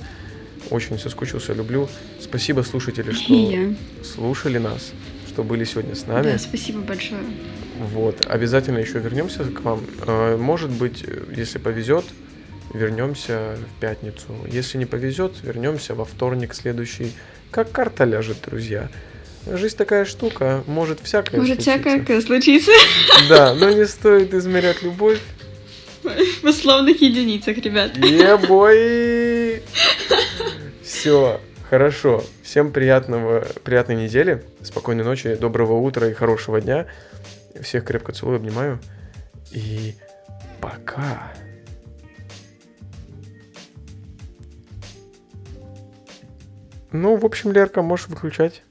очень 0.71 0.99
соскучился, 0.99 1.55
люблю. 1.55 1.89
Спасибо, 2.21 2.61
слушатели, 2.63 3.13
что 3.13 3.35
я. 3.35 3.75
слушали 4.05 4.59
нас, 4.59 4.93
что 5.27 5.43
были 5.43 5.65
сегодня 5.65 5.95
с 5.95 6.07
нами. 6.07 6.33
Да, 6.33 6.39
спасибо 6.39 6.81
большое. 6.81 7.21
Вот, 7.93 8.27
обязательно 8.27 8.79
еще 8.79 8.99
вернемся 8.99 9.45
к 9.45 9.61
вам. 9.63 9.83
Э, 10.07 10.37
Может 10.37 10.71
быть, 10.71 11.05
если 11.35 11.59
повезет, 11.59 12.05
вернемся 12.75 13.57
в 13.77 13.81
пятницу. 13.81 14.27
Если 14.51 14.77
не 14.77 14.87
повезет, 14.87 15.33
вернемся 15.43 15.95
во 15.95 16.05
вторник 16.05 16.55
следующий. 16.55 17.13
Как 17.51 17.71
карта 17.73 18.05
ляжет, 18.05 18.39
друзья. 18.47 18.91
Жизнь 19.47 19.77
такая 19.77 20.05
штука, 20.05 20.65
может 20.67 21.01
всякое 21.01 21.39
Может, 21.39 21.63
случиться. 21.63 21.91
всякое 21.91 22.21
случится 22.21 22.73
Да, 23.29 23.55
но 23.55 23.71
не 23.71 23.87
стоит 23.87 24.35
измерять 24.35 24.83
любовь 24.83 25.21
в 26.03 26.45
условных 26.45 27.01
единицах, 27.01 27.59
ребят. 27.59 27.97
Ебой! 27.97 29.63
Все, 30.83 31.41
хорошо. 31.69 32.25
Всем 32.43 32.73
приятного, 32.73 33.47
приятной 33.65 33.97
недели, 33.97 34.45
спокойной 34.63 35.05
ночи, 35.05 35.35
доброго 35.35 35.75
утра 35.75 36.09
и 36.09 36.13
хорошего 36.13 36.61
дня. 36.61 36.87
Всех 37.61 37.85
крепко 37.85 38.13
целую, 38.13 38.37
обнимаю. 38.37 38.81
И 39.53 39.95
пока. 40.61 41.33
Ну, 46.93 47.17
в 47.17 47.25
общем, 47.25 47.53
Лерка, 47.53 47.83
можешь 47.83 48.09
выключать. 48.09 48.63